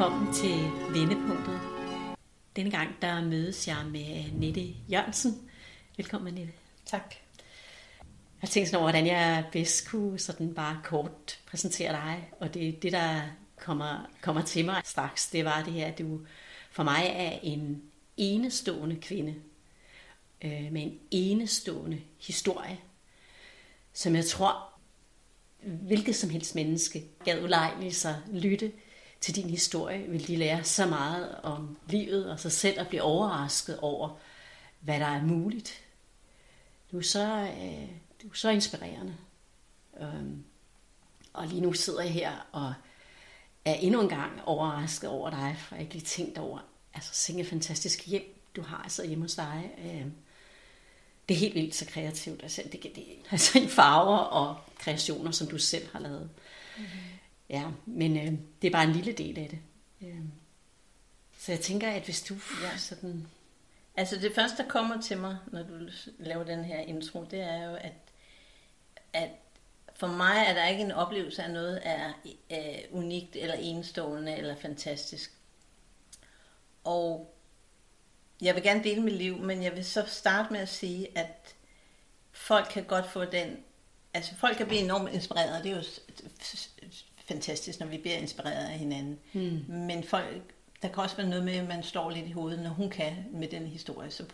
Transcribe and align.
velkommen 0.00 0.34
til 0.34 0.70
Vendepunktet. 0.94 1.60
Denne 2.56 2.70
gang 2.70 2.90
der 3.02 3.24
mødes 3.24 3.68
jeg 3.68 3.76
med 3.90 4.32
Nette 4.32 4.74
Jørgensen. 4.92 5.50
Velkommen, 5.96 6.34
Nette. 6.34 6.52
Tak. 6.86 7.14
Jeg 7.98 8.38
har 8.38 8.46
tænkt 8.46 8.68
sådan 8.68 8.80
over, 8.80 8.90
hvordan 8.90 9.06
jeg 9.06 9.44
bedst 9.52 9.88
kunne 9.88 10.18
sådan 10.18 10.54
bare 10.54 10.80
kort 10.84 11.40
præsentere 11.46 11.92
dig. 11.92 12.28
Og 12.40 12.54
det, 12.54 12.82
det 12.82 12.92
der 12.92 13.22
kommer, 13.56 14.10
kommer 14.20 14.42
til 14.42 14.64
mig 14.64 14.82
straks, 14.84 15.28
det 15.28 15.44
var 15.44 15.62
det 15.62 15.72
her, 15.72 15.86
at 15.86 15.98
du 15.98 16.20
for 16.70 16.82
mig 16.82 17.04
er 17.06 17.38
en 17.42 17.82
enestående 18.16 18.96
kvinde. 18.96 19.34
Øh, 20.44 20.72
med 20.72 20.82
en 20.82 20.98
enestående 21.10 22.00
historie, 22.18 22.78
som 23.92 24.14
jeg 24.14 24.24
tror, 24.24 24.72
hvilket 25.62 26.16
som 26.16 26.30
helst 26.30 26.54
menneske 26.54 27.04
gad 27.24 27.44
ulejlige 27.44 27.94
sig 27.94 28.16
lytte 28.32 28.72
til 29.20 29.36
din 29.36 29.50
historie, 29.50 30.06
vil 30.08 30.26
de 30.26 30.36
lære 30.36 30.64
så 30.64 30.86
meget 30.86 31.36
om 31.42 31.78
livet 31.88 32.30
og 32.30 32.40
sig 32.40 32.52
selv 32.52 32.80
og 32.80 32.88
blive 32.88 33.02
overrasket 33.02 33.78
over, 33.78 34.18
hvad 34.80 35.00
der 35.00 35.06
er 35.06 35.22
muligt. 35.22 35.84
Du 36.92 36.98
er 36.98 37.02
så, 37.02 37.52
øh, 37.62 37.88
du 38.22 38.28
er 38.28 38.34
så 38.34 38.50
inspirerende. 38.50 39.16
Øhm, 40.00 40.44
og 41.32 41.46
lige 41.46 41.60
nu 41.60 41.72
sidder 41.72 42.02
jeg 42.02 42.12
her 42.12 42.48
og 42.52 42.74
er 43.64 43.74
endnu 43.74 44.00
en 44.00 44.08
gang 44.08 44.42
overrasket 44.44 45.10
over 45.10 45.30
dig, 45.30 45.56
for 45.58 45.74
jeg 45.74 45.82
ikke 45.82 45.94
lige 45.94 46.06
tænkt 46.06 46.38
over, 46.38 46.58
altså 46.94 47.10
sikke 47.14 47.44
fantastisk 47.44 48.06
hjem, 48.06 48.42
du 48.56 48.62
har 48.62 48.76
altså 48.76 49.06
hjemme 49.06 49.24
hos 49.24 49.34
dig. 49.34 49.70
Øhm, 49.78 50.12
det 51.28 51.34
er 51.34 51.38
helt 51.38 51.54
vildt 51.54 51.74
så 51.74 51.86
kreativt, 51.86 52.42
altså, 52.42 52.62
det, 52.72 52.82
det, 52.82 53.04
altså 53.30 53.58
i 53.58 53.66
farver 53.66 54.16
og 54.16 54.56
kreationer, 54.78 55.30
som 55.30 55.46
du 55.46 55.58
selv 55.58 55.88
har 55.92 55.98
lavet. 55.98 56.30
Mm-hmm. 56.76 57.19
Ja, 57.50 57.64
men 57.86 58.16
øh, 58.16 58.32
det 58.62 58.68
er 58.68 58.72
bare 58.72 58.84
en 58.84 58.92
lille 58.92 59.12
del 59.12 59.38
af 59.38 59.48
det. 59.48 59.58
Øh. 60.02 60.20
Så 61.38 61.52
jeg 61.52 61.60
tænker, 61.60 61.90
at 61.90 62.02
hvis 62.02 62.22
du 62.22 62.34
ja. 62.62 62.76
sådan... 62.76 63.26
Altså 63.96 64.16
det 64.16 64.34
første, 64.34 64.62
der 64.62 64.68
kommer 64.68 65.00
til 65.00 65.18
mig, 65.18 65.38
når 65.46 65.62
du 65.62 65.88
laver 66.18 66.44
den 66.44 66.64
her 66.64 66.78
intro, 66.78 67.24
det 67.30 67.40
er 67.40 67.64
jo, 67.64 67.74
at, 67.74 67.92
at 69.12 69.30
for 69.94 70.06
mig 70.06 70.44
er 70.48 70.54
der 70.54 70.66
ikke 70.66 70.82
en 70.82 70.92
oplevelse 70.92 71.42
af 71.42 71.50
noget 71.50 71.80
er 71.82 72.12
øh, 72.50 72.78
unikt, 72.90 73.36
eller 73.36 73.54
enestående, 73.54 74.36
eller 74.36 74.56
fantastisk. 74.56 75.32
Og 76.84 77.34
jeg 78.40 78.54
vil 78.54 78.62
gerne 78.62 78.84
dele 78.84 79.02
mit 79.02 79.14
liv, 79.14 79.38
men 79.38 79.62
jeg 79.62 79.76
vil 79.76 79.84
så 79.84 80.04
starte 80.06 80.52
med 80.52 80.60
at 80.60 80.68
sige, 80.68 81.18
at 81.18 81.54
folk 82.32 82.68
kan 82.70 82.84
godt 82.84 83.10
få 83.10 83.24
den... 83.24 83.56
Altså 84.14 84.34
folk 84.34 84.56
kan 84.56 84.66
blive 84.66 84.80
enormt 84.80 85.12
inspireret, 85.12 85.64
det 85.64 85.72
er 85.72 85.76
jo 85.76 85.82
fantastisk, 87.30 87.80
når 87.80 87.86
vi 87.86 87.98
bliver 87.98 88.16
inspireret 88.16 88.66
af 88.66 88.78
hinanden. 88.78 89.18
Mm. 89.32 89.64
Men 89.68 90.04
folk, 90.04 90.42
der 90.82 90.88
kan 90.88 91.02
også 91.02 91.16
være 91.16 91.28
noget 91.28 91.44
med, 91.44 91.56
at 91.56 91.68
man 91.68 91.82
slår 91.82 92.10
lidt 92.10 92.26
i 92.26 92.32
hovedet, 92.32 92.62
når 92.62 92.70
hun 92.70 92.90
kan 92.90 93.12
med 93.32 93.48
den 93.48 93.66
historie, 93.66 94.10
så 94.10 94.24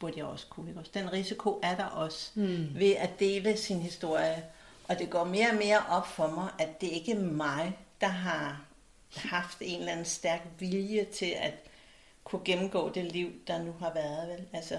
burde 0.00 0.14
jeg 0.16 0.24
også 0.24 0.46
kunne. 0.50 0.70
Ikke? 0.70 0.80
Den 0.94 1.12
risiko 1.12 1.60
er 1.62 1.76
der 1.76 1.84
også 1.84 2.30
mm. 2.34 2.68
ved 2.74 2.94
at 2.98 3.10
dele 3.20 3.56
sin 3.56 3.80
historie. 3.80 4.44
Og 4.88 4.98
det 4.98 5.10
går 5.10 5.24
mere 5.24 5.50
og 5.50 5.56
mere 5.56 5.78
op 5.90 6.06
for 6.06 6.26
mig, 6.26 6.48
at 6.58 6.80
det 6.80 6.86
ikke 6.86 7.12
er 7.12 7.20
mig, 7.20 7.78
der 8.00 8.06
har 8.06 8.64
haft 9.16 9.58
en 9.60 9.78
eller 9.78 9.92
anden 9.92 10.06
stærk 10.06 10.40
vilje 10.58 11.04
til 11.04 11.34
at 11.36 11.54
kunne 12.24 12.44
gennemgå 12.44 12.90
det 12.94 13.04
liv, 13.04 13.32
der 13.46 13.62
nu 13.62 13.72
har 13.80 13.92
været. 13.94 14.28
Vel? 14.28 14.46
Altså, 14.52 14.78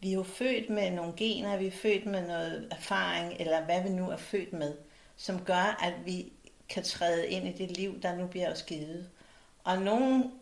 vi 0.00 0.08
er 0.08 0.14
jo 0.14 0.22
født 0.22 0.70
med 0.70 0.90
nogle 0.90 1.12
gener, 1.16 1.56
vi 1.56 1.66
er 1.66 1.70
født 1.70 2.06
med 2.06 2.26
noget 2.26 2.68
erfaring, 2.70 3.32
eller 3.40 3.64
hvad 3.64 3.82
vi 3.82 3.88
nu 3.88 4.10
er 4.10 4.16
født 4.16 4.52
med, 4.52 4.74
som 5.16 5.44
gør, 5.44 5.78
at 5.82 5.94
vi 6.04 6.32
kan 6.70 6.82
træde 6.82 7.28
ind 7.28 7.48
i 7.48 7.52
det 7.52 7.76
liv, 7.76 8.02
der 8.02 8.16
nu 8.16 8.26
bliver 8.26 8.52
os 8.52 8.62
givet. 8.62 9.08
Og 9.64 9.82
nogen 9.82 10.32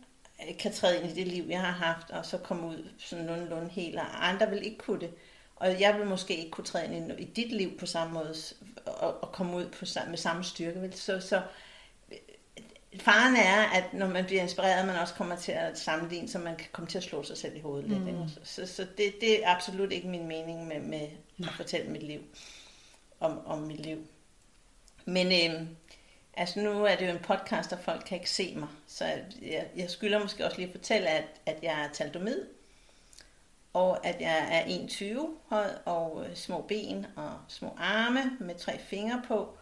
kan 0.58 0.72
træde 0.72 1.02
ind 1.02 1.10
i 1.10 1.14
det 1.14 1.26
liv, 1.26 1.44
jeg 1.48 1.60
har 1.60 1.72
haft, 1.72 2.10
og 2.10 2.26
så 2.26 2.38
komme 2.38 2.66
ud 2.66 2.88
sådan 2.98 3.24
nogenlunde 3.24 3.68
helt, 3.68 3.98
og 3.98 4.28
andre 4.28 4.50
vil 4.50 4.64
ikke 4.64 4.78
kunne 4.78 5.00
det. 5.00 5.10
Og 5.56 5.80
jeg 5.80 5.98
vil 5.98 6.06
måske 6.06 6.36
ikke 6.36 6.50
kunne 6.50 6.64
træde 6.64 6.96
ind 6.96 7.12
i 7.18 7.24
dit 7.24 7.52
liv 7.52 7.78
på 7.78 7.86
samme 7.86 8.12
måde, 8.12 8.34
og, 8.86 9.22
og 9.22 9.32
komme 9.32 9.56
ud 9.56 9.66
på, 9.68 9.84
med 10.08 10.18
samme 10.18 10.44
styrke. 10.44 10.80
Vel? 10.80 10.94
Så, 10.94 11.20
så 11.20 11.42
faren 13.00 13.36
er, 13.36 13.62
at 13.62 13.94
når 13.94 14.08
man 14.08 14.24
bliver 14.24 14.42
inspireret, 14.42 14.86
man 14.86 14.96
også 14.96 15.14
kommer 15.14 15.36
til 15.36 15.52
at 15.52 15.78
sammenligne, 15.78 16.28
så 16.28 16.38
man 16.38 16.56
kan 16.56 16.68
komme 16.72 16.88
til 16.88 16.98
at 16.98 17.04
slå 17.04 17.22
sig 17.22 17.36
selv 17.36 17.56
i 17.56 17.60
hovedet 17.60 17.90
lidt. 17.90 18.02
Mm. 18.02 18.28
Så, 18.28 18.40
så, 18.44 18.74
så 18.74 18.86
det, 18.98 19.14
det 19.20 19.44
er 19.44 19.54
absolut 19.54 19.92
ikke 19.92 20.08
min 20.08 20.26
mening 20.26 20.66
med, 20.66 20.80
med 20.80 21.08
at 21.38 21.54
fortælle 21.56 21.90
mit 21.90 22.02
liv, 22.02 22.20
om, 23.20 23.46
om 23.46 23.58
mit 23.58 23.80
liv. 23.80 24.06
Men 25.04 25.26
øh, 25.26 25.66
Altså 26.38 26.60
nu 26.60 26.84
er 26.84 26.96
det 26.96 27.06
jo 27.06 27.12
en 27.12 27.22
podcast, 27.22 27.72
og 27.72 27.78
folk 27.78 28.04
kan 28.06 28.16
ikke 28.16 28.30
se 28.30 28.54
mig, 28.56 28.68
så 28.86 29.04
jeg, 29.42 29.66
jeg 29.76 29.90
skylder 29.90 30.18
måske 30.18 30.44
også 30.44 30.56
lige 30.56 30.66
at 30.66 30.74
fortælle, 30.74 31.08
at, 31.08 31.24
at 31.46 31.56
jeg 31.62 31.84
er 31.84 31.92
taldomid, 31.92 32.46
og 33.72 34.06
at 34.06 34.20
jeg 34.20 34.48
er 34.50 34.64
1,20 34.86 35.26
høj 35.48 35.68
og 35.84 36.24
øh, 36.26 36.36
små 36.36 36.60
ben 36.60 37.06
og 37.16 37.32
små 37.48 37.74
arme 37.78 38.36
med 38.40 38.54
tre 38.54 38.78
fingre 38.78 39.22
på. 39.28 39.58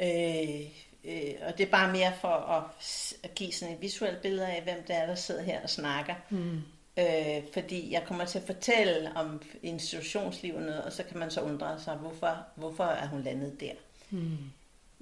Øh, 0.00 0.60
øh, 1.04 1.34
og 1.46 1.58
det 1.58 1.66
er 1.66 1.70
bare 1.70 1.92
mere 1.92 2.12
for 2.20 2.28
at, 2.28 2.64
at 3.22 3.34
give 3.34 3.52
sådan 3.52 3.74
et 3.74 3.82
visuelt 3.82 4.22
billede 4.22 4.46
af, 4.46 4.62
hvem 4.62 4.84
det 4.86 4.96
er, 4.96 5.06
der 5.06 5.14
sidder 5.14 5.42
her 5.42 5.62
og 5.62 5.70
snakker. 5.70 6.14
Mm. 6.30 6.60
Øh, 6.98 7.42
fordi 7.52 7.92
jeg 7.92 8.04
kommer 8.06 8.24
til 8.24 8.38
at 8.38 8.46
fortælle 8.46 9.12
om 9.14 9.42
institutionslivet, 9.62 10.82
og 10.82 10.92
så 10.92 11.02
kan 11.02 11.18
man 11.18 11.30
så 11.30 11.40
undre 11.40 11.80
sig, 11.80 11.96
hvorfor, 11.96 12.38
hvorfor 12.54 12.84
er 12.84 13.06
hun 13.06 13.22
landet 13.22 13.60
der. 13.60 13.72
Mm. 14.10 14.38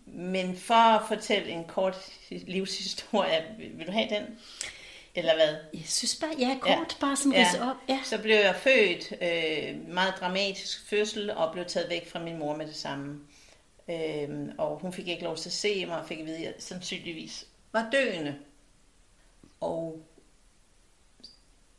Men 0.07 0.57
for 0.57 0.75
at 0.75 1.09
fortælle 1.09 1.49
en 1.49 1.65
kort 1.65 1.97
livshistorie, 2.31 3.45
vil 3.59 3.87
du 3.87 3.93
have 3.93 4.09
den? 4.09 4.39
Eller 5.15 5.35
hvad? 5.35 5.57
Jeg 5.75 5.85
synes 5.85 6.17
bare, 6.17 6.35
ja, 6.39 6.59
kort, 6.61 6.71
ja. 6.71 6.85
bare 7.01 7.17
som 7.17 7.33
ja. 7.33 7.71
op. 7.71 7.77
Ja. 7.89 8.01
Så 8.05 8.19
blev 8.19 8.37
jeg 8.37 8.55
født, 8.57 9.13
øh, 9.23 9.95
meget 9.95 10.15
dramatisk 10.21 10.89
fødsel, 10.89 11.31
og 11.31 11.53
blev 11.53 11.65
taget 11.65 11.91
væk 11.91 12.09
fra 12.09 12.19
min 12.19 12.39
mor 12.39 12.57
med 12.57 12.67
det 12.67 12.77
samme. 12.77 13.21
Øh, 13.91 14.29
og 14.59 14.79
hun 14.79 14.93
fik 14.93 15.09
ikke 15.09 15.25
lov 15.25 15.37
til 15.37 15.49
at 15.49 15.53
se 15.53 15.87
mig, 15.87 16.01
og 16.01 16.09
fik 16.09 16.19
at 16.19 16.27
vide, 16.27 16.37
at 16.37 16.45
jeg 16.45 16.55
sandsynligvis 16.59 17.47
var 17.73 17.89
døende. 17.93 18.37
Og 19.61 20.03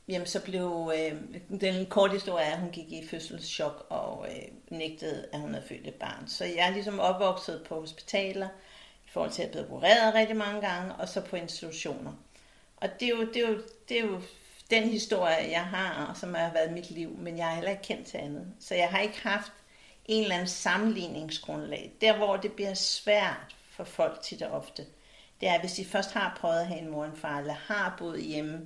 Jamen, 0.08 0.28
så 0.28 0.42
blev 0.42 0.92
øh, 0.96 1.22
den 1.62 1.86
korte 1.86 2.14
historie, 2.14 2.46
at 2.46 2.60
hun 2.60 2.72
gik 2.72 2.92
i 2.92 3.08
fødselschok 3.08 3.86
og 3.90 4.28
øh, 4.30 4.42
nægtede, 4.70 5.28
at 5.34 5.40
hun 5.40 5.54
havde 5.54 5.68
født 5.68 5.88
et 5.88 5.94
barn. 5.94 6.28
Så 6.28 6.46
jeg 6.46 6.68
er 6.68 6.74
ligesom 6.74 7.00
opvokset 7.00 7.64
på 7.68 7.80
hospitaler, 7.80 8.48
i 9.06 9.10
forhold 9.10 9.32
til 9.32 9.44
at 9.44 9.52
blive 9.52 9.64
opereret 9.64 10.14
rigtig 10.14 10.38
mange 10.38 10.62
gange, 10.62 10.96
og 10.96 11.10
så 11.10 11.22
på 11.22 11.36
institutioner. 11.36 12.12
Og 12.78 12.90
det 13.00 13.06
er 13.06 13.10
jo, 13.10 13.26
det 13.34 13.38
er 13.38 13.50
jo, 13.50 13.62
det 13.90 14.00
er 14.00 14.06
jo 14.06 14.22
den 14.70 14.90
historie, 14.90 15.52
jeg 15.52 15.66
har, 15.66 16.06
og 16.06 16.18
som 16.18 16.34
har 16.34 16.54
været 16.54 16.74
mit 16.74 16.92
liv, 16.92 17.18
men 17.18 17.38
jeg 17.38 17.50
er 17.50 17.56
heller 17.56 17.72
ikke 17.72 17.84
kendt 17.84 18.08
til 18.08 18.18
andet. 18.18 18.48
Så 18.60 18.76
jeg 18.76 18.90
har 18.90 19.00
ikke 19.00 19.22
haft 19.22 19.52
en 20.06 20.24
eller 20.24 20.36
anden 20.36 20.50
sammenligningsgrundlag. 20.50 21.92
Der, 22.02 22.18
hvor 22.18 22.38
det 22.38 22.52
bliver 22.52 22.74
svært 22.74 23.56
for 23.70 23.84
folk 23.84 24.22
tit 24.22 24.42
og 24.42 24.52
ofte, 24.52 24.86
det 25.42 25.50
er, 25.50 25.60
hvis 25.60 25.74
de 25.74 25.86
først 25.86 26.12
har 26.12 26.38
prøvet 26.40 26.60
at 26.60 26.68
have 26.68 26.80
en 26.80 26.92
mor 26.92 27.04
og 27.04 27.10
en 27.10 27.18
far, 27.18 27.40
eller 27.40 27.54
har 27.54 27.96
boet 28.00 28.24
hjemme, 28.24 28.66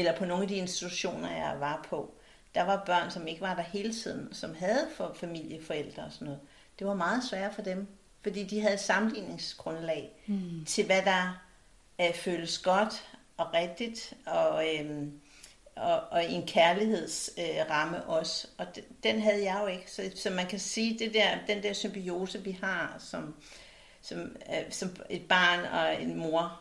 eller 0.00 0.16
på 0.16 0.24
nogle 0.24 0.42
af 0.42 0.48
de 0.48 0.54
institutioner, 0.54 1.30
jeg 1.30 1.56
var 1.60 1.86
på, 1.88 2.14
der 2.54 2.62
var 2.62 2.82
børn, 2.86 3.10
som 3.10 3.26
ikke 3.26 3.40
var 3.40 3.54
der 3.54 3.62
hele 3.62 3.94
tiden, 3.94 4.34
som 4.34 4.54
havde 4.54 4.88
for 4.96 5.12
familieforældre 5.14 6.02
og 6.02 6.12
sådan 6.12 6.24
noget. 6.24 6.40
Det 6.78 6.86
var 6.86 6.94
meget 6.94 7.24
svært 7.24 7.54
for 7.54 7.62
dem, 7.62 7.86
fordi 8.22 8.44
de 8.44 8.60
havde 8.60 8.74
et 8.74 8.80
sammenligningsgrundlag 8.80 10.10
mm. 10.26 10.64
til, 10.64 10.86
hvad 10.86 11.02
der 11.02 11.42
øh, 12.00 12.14
føles 12.14 12.58
godt 12.58 13.08
og 13.36 13.54
rigtigt, 13.54 14.14
og, 14.26 14.64
øh, 14.68 15.06
og, 15.76 16.00
og 16.10 16.24
en 16.24 16.46
kærlighedsramme 16.46 17.96
øh, 17.96 18.08
også. 18.08 18.48
Og 18.58 18.66
den 19.02 19.20
havde 19.20 19.44
jeg 19.44 19.58
jo 19.62 19.66
ikke. 19.66 19.90
Så, 19.90 20.10
så 20.14 20.30
man 20.30 20.46
kan 20.46 20.58
sige, 20.58 20.98
det 20.98 21.14
der, 21.14 21.38
den 21.46 21.62
der 21.62 21.72
symbiose, 21.72 22.44
vi 22.44 22.58
har 22.62 22.96
som, 22.98 23.34
som, 24.02 24.18
øh, 24.20 24.70
som 24.70 24.96
et 25.10 25.28
barn 25.28 25.64
og 25.64 26.02
en 26.02 26.16
mor, 26.16 26.60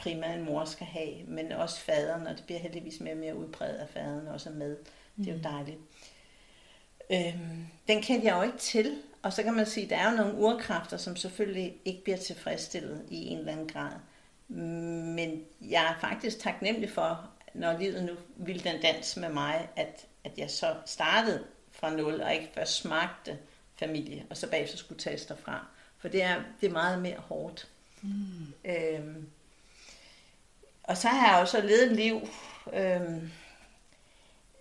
primært 0.00 0.38
en 0.38 0.44
mor 0.44 0.64
skal 0.64 0.86
have, 0.86 1.24
men 1.26 1.52
også 1.52 1.80
faderen, 1.80 2.26
og 2.26 2.36
det 2.36 2.44
bliver 2.44 2.60
heldigvis 2.60 3.00
mere 3.00 3.14
og 3.14 3.18
mere 3.18 3.36
udbredt, 3.36 3.76
at 3.76 3.88
faderen 3.88 4.26
også 4.26 4.48
er 4.48 4.54
med. 4.54 4.76
Det 5.16 5.28
er 5.28 5.32
jo 5.32 5.36
mm. 5.36 5.42
dejligt. 5.42 5.78
Øhm, 7.10 7.66
den 7.88 8.02
kendte 8.02 8.26
jeg 8.26 8.36
jo 8.36 8.42
ikke 8.42 8.58
til, 8.58 8.98
og 9.22 9.32
så 9.32 9.42
kan 9.42 9.54
man 9.54 9.66
sige, 9.66 9.84
at 9.84 9.90
der 9.90 9.96
er 9.96 10.10
jo 10.10 10.16
nogle 10.16 10.34
urkræfter, 10.34 10.96
som 10.96 11.16
selvfølgelig 11.16 11.76
ikke 11.84 12.04
bliver 12.04 12.16
tilfredsstillet 12.16 13.04
i 13.10 13.26
en 13.26 13.38
eller 13.38 13.52
anden 13.52 13.68
grad. 13.68 13.92
Men 15.14 15.44
jeg 15.60 15.84
er 15.84 16.00
faktisk 16.00 16.38
taknemmelig 16.38 16.90
for, 16.90 17.30
når 17.54 17.78
livet 17.78 18.04
nu 18.04 18.12
ville 18.36 18.62
den 18.62 18.82
dans 18.82 19.16
med 19.16 19.28
mig, 19.28 19.68
at, 19.76 20.06
at 20.24 20.38
jeg 20.38 20.50
så 20.50 20.74
startede 20.86 21.44
fra 21.72 21.96
nul, 21.96 22.20
og 22.20 22.34
ikke 22.34 22.50
først 22.54 22.74
smagte 22.74 23.38
familie, 23.76 24.26
og 24.30 24.36
så 24.36 24.50
bagefter 24.50 24.76
skulle 24.76 25.00
tages 25.00 25.26
derfra. 25.26 25.66
For 25.98 26.08
det 26.08 26.22
er, 26.22 26.42
det 26.60 26.68
er 26.68 26.72
meget 26.72 27.02
mere 27.02 27.18
hårdt. 27.18 27.68
Mm. 28.02 28.54
Øhm, 28.64 29.28
og 30.90 30.96
så 30.96 31.08
har 31.08 31.32
jeg 31.32 31.40
også 31.40 31.60
levet 31.60 31.82
et 31.82 31.92
liv 31.92 32.28
øhm, 32.72 33.30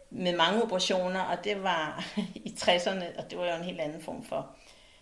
med 0.09 0.35
mange 0.35 0.63
operationer, 0.63 1.19
og 1.19 1.43
det 1.43 1.63
var 1.63 2.05
i 2.45 2.55
60'erne, 2.59 3.17
og 3.17 3.29
det 3.29 3.37
var 3.37 3.45
jo 3.45 3.55
en 3.55 3.63
helt 3.63 3.79
anden 3.79 4.01
form 4.01 4.23
for, 4.23 4.55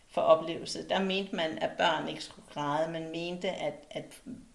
for 0.09 0.21
oplevelse. 0.21 0.89
Der 0.89 1.03
mente 1.03 1.35
man, 1.35 1.57
at 1.57 1.69
børn 1.77 2.07
ikke 2.07 2.23
skulle 2.23 2.47
græde. 2.53 2.91
Man 2.91 3.11
mente, 3.11 3.49
at, 3.49 3.73
at 3.91 4.05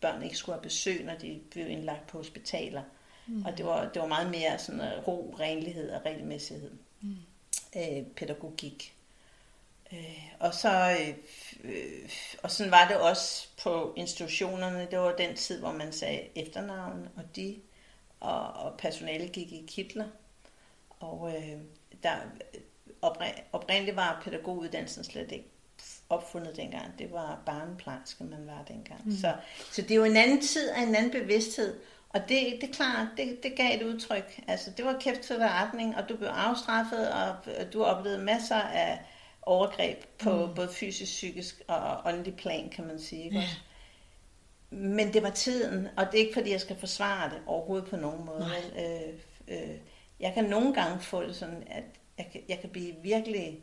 børn 0.01 0.23
ikke 0.23 0.37
skulle 0.37 0.55
have 0.55 0.63
besøg, 0.63 1.05
når 1.05 1.15
de 1.15 1.41
blev 1.51 1.69
indlagt 1.69 2.07
på 2.07 2.19
hospitaler. 2.19 2.83
Mm. 3.27 3.45
Og 3.45 3.59
det 3.59 3.67
var, 3.67 3.89
det 3.89 4.03
var 4.03 4.09
meget 4.09 4.31
mere 4.31 4.59
sådan 4.59 4.81
uh, 4.81 5.09
ro, 5.09 5.37
renlighed 5.41 5.91
og 5.91 6.01
regelmæssighed. 6.07 6.71
Mm. 7.01 7.17
Øh, 7.77 8.07
pædagogik. 8.17 8.95
Øh, 9.93 10.33
og 10.39 10.55
så 10.55 10.97
øh, 11.65 12.09
og 12.43 12.51
sådan 12.51 12.73
var 12.73 12.89
det 12.89 12.97
også 12.97 13.49
på 13.63 13.95
institutionerne. 13.97 14.89
Det 14.91 14.99
var 14.99 15.13
den 15.13 15.37
tid, 15.37 15.61
hvor 15.61 15.73
man 15.73 15.93
sagde 15.93 16.29
efternavn 16.35 17.09
og 17.17 17.37
de, 17.37 17.61
og, 18.21 18.53
og 18.53 18.79
personale 18.79 19.29
gik 19.29 19.53
i 19.53 19.65
kitler. 19.69 20.07
Og 21.01 21.35
øh, 21.37 21.59
der, 22.03 22.17
oprindeligt 23.53 23.97
var 23.97 24.21
pædagoguddannelsen 24.25 25.05
slet 25.05 25.33
ikke 25.33 25.49
opfundet 26.09 26.57
dengang. 26.57 26.99
Det 26.99 27.13
var 27.13 27.43
barneplejerske, 27.47 28.25
man 28.25 28.47
var 28.47 28.65
dengang. 28.69 29.01
Mm. 29.05 29.17
Så, 29.17 29.35
så 29.73 29.83
det 29.83 29.91
er 29.91 29.95
jo 29.95 30.05
en 30.05 30.17
anden 30.17 30.41
tid 30.41 30.71
og 30.71 30.83
en 30.83 30.95
anden 30.95 31.11
bevidsthed. 31.11 31.81
Og 32.09 32.21
det, 32.21 32.59
det 32.61 32.69
er 32.69 32.73
klart, 32.73 33.09
det, 33.17 33.43
det 33.43 33.57
gav 33.57 33.77
et 33.77 33.83
udtryk. 33.83 34.41
Altså, 34.47 34.71
det 34.71 34.85
var 34.85 34.97
kæft 35.01 35.21
til 35.21 35.37
retning, 35.37 35.97
og 35.97 36.09
du 36.09 36.17
blev 36.17 36.29
afstraffet, 36.29 37.13
og 37.13 37.37
du 37.73 37.85
oplevede 37.85 38.23
masser 38.23 38.57
af 38.57 39.01
overgreb 39.43 40.05
på 40.19 40.47
mm. 40.47 40.55
både 40.55 40.69
fysisk, 40.69 41.13
psykisk 41.13 41.63
og 41.69 42.01
åndelig 42.05 42.37
plan, 42.37 42.69
kan 42.69 42.87
man 42.87 42.99
sige. 42.99 43.25
Ikke? 43.25 43.39
Ja. 43.39 43.49
Men 44.71 45.13
det 45.13 45.23
var 45.23 45.31
tiden, 45.31 45.89
og 45.97 46.07
det 46.07 46.15
er 46.15 46.25
ikke 46.25 46.35
fordi, 46.35 46.51
jeg 46.51 46.61
skal 46.61 46.77
forsvare 46.77 47.31
det 47.31 47.39
overhovedet 47.47 47.89
på 47.89 47.97
nogen 47.97 48.25
måde. 48.27 48.47
Øh, 48.79 49.15
øh, 49.49 49.77
jeg 50.21 50.35
kan 50.35 50.45
nogle 50.45 50.75
gange 50.75 51.01
få 51.01 51.23
det 51.23 51.37
sådan, 51.37 51.63
at 51.71 51.85
jeg 52.19 52.29
kan, 52.33 52.41
jeg 52.49 52.59
kan 52.61 52.71
blive 52.71 52.95
virkelig 53.03 53.61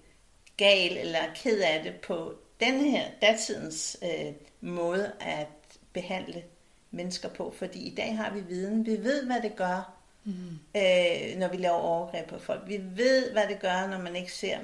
gal 0.58 0.98
eller 0.98 1.20
ked 1.36 1.62
af 1.62 1.84
det 1.84 1.96
på 1.96 2.34
den 2.60 2.80
her 2.80 3.04
datidens 3.22 3.98
øh, 4.04 4.34
måde 4.62 5.12
at 5.20 5.48
behandle 5.94 6.44
mennesker 6.92 7.30
på. 7.30 7.54
Fordi 7.58 7.80
i 7.80 7.96
dag 7.96 8.18
har 8.18 8.34
vi 8.34 8.40
viden. 8.40 8.86
Vi 8.86 9.04
ved, 9.04 9.26
hvad 9.26 9.42
det 9.42 9.56
gør, 9.56 9.94
mm. 10.24 10.60
øh, 10.76 11.38
når 11.38 11.48
vi 11.48 11.58
laver 11.58 11.78
overgreb 11.78 12.28
på 12.28 12.40
folk. 12.40 12.62
Vi 12.68 12.82
ved, 12.96 13.32
hvad 13.32 13.48
det 13.48 13.60
gør, 13.60 13.88
når 13.88 13.98
man 13.98 14.16
ikke 14.16 14.34
ser 14.34 14.58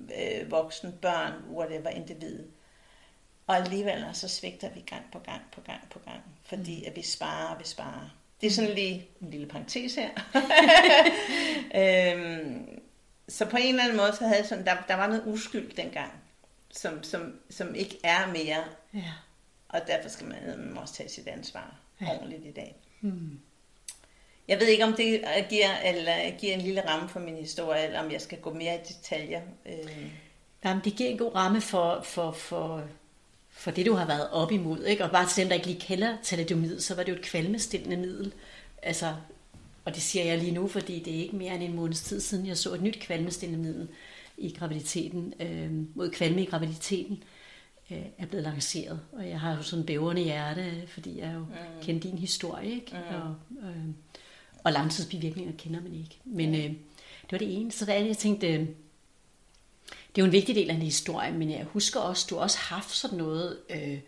øh, 0.00 0.50
voksne, 0.50 0.92
børn, 0.92 1.32
whatever, 1.50 1.88
individ. 1.88 2.44
Og 3.46 3.56
alligevel 3.56 4.04
så 4.12 4.28
svigter 4.28 4.70
vi 4.70 4.80
gang 4.80 5.02
på 5.12 5.18
gang 5.18 5.42
på 5.52 5.60
gang 5.60 5.80
på 5.90 5.98
gang, 5.98 6.20
fordi 6.42 6.80
mm. 6.80 6.84
at 6.86 6.96
vi 6.96 7.02
sparer 7.02 7.54
og 7.54 7.60
vi 7.60 7.64
sparer. 7.64 8.18
Det 8.40 8.46
er 8.46 8.50
sådan 8.50 8.74
lige 8.74 9.08
en 9.20 9.30
lille 9.30 9.46
parentes 9.46 9.94
her. 9.94 10.10
øhm, 12.14 12.80
så 13.28 13.46
på 13.50 13.56
en 13.56 13.68
eller 13.68 13.82
anden 13.82 13.96
måde, 13.96 14.16
så 14.16 14.26
havde 14.26 14.46
sådan, 14.46 14.66
der, 14.66 14.76
der 14.88 14.94
var 14.94 15.06
noget 15.06 15.22
uskyld 15.26 15.76
dengang, 15.76 16.12
som, 16.70 17.02
som, 17.02 17.40
som 17.50 17.74
ikke 17.74 17.98
er 18.04 18.26
mere. 18.26 18.64
Ja. 18.94 19.12
Og 19.68 19.80
derfor 19.86 20.08
skal 20.08 20.26
man, 20.26 20.58
man 20.58 20.78
også 20.78 20.94
tage 20.94 21.08
sit 21.08 21.28
ansvar 21.28 21.76
ja. 22.00 22.10
ordentligt 22.10 22.46
i 22.46 22.52
dag. 22.52 22.76
Hmm. 23.00 23.40
Jeg 24.48 24.60
ved 24.60 24.66
ikke, 24.66 24.84
om 24.84 24.92
det 24.92 25.24
giver, 25.50 25.78
eller 25.84 26.38
giver 26.38 26.54
en 26.54 26.60
lille 26.60 26.88
ramme 26.88 27.08
for 27.08 27.20
min 27.20 27.36
historie, 27.36 27.84
eller 27.84 28.00
om 28.00 28.12
jeg 28.12 28.20
skal 28.20 28.38
gå 28.38 28.52
mere 28.52 28.74
i 28.74 28.78
detaljer. 28.88 29.40
Øh. 29.66 30.12
Jamen, 30.64 30.84
det 30.84 30.96
giver 30.96 31.10
en 31.10 31.18
god 31.18 31.34
ramme 31.34 31.60
for, 31.60 32.00
for, 32.04 32.32
for, 32.32 32.82
for 33.50 33.70
det, 33.70 33.86
du 33.86 33.92
har 33.92 34.06
været 34.06 34.30
op 34.30 34.52
imod. 34.52 34.84
Ikke? 34.84 35.04
Og 35.04 35.10
bare 35.10 35.28
til 35.28 35.40
dem, 35.40 35.48
der 35.48 35.54
ikke 35.54 35.66
lige 35.66 35.80
kender 35.80 36.16
thalidomid, 36.24 36.80
så 36.80 36.94
var 36.94 37.02
det 37.02 37.12
jo 37.12 37.16
et 37.16 37.22
kvalmestillende 37.22 37.96
middel. 37.96 38.32
Altså, 38.82 39.14
og 39.84 39.94
det 39.94 40.02
siger 40.02 40.24
jeg 40.24 40.38
lige 40.38 40.52
nu, 40.52 40.68
fordi 40.68 40.98
det 40.98 41.14
er 41.14 41.20
ikke 41.20 41.36
mere 41.36 41.54
end 41.54 41.62
en 41.62 41.74
måneds 41.74 42.02
tid 42.02 42.20
siden, 42.20 42.46
jeg 42.46 42.56
så 42.56 42.74
et 42.74 42.82
nyt 42.82 43.00
kvalmestillende 43.00 43.64
middel 43.64 43.88
i 44.36 44.56
graviditeten, 44.58 45.34
øh, 45.40 45.70
mod 45.96 46.10
kvalme 46.10 46.42
i 46.42 46.46
graviditeten, 46.46 47.22
øh, 47.90 48.02
er 48.18 48.26
blevet 48.26 48.44
lanceret. 48.44 49.00
Og 49.12 49.28
jeg 49.28 49.40
har 49.40 49.56
jo 49.56 49.62
sådan 49.62 49.86
bæverne 49.86 50.20
hjerte, 50.20 50.82
fordi 50.86 51.18
jeg 51.18 51.32
jo 51.34 51.40
mm. 51.40 51.82
kender 51.82 52.00
din 52.00 52.18
historie, 52.18 52.70
ikke? 52.70 52.92
Mm. 52.92 53.16
Og, 53.16 53.34
øh, 53.68 53.84
og 54.64 54.72
langtidsbivirkninger 54.72 55.52
kender 55.58 55.80
man 55.80 55.94
ikke. 55.94 56.18
Men 56.24 56.54
øh, 56.54 56.70
det 57.22 57.32
var 57.32 57.38
det 57.38 57.56
ene. 57.60 57.72
Så 57.72 57.84
der 57.84 57.92
er 57.92 58.04
jeg 58.04 58.16
tænkte, 58.16 58.46
øh, 58.46 58.66
det 59.88 60.22
er 60.22 60.22
jo 60.22 60.24
en 60.24 60.32
vigtig 60.32 60.54
del 60.54 60.70
af 60.70 60.74
en 60.74 60.82
historie, 60.82 61.32
men 61.32 61.50
jeg 61.50 61.64
husker 61.64 62.00
også, 62.00 62.26
du 62.30 62.34
har 62.34 62.42
også 62.42 62.58
haft 62.58 62.90
sådan 62.90 63.18
noget, 63.18 63.58
øh, 63.70 63.98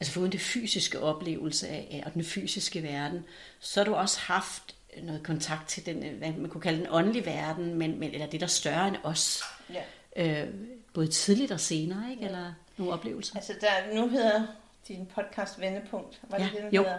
altså 0.00 0.12
foruden 0.12 0.32
det 0.32 0.40
fysiske 0.40 1.00
oplevelse 1.00 1.68
af, 1.68 1.88
af, 1.90 2.02
og 2.06 2.14
den 2.14 2.24
fysiske 2.24 2.82
verden, 2.82 3.24
så 3.60 3.80
har 3.80 3.84
du 3.84 3.94
også 3.94 4.20
haft 4.20 4.74
noget 5.02 5.22
kontakt 5.22 5.68
til 5.68 5.86
den, 5.86 6.18
hvad 6.18 6.32
man 6.32 6.50
kunne 6.50 6.60
kalde 6.60 6.78
den 6.78 6.86
åndelige 6.90 7.26
verden, 7.26 7.74
men, 7.74 7.98
men, 7.98 8.12
eller 8.12 8.26
det, 8.26 8.40
der 8.40 8.46
er 8.46 8.50
større 8.50 8.88
end 8.88 8.96
os. 9.02 9.42
Ja. 9.72 9.82
Øh, 10.16 10.54
både 10.94 11.06
tidligt 11.06 11.52
og 11.52 11.60
senere, 11.60 12.10
ikke? 12.10 12.22
Ja. 12.22 12.28
Eller 12.28 12.52
nogle 12.76 12.92
oplevelser. 12.92 13.36
Altså, 13.36 13.52
der, 13.60 13.94
nu 13.94 14.08
hedder 14.08 14.46
din 14.88 15.06
podcast 15.06 15.60
Vendepunkt. 15.60 16.20
Var 16.22 16.38
det 16.38 16.44
ja. 16.44 16.50
det, 16.50 16.62
den 16.62 16.74
jo. 16.74 16.82
hedder? 16.82 16.98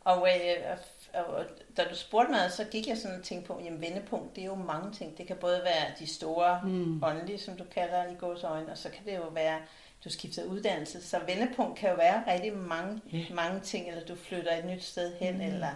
Og, 0.00 0.28
øh, 0.28 0.76
og 1.14 1.44
da 1.76 1.84
du 1.84 1.96
spurgte 1.96 2.30
mig, 2.30 2.50
så 2.50 2.64
gik 2.64 2.88
jeg 2.88 2.98
sådan 2.98 3.18
og 3.18 3.24
tænkte 3.24 3.46
på, 3.46 3.60
jamen 3.64 3.80
vendepunkt, 3.80 4.36
det 4.36 4.42
er 4.42 4.46
jo 4.46 4.54
mange 4.54 4.92
ting. 4.92 5.18
Det 5.18 5.26
kan 5.26 5.36
både 5.36 5.60
være 5.64 5.92
de 5.98 6.06
store 6.06 6.60
mm. 6.64 7.02
åndelige, 7.02 7.38
som 7.38 7.56
du 7.56 7.64
kalder 7.64 8.04
i 8.10 8.14
gåsøjne, 8.14 8.72
og 8.72 8.78
så 8.78 8.88
kan 8.90 9.04
det 9.04 9.16
jo 9.16 9.28
være, 9.28 9.58
du 10.04 10.10
skifter 10.10 10.44
uddannelse. 10.44 11.02
Så 11.02 11.18
vendepunkt 11.26 11.78
kan 11.78 11.90
jo 11.90 11.96
være 11.96 12.24
rigtig 12.32 12.56
mange, 12.56 13.00
yeah. 13.14 13.34
mange 13.34 13.60
ting, 13.60 13.88
eller 13.88 14.04
du 14.04 14.14
flytter 14.14 14.56
et 14.56 14.64
nyt 14.64 14.84
sted 14.84 15.16
hen, 15.16 15.34
mm. 15.34 15.40
eller 15.40 15.70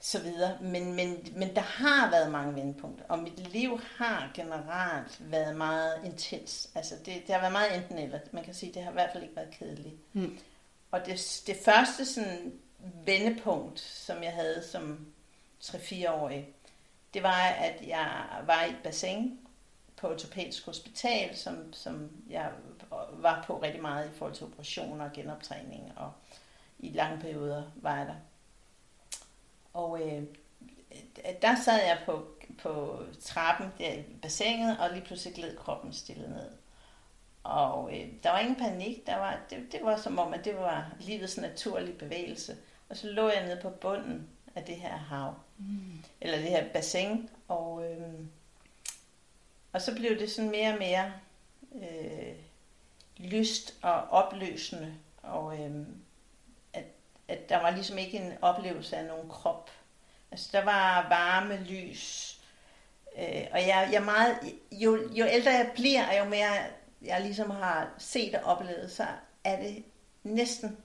så 0.00 0.22
videre. 0.22 0.58
Men, 0.60 0.94
men, 0.94 1.26
men 1.36 1.54
der 1.54 1.60
har 1.60 2.10
været 2.10 2.30
mange 2.30 2.54
vendepunkter, 2.54 3.04
og 3.08 3.18
mit 3.18 3.52
liv 3.52 3.80
har 3.96 4.30
generelt 4.34 5.30
været 5.30 5.56
meget 5.56 6.00
intens. 6.04 6.70
Altså 6.74 6.94
det, 7.04 7.22
det 7.26 7.34
har 7.34 7.40
været 7.40 7.52
meget 7.52 7.76
enten 7.76 7.98
eller. 7.98 8.18
Man 8.32 8.44
kan 8.44 8.54
sige, 8.54 8.72
det 8.72 8.82
har 8.82 8.90
i 8.90 8.94
hvert 8.94 9.10
fald 9.12 9.22
ikke 9.22 9.36
været 9.36 9.50
kedeligt. 9.50 9.94
Mm. 10.12 10.38
Og 10.90 11.06
det, 11.06 11.42
det 11.46 11.56
første 11.64 12.04
sådan 12.04 12.52
vendepunkt, 13.04 13.80
som 13.80 14.22
jeg 14.22 14.32
havde 14.32 14.62
som 14.62 15.06
3-4-årig, 15.62 16.48
det 17.14 17.22
var, 17.22 17.42
at 17.42 17.86
jeg 17.86 18.24
var 18.46 18.64
i 18.64 18.70
et 18.70 18.78
bassin 18.84 19.38
på 19.96 20.08
ortopædisk 20.08 20.66
hospital, 20.66 21.36
som, 21.36 21.72
som 21.72 22.10
jeg 22.30 22.50
var 23.12 23.44
på 23.46 23.62
rigtig 23.62 23.82
meget 23.82 24.06
i 24.06 24.12
forhold 24.12 24.34
til 24.34 24.46
operationer 24.46 25.04
og 25.04 25.12
genoptræning, 25.12 25.92
og 25.96 26.12
i 26.78 26.88
lange 26.88 27.20
perioder 27.20 27.62
var 27.74 27.96
jeg 27.96 28.06
der. 28.06 28.14
Og 29.74 30.00
øh, 30.02 30.22
der 31.42 31.54
sad 31.64 31.82
jeg 31.82 32.02
på, 32.06 32.26
på 32.62 33.02
trappen 33.22 33.72
der 33.78 33.92
i 33.92 34.02
bassinet, 34.22 34.78
og 34.78 34.90
lige 34.90 35.04
pludselig 35.04 35.34
gled 35.34 35.56
kroppen 35.56 35.92
stille 35.92 36.28
ned. 36.28 36.50
Og 37.42 37.98
øh, 37.98 38.08
der 38.22 38.30
var 38.30 38.38
ingen 38.38 38.56
panik, 38.56 39.06
der 39.06 39.16
var, 39.16 39.40
det, 39.50 39.72
det 39.72 39.80
var 39.82 39.96
som 39.96 40.18
om, 40.18 40.34
at 40.34 40.44
det 40.44 40.56
var 40.56 40.92
livets 41.00 41.38
naturlige 41.38 41.98
bevægelse. 41.98 42.56
Og 42.92 42.98
så 42.98 43.06
lå 43.06 43.28
jeg 43.28 43.44
nede 43.44 43.60
på 43.62 43.70
bunden 43.70 44.28
af 44.54 44.64
det 44.64 44.76
her 44.76 44.96
hav, 44.96 45.34
mm. 45.58 46.04
eller 46.20 46.38
det 46.38 46.48
her 46.48 46.68
bassin, 46.72 47.30
og, 47.48 47.90
øh, 47.90 48.12
og 49.72 49.82
så 49.82 49.94
blev 49.94 50.18
det 50.18 50.30
sådan 50.30 50.50
mere 50.50 50.72
og 50.72 50.78
mere 50.78 51.12
øh, 51.74 52.34
lyst 53.16 53.74
og 53.82 53.92
opløsende, 53.92 54.94
og 55.22 55.60
øh, 55.60 55.86
at, 56.72 56.84
at 57.28 57.48
der 57.48 57.56
var 57.62 57.70
ligesom 57.70 57.98
ikke 57.98 58.18
en 58.18 58.32
oplevelse 58.42 58.96
af 58.96 59.04
nogen 59.04 59.28
krop. 59.28 59.70
Altså 60.30 60.48
der 60.52 60.64
var 60.64 61.08
varme, 61.08 61.64
lys, 61.64 62.38
øh, 63.18 63.46
og 63.52 63.58
jeg, 63.58 63.88
jeg 63.92 64.02
meget, 64.02 64.38
jo, 64.72 65.10
jo 65.12 65.26
ældre 65.26 65.50
jeg 65.50 65.70
bliver, 65.74 66.06
og 66.08 66.18
jo 66.18 66.24
mere 66.24 66.66
jeg 67.02 67.20
ligesom 67.20 67.50
har 67.50 67.90
set 67.98 68.34
og 68.34 68.42
oplevet, 68.42 68.92
så 68.92 69.06
er 69.44 69.62
det 69.62 69.84
næsten 70.22 70.76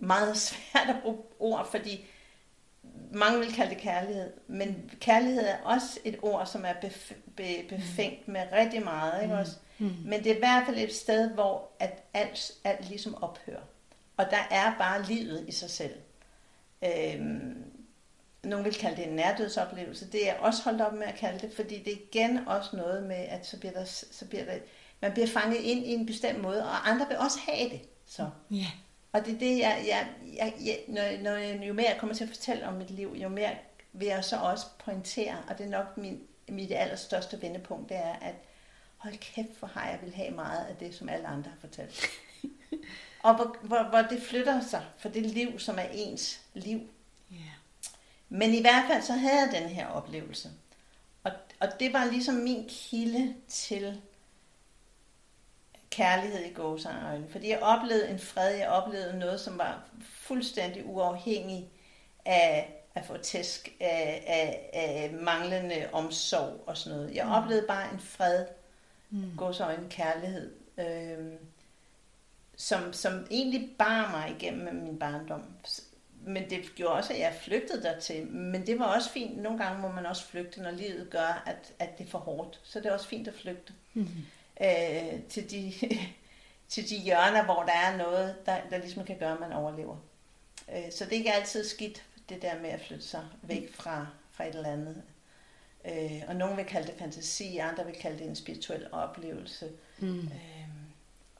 meget 0.00 0.36
svært 0.36 0.88
at 0.88 0.96
bruge 1.02 1.18
ord, 1.38 1.70
fordi 1.70 2.06
mange 3.10 3.38
vil 3.38 3.52
kalde 3.52 3.70
det 3.70 3.82
kærlighed, 3.82 4.32
men 4.46 4.90
kærlighed 5.00 5.46
er 5.46 5.56
også 5.64 6.00
et 6.04 6.18
ord, 6.22 6.46
som 6.46 6.64
er 6.64 6.72
bef- 6.72 7.14
be- 7.36 7.66
befængt 7.68 8.28
med 8.28 8.42
rigtig 8.52 8.84
meget, 8.84 9.22
ikke 9.22 9.34
mm. 9.34 9.40
også? 9.40 9.52
Mm. 9.78 9.94
Men 10.04 10.24
det 10.24 10.30
er 10.30 10.36
i 10.36 10.38
hvert 10.38 10.66
fald 10.66 10.78
et 10.78 10.94
sted, 10.94 11.30
hvor 11.30 11.68
at 11.78 12.02
alt, 12.14 12.52
alt 12.64 12.88
ligesom 12.88 13.22
ophører. 13.22 13.62
Og 14.16 14.26
der 14.30 14.48
er 14.50 14.74
bare 14.78 15.02
livet 15.02 15.44
i 15.48 15.52
sig 15.52 15.70
selv. 15.70 15.94
Øhm, 16.84 17.64
nogle 18.44 18.64
vil 18.64 18.74
kalde 18.74 18.96
det 18.96 19.08
en 19.08 19.16
nærdødsoplevelse. 19.16 20.10
Det 20.12 20.30
er 20.30 20.34
også 20.34 20.62
holdt 20.62 20.80
op 20.80 20.92
med 20.92 21.06
at 21.06 21.14
kalde 21.14 21.38
det, 21.38 21.52
fordi 21.56 21.82
det 21.82 21.92
er 21.92 21.96
igen 22.10 22.48
også 22.48 22.76
noget 22.76 23.02
med, 23.02 23.16
at 23.16 23.46
så 23.46 23.58
bliver 23.58 23.72
der, 23.72 23.84
så 23.84 24.26
bliver 24.28 24.44
der, 24.44 24.58
man 25.00 25.12
bliver 25.12 25.26
fanget 25.26 25.56
ind 25.56 25.86
i 25.86 25.92
en 25.92 26.06
bestemt 26.06 26.42
måde, 26.42 26.62
og 26.62 26.90
andre 26.90 27.08
vil 27.08 27.18
også 27.18 27.38
have 27.48 27.70
det. 27.70 27.80
Så. 28.06 28.30
Yeah. 28.52 28.85
Og 29.16 29.26
det 29.26 29.34
er 29.34 29.38
det, 29.38 29.58
jeg, 29.58 29.84
jeg, 29.86 30.08
jeg, 30.36 30.54
jeg 30.64 30.78
når, 30.88 31.22
når, 31.22 31.64
jo 31.66 31.72
mere 31.72 31.88
jeg 31.88 31.96
kommer 32.00 32.14
til 32.14 32.24
at 32.24 32.30
fortælle 32.30 32.66
om 32.66 32.74
mit 32.74 32.90
liv, 32.90 33.16
jo 33.22 33.28
mere 33.28 33.50
vil 33.92 34.08
jeg 34.08 34.24
så 34.24 34.36
også 34.36 34.66
pointere, 34.78 35.36
og 35.48 35.58
det 35.58 35.66
er 35.66 35.70
nok 35.70 35.96
min, 35.96 36.22
mit 36.48 36.72
allerstørste 36.72 37.42
vendepunkt, 37.42 37.88
det 37.88 37.96
er, 37.96 38.12
at 38.12 38.34
hold 38.96 39.16
kæft, 39.16 39.58
hvor 39.58 39.68
har 39.68 39.88
jeg 39.88 39.98
vil 40.02 40.14
have 40.14 40.30
meget 40.30 40.66
af 40.66 40.76
det, 40.76 40.94
som 40.94 41.08
alle 41.08 41.26
andre 41.26 41.50
har 41.50 41.56
fortalt. 41.60 42.06
og 43.24 43.34
hvor, 43.34 43.56
hvor, 43.62 43.82
hvor 43.82 43.98
det 43.98 44.22
flytter 44.22 44.60
sig 44.60 44.84
for 44.98 45.08
det 45.08 45.22
liv, 45.22 45.58
som 45.58 45.78
er 45.78 45.86
ens 45.92 46.40
liv. 46.54 46.80
Yeah. 47.32 47.42
Men 48.28 48.54
i 48.54 48.60
hvert 48.60 48.84
fald 48.90 49.02
så 49.02 49.12
havde 49.12 49.40
jeg 49.40 49.62
den 49.62 49.68
her 49.68 49.86
oplevelse. 49.86 50.50
Og, 51.24 51.32
og 51.60 51.68
det 51.80 51.92
var 51.92 52.04
ligesom 52.04 52.34
min 52.34 52.68
kilde 52.68 53.34
til 53.48 54.00
kærlighed 55.96 56.44
i 56.44 56.52
gåseøjne. 56.52 57.28
Fordi 57.28 57.48
jeg 57.48 57.58
oplevede 57.62 58.10
en 58.10 58.18
fred, 58.18 58.56
jeg 58.56 58.68
oplevede 58.68 59.18
noget, 59.18 59.40
som 59.40 59.58
var 59.58 59.82
fuldstændig 60.02 60.86
uafhængig 60.86 61.70
af 62.24 62.72
at 62.94 63.06
få 63.06 63.16
tæsk, 63.16 63.72
af, 63.80 64.24
af, 64.26 64.70
af 64.72 65.12
manglende 65.12 65.88
omsorg 65.92 66.64
og 66.66 66.76
sådan 66.76 66.98
noget. 66.98 67.14
Jeg 67.14 67.24
mm. 67.24 67.32
oplevede 67.32 67.66
bare 67.66 67.92
en 67.92 68.00
fred, 68.00 68.44
mm. 69.10 69.36
gåseøjne 69.36 69.90
kærlighed, 69.90 70.52
øh, 70.78 71.32
som, 72.56 72.92
som 72.92 73.26
egentlig 73.30 73.70
bar 73.78 74.10
mig 74.10 74.36
igennem 74.40 74.74
min 74.74 74.98
barndom. 74.98 75.42
Men 76.20 76.50
det 76.50 76.74
gjorde 76.74 76.94
også, 76.94 77.12
at 77.12 77.18
jeg 77.18 77.34
flygtede 77.42 77.82
dertil. 77.82 78.26
Men 78.26 78.66
det 78.66 78.78
var 78.78 78.84
også 78.84 79.10
fint. 79.10 79.42
Nogle 79.42 79.58
gange 79.58 79.82
må 79.82 79.88
man 79.88 80.06
også 80.06 80.24
flygte, 80.24 80.62
når 80.62 80.70
livet 80.70 81.10
gør, 81.10 81.42
at, 81.46 81.72
at 81.78 81.98
det 81.98 82.06
er 82.06 82.10
for 82.10 82.18
hårdt. 82.18 82.60
Så 82.64 82.80
det 82.80 82.86
er 82.86 82.92
også 82.92 83.08
fint 83.08 83.28
at 83.28 83.34
flygte. 83.34 83.72
Mm. 83.94 84.08
Øh, 84.60 85.22
til, 85.28 85.50
de, 85.50 85.72
til 86.68 86.88
de 86.88 86.96
hjørner, 86.96 87.44
hvor 87.44 87.62
der 87.62 87.72
er 87.72 87.96
noget, 87.96 88.36
der, 88.46 88.56
der 88.70 88.78
ligesom 88.78 89.04
kan 89.04 89.18
gøre, 89.18 89.32
at 89.32 89.40
man 89.40 89.52
overlever. 89.52 89.96
Øh, 90.72 90.92
så 90.92 91.04
det 91.04 91.12
er 91.12 91.16
ikke 91.16 91.32
altid 91.32 91.64
skidt, 91.64 92.02
det 92.28 92.42
der 92.42 92.60
med 92.60 92.70
at 92.70 92.80
flytte 92.80 93.04
sig 93.04 93.24
væk 93.42 93.74
fra, 93.74 94.06
fra 94.32 94.44
et 94.44 94.54
eller 94.54 94.72
andet. 94.72 95.02
Øh, 95.84 96.22
og 96.28 96.36
nogen 96.36 96.56
vil 96.56 96.64
kalde 96.64 96.86
det 96.86 96.94
fantasi, 96.98 97.56
andre 97.56 97.86
vil 97.86 97.94
kalde 97.94 98.18
det 98.18 98.26
en 98.26 98.36
spirituel 98.36 98.86
oplevelse. 98.92 99.70
Mm. 99.98 100.18
Øh, 100.18 100.66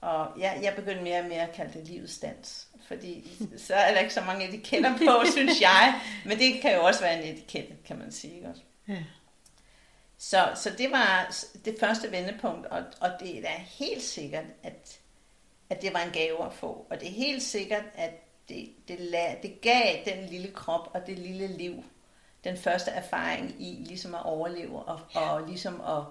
og 0.01 0.29
jeg, 0.39 0.61
jeg 0.63 0.75
begyndte 0.77 1.03
mere 1.03 1.21
og 1.21 1.29
mere 1.29 1.49
at 1.49 1.53
kalde 1.55 1.79
det 1.79 1.89
livets 1.89 2.19
dans. 2.19 2.69
Fordi 2.89 3.31
så 3.67 3.75
er 3.75 3.95
der 3.95 4.01
ikke 4.01 4.15
så 4.15 4.21
mange 4.21 4.49
etiketter 4.49 4.99
på, 4.99 5.31
synes 5.31 5.61
jeg. 5.61 6.01
Men 6.27 6.39
det 6.39 6.61
kan 6.63 6.75
jo 6.75 6.85
også 6.85 7.01
være 7.01 7.23
en 7.23 7.35
etikette, 7.35 7.75
kan 7.85 7.99
man 7.99 8.13
sige. 8.13 8.35
Ikke 8.35 8.49
også? 8.49 8.63
Ja. 8.89 9.05
Så, 10.19 10.53
så 10.55 10.71
det 10.79 10.91
var 10.91 11.35
det 11.65 11.77
første 11.81 12.13
vendepunkt, 12.13 12.67
og, 12.67 12.85
og 13.01 13.11
det 13.21 13.39
er 13.39 13.43
da 13.43 13.49
helt 13.67 14.03
sikkert, 14.03 14.45
at, 14.63 15.01
at 15.71 15.83
det 15.83 15.95
var 15.95 16.01
en 16.01 16.13
gave 16.13 16.47
at 16.47 16.53
få. 16.53 16.87
Og 16.91 17.01
det 17.01 17.09
er 17.09 17.13
helt 17.13 17.43
sikkert, 17.43 17.85
at 17.95 18.11
det, 18.49 18.69
det, 18.89 18.99
det 19.43 19.61
gav 19.61 20.05
den 20.05 20.27
lille 20.27 20.53
krop 20.53 20.91
og 20.95 21.07
det 21.07 21.19
lille 21.19 21.47
liv 21.47 21.85
den 22.45 22.57
første 22.57 22.91
erfaring 22.91 23.55
i 23.59 23.85
ligesom 23.87 24.15
at 24.15 24.25
overleve 24.25 24.83
og, 24.83 25.01
og 25.15 25.49
ligesom 25.49 25.81
at, 25.81 26.03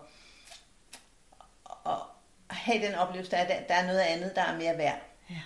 at 1.85 1.97
have 2.47 2.87
den 2.87 2.95
oplevelse, 2.95 3.37
at 3.37 3.49
der, 3.49 3.67
der 3.67 3.73
er 3.73 3.87
noget 3.87 3.99
andet, 3.99 4.35
der 4.35 4.41
er 4.41 4.57
mere 4.57 4.77
værd. 4.77 4.99
Ja. 5.29 5.41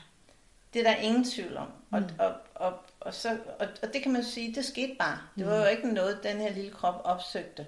Det 0.74 0.80
er 0.80 0.92
der 0.92 0.96
ingen 0.96 1.24
tvivl 1.24 1.58
om. 1.58 1.68
Og, 1.92 2.00
mm. 2.00 2.08
og, 2.20 2.34
og, 2.56 2.74
og, 3.00 3.14
så, 3.14 3.38
og, 3.60 3.68
og 3.84 3.94
det 3.94 4.04
kan 4.04 4.14
man 4.14 4.24
sige, 4.24 4.56
det 4.56 4.66
skete 4.66 4.96
bare. 5.00 5.20
Det 5.38 5.46
var 5.46 5.56
jo 5.56 5.64
mm. 5.64 5.70
ikke 5.70 5.94
noget, 5.94 6.20
den 6.24 6.38
her 6.38 6.50
lille 6.50 6.72
krop 6.72 7.02
opsøgte. 7.04 7.68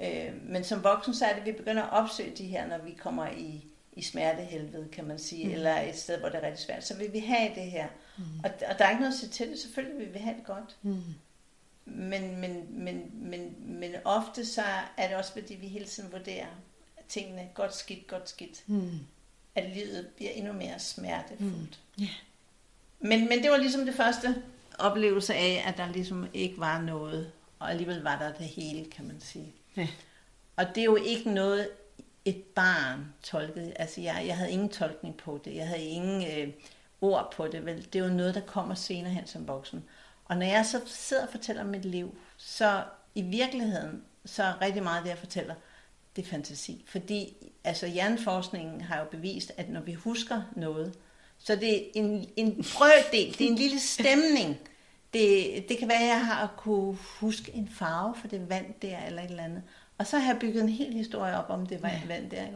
Øh, 0.00 0.32
men 0.42 0.64
som 0.64 0.84
voksen, 0.84 1.14
så 1.14 1.24
er 1.26 1.32
det, 1.32 1.40
at 1.40 1.46
vi 1.46 1.52
begynder 1.52 1.82
at 1.82 1.92
opsøge 1.92 2.36
de 2.38 2.46
her, 2.46 2.66
når 2.66 2.78
vi 2.78 2.92
kommer 2.92 3.28
i, 3.28 3.64
i 3.92 4.02
smertehelvede, 4.02 4.88
kan 4.92 5.04
man 5.04 5.18
sige, 5.18 5.46
mm. 5.46 5.52
eller 5.52 5.80
et 5.80 5.98
sted, 5.98 6.18
hvor 6.18 6.28
det 6.28 6.38
er 6.38 6.46
rigtig 6.46 6.64
svært. 6.64 6.84
Så 6.84 6.96
vil 6.96 7.12
vi 7.12 7.18
have 7.18 7.54
det 7.54 7.70
her. 7.70 7.86
Mm. 8.18 8.24
Og, 8.44 8.50
og 8.70 8.78
der 8.78 8.84
er 8.84 8.90
ikke 8.90 9.00
noget 9.00 9.12
at 9.12 9.18
sige 9.18 9.30
til 9.30 9.48
det. 9.48 9.58
Selvfølgelig 9.58 9.98
vil 9.98 10.14
vi 10.14 10.18
have 10.18 10.36
det 10.36 10.46
godt. 10.46 10.76
Mm. 10.82 11.02
Men, 11.84 12.36
men, 12.36 12.66
men, 12.70 13.10
men, 13.14 13.54
men 13.58 13.92
ofte 14.04 14.46
så 14.46 14.62
er 14.96 15.08
det 15.08 15.16
også, 15.16 15.32
fordi 15.32 15.54
vi 15.54 15.66
hele 15.66 15.84
tiden 15.84 16.12
vurderer 16.12 16.46
tingene 17.08 17.48
godt 17.54 17.74
skidt, 17.74 18.06
godt 18.06 18.28
skidt. 18.28 18.62
Mm. 18.66 18.98
At 19.54 19.70
livet 19.74 20.08
bliver 20.16 20.30
endnu 20.30 20.52
mere 20.52 20.78
smertefuldt. 20.78 21.80
Mm. 21.96 22.02
Yeah. 22.02 22.10
Men, 23.00 23.28
men 23.28 23.42
det 23.42 23.50
var 23.50 23.56
ligesom 23.56 23.84
det 23.84 23.94
første 23.94 24.42
oplevelse 24.78 25.34
af, 25.34 25.64
at 25.66 25.76
der 25.76 25.92
ligesom 25.92 26.26
ikke 26.34 26.58
var 26.58 26.80
noget, 26.80 27.32
og 27.58 27.70
alligevel 27.70 28.02
var 28.02 28.18
der 28.18 28.32
det 28.32 28.46
hele, 28.46 28.90
kan 28.90 29.06
man 29.06 29.20
sige. 29.20 29.52
Ja. 29.76 29.88
Og 30.56 30.66
det 30.74 30.80
er 30.80 30.84
jo 30.84 30.96
ikke 30.96 31.30
noget, 31.30 31.68
et 32.24 32.42
barn 32.54 33.14
tolkede. 33.22 33.72
Altså, 33.76 34.00
jeg, 34.00 34.24
jeg 34.26 34.36
havde 34.36 34.50
ingen 34.50 34.68
tolkning 34.68 35.16
på 35.16 35.40
det. 35.44 35.54
Jeg 35.54 35.68
havde 35.68 35.82
ingen 35.82 36.38
øh, 36.38 36.52
ord 37.00 37.32
på 37.36 37.48
det. 37.48 37.66
Vel? 37.66 37.86
Det 37.92 38.00
er 38.00 38.08
jo 38.08 38.14
noget, 38.14 38.34
der 38.34 38.40
kommer 38.40 38.74
senere 38.74 39.12
hen 39.12 39.26
som 39.26 39.48
voksen. 39.48 39.84
Og 40.24 40.36
når 40.36 40.46
jeg 40.46 40.66
så 40.66 40.80
sidder 40.86 41.22
og 41.22 41.28
fortæller 41.30 41.64
mit 41.64 41.84
liv, 41.84 42.18
så 42.36 42.84
i 43.14 43.22
virkeligheden, 43.22 44.02
så 44.24 44.42
er 44.42 44.60
rigtig 44.60 44.82
meget 44.82 45.02
det, 45.04 45.10
jeg 45.10 45.18
fortæller, 45.18 45.54
det 46.16 46.24
er 46.24 46.28
fantasi. 46.28 46.84
Fordi 46.88 47.36
altså, 47.64 47.86
hjerneforskningen 47.86 48.80
har 48.80 48.98
jo 48.98 49.04
bevist, 49.10 49.52
at 49.56 49.68
når 49.68 49.80
vi 49.80 49.92
husker 49.92 50.42
noget, 50.56 50.94
så 51.38 51.56
det 51.56 51.76
er 51.76 51.90
en, 51.94 52.28
en 52.36 52.64
brøddel, 52.76 53.38
det 53.38 53.40
er 53.40 53.50
en 53.50 53.56
lille 53.56 53.80
stemning. 53.80 54.58
Det, 55.12 55.64
det 55.68 55.78
kan 55.78 55.88
være, 55.88 56.02
at 56.02 56.08
jeg 56.08 56.26
har 56.26 56.54
kunne 56.56 56.98
huske 57.20 57.52
en 57.54 57.68
farve, 57.68 58.14
for 58.20 58.28
det 58.28 58.48
vand 58.48 58.74
der, 58.82 58.98
eller 59.06 59.22
et 59.22 59.30
eller 59.30 59.44
andet. 59.44 59.62
Og 59.98 60.06
så 60.06 60.18
har 60.18 60.32
jeg 60.32 60.40
bygget 60.40 60.62
en 60.62 60.68
hel 60.68 60.92
historie 60.92 61.38
op 61.38 61.50
om 61.50 61.66
det 61.66 61.82
var 61.82 61.88
ja. 61.88 62.00
vand 62.08 62.30
der. 62.30 62.46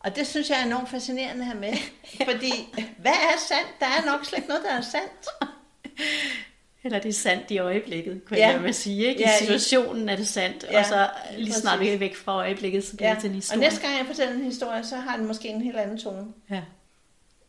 Og 0.00 0.16
det 0.16 0.26
synes 0.26 0.50
jeg 0.50 0.60
er 0.60 0.66
enormt 0.66 0.88
fascinerende 0.88 1.44
her 1.44 1.54
med. 1.54 1.72
Fordi, 2.32 2.52
hvad 2.98 3.12
er 3.12 3.38
sandt? 3.48 3.68
Der 3.80 3.86
er 3.86 4.06
nok 4.06 4.24
slet 4.24 4.38
ikke 4.38 4.48
noget, 4.48 4.64
der 4.64 4.70
er 4.70 4.80
sandt. 4.80 5.28
Eller 6.84 6.98
det 6.98 7.08
er 7.08 7.12
sandt 7.12 7.50
i 7.50 7.58
øjeblikket, 7.58 8.24
kunne 8.24 8.38
ja. 8.38 8.50
jeg 8.50 8.62
vil 8.62 8.74
sige. 8.74 9.06
Ikke? 9.06 9.20
I 9.20 9.24
ja, 9.24 9.38
situationen 9.38 10.08
er 10.08 10.16
det 10.16 10.28
sandt, 10.28 10.64
ja, 10.70 10.78
og 10.78 10.86
så 10.86 11.10
lige 11.38 11.52
snart 11.52 11.80
vi 11.80 11.88
er 11.88 11.98
væk 11.98 12.16
fra 12.16 12.32
øjeblikket, 12.32 12.84
så 12.84 12.96
bliver 12.96 13.08
ja. 13.08 13.14
det 13.14 13.20
til 13.20 13.30
en 13.30 13.34
historie. 13.34 13.58
Og 13.58 13.60
næste 13.60 13.80
gang 13.80 13.98
jeg 13.98 14.06
fortæller 14.06 14.34
en 14.34 14.44
historie, 14.44 14.84
så 14.84 14.96
har 14.96 15.16
den 15.16 15.26
måske 15.26 15.48
en 15.48 15.62
helt 15.62 15.76
anden 15.76 15.98
tone. 15.98 16.26
Ja. 16.50 16.62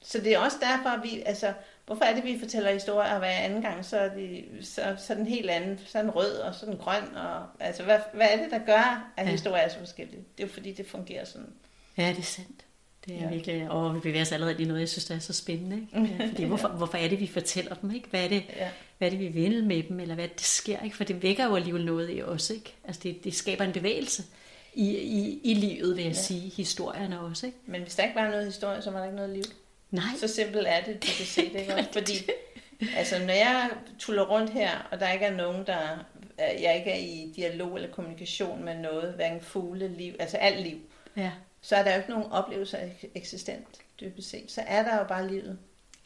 Så 0.02 0.20
det 0.20 0.34
er 0.34 0.40
også 0.40 0.58
derfor, 0.62 0.90
at 0.90 1.04
vi, 1.04 1.24
altså, 1.26 1.54
hvorfor 1.86 2.06
er 2.06 2.16
det, 2.16 2.24
vi 2.24 2.40
fortæller 2.40 2.72
historier, 2.72 3.14
og 3.14 3.20
hver 3.20 3.30
anden 3.30 3.62
gang, 3.62 3.86
så 3.86 3.98
er, 3.98 4.10
de, 4.10 4.44
så, 4.62 4.96
så 4.98 5.14
er 5.14 5.18
den 5.18 5.28
helt 5.28 5.50
anden, 5.50 5.80
så 5.86 5.98
er 5.98 6.02
den 6.02 6.12
rød, 6.12 6.36
og 6.36 6.56
så 6.56 6.66
er 6.66 6.70
den 6.70 6.80
grøn, 6.80 7.16
og 7.16 7.46
altså, 7.60 7.84
hvad, 7.84 8.00
hvad 8.14 8.28
er 8.32 8.38
det, 8.38 8.52
der 8.52 8.60
gør, 8.66 9.12
at 9.18 9.26
ja. 9.26 9.32
historier 9.32 9.64
er 9.64 9.70
så 9.70 9.80
forskellige? 9.80 10.24
Det 10.38 10.44
er 10.44 10.48
jo 10.48 10.54
fordi, 10.54 10.72
det 10.72 10.88
fungerer 10.88 11.26
sådan. 11.26 11.50
Ja, 11.98 12.10
det 12.10 12.20
er 12.20 12.22
sandt. 12.22 12.66
Det 13.06 13.16
er 13.16 13.24
ja. 13.24 13.30
virkelig, 13.30 13.70
og 13.70 13.96
vi 13.96 14.00
bevæger 14.00 14.22
os 14.22 14.32
allerede 14.32 14.64
i 14.64 14.66
noget, 14.66 14.80
jeg 14.80 14.90
synes, 14.90 15.06
der 15.06 15.16
er 15.16 15.20
så 15.20 15.34
spændende. 15.34 15.76
Ikke? 15.76 16.16
Ja, 16.20 16.28
fordi 16.28 16.44
hvorfor, 16.44 16.68
hvorfor 16.68 16.98
er 16.98 17.08
det, 17.08 17.20
vi 17.20 17.28
fortæller 17.28 17.76
dem? 17.76 17.92
Ikke? 17.92 18.10
Hvad, 18.10 18.24
er 18.24 18.28
det, 18.28 18.44
ja. 18.56 18.70
hvad 18.98 19.08
er 19.08 19.10
det, 19.10 19.20
vi 19.20 19.28
vil 19.28 19.64
med 19.64 19.84
dem? 19.84 20.00
Eller 20.00 20.16
hvad 20.16 20.28
det, 20.28 20.40
der 20.40 20.44
sker? 20.44 20.84
Ikke? 20.84 20.96
For 20.96 21.04
det 21.04 21.24
vækker 21.24 21.46
jo 21.46 21.56
alligevel 21.56 21.86
noget 21.86 22.18
i 22.18 22.22
os. 22.22 22.50
Ikke? 22.50 22.74
Altså 22.84 23.02
det, 23.04 23.24
det 23.24 23.34
skaber 23.34 23.64
en 23.64 23.72
bevægelse 23.72 24.24
i, 24.74 24.98
i, 24.98 25.40
i 25.44 25.54
livet, 25.54 25.98
vil 25.98 26.04
jeg 26.04 26.14
ja. 26.14 26.22
sige. 26.22 26.50
Historierne 26.50 27.20
også. 27.20 27.46
Ikke? 27.46 27.58
Men 27.66 27.82
hvis 27.82 27.96
der 27.96 28.04
ikke 28.04 28.16
var 28.16 28.30
noget 28.30 28.46
historie, 28.46 28.82
så 28.82 28.92
var 28.92 29.00
der 29.00 29.06
ikke 29.06 29.16
noget 29.16 29.34
liv. 29.34 29.44
Nej. 29.94 30.18
Så 30.18 30.28
simpelt 30.28 30.68
er 30.68 30.82
det, 30.82 30.94
du 31.04 31.08
kan 31.18 31.26
se 31.26 31.54
det. 31.54 31.60
Ikke? 31.62 31.74
Også? 31.74 31.90
Fordi 31.94 32.14
altså, 32.98 33.20
når 33.20 33.34
jeg 33.34 33.70
tuller 34.00 34.24
rundt 34.24 34.50
her, 34.50 34.88
og 34.92 35.00
der 35.00 35.12
ikke 35.12 35.26
er 35.26 35.36
nogen, 35.36 35.66
der 35.68 36.06
jeg 36.38 36.76
ikke 36.78 36.92
er 36.92 36.98
i 36.98 37.34
dialog 37.36 37.76
eller 37.76 37.92
kommunikation 37.92 38.66
med 38.66 38.76
noget, 38.76 39.14
hverken 39.14 39.42
fugle, 39.42 39.88
liv, 39.88 40.14
altså 40.20 40.38
alt 40.38 40.62
liv, 40.62 40.78
ja 41.18 41.32
så 41.64 41.76
er 41.76 41.84
der 41.84 41.92
jo 41.92 41.98
ikke 41.98 42.10
nogen 42.10 42.32
oplevelse 42.32 42.78
af 42.78 43.06
eksistent, 43.16 43.68
dybest 44.00 44.30
set. 44.30 44.52
Så 44.52 44.62
er 44.68 44.84
der 44.84 44.98
jo 44.98 45.04
bare 45.04 45.28
livet. 45.28 45.60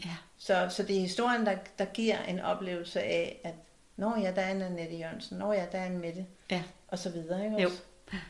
Ja. 0.06 0.16
Så, 0.38 0.68
så 0.70 0.84
det 0.84 0.96
er 0.96 1.02
historien, 1.02 1.46
der, 1.46 1.56
der 1.80 1.86
giver 1.86 2.24
en 2.24 2.40
oplevelse 2.40 3.02
af, 3.02 3.40
at 3.44 3.54
Nå 3.96 4.16
ja, 4.16 4.32
der 4.36 4.42
er 4.42 4.52
en 4.52 4.62
Annette 4.62 4.96
Jørgensen, 4.96 5.38
Nå 5.38 5.54
ja, 5.54 5.66
der 5.72 5.78
er 5.78 5.86
en 5.86 5.98
Mette, 5.98 6.26
ja. 6.52 6.64
og 6.88 7.00
så 7.00 7.10
videre. 7.10 7.46
Ikke 7.46 7.62
jo. 7.62 7.70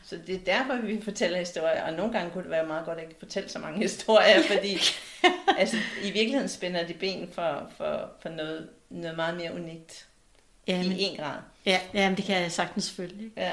Så 0.02 0.18
det 0.26 0.34
er 0.34 0.38
derfor, 0.38 0.86
vi 0.86 1.00
fortæller 1.02 1.38
historier, 1.38 1.82
og 1.82 1.92
nogle 1.92 2.12
gange 2.12 2.30
kunne 2.30 2.42
det 2.42 2.50
være 2.50 2.66
meget 2.66 2.84
godt 2.84 2.98
at 2.98 3.04
ikke 3.04 3.18
fortælle 3.18 3.48
så 3.48 3.58
mange 3.58 3.78
historier, 3.88 4.42
fordi 4.42 4.78
altså, 5.58 5.76
i 6.04 6.10
virkeligheden 6.10 6.48
spænder 6.48 6.86
de 6.86 6.94
ben 6.94 7.28
for, 7.32 7.70
for, 7.76 8.10
for 8.20 8.28
noget, 8.28 8.68
noget 8.90 9.16
meget 9.16 9.36
mere 9.36 9.54
unikt 9.54 10.06
ja, 10.66 10.82
men, 10.82 10.92
i 10.92 11.02
en 11.02 11.16
grad. 11.16 11.38
Ja, 11.66 11.80
ja 11.94 12.08
men 12.08 12.16
det 12.16 12.24
kan 12.24 12.42
jeg 12.42 12.52
sagtens 12.52 12.84
selvfølgelig. 12.84 13.32
Ja 13.36 13.52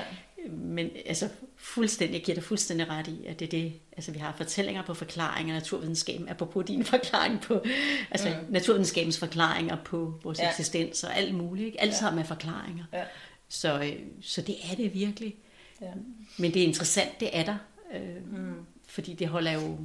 men 0.50 0.90
altså 1.06 1.30
fuldstændig, 1.56 2.14
jeg 2.14 2.24
giver 2.24 2.36
dig 2.36 2.44
fuldstændig 2.44 2.90
ret 2.90 3.08
i, 3.08 3.26
at 3.26 3.40
det 3.40 3.46
er 3.46 3.50
det, 3.50 3.74
altså 3.98 4.12
vi 4.12 4.20
har 4.20 4.34
fortællinger 4.38 4.84
på 4.84 4.94
forklaringer, 4.94 5.54
naturvidenskaben, 5.54 6.30
apropos 6.30 6.66
din 6.66 6.86
forklaring 6.96 7.42
på, 7.42 7.64
altså 8.12 8.30
mm. 8.30 8.54
naturvidenskabens 8.54 9.20
forklaringer 9.20 9.78
på 9.86 10.20
vores 10.24 10.40
ja. 10.40 10.50
eksistens 10.50 11.04
og 11.04 11.18
alt 11.18 11.36
muligt, 11.36 11.66
ikke? 11.66 11.82
alt 11.82 11.92
ja. 11.92 11.98
sammen 11.98 12.20
er 12.20 12.28
forklaringer. 12.28 12.86
Ja. 12.94 13.04
Så, 13.50 13.80
øh, 13.80 13.96
så 14.22 14.42
det 14.42 14.56
er 14.72 14.76
det 14.76 14.94
virkelig. 14.94 15.36
Ja. 15.82 15.92
Men 16.40 16.54
det 16.54 16.62
er 16.62 16.68
interessant, 16.68 17.20
det 17.20 17.38
er 17.38 17.44
der, 17.44 17.58
øh, 17.94 18.38
mm. 18.38 18.66
fordi 18.88 19.14
det 19.14 19.28
holder 19.28 19.52
jo 19.52 19.78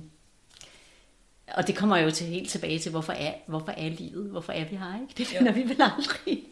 og 1.55 1.67
det 1.67 1.77
kommer 1.77 1.97
jo 1.97 2.11
til 2.11 2.27
helt 2.27 2.51
tilbage 2.51 2.79
til, 2.79 2.91
hvorfor 2.91 3.13
er, 3.13 3.35
hvorfor 3.47 3.73
er 3.73 3.89
livet? 3.89 4.31
Hvorfor 4.31 4.53
er 4.53 4.65
vi 4.65 4.77
her? 4.77 5.01
Ikke? 5.01 5.15
Det 5.19 5.27
finder 5.27 5.53
jo. 5.53 5.63
vi 5.63 5.69
vel 5.69 5.83
aldrig. 5.83 6.45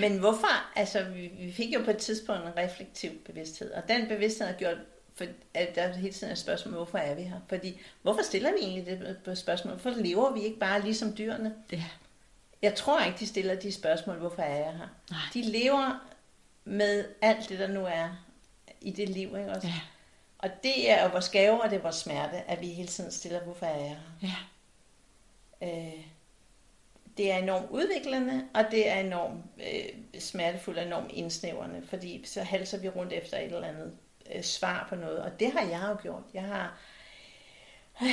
Men 0.00 0.18
hvorfor? 0.18 0.78
Altså, 0.78 1.04
vi, 1.04 1.30
vi 1.40 1.52
fik 1.52 1.74
jo 1.74 1.80
på 1.84 1.90
et 1.90 1.96
tidspunkt 1.96 2.42
en 2.42 2.56
reflektiv 2.56 3.10
bevidsthed, 3.10 3.70
og 3.70 3.82
den 3.88 4.08
bevidsthed 4.08 4.46
har 4.46 4.54
gjort, 4.54 4.76
for, 5.14 5.24
at 5.54 5.74
der 5.74 5.92
hele 5.92 6.12
tiden 6.12 6.28
er 6.28 6.32
et 6.32 6.38
spørgsmål, 6.38 6.74
hvorfor 6.74 6.98
er 6.98 7.14
vi 7.14 7.22
her? 7.22 7.40
Fordi, 7.48 7.80
hvorfor 8.02 8.22
stiller 8.22 8.50
vi 8.52 8.58
egentlig 8.58 8.86
det 9.26 9.38
spørgsmål? 9.38 9.74
Hvorfor 9.74 10.00
lever 10.00 10.32
vi 10.32 10.40
ikke 10.40 10.58
bare 10.58 10.82
ligesom 10.82 11.14
dyrene? 11.18 11.54
Ja. 11.72 11.84
Jeg 12.62 12.74
tror 12.74 13.04
ikke, 13.04 13.18
de 13.18 13.26
stiller 13.26 13.54
de 13.54 13.72
spørgsmål, 13.72 14.16
hvorfor 14.16 14.42
er 14.42 14.56
jeg 14.56 14.76
her? 14.76 14.88
Nej. 15.10 15.20
De 15.34 15.42
lever 15.42 16.06
med 16.64 17.04
alt 17.22 17.48
det, 17.48 17.58
der 17.58 17.68
nu 17.68 17.84
er 17.84 18.27
i 18.80 18.90
det 18.90 19.08
liv, 19.08 19.36
ikke 19.38 19.50
også? 19.50 19.68
Ja. 19.68 19.80
Og 20.38 20.50
det 20.62 20.90
er 20.90 21.04
jo 21.04 21.10
vores 21.10 21.28
gave, 21.28 21.62
og 21.62 21.70
det 21.70 21.76
er 21.76 21.82
vores 21.82 21.96
smerte, 21.96 22.36
at 22.36 22.60
vi 22.60 22.66
hele 22.66 22.88
tiden 22.88 23.12
stiller, 23.12 23.40
hvorfor 23.40 23.66
er 23.66 23.78
jeg 23.78 23.96
her? 24.20 24.48
Ja. 25.60 25.66
Øh, 25.68 26.04
det 27.16 27.32
er 27.32 27.36
enormt 27.36 27.70
udviklende, 27.70 28.44
og 28.54 28.64
det 28.70 28.88
er 28.88 29.00
enormt 29.00 29.44
øh, 29.58 30.20
smertefuldt 30.20 30.78
og 30.78 30.86
enormt 30.86 31.12
indsnævrende, 31.12 31.82
fordi 31.88 32.22
så 32.26 32.42
halser 32.42 32.78
vi 32.78 32.88
rundt 32.88 33.12
efter 33.12 33.38
et 33.38 33.44
eller 33.44 33.68
andet 33.68 33.92
øh, 34.34 34.42
svar 34.42 34.86
på 34.88 34.94
noget, 34.94 35.18
og 35.18 35.40
det 35.40 35.52
har 35.52 35.60
jeg 35.60 35.88
jo 35.88 36.02
gjort. 36.02 36.22
Jeg 36.34 36.42
har, 36.42 36.78
øh, 38.02 38.08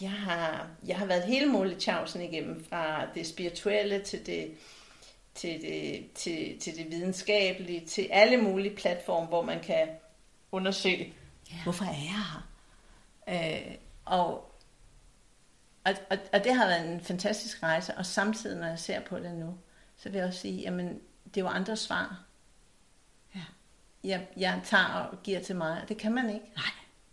jeg 0.00 0.10
har, 0.10 0.70
jeg 0.86 0.98
har 0.98 1.06
været 1.06 1.22
hele 1.22 1.46
muligt 1.46 1.80
tjavsen 1.80 2.22
igennem, 2.22 2.64
fra 2.64 3.06
det 3.14 3.26
spirituelle 3.26 4.02
til 4.02 4.26
det, 4.26 4.54
til 5.34 5.62
det, 5.62 6.12
til, 6.14 6.60
til 6.60 6.76
det 6.76 6.90
videnskabelige, 6.90 7.86
til 7.86 8.08
alle 8.12 8.36
mulige 8.36 8.76
platforme, 8.76 9.26
hvor 9.26 9.42
man 9.42 9.60
kan 9.60 9.88
undersøge, 10.52 11.14
ja. 11.50 11.62
hvorfor 11.62 11.84
er 11.84 11.88
jeg 11.88 12.24
her? 12.32 12.48
Øh, 13.28 13.74
og, 14.04 14.30
og, 15.84 15.94
og, 16.10 16.18
og 16.32 16.44
det 16.44 16.54
har 16.54 16.66
været 16.66 16.92
en 16.92 17.00
fantastisk 17.00 17.62
rejse, 17.62 17.94
og 17.94 18.06
samtidig, 18.06 18.58
når 18.58 18.66
jeg 18.66 18.78
ser 18.78 19.00
på 19.00 19.18
det 19.18 19.34
nu, 19.34 19.58
så 19.96 20.08
vil 20.08 20.18
jeg 20.18 20.26
også 20.26 20.40
sige, 20.40 20.60
jamen, 20.60 21.00
det 21.24 21.36
er 21.36 21.40
jo 21.40 21.48
andres 21.48 21.80
svar. 21.80 22.24
Ja. 23.34 23.44
Jeg, 24.04 24.26
jeg 24.36 24.60
tager 24.64 24.84
og 24.84 25.22
giver 25.22 25.40
til 25.40 25.56
mig, 25.56 25.84
det 25.88 25.96
kan 25.96 26.12
man 26.14 26.30
ikke. 26.30 26.46
Nej. 26.56 26.64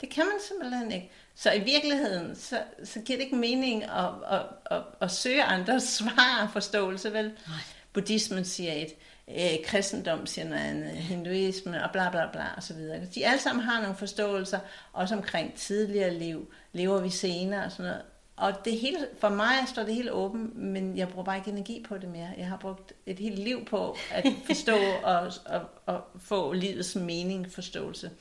Det 0.02 0.10
kan 0.10 0.26
man 0.26 0.36
simpelthen 0.48 0.92
ikke. 0.92 1.12
Så 1.36 1.52
i 1.52 1.60
virkeligheden, 1.60 2.36
så, 2.36 2.64
så 2.84 3.00
giver 3.00 3.18
det 3.18 3.24
ikke 3.24 3.36
mening 3.36 3.84
at, 3.84 4.10
at, 4.28 4.46
at, 4.66 4.84
at 5.02 5.12
søge 5.12 5.44
andres 5.44 5.84
svar 5.98 6.44
og 6.44 6.50
forståelse, 6.54 7.14
vel? 7.14 7.26
Nej. 7.26 7.58
Buddhismen 7.94 8.46
siger 8.46 8.74
et, 8.74 8.94
øh, 9.28 9.66
kristendom 9.66 10.26
siger 10.26 10.50
noget 10.50 10.62
andet, 10.62 10.92
hinduismen 10.92 11.76
og 11.76 11.90
bla 11.92 12.10
bla 12.10 12.32
bla 12.32 12.46
og 12.56 12.64
så 12.64 12.74
videre. 12.74 13.06
De 13.16 13.28
alle 13.28 13.42
sammen 13.42 13.64
har 13.64 13.82
nogle 13.82 13.96
forståelser, 13.96 14.60
også 14.94 15.16
omkring 15.16 15.54
tidligere 15.54 16.14
liv, 16.14 16.54
lever 16.74 17.02
vi 17.02 17.10
senere 17.10 17.66
og 17.66 17.72
sådan 17.72 17.86
noget. 17.86 18.02
Og 18.36 18.66
det 18.66 18.80
hele, 18.80 18.98
for 19.20 19.30
mig 19.30 19.54
står 19.68 19.84
det 19.84 19.96
helt 19.96 20.10
åbent, 20.10 20.56
men 20.56 20.98
jeg 20.98 21.10
bruger 21.10 21.26
bare 21.26 21.38
ikke 21.38 21.52
energi 21.52 21.86
på 21.88 21.98
det 21.98 22.10
mere. 22.10 22.30
Jeg 22.38 22.48
har 22.48 22.58
brugt 22.58 22.94
et 23.06 23.20
helt 23.20 23.40
liv 23.40 23.66
på 23.66 23.98
at 24.12 24.26
forstå 24.48 24.78
og, 25.04 25.32
og, 25.46 25.62
og 25.86 26.04
få 26.20 26.54
livets 26.54 26.96
mening, 26.96 27.52
forståelse. 27.52 28.12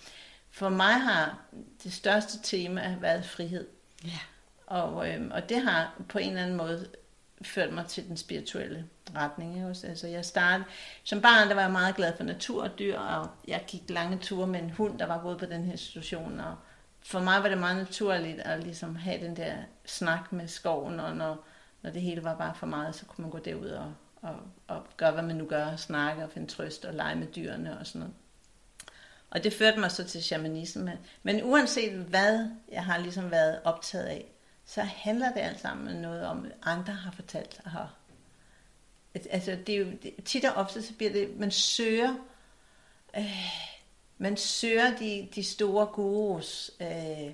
For 0.50 0.68
mig 0.68 0.92
har 0.92 1.38
det 1.82 1.92
største 1.92 2.38
tema 2.42 2.96
været 3.00 3.24
frihed. 3.24 3.66
Ja. 4.04 4.18
Og, 4.66 5.08
øhm, 5.08 5.30
og 5.30 5.48
det 5.48 5.60
har 5.60 5.94
på 6.08 6.18
en 6.18 6.28
eller 6.28 6.42
anden 6.42 6.56
måde 6.56 6.86
ført 7.42 7.72
mig 7.72 7.86
til 7.86 8.08
den 8.08 8.16
spirituelle 8.16 8.84
retning. 9.16 9.54
Ikke? 9.54 9.68
Også. 9.68 9.86
Altså 9.86 10.06
jeg 10.06 10.24
startede, 10.24 10.68
som 11.04 11.20
barn 11.20 11.48
der 11.48 11.54
var 11.54 11.62
jeg 11.62 11.70
meget 11.70 11.96
glad 11.96 12.16
for 12.16 12.24
natur 12.24 12.62
og 12.62 12.78
dyr, 12.78 12.98
og 12.98 13.28
jeg 13.48 13.64
gik 13.66 13.82
lange 13.88 14.18
ture 14.18 14.46
med 14.46 14.60
en 14.60 14.70
hund, 14.70 14.98
der 14.98 15.06
var 15.06 15.22
gået 15.22 15.38
på 15.38 15.46
den 15.46 15.64
her 15.64 15.72
institution. 15.72 16.40
Og 16.40 16.56
for 17.02 17.20
mig 17.20 17.42
var 17.42 17.48
det 17.48 17.58
meget 17.58 17.76
naturligt 17.76 18.40
at 18.40 18.62
ligesom 18.62 18.96
have 18.96 19.26
den 19.26 19.36
der 19.36 19.54
snak 19.84 20.32
med 20.32 20.48
skoven, 20.48 21.00
og 21.00 21.16
når, 21.16 21.44
når 21.82 21.90
det 21.90 22.02
hele 22.02 22.24
var 22.24 22.36
bare 22.36 22.54
for 22.54 22.66
meget, 22.66 22.94
så 22.94 23.06
kunne 23.06 23.22
man 23.22 23.30
gå 23.30 23.38
derud 23.38 23.68
og, 23.68 23.94
og, 24.22 24.36
og 24.68 24.82
gøre, 24.96 25.12
hvad 25.12 25.22
man 25.22 25.36
nu 25.36 25.44
gør, 25.44 25.76
snakke 25.76 26.24
og 26.24 26.30
finde 26.30 26.48
trøst 26.48 26.84
og 26.84 26.94
lege 26.94 27.16
med 27.16 27.26
dyrene 27.26 27.78
og 27.78 27.86
sådan 27.86 27.98
noget. 27.98 28.14
Og 29.30 29.44
det 29.44 29.52
førte 29.52 29.80
mig 29.80 29.90
så 29.90 30.04
til 30.04 30.22
shamanisme. 30.22 30.98
Men 31.22 31.44
uanset 31.44 31.92
hvad 31.92 32.48
jeg 32.72 32.84
har 32.84 32.98
ligesom 32.98 33.30
været 33.30 33.60
optaget 33.64 34.04
af, 34.04 34.32
så 34.70 34.82
handler 34.82 35.32
det 35.32 35.40
alt 35.40 35.60
sammen 35.60 35.96
noget 35.96 36.26
om, 36.26 36.46
andre 36.62 36.92
har 36.92 37.10
fortalt 37.10 37.60
her. 37.64 37.96
Altså, 39.14 39.58
det 39.66 39.74
er 39.74 39.78
jo, 39.78 39.86
tit 40.24 40.44
og 40.44 40.54
ofte 40.54 40.82
så 40.82 40.94
bliver 40.94 41.12
det, 41.12 41.36
man 41.36 41.50
søger, 41.50 42.14
øh, 43.16 43.50
man 44.18 44.36
søger 44.36 44.96
de, 44.96 45.28
de 45.34 45.44
store 45.44 45.86
gurus, 45.86 46.70
øh, 46.80 47.32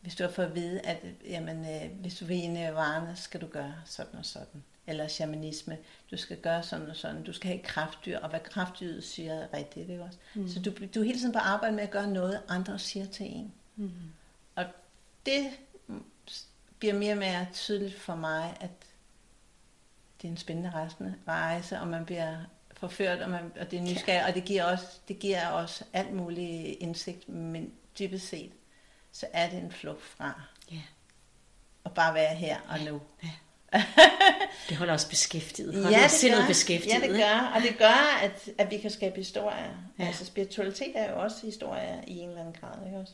hvis 0.00 0.14
du 0.14 0.24
har 0.24 0.30
fået 0.30 0.46
at 0.46 0.54
vide, 0.54 0.80
at 0.80 1.04
jamen, 1.28 1.58
øh, 1.58 2.00
hvis 2.00 2.18
du 2.18 2.24
vil 2.24 2.36
ind 2.36 2.58
i 2.58 2.60
varerne, 2.60 3.16
skal 3.16 3.40
du 3.40 3.46
gøre 3.46 3.74
sådan 3.84 4.18
og 4.18 4.26
sådan. 4.26 4.64
Eller 4.86 5.08
shamanisme, 5.08 5.78
du 6.10 6.16
skal 6.16 6.36
gøre 6.36 6.62
sådan 6.62 6.90
og 6.90 6.96
sådan. 6.96 7.24
Du 7.24 7.32
skal 7.32 7.48
have 7.50 7.62
kraftdyr, 7.62 8.18
og 8.18 8.30
hvad 8.30 8.40
kraftdyret 8.40 9.04
siger 9.04 9.34
er 9.34 9.54
rigtigt. 9.54 9.90
Ikke 9.90 10.02
også? 10.02 10.18
Mm. 10.34 10.48
Så 10.48 10.60
du, 10.60 10.70
du 10.94 11.00
er 11.00 11.04
hele 11.04 11.18
tiden 11.18 11.32
på 11.32 11.38
arbejde 11.38 11.74
med 11.74 11.82
at 11.82 11.90
gøre 11.90 12.10
noget, 12.10 12.42
andre 12.48 12.78
siger 12.78 13.06
til 13.06 13.26
en. 13.26 13.52
Mm. 13.76 13.90
Og 14.54 14.64
det 15.26 15.50
bliver 16.84 16.98
mere 16.98 17.12
og 17.12 17.18
mere 17.18 17.46
tydeligt 17.52 18.00
for 18.00 18.14
mig, 18.14 18.56
at 18.60 18.70
det 20.22 20.28
er 20.28 20.32
en 20.32 20.36
spændende 20.36 20.72
rejse, 21.28 21.80
og 21.80 21.88
man 21.88 22.04
bliver 22.04 22.36
forført, 22.72 23.18
og, 23.18 23.30
man, 23.30 23.52
og 23.60 23.70
det 23.70 23.78
er 23.78 23.82
nysgerrig, 23.82 24.26
og 24.26 24.34
det 24.34 24.44
giver, 24.44 24.64
også, 24.64 24.86
det 25.08 25.18
giver 25.18 25.46
også 25.46 25.84
alt 25.92 26.12
muligt 26.12 26.76
indsigt, 26.80 27.28
men 27.28 27.72
dybest 27.98 28.28
set, 28.28 28.52
så 29.12 29.26
er 29.32 29.50
det 29.50 29.58
en 29.58 29.72
flugt 29.72 30.02
fra 30.02 30.42
ja. 30.72 30.80
at 31.84 31.92
bare 31.94 32.14
være 32.14 32.34
her 32.34 32.56
og 32.68 32.80
nu. 32.80 33.00
Ja. 33.22 33.30
det 34.68 34.76
holder 34.76 34.94
os 34.94 35.04
beskæftiget. 35.04 35.74
Holder 35.74 35.98
ja, 35.98 36.08
det 36.22 36.32
gør. 36.32 36.46
beskæftiget. 36.46 37.02
Ja, 37.02 37.08
det 37.08 37.16
gør. 37.16 37.52
Og 37.54 37.62
det 37.62 37.78
gør, 37.78 38.18
at, 38.22 38.48
at 38.58 38.70
vi 38.70 38.78
kan 38.78 38.90
skabe 38.90 39.16
historier. 39.16 39.70
Ja. 39.98 40.04
Altså 40.06 40.24
spiritualitet 40.24 40.92
er 40.94 41.10
jo 41.10 41.20
også 41.20 41.36
historier 41.42 42.00
i 42.06 42.18
en 42.18 42.28
eller 42.28 42.40
anden 42.40 42.56
grad. 42.60 42.86
Ikke 42.86 42.98
også? 42.98 43.12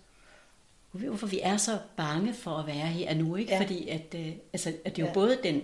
Hvorfor 0.93 1.27
vi 1.27 1.41
er 1.43 1.57
så 1.57 1.79
bange 1.97 2.35
for 2.35 2.51
at 2.51 2.67
være 2.67 2.87
her 2.87 3.15
nu, 3.15 3.37
ikke? 3.37 3.53
Ja. 3.53 3.61
Fordi 3.61 3.89
at, 3.89 4.15
øh, 4.17 4.33
altså, 4.53 4.73
at 4.85 4.97
det 4.97 5.03
er 5.03 5.07
jo 5.07 5.09
ja. 5.09 5.13
både 5.13 5.39
den, 5.43 5.63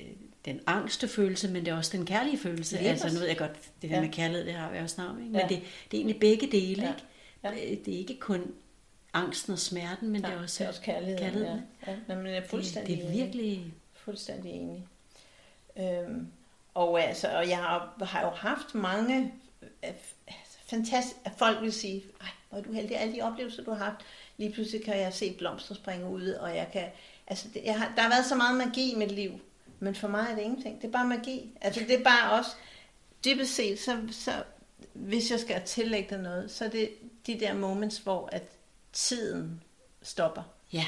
øh, 0.00 0.06
den 0.44 0.60
angste 0.66 1.08
følelse, 1.08 1.48
men 1.48 1.64
det 1.64 1.72
er 1.72 1.76
også 1.76 1.96
den 1.96 2.06
kærlige 2.06 2.38
følelse. 2.38 2.76
Lige 2.76 2.90
altså 2.90 3.08
nu 3.08 3.18
ved 3.18 3.26
jeg 3.26 3.36
godt, 3.38 3.58
det 3.82 3.90
der 3.90 3.96
ja. 3.96 4.02
med 4.02 4.12
kærlighed, 4.12 4.46
det 4.46 4.54
har 4.54 4.72
vi 4.72 4.78
også 4.78 5.00
navn, 5.02 5.18
ikke? 5.18 5.32
Men 5.32 5.40
ja. 5.40 5.48
det, 5.48 5.62
det 5.90 5.96
er 5.96 6.00
egentlig 6.00 6.20
begge 6.20 6.46
dele, 6.46 6.82
ja. 6.82 6.88
ikke? 6.88 7.02
Ja. 7.44 7.50
Det 7.84 7.94
er 7.94 7.98
ikke 7.98 8.18
kun 8.20 8.54
angsten 9.12 9.52
og 9.52 9.58
smerten, 9.58 10.08
men 10.08 10.20
Nej, 10.20 10.30
det 10.30 10.38
er 10.38 10.42
også, 10.42 10.58
det 10.58 10.64
er 10.64 10.68
også 10.68 10.80
kærligheden. 10.80 11.18
kærligheden. 11.18 11.62
Ja. 11.86 11.96
Ja. 12.08 12.14
Men 12.14 12.26
jeg 12.26 12.36
er 12.36 12.46
fuldstændig 12.46 12.96
det, 12.96 13.04
det 13.04 13.10
er 13.10 13.24
virkelig... 13.24 13.74
Fuldstændig 13.94 14.52
enig. 14.52 14.86
Øhm, 15.76 16.26
og, 16.74 17.02
altså, 17.02 17.36
og 17.36 17.48
jeg 17.48 17.56
har, 17.56 18.04
har 18.04 18.22
jo 18.22 18.30
haft 18.30 18.74
mange 18.74 19.32
øh, 19.62 19.90
fantastiske... 20.66 21.18
Folk 21.36 21.62
vil 21.62 21.72
sige, 21.72 22.04
ej, 22.20 22.26
hvor 22.48 22.58
er 22.58 22.62
du 22.62 22.72
heldig, 22.72 23.00
alle 23.00 23.14
de 23.14 23.22
oplevelser, 23.22 23.64
du 23.64 23.70
har 23.70 23.84
haft 23.84 24.04
lige 24.38 24.52
pludselig 24.52 24.84
kan 24.84 24.98
jeg 24.98 25.14
se 25.14 25.34
blomster 25.38 25.74
springe 25.74 26.06
ud, 26.06 26.28
og 26.28 26.56
jeg 26.56 26.68
kan, 26.72 26.88
altså 27.26 27.48
det, 27.54 27.62
jeg 27.64 27.78
har, 27.78 27.92
der 27.96 28.02
har 28.02 28.10
været 28.10 28.26
så 28.26 28.34
meget 28.34 28.56
magi 28.56 28.92
i 28.92 28.94
mit 28.94 29.12
liv, 29.12 29.32
men 29.78 29.94
for 29.94 30.08
mig 30.08 30.26
er 30.30 30.34
det 30.34 30.42
ingenting. 30.42 30.82
Det 30.82 30.88
er 30.88 30.92
bare 30.92 31.06
magi. 31.06 31.50
Altså 31.60 31.80
det 31.80 32.00
er 32.00 32.04
bare 32.04 32.32
også, 32.38 32.50
dybest 33.24 33.54
set, 33.54 33.78
så, 33.78 33.98
så 34.10 34.32
hvis 34.92 35.30
jeg 35.30 35.40
skal 35.40 35.62
tillægge 35.62 36.10
dig 36.10 36.18
noget, 36.18 36.50
så 36.50 36.64
er 36.64 36.68
det 36.68 36.90
de 37.26 37.40
der 37.40 37.54
moments, 37.54 37.98
hvor 37.98 38.28
at 38.32 38.42
tiden 38.92 39.62
stopper. 40.02 40.42
Ja. 40.72 40.84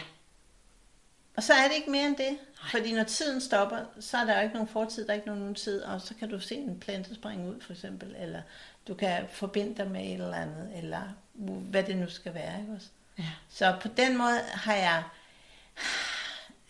Og 1.36 1.42
så 1.42 1.52
er 1.52 1.68
det 1.68 1.76
ikke 1.76 1.90
mere 1.90 2.06
end 2.06 2.16
det. 2.16 2.30
Nej. 2.30 2.70
Fordi 2.70 2.92
når 2.92 3.04
tiden 3.04 3.40
stopper, 3.40 3.78
så 4.00 4.16
er 4.16 4.24
der 4.24 4.36
jo 4.36 4.42
ikke 4.42 4.54
nogen 4.54 4.68
fortid, 4.68 5.04
der 5.04 5.10
er 5.10 5.14
ikke 5.14 5.26
nogen 5.26 5.54
tid, 5.54 5.82
og 5.82 6.00
så 6.00 6.14
kan 6.14 6.30
du 6.30 6.40
se 6.40 6.54
en 6.54 6.80
plante 6.80 7.14
springe 7.14 7.50
ud, 7.50 7.60
for 7.60 7.72
eksempel, 7.72 8.16
eller 8.18 8.42
du 8.88 8.94
kan 8.94 9.24
forbinde 9.32 9.76
dig 9.76 9.90
med 9.90 10.04
et 10.04 10.12
eller 10.12 10.34
andet, 10.34 10.72
eller 10.76 11.02
hvad 11.70 11.82
det 11.82 11.96
nu 11.96 12.08
skal 12.08 12.34
være, 12.34 12.60
ikke 12.60 12.72
også? 12.72 12.88
Ja. 13.20 13.30
Så 13.48 13.78
på 13.82 13.88
den 13.96 14.18
måde 14.18 14.40
har 14.52 14.74
jeg, 14.74 15.02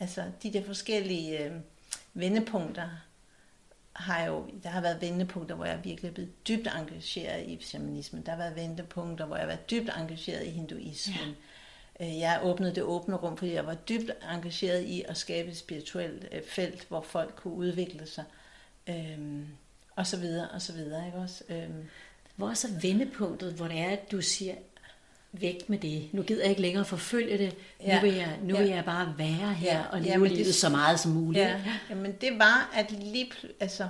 altså 0.00 0.24
de 0.42 0.52
der 0.52 0.64
forskellige 0.64 1.44
øh, 1.44 1.52
vendepunkter, 2.14 2.88
har 3.92 4.24
jo, 4.24 4.46
der 4.62 4.68
har 4.68 4.80
været 4.80 5.00
vendepunkter, 5.00 5.54
hvor 5.54 5.64
jeg 5.64 5.80
virkelig 5.84 6.08
er 6.08 6.12
blevet 6.12 6.48
dybt 6.48 6.68
engageret 6.78 7.46
i 7.46 7.58
shamanismen. 7.62 8.26
Der 8.26 8.32
har 8.32 8.38
været 8.38 8.56
vendepunkter, 8.56 9.26
hvor 9.26 9.36
jeg 9.36 9.42
har 9.42 9.46
været 9.46 9.70
dybt 9.70 9.90
engageret 9.98 10.46
i 10.46 10.50
hinduismen. 10.50 11.36
Ja. 12.00 12.06
Øh, 12.06 12.18
jeg 12.18 12.40
åbnede 12.42 12.74
det 12.74 12.82
åbne 12.82 13.16
rum, 13.16 13.36
fordi 13.36 13.52
jeg 13.52 13.66
var 13.66 13.74
dybt 13.74 14.10
engageret 14.32 14.82
i 14.82 15.04
at 15.08 15.16
skabe 15.16 15.50
et 15.50 15.56
spirituelt 15.56 16.28
øh, 16.32 16.42
felt, 16.42 16.88
hvor 16.88 17.00
folk 17.00 17.34
kunne 17.36 17.54
udvikle 17.54 18.06
sig. 18.06 18.24
Øhm, 18.86 19.46
og 19.96 20.06
så 20.06 20.16
videre, 20.16 20.48
og 20.48 20.62
så 20.62 20.72
videre, 20.72 21.06
ikke 21.06 21.18
også? 21.18 21.44
Øhm. 21.48 21.88
Hvor 22.36 22.50
er 22.50 22.54
så 22.54 22.68
vendepunktet, 22.82 23.52
hvor 23.52 23.68
det 23.68 23.78
er, 23.78 23.90
at 23.90 24.10
du 24.10 24.22
siger, 24.22 24.54
væk 25.32 25.68
med 25.68 25.78
det. 25.78 26.08
Nu 26.12 26.22
gider 26.22 26.42
jeg 26.42 26.50
ikke 26.50 26.62
længere 26.62 26.84
forfølge 26.84 27.38
det. 27.38 27.56
Ja. 27.80 27.94
Nu, 27.94 28.00
vil 28.00 28.14
jeg, 28.14 28.38
nu 28.42 28.54
ja. 28.54 28.60
vil 28.60 28.70
jeg 28.70 28.84
bare 28.84 29.14
være 29.18 29.54
her 29.54 29.78
ja. 29.78 29.84
og 29.92 30.00
leve 30.00 30.24
ja, 30.24 30.28
livet 30.28 30.46
det, 30.46 30.54
så 30.54 30.68
meget 30.68 31.00
som 31.00 31.12
muligt. 31.12 31.44
Ja. 31.44 31.60
Jamen 31.90 32.12
det 32.12 32.38
var, 32.38 32.70
at 32.74 32.92
lige, 32.92 33.32
altså, 33.60 33.88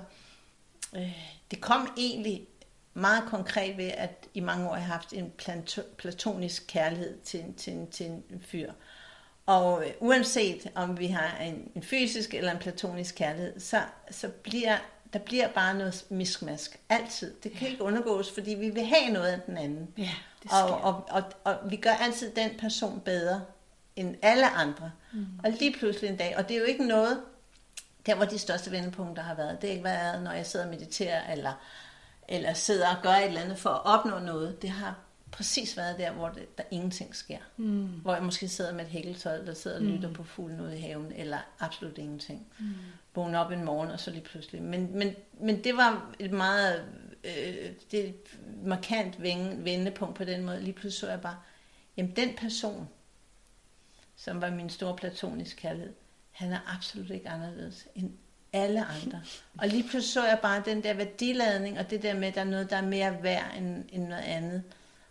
øh, 0.97 1.13
det 1.51 1.61
kom 1.61 1.89
egentlig 1.97 2.47
meget 2.95 3.23
konkret 3.27 3.77
ved, 3.77 3.91
at 3.97 4.27
i 4.35 4.41
mange 4.41 4.69
år 4.69 4.75
jeg 4.75 4.85
har 4.85 4.93
haft 4.93 5.13
en 5.13 5.33
platonisk 5.97 6.65
kærlighed 6.69 7.19
til, 7.25 7.45
til, 7.57 7.87
til 7.91 8.07
en 8.07 8.45
fyr. 8.47 8.73
Og 9.47 9.85
øh, 9.87 9.93
uanset 10.01 10.71
om 10.75 10.99
vi 10.99 11.07
har 11.07 11.39
en, 11.43 11.71
en 11.75 11.83
fysisk 11.83 12.35
eller 12.35 12.51
en 12.51 12.59
platonisk 12.59 13.15
kærlighed, 13.15 13.61
så, 13.61 13.81
så 14.11 14.29
bliver 14.29 14.77
der 15.13 15.19
bliver 15.19 15.49
bare 15.49 15.75
noget 15.75 16.05
miskmask. 16.09 16.81
Altid. 16.89 17.35
Det 17.43 17.53
kan 17.53 17.67
ja. 17.67 17.73
ikke 17.73 17.85
undergås, 17.85 18.33
fordi 18.35 18.55
vi 18.55 18.71
vil 18.71 18.85
have 18.85 19.13
noget 19.13 19.27
af 19.27 19.41
den 19.41 19.59
anden. 19.59 19.89
Ja, 19.99 20.11
det 20.43 20.51
og, 20.53 20.81
og, 20.81 21.05
og, 21.11 21.23
og 21.45 21.57
vi 21.71 21.77
gør 21.77 21.91
altid 21.91 22.31
den 22.35 22.51
person 22.59 23.01
bedre 23.01 23.43
end 23.97 24.17
alle 24.23 24.51
andre. 24.51 24.93
Mm. 25.13 25.27
Og 25.45 25.51
lige 25.51 25.77
pludselig 25.79 26.11
en 26.11 26.17
dag, 26.17 26.37
og 26.37 26.49
det 26.49 26.57
er 26.57 26.61
jo 26.61 26.67
ikke 26.67 26.87
noget, 26.87 27.21
der 28.07 28.15
hvor 28.15 28.25
de 28.25 28.39
største 28.39 28.71
vendepunkter 28.71 29.23
har 29.23 29.35
været. 29.35 29.63
Det 29.63 29.69
er 29.69 29.73
ikke 29.73 29.85
været, 29.85 30.23
når 30.23 30.33
jeg 30.33 30.47
sidder 30.47 30.67
og 30.67 30.71
mediterer, 30.71 31.33
eller, 31.33 31.53
eller 32.29 32.53
sidder 32.53 32.97
og 32.97 33.03
gør 33.03 33.11
et 33.11 33.27
eller 33.27 33.41
andet 33.41 33.59
for 33.59 33.71
at 33.71 33.81
opnå 33.85 34.19
noget. 34.19 34.63
Det 34.63 34.71
har 34.71 34.99
præcis 35.31 35.77
været 35.77 35.99
der, 35.99 36.13
hvor 36.13 36.29
det, 36.29 36.59
der 36.59 36.65
ingenting 36.71 37.17
sker. 37.17 37.39
Mm. 37.57 37.87
Hvor 37.87 38.15
jeg 38.15 38.23
måske 38.23 38.49
sidder 38.49 38.73
med 38.73 38.85
et 38.85 38.91
hækkeltøj, 38.91 39.45
der 39.45 39.55
sidder 39.55 39.77
og 39.77 39.83
lytter 39.83 40.09
mm. 40.09 40.15
på 40.15 40.25
fuglen 40.25 40.61
ude 40.61 40.79
i 40.79 40.81
haven, 40.81 41.13
eller 41.13 41.39
absolut 41.61 41.99
ingenting. 41.99 42.47
Mm. 42.59 42.67
Vågne 43.15 43.39
op 43.39 43.51
en 43.51 43.65
morgen, 43.65 43.91
og 43.91 44.01
så 44.01 44.11
lige 44.11 44.25
pludselig. 44.25 44.63
Men, 44.63 44.99
men, 44.99 45.15
men 45.41 45.65
det 45.65 45.77
var 45.77 46.15
et 46.19 46.31
meget 46.31 46.85
øh, 47.25 47.73
det 47.91 48.09
et 48.09 48.39
markant 48.65 49.23
vendepunkt 49.23 50.17
på 50.17 50.25
den 50.25 50.45
måde. 50.45 50.61
Lige 50.61 50.73
pludselig 50.73 51.01
så 51.01 51.09
jeg 51.09 51.21
bare, 51.21 51.37
jamen 51.97 52.17
den 52.17 52.37
person, 52.37 52.89
som 54.17 54.41
var 54.41 54.51
min 54.51 54.71
store 54.71 54.97
platoniske 54.97 55.61
kærlighed, 55.61 55.93
han 56.31 56.53
er 56.53 56.77
absolut 56.77 57.11
ikke 57.11 57.29
anderledes 57.29 57.87
end 57.95 58.13
alle 58.53 58.85
andre. 58.85 59.23
Og 59.59 59.69
lige 59.69 59.83
pludselig 59.83 60.13
så 60.13 60.27
jeg 60.27 60.39
bare 60.43 60.63
den 60.65 60.83
der 60.83 60.95
værdiladning, 60.95 61.79
og 61.79 61.91
det 61.91 62.03
der 62.03 62.15
med, 62.15 62.29
at 62.29 62.35
der 62.35 62.41
er 62.41 62.45
noget, 62.45 62.71
der 62.71 62.77
er 62.77 62.87
mere 62.87 63.23
værd 63.23 63.57
end, 63.57 63.85
end 63.89 64.09
noget 64.09 64.23
andet. 64.23 64.63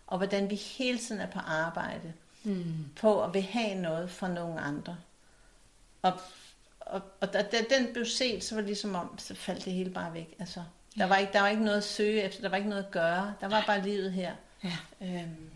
Og 0.06 0.18
hvordan 0.18 0.50
vi 0.50 0.54
hele 0.54 0.98
tiden 0.98 1.20
er 1.20 1.30
på 1.30 1.38
arbejde. 1.38 2.12
Mm. 2.44 2.74
På 3.00 3.24
at 3.24 3.34
vil 3.34 3.42
have 3.42 3.74
noget 3.74 4.10
fra 4.10 4.28
nogen 4.28 4.58
andre. 4.58 4.96
Og, 6.02 6.12
og, 6.90 7.00
og 7.20 7.32
da, 7.32 7.42
da 7.42 7.76
den 7.76 7.92
blev 7.92 8.06
set, 8.06 8.44
så 8.44 8.54
var 8.54 8.60
det 8.60 8.68
ligesom 8.68 8.94
om, 8.94 9.18
så 9.18 9.34
faldt 9.34 9.64
det 9.64 9.72
hele 9.72 9.90
bare 9.90 10.14
væk. 10.14 10.34
Altså, 10.38 10.62
der, 10.98 11.06
var 11.06 11.16
ikke, 11.16 11.32
der 11.32 11.40
var 11.40 11.48
ikke 11.48 11.64
noget 11.64 11.76
at 11.76 11.84
søge 11.84 12.22
efter, 12.22 12.42
der 12.42 12.48
var 12.48 12.56
ikke 12.56 12.68
noget 12.68 12.84
at 12.84 12.90
gøre. 12.90 13.34
Der 13.40 13.48
var 13.48 13.64
bare 13.66 13.82
livet 13.82 14.12
her. 14.12 14.32
Ja. 14.64 14.76
Øhm. 15.00 15.50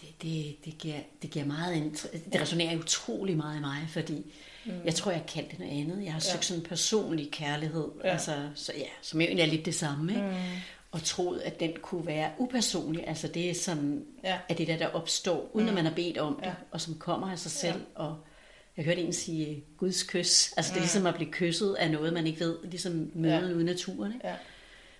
Det, 0.00 0.22
det, 0.22 0.56
det, 0.64 0.78
giver, 0.78 0.98
det 1.22 1.30
giver 1.30 1.44
meget, 1.44 2.06
det 2.32 2.40
resonerer 2.40 2.78
utrolig 2.78 3.36
meget 3.36 3.56
i 3.56 3.60
mig, 3.60 3.86
fordi 3.88 4.32
Mm. 4.68 4.80
Jeg 4.84 4.94
tror, 4.94 5.10
jeg 5.10 5.24
kaldte 5.28 5.50
det 5.50 5.58
noget 5.58 5.80
andet. 5.80 6.04
Jeg 6.04 6.12
har 6.12 6.20
søgt 6.20 6.36
ja. 6.36 6.42
sådan 6.42 6.62
en 6.62 6.68
personlig 6.68 7.30
kærlighed, 7.30 7.88
ja. 8.04 8.10
altså, 8.10 8.48
så, 8.54 8.72
ja, 8.76 8.86
som 9.02 9.20
egentlig 9.20 9.42
er 9.42 9.46
lidt 9.46 9.66
det 9.66 9.74
samme. 9.74 10.12
Ikke? 10.12 10.24
Mm. 10.24 10.34
Og 10.90 11.02
troet, 11.02 11.40
at 11.40 11.60
den 11.60 11.72
kunne 11.82 12.06
være 12.06 12.30
upersonlig. 12.38 13.08
Altså 13.08 13.28
det 13.28 13.50
er 13.50 13.54
sådan, 13.54 14.04
ja. 14.24 14.38
at 14.48 14.58
det 14.58 14.66
der, 14.66 14.76
der 14.76 14.86
opstår, 14.86 15.50
uden 15.52 15.64
mm. 15.64 15.68
at 15.68 15.74
man 15.74 15.84
har 15.84 15.94
bedt 15.94 16.18
om 16.18 16.34
det, 16.34 16.46
ja. 16.46 16.54
og 16.70 16.80
som 16.80 16.94
kommer 16.94 17.30
af 17.30 17.38
sig 17.38 17.50
selv. 17.50 17.80
Ja. 17.96 18.02
Og 18.02 18.16
jeg 18.78 18.86
hørte 18.86 19.00
en 19.00 19.12
sige, 19.12 19.64
Guds 19.76 20.02
kys. 20.02 20.52
Altså 20.56 20.70
mm. 20.70 20.74
det 20.74 20.76
er 20.76 20.80
ligesom 20.80 21.06
at 21.06 21.14
blive 21.14 21.30
kysset 21.32 21.74
af 21.74 21.90
noget, 21.90 22.12
man 22.12 22.26
ikke 22.26 22.40
ved. 22.40 22.56
Ligesom 22.64 23.10
mødet 23.14 23.48
ja. 23.48 23.54
ude 23.54 23.60
i 23.60 23.64
naturen. 23.64 24.12
Ikke? 24.12 24.28
Ja. 24.28 24.34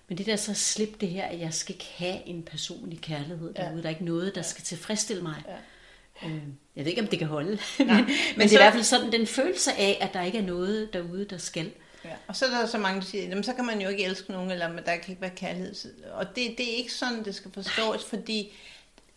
Men 0.07 0.17
det 0.17 0.25
der 0.25 0.35
så 0.35 0.53
slip 0.53 1.01
det 1.01 1.09
her, 1.09 1.25
at 1.25 1.39
jeg 1.39 1.53
skal 1.53 1.75
ikke 1.75 1.87
have 1.95 2.27
en 2.27 2.43
personlig 2.43 3.01
kærlighed 3.01 3.53
derude. 3.53 3.75
Ja. 3.75 3.77
Der 3.77 3.85
er 3.85 3.89
ikke 3.89 4.05
noget, 4.05 4.35
der 4.35 4.41
skal 4.41 4.63
tilfredsstille 4.63 5.23
mig. 5.23 5.43
Ja. 5.47 6.27
Øh, 6.27 6.41
jeg 6.75 6.85
ved 6.85 6.87
ikke, 6.87 7.01
om 7.01 7.07
det 7.07 7.19
kan 7.19 7.27
holde, 7.27 7.49
men, 7.77 7.87
men, 7.87 8.05
men 8.37 8.49
det 8.49 8.55
er 8.55 8.59
i 8.59 8.63
hvert 8.63 8.73
fald 8.73 8.83
sådan 8.83 9.11
den 9.11 9.27
følelse 9.27 9.71
af, 9.73 9.97
at 10.01 10.13
der 10.13 10.23
ikke 10.23 10.37
er 10.37 10.43
noget 10.45 10.93
derude, 10.93 11.25
der 11.25 11.37
skal. 11.37 11.71
Ja. 12.05 12.09
Og 12.27 12.35
så 12.35 12.45
er 12.45 12.49
der 12.49 12.65
så 12.65 12.77
mange, 12.77 13.01
der 13.01 13.07
siger, 13.07 13.23
jamen, 13.23 13.43
så 13.43 13.53
kan 13.53 13.65
man 13.65 13.81
jo 13.81 13.89
ikke 13.89 14.03
elske 14.03 14.31
nogen, 14.31 14.51
eller 14.51 14.67
der 14.67 14.95
kan 14.95 15.09
ikke 15.09 15.21
være 15.21 15.35
kærlighed. 15.35 15.75
Og 16.13 16.25
det, 16.35 16.55
det 16.57 16.73
er 16.73 16.75
ikke 16.77 16.93
sådan, 16.93 17.25
det 17.25 17.35
skal 17.35 17.51
forstås, 17.51 18.05
fordi 18.05 18.53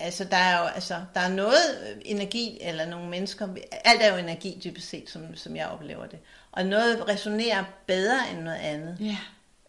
altså, 0.02 0.24
der 0.24 0.36
er 0.36 0.60
jo 0.60 0.66
altså, 0.66 1.04
der 1.14 1.20
er 1.20 1.28
noget 1.28 1.98
energi, 2.02 2.58
eller 2.60 2.86
nogle 2.86 3.08
mennesker, 3.08 3.48
alt 3.84 4.02
er 4.02 4.12
jo 4.12 4.16
energi 4.16 4.60
dybest 4.64 4.88
set, 4.88 5.10
som, 5.10 5.36
som 5.36 5.56
jeg 5.56 5.68
oplever 5.68 6.06
det. 6.06 6.18
Og 6.52 6.66
noget 6.66 7.08
resonerer 7.08 7.64
bedre 7.86 8.30
end 8.32 8.40
noget 8.40 8.58
andet. 8.58 8.96
Ja. 9.00 9.18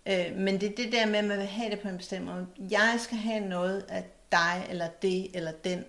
Øh, 0.06 0.38
men 0.38 0.62
det 0.62 0.72
er 0.72 0.76
det 0.76 0.92
der 0.92 1.06
med, 1.06 1.20
at 1.20 1.26
man 1.26 1.38
vil 1.38 1.48
have 1.48 1.72
det 1.72 1.80
på 1.80 1.88
en 1.88 1.98
bestemt 1.98 2.26
måde. 2.26 2.48
Jeg 2.70 2.96
skal 3.00 3.18
have 3.18 3.40
noget 3.40 3.86
af 3.90 4.04
dig, 4.32 4.66
eller 4.70 4.88
det, 4.88 5.36
eller 5.36 5.52
den 5.52 5.86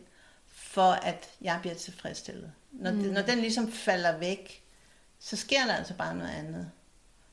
for 0.49 0.93
at 0.93 1.31
jeg 1.41 1.59
bliver 1.61 1.75
tilfredsstillet. 1.75 2.53
Når, 2.73 2.91
mm. 2.91 3.03
det, 3.03 3.13
når 3.13 3.23
den 3.23 3.39
ligesom 3.39 3.73
falder 3.73 4.19
væk, 4.19 4.63
så 5.21 5.37
sker 5.37 5.67
der 5.67 5.75
altså 5.75 5.95
bare 5.95 6.15
noget 6.15 6.31
andet. 6.31 6.71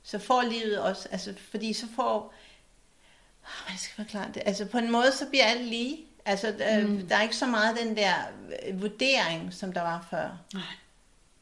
Så 0.04 0.20
får 0.20 0.42
livet 0.42 0.80
også, 0.80 1.10
altså 1.12 1.34
fordi 1.52 1.74
så 1.74 1.88
får, 1.96 2.34
hvad 3.42 3.78
skal 3.78 3.94
jeg 3.98 4.06
forklare 4.06 4.32
det, 4.34 4.44
altså 4.46 4.66
på 4.66 4.78
en 4.78 4.92
måde 4.92 5.12
så 5.12 5.26
bliver 5.26 5.46
alt 5.46 5.66
lige. 5.66 6.06
Altså 6.26 6.54
der, 6.60 6.88
mm. 6.88 7.08
der 7.08 7.16
er 7.16 7.22
ikke 7.22 7.36
så 7.36 7.46
meget 7.46 7.78
den 7.78 7.98
der 7.98 8.14
øh, 8.68 8.82
vurdering, 8.82 9.54
som 9.54 9.74
der 9.74 9.82
var 9.82 10.08
før. 10.10 10.38
Nej, 10.54 10.64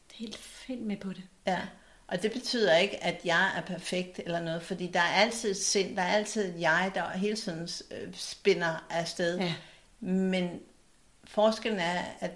det 0.08 0.14
er 0.14 0.18
helt 0.18 0.38
fint 0.38 0.86
med 0.86 0.96
på 0.96 1.08
det. 1.08 1.22
Ja, 1.46 1.60
og 2.06 2.22
det 2.22 2.32
betyder 2.32 2.76
ikke, 2.76 3.04
at 3.04 3.20
jeg 3.24 3.50
er 3.56 3.60
perfekt 3.60 4.20
eller 4.24 4.40
noget, 4.40 4.62
fordi 4.62 4.86
der 4.86 5.00
er 5.00 5.12
altid 5.12 5.50
et 5.50 5.56
sind, 5.56 5.96
der 5.96 6.02
er 6.02 6.12
altid 6.12 6.54
et 6.54 6.60
jeg, 6.60 6.90
der 6.94 7.10
hele 7.10 7.36
tiden 7.36 7.68
øh, 7.90 8.08
spinder 8.14 8.86
afsted. 8.90 9.38
Ja. 9.38 9.54
Men 10.00 10.60
forskellen 11.24 11.80
er, 11.80 12.02
at 12.20 12.30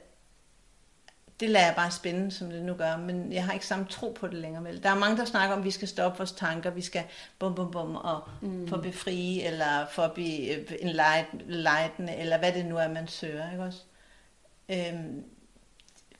det 1.44 1.52
lader 1.52 1.66
jeg 1.66 1.74
bare 1.74 1.90
spænde, 1.90 2.30
som 2.30 2.50
det 2.50 2.62
nu 2.62 2.74
gør, 2.74 2.96
men 2.96 3.32
jeg 3.32 3.44
har 3.44 3.52
ikke 3.52 3.66
samme 3.66 3.86
tro 3.90 4.16
på 4.20 4.26
det 4.26 4.34
længere. 4.34 4.64
Vel? 4.64 4.82
Der 4.82 4.90
er 4.90 4.94
mange, 4.94 5.16
der 5.16 5.24
snakker 5.24 5.54
om, 5.54 5.60
at 5.60 5.64
vi 5.64 5.70
skal 5.70 5.88
stoppe 5.88 6.18
vores 6.18 6.32
tanker, 6.32 6.70
vi 6.70 6.82
skal 6.82 7.04
bum 7.38 7.54
bum 7.54 7.70
bum 7.70 7.96
og 7.96 8.28
mm. 8.40 8.68
få 8.68 8.76
befri, 8.76 9.42
eller 9.42 9.86
få 9.90 10.02
at 10.02 10.12
blive 10.12 10.54
øh, 10.54 10.72
enlightened, 10.80 12.14
eller 12.18 12.38
hvad 12.38 12.52
det 12.52 12.66
nu 12.66 12.76
er, 12.76 12.88
man 12.88 13.08
søger. 13.08 13.50
Ikke 13.50 13.64
også? 13.64 13.80
Øhm, 14.68 15.24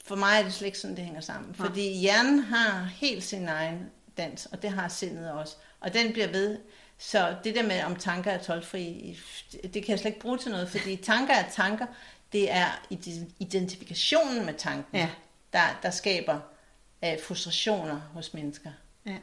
for 0.04 0.16
mig 0.16 0.38
er 0.38 0.42
det 0.42 0.52
slet 0.52 0.66
ikke 0.66 0.78
sådan, 0.78 0.96
det 0.96 1.04
hænger 1.04 1.20
sammen. 1.20 1.54
Ja. 1.58 1.64
Fordi 1.64 1.98
hjernen 1.98 2.38
har 2.38 2.84
helt 2.84 3.22
sin 3.22 3.48
egen 3.48 3.90
dans, 4.18 4.46
og 4.46 4.62
det 4.62 4.70
har 4.70 4.88
sindet 4.88 5.30
også. 5.30 5.56
Og 5.80 5.94
den 5.94 6.12
bliver 6.12 6.28
ved. 6.28 6.58
Så 6.98 7.34
det 7.44 7.54
der 7.54 7.62
med, 7.62 7.82
om 7.82 7.96
tanker 7.96 8.30
er 8.30 8.38
tolvfri, 8.38 9.18
det 9.62 9.72
kan 9.72 9.88
jeg 9.88 9.98
slet 9.98 10.10
ikke 10.10 10.20
bruge 10.20 10.38
til 10.38 10.50
noget, 10.50 10.68
fordi 10.68 10.96
tanker 10.96 11.34
er 11.34 11.50
tanker, 11.50 11.86
det 12.34 12.52
er 12.52 12.66
identifikationen 13.38 14.46
med 14.46 14.54
tanken, 14.54 14.98
ja. 14.98 15.08
der, 15.52 15.78
der 15.82 15.90
skaber 15.90 16.40
uh, 17.02 17.08
frustrationer 17.26 18.00
hos 18.12 18.34
mennesker. 18.34 18.70
Ja. 19.06 19.16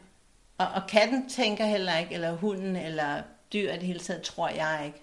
Og, 0.58 0.68
og 0.68 0.82
katten 0.90 1.30
tænker 1.30 1.66
heller 1.66 1.98
ikke, 1.98 2.14
eller 2.14 2.32
hunden, 2.32 2.76
eller 2.76 3.22
dyr 3.54 3.74
i 3.74 3.76
det 3.76 3.84
hele 3.84 4.00
taget, 4.00 4.22
tror 4.22 4.50
jeg 4.50 4.84
ikke, 4.86 5.02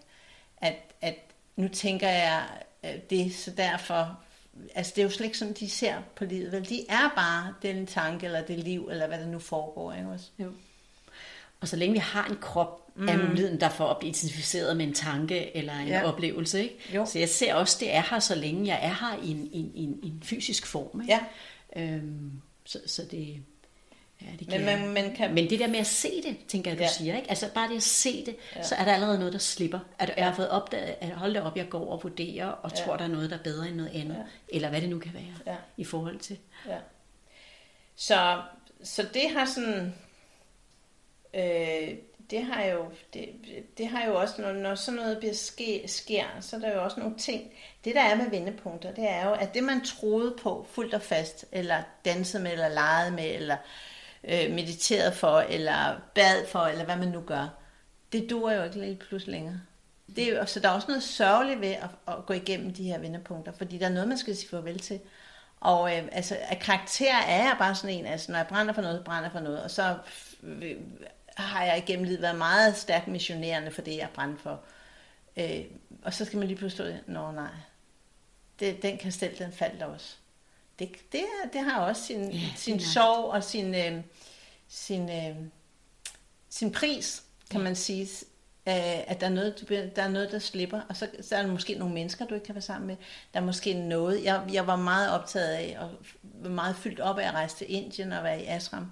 at, 0.57 0.77
at 1.01 1.17
nu 1.57 1.69
tænker 1.69 2.09
jeg 2.09 2.45
uh, 2.83 2.91
det, 3.11 3.35
så 3.35 3.51
derfor, 3.51 4.21
altså 4.75 4.93
det 4.97 5.03
er 5.03 5.05
jo 5.05 5.11
slet 5.11 5.27
ikke 5.27 5.39
sådan, 5.39 5.55
de 5.55 5.71
ser 5.71 6.03
på 6.17 6.25
livet, 6.25 6.53
vel? 6.53 6.69
De 6.69 6.85
er 6.89 7.13
bare 7.17 7.55
den 7.63 7.87
tanke, 7.87 8.27
eller 8.27 8.43
det 8.43 8.59
liv, 8.59 8.89
eller 8.91 9.07
hvad 9.07 9.19
der 9.19 9.27
nu 9.27 9.39
foregår, 9.39 9.93
ikke 9.93 10.09
også? 10.09 10.31
Jo. 10.39 10.53
Og 11.61 11.69
så 11.69 11.77
længe 11.77 11.93
vi 11.93 11.99
har 11.99 12.25
en 12.25 12.37
krop, 12.41 12.97
mm. 12.97 13.09
er 13.09 13.29
muligheden 13.29 13.61
der 13.61 13.69
for 13.69 13.87
at 13.87 13.99
blive 13.99 14.11
identificeret 14.11 14.77
med 14.77 14.87
en 14.87 14.95
tanke 14.95 15.57
eller 15.57 15.79
en 15.79 15.89
ja. 15.89 16.09
oplevelse. 16.09 16.63
Ikke? 16.63 16.77
Jo. 16.95 17.07
Så 17.07 17.19
jeg 17.19 17.29
ser 17.29 17.55
også, 17.55 17.77
det 17.81 17.95
er 17.95 18.03
her, 18.11 18.19
så 18.19 18.35
længe 18.35 18.67
jeg 18.67 18.79
er 18.83 18.95
her 18.95 19.23
i 19.23 19.31
en, 19.31 19.51
en, 19.53 19.73
en, 19.75 20.01
en 20.03 20.23
fysisk 20.25 20.67
form. 20.67 21.01
Ikke? 21.01 21.19
Ja. 21.77 21.83
Øhm, 21.83 22.43
så, 22.65 22.81
så 22.87 23.03
det... 23.11 23.37
Ja, 24.23 24.27
det 24.39 24.49
men, 24.49 24.65
man, 24.65 24.89
man 24.89 25.15
kan... 25.15 25.35
men 25.35 25.51
det 25.51 25.59
der 25.59 25.67
med 25.67 25.79
at 25.79 25.87
se 25.87 26.23
det, 26.23 26.37
tænker 26.49 26.71
jeg, 26.71 26.79
du 26.79 26.83
ja. 26.83 26.89
siger, 26.89 27.17
ikke? 27.17 27.31
Altså 27.31 27.49
bare 27.55 27.69
det 27.69 27.77
at 27.77 27.83
se 27.83 28.27
det, 28.27 28.37
ja. 28.57 28.63
så 28.63 28.75
er 28.75 28.85
der 28.85 28.93
allerede 28.93 29.19
noget, 29.19 29.33
der 29.33 29.39
slipper. 29.39 29.79
At 29.99 30.15
jeg 30.17 30.27
har 30.27 30.35
fået 30.35 30.49
opdaget, 30.49 30.95
at 31.01 31.11
hold 31.11 31.35
det 31.35 31.43
op, 31.43 31.57
jeg 31.57 31.69
går 31.69 31.93
og 31.93 32.01
vurderer, 32.03 32.47
og 32.47 32.71
ja. 32.71 32.85
tror, 32.85 32.97
der 32.97 33.05
er 33.05 33.09
noget, 33.09 33.31
der 33.31 33.39
er 33.39 33.43
bedre 33.43 33.69
end 33.69 33.77
noget 33.77 33.91
andet. 33.95 34.17
Ja. 34.17 34.23
Eller 34.57 34.69
hvad 34.69 34.81
det 34.81 34.89
nu 34.89 34.99
kan 34.99 35.15
være, 35.15 35.55
ja. 35.55 35.57
i 35.77 35.85
forhold 35.85 36.19
til. 36.19 36.39
Ja. 36.69 36.77
Så, 37.97 38.43
så 38.83 39.07
det 39.15 39.31
har 39.31 39.45
sådan 39.45 39.95
øh, 41.35 41.95
det 42.31 42.45
har 42.45 42.65
jo, 42.65 42.85
det, 43.15 43.29
det 43.79 43.89
har 43.89 44.07
jo 44.07 44.21
også, 44.21 44.43
når, 44.43 44.53
når 44.53 44.75
sådan 44.75 45.01
noget 45.01 45.19
bliver 45.19 45.35
ske, 45.35 45.83
sker, 45.87 46.25
så 46.41 46.57
er 46.57 46.61
der 46.61 46.75
jo 46.75 46.85
også 46.85 47.01
nogle 47.01 47.17
ting. 47.17 47.51
Det 47.85 47.95
der 47.95 48.03
er 48.03 48.17
med 48.17 48.31
vendepunkter, 48.31 48.93
det 48.95 49.09
er 49.09 49.29
jo, 49.29 49.33
at 49.33 49.55
det 49.55 49.65
man 49.65 49.85
troede 49.85 50.37
på 50.43 50.67
fuldt 50.71 50.95
og 50.95 51.03
fast, 51.03 51.45
eller 51.53 51.83
dansede 52.05 52.43
med, 52.43 52.53
eller 52.53 52.69
legede 52.69 53.11
med, 53.11 53.35
eller 53.35 53.57
øh, 54.25 54.51
mediterede 54.55 55.13
for, 55.13 55.39
eller 55.39 56.01
bad 56.15 56.47
for, 56.47 56.61
eller 56.61 56.85
hvad 56.85 56.97
man 56.97 57.09
nu 57.09 57.21
gør, 57.21 57.49
det 58.13 58.31
dur 58.31 58.53
jo 58.53 58.65
ikke 58.65 58.79
lige 58.79 58.97
pludselig 58.97 59.33
længere. 59.33 59.61
Det 60.17 60.25
er 60.25 60.39
jo, 60.39 60.47
så 60.47 60.61
der 60.61 60.69
er 60.69 60.73
også 60.73 60.89
noget 60.89 61.03
sørgeligt 61.03 61.61
ved 61.61 61.69
at, 61.69 61.89
at 62.09 62.27
gå 62.27 62.35
igennem 62.35 62.75
de 62.75 62.85
her 62.85 62.99
vendepunkter, 62.99 63.53
fordi 63.53 63.79
der 63.79 63.87
er 63.87 63.93
noget, 63.93 64.09
man 64.09 64.19
skal 64.19 64.37
sige 64.37 64.49
farvel 64.49 64.79
til. 64.79 65.01
Og 65.61 65.97
øh, 65.97 66.09
altså, 66.13 66.37
at 66.43 66.59
karakter 66.59 67.17
er 67.17 67.43
jeg 67.43 67.57
bare 67.59 67.75
sådan 67.75 67.97
en, 67.97 68.07
altså 68.07 68.33
når 68.33 68.39
jeg 68.39 68.47
brænder 68.47 68.75
for 68.75 68.83
noget, 68.83 69.05
brænder 69.05 69.31
for 69.31 69.41
noget, 69.41 69.63
og 69.63 69.71
så 69.71 69.97
øh, 70.43 70.77
har 71.43 71.65
jeg 71.65 71.79
igennem 71.79 72.05
livet 72.05 72.23
været 72.23 72.39
meget 72.39 72.77
stærkt 72.77 73.09
missionerende 73.09 73.71
for 73.71 73.83
det, 73.83 73.97
jeg 73.97 74.09
brændte 74.15 74.43
for. 74.43 74.61
Øh, 75.37 75.65
og 76.03 76.15
så 76.15 76.25
skal 76.25 76.39
man 76.39 76.49
lige 76.49 76.59
pludselig 76.59 77.03
nå 77.07 77.31
nej, 77.31 77.51
det, 78.61 78.83
den 78.83 78.99
kastel, 78.99 79.39
den 79.39 79.53
faldt 79.53 79.83
også. 79.83 80.17
Det, 80.79 81.13
det, 81.13 81.25
det 81.53 81.61
har 81.61 81.81
også 81.81 82.05
sin, 82.05 82.33
ja, 82.33 82.39
sin 82.57 82.81
sorg 82.81 83.25
og 83.25 83.45
sin, 83.45 83.75
øh, 83.75 84.03
sin, 84.69 85.11
øh, 85.11 85.37
sin 86.49 86.73
pris, 86.73 87.23
kan 87.51 87.61
ja. 87.61 87.65
man 87.65 87.77
sige. 87.77 88.09
Øh, 88.69 89.11
at 89.11 89.21
der 89.21 89.27
er, 89.27 89.31
noget, 89.31 89.91
der 89.97 90.03
er 90.03 90.09
noget, 90.09 90.33
der 90.33 90.39
slipper, 90.39 90.81
og 90.89 90.97
så, 90.97 91.09
så 91.21 91.37
er 91.37 91.43
der 91.43 91.53
måske 91.53 91.75
nogle 91.75 91.95
mennesker, 91.95 92.27
du 92.27 92.35
ikke 92.35 92.47
kan 92.47 92.55
være 92.55 92.63
sammen 92.63 92.87
med. 92.87 92.97
Der 93.35 93.41
er 93.41 93.45
måske 93.45 93.75
noget, 93.75 94.25
jeg, 94.25 94.45
jeg 94.53 94.67
var 94.67 94.77
meget 94.77 95.11
optaget 95.11 95.49
af, 95.49 95.77
og 95.81 95.91
meget 96.51 96.77
fyldt 96.77 97.01
op 97.01 97.19
af 97.19 97.29
at 97.29 97.35
rejse 97.35 97.57
til 97.57 97.67
Indien 97.75 98.13
og 98.13 98.25
være 98.25 98.43
i 98.43 98.47
Ashram 98.47 98.91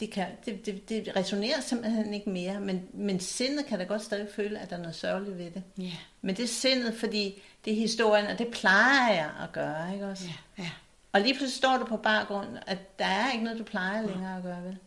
det, 0.00 0.10
kan, 0.10 0.26
det, 0.46 0.66
det, 0.66 0.88
det 0.88 1.12
resonerer 1.16 1.60
simpelthen 1.60 2.14
ikke 2.14 2.30
mere, 2.30 2.60
men, 2.60 2.88
men 2.94 3.20
sindet 3.20 3.66
kan 3.66 3.78
da 3.78 3.84
godt 3.84 4.02
stadig 4.02 4.28
føle, 4.34 4.58
at 4.58 4.70
der 4.70 4.76
er 4.76 4.80
noget 4.80 4.96
sørgeligt 4.96 5.38
ved 5.38 5.50
det. 5.50 5.62
Yeah. 5.80 5.92
Men 6.22 6.36
det 6.36 6.42
er 6.42 6.48
sindet, 6.48 6.94
fordi 6.94 7.42
det 7.64 7.72
er 7.72 7.76
historien, 7.76 8.26
og 8.26 8.38
det 8.38 8.48
plejer 8.48 9.14
jeg 9.14 9.30
at 9.42 9.52
gøre, 9.52 9.92
ikke 9.92 10.06
også? 10.06 10.24
Yeah. 10.24 10.34
Yeah. 10.60 10.70
Og 11.12 11.20
lige 11.20 11.34
pludselig 11.34 11.56
står 11.56 11.78
du 11.78 11.84
på 11.84 11.96
baggrund, 11.96 12.48
at 12.66 12.98
der 12.98 13.04
er 13.04 13.32
ikke 13.32 13.44
noget, 13.44 13.58
du 13.58 13.64
plejer 13.64 14.06
længere 14.06 14.36
at 14.36 14.42
gøre, 14.42 14.64
vel? 14.64 14.78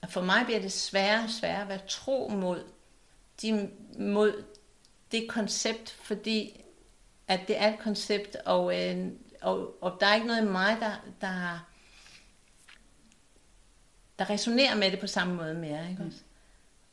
Og 0.00 0.08
for 0.10 0.20
mig 0.22 0.44
bliver 0.44 0.60
det 0.60 0.72
sværere 0.72 1.24
og 1.24 1.30
sværere 1.30 1.62
at 1.62 1.68
være 1.68 1.80
tro 1.88 2.28
mod, 2.28 2.64
de, 3.42 3.70
mod 3.98 4.44
det 5.12 5.28
koncept, 5.28 5.90
fordi 5.90 6.60
at 7.28 7.40
det 7.48 7.60
er 7.62 7.72
et 7.72 7.78
koncept, 7.78 8.36
og, 8.36 8.80
øh, 8.80 9.06
og, 9.40 9.82
og 9.82 9.96
der 10.00 10.06
er 10.06 10.14
ikke 10.14 10.26
noget 10.26 10.42
i 10.42 10.48
mig, 10.48 10.76
der, 10.80 10.90
der 11.20 11.66
der 14.20 14.30
resonerer 14.30 14.74
med 14.76 14.90
det 14.90 14.98
på 15.00 15.06
samme 15.06 15.34
måde 15.34 15.54
mere. 15.54 15.90
Ikke 15.90 16.02
mm. 16.02 16.06
også? 16.08 16.18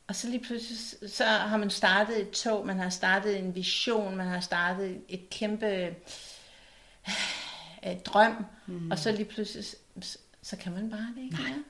Og 0.06 0.14
så 0.16 0.28
lige 0.28 0.44
pludselig, 0.44 0.78
så 1.10 1.24
har 1.24 1.56
man 1.56 1.70
startet 1.70 2.20
et 2.20 2.30
tog, 2.30 2.66
man 2.66 2.78
har 2.78 2.90
startet 2.90 3.38
en 3.38 3.54
vision, 3.54 4.16
man 4.16 4.26
har 4.26 4.40
startet 4.40 5.00
et 5.08 5.30
kæmpe 5.30 5.94
øh, 7.86 8.00
drøm, 8.04 8.44
mm. 8.66 8.90
og 8.90 8.98
så 8.98 9.12
lige 9.12 9.24
pludselig, 9.24 9.64
så, 10.00 10.18
så 10.42 10.56
kan 10.56 10.72
man 10.72 10.90
bare 10.90 11.08
det 11.16 11.22
ikke 11.22 11.36
mere. 11.42 11.64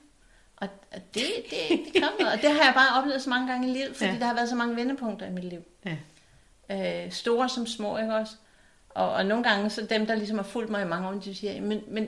Og 0.57 0.67
og 0.91 1.01
det, 1.13 1.23
det, 1.49 1.79
det 1.85 1.93
kan 1.93 2.01
noget. 2.19 2.33
Og 2.33 2.41
det 2.41 2.49
har 2.51 2.63
jeg 2.63 2.73
bare 2.75 2.99
oplevet 3.01 3.21
så 3.21 3.29
mange 3.29 3.47
gange 3.51 3.69
i 3.69 3.73
livet, 3.73 3.95
fordi 3.95 4.05
Ja. 4.09 4.13
ja. 4.13 4.19
der 4.19 4.25
har 4.25 4.33
været 4.33 4.49
så 4.49 4.55
mange 4.55 4.75
vendepunkter 4.75 5.25
i 5.27 5.31
mit 5.31 5.43
liv. 5.43 5.63
Ja. 5.85 7.05
Øh, 7.05 7.11
store 7.11 7.49
som 7.49 7.67
små, 7.67 7.97
ikke 7.97 8.15
også? 8.15 8.33
Og, 8.89 9.11
og 9.13 9.25
nogle 9.25 9.43
gange, 9.43 9.69
så 9.69 9.85
dem, 9.89 10.05
der 10.05 10.15
ligesom 10.15 10.37
har 10.37 10.43
fulgt 10.45 10.69
mig 10.71 10.81
i 10.81 10.85
mange 10.87 11.07
år, 11.07 11.13
de 11.13 11.35
siger, 11.35 11.61
men, 11.61 11.81
men 11.87 12.07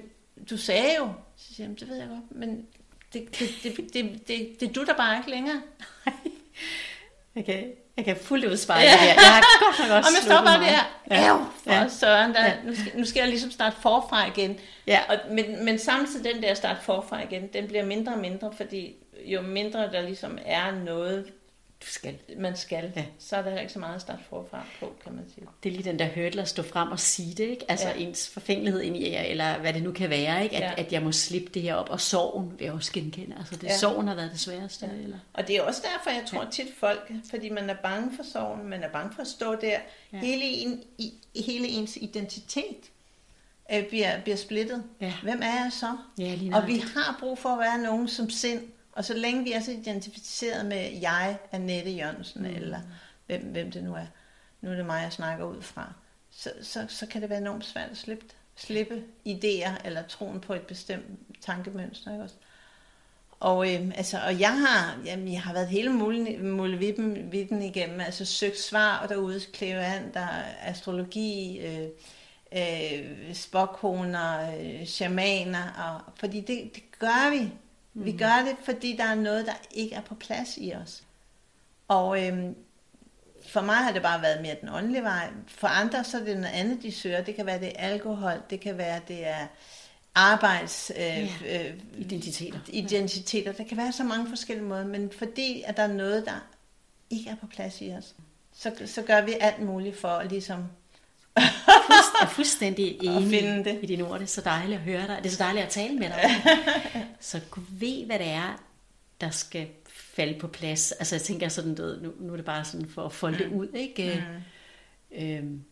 du 0.49 0.57
sagde 0.57 0.95
jo, 0.99 1.13
så 1.35 1.45
siger 1.53 1.55
jeg, 1.57 1.63
"Jamen, 1.65 1.75
det 1.79 1.89
ved 1.89 1.95
jeg 1.97 2.07
godt, 2.07 2.31
men 2.39 2.65
det, 3.13 3.39
det, 3.39 3.50
det, 3.63 3.93
det, 3.93 4.28
det, 4.28 4.60
det 4.60 4.69
er 4.69 4.74
du 4.74 4.86
der 4.86 4.93
bare 4.93 5.17
ikke 5.17 5.30
længere. 5.30 5.62
Kan, 7.45 7.71
jeg 7.97 8.06
kan 8.06 8.15
fuldt 8.21 8.45
ud 8.45 8.58
spejle 8.58 8.89
ja. 8.89 8.91
det 8.91 9.00
her. 9.00 9.13
Jeg 9.13 9.32
har 9.32 9.43
godt 9.65 9.89
nok 9.89 9.97
også 9.97 10.10
og 10.10 10.13
man 10.13 10.21
står 10.21 10.45
bare 10.45 10.56
sluppet 10.56 10.69
der, 11.10 11.15
ja. 11.15 11.34
for 11.34 11.84
Ja. 11.84 11.88
søren, 11.89 12.34
der, 12.34 12.45
ja. 12.45 12.54
nu, 12.65 12.76
skal, 12.76 12.91
nu 13.00 13.06
skal 13.06 13.19
jeg 13.19 13.30
ligesom 13.30 13.52
starte 13.52 13.76
forfra 13.82 14.28
igen. 14.28 14.60
Ja. 14.88 15.00
Og, 15.10 15.15
men, 15.32 15.65
men 15.65 15.80
samtidig 15.80 16.34
den 16.34 16.43
der 16.43 16.54
start 16.54 16.78
forfra 16.84 17.24
igen, 17.24 17.47
den 17.54 17.67
bliver 17.67 17.86
mindre 17.86 18.13
og 18.13 18.19
mindre, 18.19 18.52
fordi 18.58 18.95
jo 19.26 19.41
mindre 19.41 19.91
der 19.91 20.02
ligesom 20.02 20.38
er 20.45 20.71
noget, 20.71 21.32
Du 21.82 21.86
skal. 21.86 22.17
man 22.38 22.56
skal, 22.58 22.91
Ja. 22.96 23.02
ja. 23.02 23.06
så 23.20 23.36
er 23.36 23.41
der 23.41 23.60
ikke 23.60 23.74
så 23.74 23.80
meget 23.80 23.96
at 23.96 24.02
starte 24.02 24.24
forfra 24.30 24.65
på, 24.80 24.94
kan 25.04 25.13
man 25.13 25.24
sige. 25.36 25.46
Det 25.63 25.70
er 25.70 25.74
lige 25.74 25.89
den 25.89 26.00
der 26.00 26.06
hurdle 26.08 26.41
at 26.41 26.48
stå 26.48 26.63
frem 26.63 26.91
og 26.91 27.00
sige 27.00 27.34
det, 27.34 27.44
ikke? 27.50 27.65
Altså 27.70 27.88
ja. 27.88 27.94
Ja. 28.00 28.00
ens 28.08 28.30
forfængelighed 28.30 28.82
ind 28.82 28.98
i, 28.98 29.15
eller 29.15 29.60
hvad 29.60 29.74
det 29.74 29.84
nu 29.84 29.91
kan 29.91 30.10
være, 30.10 30.44
ikke? 30.44 30.56
At, 30.56 30.62
ja. 30.62 30.67
Ja. 30.70 30.74
at 30.86 30.94
jeg 30.94 31.02
må 31.04 31.12
slippe 31.12 31.50
det 31.54 31.62
her 31.62 31.76
op. 31.76 31.89
Og 31.89 32.02
sorgen 32.02 32.52
vil 32.60 32.65
jeg 32.65 32.74
også 32.74 32.91
genkende. 32.94 33.36
Altså 33.39 33.56
det, 33.56 33.63
ja. 33.63 33.67
Ja. 33.67 33.78
sorgen 33.78 34.08
har 34.08 34.15
været 34.15 34.32
det 34.32 34.39
sværeste. 34.39 34.86
Ja. 34.86 35.04
Eller? 35.04 35.17
Og 35.34 35.48
det 35.48 35.56
er 35.58 35.62
også 35.62 35.82
derfor, 35.94 36.10
jeg 36.20 36.24
tror 36.28 36.48
tit 36.52 36.67
folk, 36.80 37.12
fordi 37.30 37.50
man 37.50 37.70
er 37.70 37.76
bange 37.84 38.15
for 38.15 38.24
sorgen, 38.24 38.70
man 38.70 38.84
er 38.84 38.89
bange 38.89 39.13
for 39.15 39.22
at 39.22 39.28
stå 39.28 39.56
der, 39.56 39.67
Ja. 39.70 39.78
ja. 40.13 40.17
hele, 40.17 40.44
en, 40.44 40.84
i, 40.98 41.13
hele 41.36 41.67
ens 41.67 41.98
identitet 42.02 42.78
øh, 43.74 43.88
bliver, 43.89 44.22
bliver 44.22 44.36
splittet. 44.38 44.84
Ja. 45.02 45.13
Hvem 45.24 45.41
er 45.41 45.46
jeg 45.63 45.70
så? 45.80 45.98
Ja, 46.17 46.38
Og 46.54 46.67
vi 46.67 46.78
har 46.96 47.17
brug 47.20 47.38
for 47.39 47.50
at 47.50 47.60
være 47.60 47.78
nogen 47.78 48.08
som 48.08 48.30
sind. 48.30 48.62
Og 48.91 49.06
så 49.06 49.13
længe 49.13 49.43
vi 49.43 49.51
er 49.51 49.60
så 49.60 49.71
identificeret 49.71 50.65
med 50.65 50.99
jeg, 51.01 51.38
Annette 51.51 51.91
Jørgensen, 51.91 52.41
mm. 52.41 52.56
eller 52.56 52.80
hvem, 53.25 53.41
hvem 53.41 53.71
det 53.71 53.84
nu 53.84 53.93
er, 53.93 54.06
nu 54.62 54.71
er 54.71 54.75
det 54.75 54.86
mig, 54.86 55.01
jeg 55.04 55.13
snakker 55.13 55.45
ud 55.45 55.62
fra, 55.62 55.93
så, 56.32 56.51
så, 56.62 56.86
så 56.89 57.06
kan 57.06 57.21
det 57.21 57.30
være 57.30 57.39
enormt 57.39 57.65
svært 57.65 57.89
at 57.89 57.97
slippe, 57.97 58.25
slippe 58.56 59.04
idéer 59.27 59.86
eller 59.86 60.04
troen 60.08 60.39
på 60.39 60.54
et 60.54 60.62
bestemt 60.62 61.06
tankemønster. 61.41 62.12
Ikke 62.12 62.23
også? 62.23 62.36
Og, 63.39 63.73
øhm, 63.73 63.91
altså, 63.95 64.19
og 64.25 64.39
jeg 64.39 64.60
har, 64.60 64.99
jamen, 65.06 65.34
jeg 65.34 65.41
har 65.41 65.54
været 65.54 65.67
hele 65.67 65.89
muligheden 65.93 67.62
igennem, 67.62 67.99
altså 67.99 68.25
søgt 68.25 68.60
svar 68.60 69.08
derude, 69.08 69.39
klevanter, 69.54 70.27
astrologi, 70.62 71.60
øh, 71.60 71.88
øh, 72.56 73.34
spokkoner, 73.34 74.56
øh, 74.60 74.86
shamaner, 74.86 75.71
og, 75.71 76.13
fordi 76.19 76.39
det, 76.39 76.75
det 76.75 76.99
gør 76.99 77.30
vi. 77.32 77.51
Mm. 77.93 78.06
Vi 78.06 78.12
gør 78.12 78.43
det, 78.47 78.56
fordi 78.63 78.95
der 78.97 79.04
er 79.04 79.15
noget, 79.15 79.45
der 79.45 79.54
ikke 79.71 79.95
er 79.95 80.01
på 80.01 80.15
plads 80.15 80.58
i 80.58 80.73
os. 80.73 81.04
Og 81.88 82.27
øhm, 82.27 82.56
for 83.49 83.62
mig 83.62 83.75
har 83.75 83.91
det 83.91 84.01
bare 84.01 84.21
været 84.21 84.41
mere 84.41 84.56
den 84.62 84.69
åndelige 84.69 85.04
vej. 85.04 85.30
For 85.47 85.67
andre 85.67 86.04
så 86.04 86.19
er 86.19 86.23
det 86.23 86.38
noget 86.38 86.54
andet, 86.54 86.84
de 86.84 86.91
søger. 86.91 87.23
Det 87.23 87.36
kan 87.36 87.45
være, 87.45 87.60
det 87.60 87.67
er 87.75 87.88
alkohol, 87.88 88.41
det 88.49 88.60
kan 88.60 88.77
være, 88.77 89.01
det 89.08 89.27
er 89.27 89.47
arbejds... 90.15 90.91
Øh, 90.95 91.01
Ja. 91.45 91.69
øh, 91.69 91.80
Identiteter. 91.97 92.60
identiteter. 92.67 93.51
Der 93.51 93.63
kan 93.63 93.77
være 93.77 93.91
så 93.91 94.04
mange 94.04 94.30
forskellige 94.30 94.65
måder, 94.67 94.86
men 94.86 95.12
fordi 95.17 95.63
at 95.65 95.77
der 95.77 95.84
er 95.84 95.93
noget, 95.93 96.25
der 96.25 96.45
ikke 97.10 97.30
er 97.30 97.36
på 97.36 97.47
plads 97.47 97.82
i 97.82 97.91
os, 97.97 98.15
så, 98.54 98.71
så 98.86 99.01
gør 99.01 99.21
vi 99.21 99.34
alt 99.39 99.62
muligt 99.62 99.97
for 99.99 100.08
at 100.08 100.30
ligesom... 100.32 100.63
Jeg 102.21 102.27
er 102.27 102.34
fuldstændig 102.34 102.97
enig 103.03 103.65
det. 103.65 103.79
i 103.81 103.86
dine 103.86 104.03
ord. 104.03 104.19
Det 104.19 104.25
er 104.25 104.29
så 104.29 104.41
dejligt 104.41 104.77
at 104.77 104.84
høre 104.84 105.07
dig. 105.07 105.17
Det 105.23 105.25
er 105.25 105.34
så 105.34 105.43
dejligt 105.43 105.65
at 105.65 105.71
tale 105.71 105.93
med 105.95 106.07
dig. 106.10 106.31
så 107.19 107.39
Gud 107.51 107.63
ved, 107.69 108.05
hvad 108.05 108.19
det 108.19 108.27
er, 108.27 108.63
der 109.21 109.29
skal 109.29 109.67
falde 109.88 110.39
på 110.39 110.47
plads. 110.47 110.91
Altså 110.91 111.15
jeg 111.15 111.21
tænker 111.21 111.49
sådan, 111.49 111.75
du 111.75 111.81
ved, 111.84 112.01
nu, 112.01 112.12
nu 112.19 112.31
er 112.31 112.36
det 112.36 112.45
bare 112.45 112.65
sådan 112.65 112.89
for 112.89 113.05
at 113.05 113.13
folde 113.13 113.38
det 113.38 113.47
ud, 113.51 113.67
ikke? 113.73 114.23
Mm. 115.12 115.25
Øhm, 115.25 115.63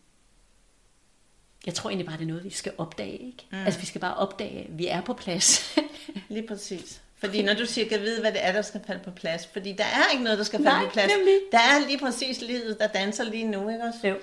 jeg 1.66 1.74
tror 1.74 1.90
egentlig 1.90 2.08
bare, 2.08 2.18
det 2.18 2.24
er 2.24 2.28
noget, 2.28 2.44
vi 2.44 2.50
skal 2.50 2.72
opdage, 2.78 3.18
ikke? 3.18 3.46
Mm. 3.52 3.58
Altså 3.66 3.80
vi 3.80 3.86
skal 3.86 4.02
bare 4.02 4.16
opdage, 4.16 4.60
at 4.60 4.78
vi 4.78 4.88
er 4.88 5.02
på 5.02 5.14
plads. 5.14 5.78
Lige 6.30 6.48
præcis. 6.48 7.02
Fordi 7.18 7.42
når 7.42 7.54
du 7.54 7.66
siger, 7.66 7.90
kan 7.90 8.02
vide, 8.02 8.22
hvad 8.22 8.32
det 8.32 8.46
er, 8.46 8.52
der 8.52 8.62
skal 8.62 8.82
falde 8.88 9.02
på 9.04 9.12
plads. 9.12 9.48
Fordi 9.54 9.74
der 9.74 9.84
er 9.84 10.12
ikke 10.12 10.24
noget, 10.24 10.38
der 10.38 10.44
skal 10.44 10.60
falde 10.64 10.78
Nej, 10.78 10.86
på 10.86 10.92
plads. 10.92 11.12
nemlig. 11.18 11.34
Der 11.52 11.58
er 11.58 11.88
lige 11.88 12.00
præcis 12.00 12.42
livet, 12.42 12.78
der 12.80 12.88
danser 12.88 13.24
lige 13.24 13.46
nu, 13.48 13.70
ikke 13.70 13.84
også? 13.84 14.08
jo. 14.08 14.16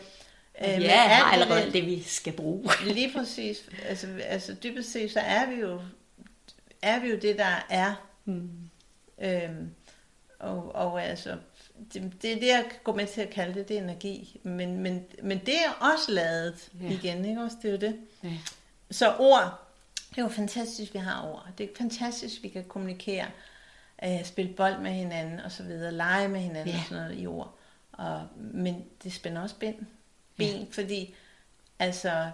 Øh, 0.60 0.82
ja, 0.82 0.96
har 1.08 1.32
allerede 1.32 1.64
det- 1.64 1.72
det, 1.72 1.86
vi 1.86 2.02
skal 2.02 2.32
bruge. 2.32 2.64
Lige 2.94 3.12
præcis. 3.12 3.68
Altså, 3.88 4.06
altså 4.24 4.54
dybest 4.62 4.92
set, 4.92 5.10
så 5.12 5.20
er 5.20 5.46
vi 5.46 5.54
jo, 5.60 5.80
er 6.82 7.00
vi 7.00 7.08
jo 7.10 7.16
det, 7.16 7.38
der 7.38 7.66
er. 7.70 7.94
Mm. 8.24 8.50
Øhm, 9.20 9.70
og, 10.38 10.74
og 10.74 11.02
altså, 11.02 11.36
det, 11.94 12.12
det 12.22 12.32
er 12.32 12.34
det, 12.40 12.46
jeg 12.46 12.64
går 12.84 12.94
med 12.94 13.06
til 13.06 13.20
at 13.20 13.30
kalde 13.30 13.54
det, 13.54 13.68
det 13.68 13.78
er 13.78 13.82
energi. 13.82 14.40
Men, 14.42 14.78
men, 14.78 15.04
men 15.22 15.38
det 15.38 15.54
er 15.54 15.92
også 15.92 16.12
lavet 16.12 16.68
Ja. 16.82 16.90
igen, 16.90 17.24
ikke 17.24 17.40
også? 17.40 17.56
Det 17.62 17.68
er 17.68 17.72
jo 17.72 17.78
det. 17.78 17.96
Ja. 18.24 18.32
Så 18.90 19.14
ord, 19.18 19.60
det 20.10 20.18
er 20.18 20.22
jo 20.22 20.28
fantastisk, 20.28 20.94
vi 20.94 20.98
har 20.98 21.28
ord. 21.28 21.46
Det 21.58 21.64
er 21.64 21.68
fantastisk, 21.78 22.42
vi 22.42 22.48
kan 22.48 22.64
kommunikere, 22.64 23.26
øh, 24.04 24.24
spille 24.24 24.52
bold 24.52 24.78
med 24.80 24.90
hinanden 24.90 25.40
og 25.40 25.52
så 25.52 25.62
videre, 25.62 25.92
lege 25.92 26.28
med 26.28 26.40
hinanden 26.40 26.68
Ja. 26.74 26.78
og 26.78 26.84
sådan 26.88 27.02
noget 27.04 27.22
i 27.22 27.26
ord. 27.26 27.58
Og, 27.92 28.26
men 28.36 28.84
det 29.04 29.12
spænder 29.12 29.42
også 29.42 29.54
ben. 29.56 29.86
Ben, 30.36 30.56
ja. 30.60 30.64
fordi 30.70 31.14
altså, 31.78 32.30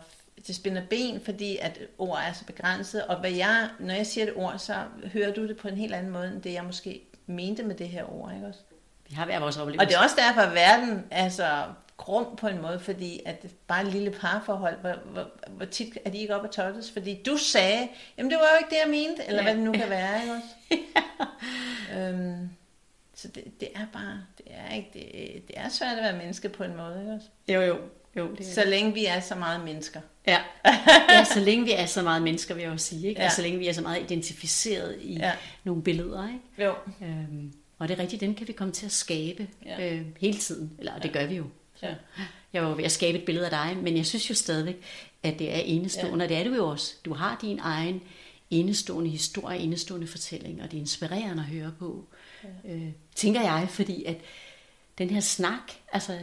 det 0.47 0.55
spænder 0.55 0.83
ben, 0.91 1.21
fordi 1.25 1.57
at 1.61 1.79
ord 1.99 2.19
er 2.29 2.33
så 2.33 2.45
begrænset. 2.45 3.07
Og 3.07 3.21
hvad 3.21 3.31
jeg, 3.31 3.69
når 3.81 3.95
jeg 3.95 4.07
siger 4.07 4.27
et 4.27 4.33
ord, 4.37 4.59
så 4.59 4.75
hører 5.13 5.33
du 5.33 5.49
det 5.49 5.57
på 5.57 5.69
en 5.69 5.77
helt 5.77 5.95
anden 5.95 6.13
måde, 6.13 6.29
end 6.29 6.43
det 6.43 6.53
jeg 6.53 6.65
måske 6.65 7.01
mente 7.27 7.63
med 7.63 7.75
det 7.75 7.89
her 7.89 8.13
ord, 8.13 8.33
ikke 8.35 8.47
også? 8.47 8.61
Vi 9.09 9.15
har 9.15 9.25
hver 9.25 9.41
vores 9.41 9.57
oplevelse. 9.57 9.83
Og 9.85 9.89
det 9.89 9.97
er 9.97 10.03
også 10.03 10.17
derfor, 10.29 10.41
at 10.41 10.55
verden 10.55 11.05
er 11.11 11.29
så 11.29 11.65
grum 11.97 12.37
på 12.37 12.49
en 12.49 12.63
måde, 12.63 12.81
fordi 12.81 13.21
at 13.27 13.47
bare 13.67 13.83
et 13.87 13.93
lille 13.93 14.11
parforhold, 14.11 14.77
hvor, 14.81 14.95
hvor, 15.13 15.31
hvor 15.49 15.65
tit 15.65 15.99
er 16.05 16.11
de 16.11 16.19
ikke 16.19 16.37
op 16.37 16.45
at 16.45 16.51
tottes, 16.51 16.91
fordi 16.91 17.23
du 17.23 17.37
sagde, 17.37 17.89
jamen 18.19 18.31
det 18.31 18.39
var 18.39 18.45
jo 18.53 18.59
ikke 18.59 18.71
det, 18.71 18.77
jeg 18.85 18.91
mente, 18.91 19.25
eller 19.29 19.43
Ja. 19.43 19.43
hvad 19.43 19.55
det 19.55 19.63
nu 19.63 19.73
kan 19.73 19.91
være, 19.91 20.21
ikke 20.23 20.33
også? 20.33 20.49
øhm, 21.99 22.51
så 23.23 23.29
det, 23.29 23.61
det 23.61 23.69
er 23.75 23.87
bare, 23.93 24.21
det 24.39 24.47
er 24.49 24.75
ikke, 24.75 24.91
det, 24.93 25.49
det 25.49 25.57
er 25.57 25.69
svært 25.69 25.99
at 25.99 26.05
være 26.05 26.17
menneske 26.17 26.49
på 26.49 26.65
en 26.65 26.77
måde, 26.77 27.01
ikke 27.01 27.13
også? 27.13 27.27
Jo, 27.49 27.61
jo. 27.61 27.79
jo 28.17 28.31
det 28.31 28.41
er 28.41 28.53
Så 28.53 28.65
længe 28.65 28.95
vi 28.95 29.07
er 29.07 29.21
så 29.21 29.35
meget 29.35 29.65
mennesker. 29.65 30.01
Ja. 30.27 30.39
ja, 31.09 31.25
så 31.25 31.41
længe 31.41 31.65
vi 31.65 31.73
er 31.73 31.87
så 31.87 32.03
meget 32.03 32.23
mennesker, 32.23 32.55
vil 32.55 32.63
jeg 32.63 32.73
jo 32.73 32.79
sige. 32.79 33.09
Ikke? 33.09 33.21
Ja. 33.21 33.25
Ja. 33.25 33.31
Og 33.31 33.37
så 33.37 33.43
længe 33.43 33.59
vi 33.59 33.69
er 33.69 33.73
så 33.73 33.83
meget 33.83 34.03
identificeret 34.03 34.99
i 35.01 35.15
ja. 35.19 35.27
Ja. 35.27 35.33
nogle 35.65 35.83
billeder. 35.83 36.29
Ikke? 36.29 36.71
Jo. 36.71 36.75
Øhm, 37.03 37.53
og 37.79 37.89
det 37.89 37.99
er 37.99 38.03
rigtigt, 38.03 38.21
den 38.21 38.35
kan 38.35 38.49
vi 38.49 38.53
komme 38.53 38.73
til 38.73 38.87
at 38.87 38.93
skabe 38.93 39.49
ja. 39.67 39.83
Ja. 39.83 39.95
øh, 39.95 40.07
hele 40.21 40.39
tiden. 40.39 40.73
Eller 40.79 40.99
det 40.99 41.13
gør 41.13 41.27
vi 41.27 41.35
jo. 41.35 41.45
Så. 41.75 41.87
Ja. 41.87 41.95
Jeg 42.53 42.63
var 42.63 42.75
ved 42.75 42.85
at 42.85 42.93
skabe 42.93 43.19
et 43.19 43.25
billede 43.25 43.45
af 43.45 43.51
dig, 43.51 43.83
men 43.83 43.97
jeg 43.97 44.07
synes 44.07 44.31
jo 44.31 44.35
stadigvæk, 44.35 44.83
at 45.23 45.39
det 45.39 45.55
er 45.55 45.59
enestående. 45.59 46.19
Ja. 46.19 46.23
Og 46.23 46.29
det 46.29 46.37
er 46.37 46.45
du 46.45 46.55
jo 46.55 46.69
også. 46.69 46.95
Du 47.05 47.15
har 47.15 47.39
din 47.43 47.59
egen 47.63 48.03
enestående 48.53 49.11
historie, 49.11 49.59
enestående 49.59 50.07
fortælling, 50.07 50.63
og 50.63 50.71
det 50.71 50.77
er 50.77 50.81
inspirerende 50.81 51.43
at 51.43 51.49
høre 51.49 51.75
på. 51.79 52.05
Ja. 52.45 52.75
Øh, 52.75 52.89
tænker 53.15 53.41
jeg, 53.41 53.67
fordi 53.71 54.05
at 54.05 54.17
den 54.99 55.11
her 55.11 55.21
snak, 55.21 55.73
altså 55.93 56.19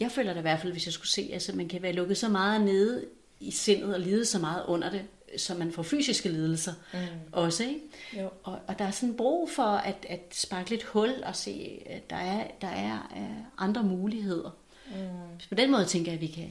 jeg 0.00 0.10
føler 0.10 0.32
det 0.32 0.40
i 0.40 0.42
hvert 0.42 0.60
fald, 0.60 0.72
hvis 0.72 0.86
jeg 0.86 0.92
skulle 0.92 1.10
se, 1.10 1.30
altså 1.32 1.56
man 1.56 1.68
kan 1.68 1.82
være 1.82 1.92
lukket 1.92 2.18
så 2.18 2.28
meget 2.28 2.60
nede 2.60 3.04
i 3.40 3.50
sindet 3.50 3.94
og 3.94 4.00
lide 4.00 4.24
så 4.24 4.38
meget 4.38 4.64
under 4.66 4.90
det, 4.90 5.02
så 5.36 5.54
man 5.54 5.72
får 5.72 5.82
fysiske 5.82 6.28
lidelser 6.28 6.72
mm. 6.92 6.98
også, 7.32 7.64
ikke? 7.64 7.80
Jo. 8.18 8.30
Og, 8.42 8.58
og 8.66 8.78
der 8.78 8.84
er 8.84 8.90
sådan 8.90 9.16
brug 9.16 9.50
for 9.50 9.62
at, 9.62 10.06
at 10.08 10.20
sparke 10.30 10.70
lidt 10.70 10.82
hul 10.82 11.10
og 11.24 11.36
se, 11.36 11.82
at 11.86 12.10
der 12.10 12.16
er, 12.16 12.46
der 12.60 12.68
er 12.68 13.12
øh, 13.16 13.44
andre 13.58 13.82
muligheder. 13.82 14.50
Mm. 14.86 15.48
På 15.48 15.54
den 15.54 15.70
måde 15.70 15.84
tænker 15.84 16.12
jeg, 16.12 16.16
at 16.16 16.20
vi 16.20 16.26
kan 16.26 16.50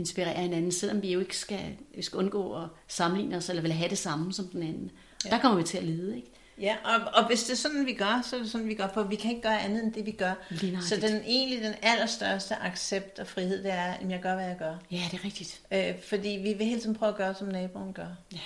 inspirere 0.00 0.40
hinanden, 0.42 0.72
selvom 0.72 1.02
vi 1.02 1.12
jo 1.12 1.20
ikke 1.20 1.36
skal, 1.36 1.76
vi 1.94 2.02
skal 2.02 2.18
undgå 2.18 2.54
at 2.54 2.68
sammenligne 2.88 3.36
os, 3.36 3.48
eller 3.48 3.62
vil 3.62 3.72
have 3.72 3.90
det 3.90 3.98
samme 3.98 4.32
som 4.32 4.48
den 4.48 4.62
anden. 4.62 4.90
Ja. 5.24 5.30
Der 5.30 5.38
kommer 5.40 5.58
vi 5.58 5.64
til 5.64 5.78
at 5.78 5.84
lide, 5.84 6.16
ikke? 6.16 6.30
Ja, 6.60 6.76
og, 6.84 7.12
og 7.14 7.26
hvis 7.26 7.44
det 7.44 7.52
er 7.52 7.56
sådan, 7.56 7.86
vi 7.86 7.92
gør, 7.92 8.22
så 8.30 8.36
er 8.36 8.40
det 8.40 8.50
sådan, 8.50 8.68
vi 8.68 8.74
gør, 8.74 8.88
for 8.94 9.02
vi 9.02 9.16
kan 9.16 9.30
ikke 9.30 9.42
gøre 9.42 9.60
andet 9.60 9.84
end 9.84 9.92
det, 9.92 10.06
vi 10.06 10.10
gør. 10.10 10.32
Så 10.80 10.96
den 10.96 11.22
egentlig 11.26 11.62
den 11.62 11.74
allerstørste 11.82 12.56
accept 12.56 13.18
og 13.18 13.26
frihed, 13.26 13.62
det 13.62 13.72
er, 13.72 13.92
at 13.92 14.10
jeg 14.10 14.20
gør, 14.20 14.34
hvad 14.34 14.44
jeg 14.44 14.56
gør. 14.58 14.74
Ja, 14.90 15.02
det 15.10 15.18
er 15.18 15.24
rigtigt. 15.24 15.60
Øh, 15.72 15.98
fordi 16.08 16.28
vi 16.28 16.52
vil 16.52 16.66
hele 16.66 16.80
tiden 16.80 16.94
prøve 16.94 17.08
at 17.08 17.16
gøre, 17.16 17.34
som 17.34 17.48
naboen 17.48 17.92
gør. 17.92 18.16
Ja. 18.32 18.38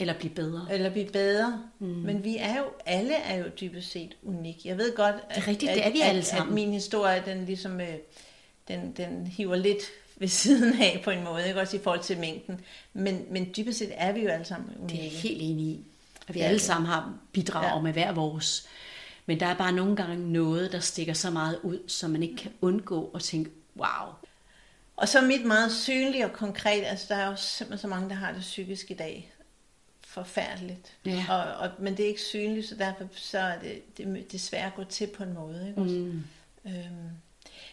Eller 0.00 0.14
blive 0.14 0.34
bedre. 0.34 0.66
Eller 0.70 0.90
blive 0.90 1.06
bedre. 1.06 1.62
Mm. 1.78 1.86
Men 1.86 2.24
vi 2.24 2.36
er 2.36 2.58
jo, 2.58 2.64
alle 2.86 3.14
er 3.14 3.36
jo 3.36 3.44
dybest 3.60 3.90
set 3.90 4.16
unik. 4.22 4.66
Jeg 4.66 4.78
ved 4.78 4.96
godt, 4.96 5.14
Det 5.28 5.36
er 5.36 5.48
rigtigt, 5.48 5.72
det 5.74 5.86
er 5.86 5.90
vi 5.90 6.00
at, 6.00 6.08
alle 6.08 6.20
at, 6.20 6.26
sammen. 6.26 6.48
at 6.48 6.54
min 6.54 6.72
historie, 6.72 7.22
den 7.26 7.44
ligesom, 7.44 7.80
øh, 7.80 7.94
den, 8.68 8.92
den 8.96 9.26
hiver 9.26 9.56
lidt 9.56 9.82
ved 10.20 10.28
siden 10.28 10.82
af 10.82 11.00
på 11.04 11.10
en 11.10 11.24
måde, 11.24 11.48
ikke 11.48 11.60
også 11.60 11.76
i 11.76 11.80
forhold 11.82 12.02
til 12.02 12.18
mængden. 12.18 12.60
Men, 12.92 13.26
men 13.30 13.52
dybest 13.56 13.78
set 13.78 13.90
er 13.94 14.12
vi 14.12 14.20
jo 14.20 14.28
alle 14.28 14.44
sammen 14.44 14.68
Det 14.68 14.74
er 14.76 14.82
jeg 14.82 14.98
unikke. 15.00 15.16
helt 15.16 15.38
enig 15.42 15.66
i. 15.66 15.84
At 16.28 16.34
vi 16.34 16.38
Ja, 16.40 16.44
alle 16.44 16.58
det- 16.58 16.66
sammen 16.66 16.86
har 16.86 17.14
bidrag 17.32 17.74
ja. 17.76 17.80
Med 17.80 17.92
hver 17.92 18.12
vores. 18.12 18.66
Men 19.26 19.40
der 19.40 19.46
er 19.46 19.54
bare 19.54 19.72
nogle 19.72 19.96
gange 19.96 20.32
noget, 20.32 20.72
der 20.72 20.80
stikker 20.80 21.12
så 21.12 21.30
meget 21.30 21.58
ud, 21.62 21.78
så 21.88 22.08
man 22.08 22.22
ikke 22.22 22.36
kan 22.36 22.52
undgå 22.60 23.10
at 23.14 23.22
tænke, 23.22 23.50
wow. 23.76 24.14
Og 24.96 25.08
så 25.08 25.20
mit 25.20 25.44
meget 25.44 25.72
synlige 25.72 26.24
og 26.24 26.32
konkret, 26.32 26.84
altså 26.84 27.06
der 27.08 27.14
er 27.20 27.26
jo 27.26 27.36
simpelthen 27.36 27.80
så 27.82 27.88
mange, 27.88 28.08
der 28.08 28.14
har 28.14 28.32
det 28.32 28.40
psykisk 28.40 28.90
i 28.90 28.94
dag. 28.94 29.32
Forfærdeligt. 30.06 30.92
Ja. 31.06 31.24
Og, 31.28 31.44
og, 31.54 31.70
men 31.78 31.96
det 31.96 32.04
er 32.04 32.08
ikke 32.08 32.20
synligt, 32.20 32.68
så 32.68 32.74
derfor 32.74 33.04
så 33.14 33.38
er 33.38 33.58
det, 33.58 33.98
det, 33.98 34.32
det 34.32 34.40
svært 34.40 34.66
at 34.66 34.74
gå 34.74 34.84
til 34.84 35.06
på 35.06 35.22
en 35.22 35.34
måde. 35.34 35.68
Ikke? 35.68 35.80
også? 35.80 35.94
Mm. 35.94 36.24
Øhm, 36.66 37.10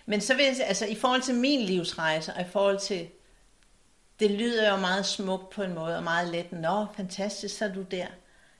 men 0.10 0.22
så 0.22 0.36
vil 0.36 0.46
jeg, 0.46 0.56
altså 0.68 0.86
i 0.86 0.96
forhold 0.96 1.22
til 1.22 1.36
min 1.36 1.62
livsrejse, 1.66 2.34
og 2.34 2.42
i 2.42 2.46
forhold 2.52 2.80
til, 2.80 3.08
det 4.20 4.32
lyder 4.32 4.72
jo 4.72 4.78
meget 4.78 5.06
smukt 5.06 5.50
på 5.50 5.64
en 5.64 5.74
måde, 5.74 5.98
og 5.98 6.04
meget 6.04 6.30
let, 6.32 6.52
nå, 6.52 6.86
fantastisk, 6.96 7.58
så 7.58 7.66
er 7.66 7.74
du 7.74 7.82
der. 7.82 8.08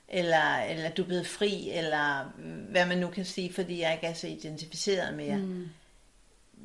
Eller, 0.08 0.56
eller 0.58 0.90
du 0.90 1.02
er 1.02 1.06
blevet 1.06 1.26
fri, 1.26 1.70
eller 1.70 2.24
hvad 2.70 2.86
man 2.86 2.98
nu 2.98 3.08
kan 3.08 3.24
sige, 3.24 3.52
fordi 3.52 3.80
jeg 3.80 3.92
ikke 3.94 4.06
er 4.06 4.14
så 4.14 4.26
identificeret 4.26 5.14
mere. 5.14 5.36
Mm. 5.36 5.68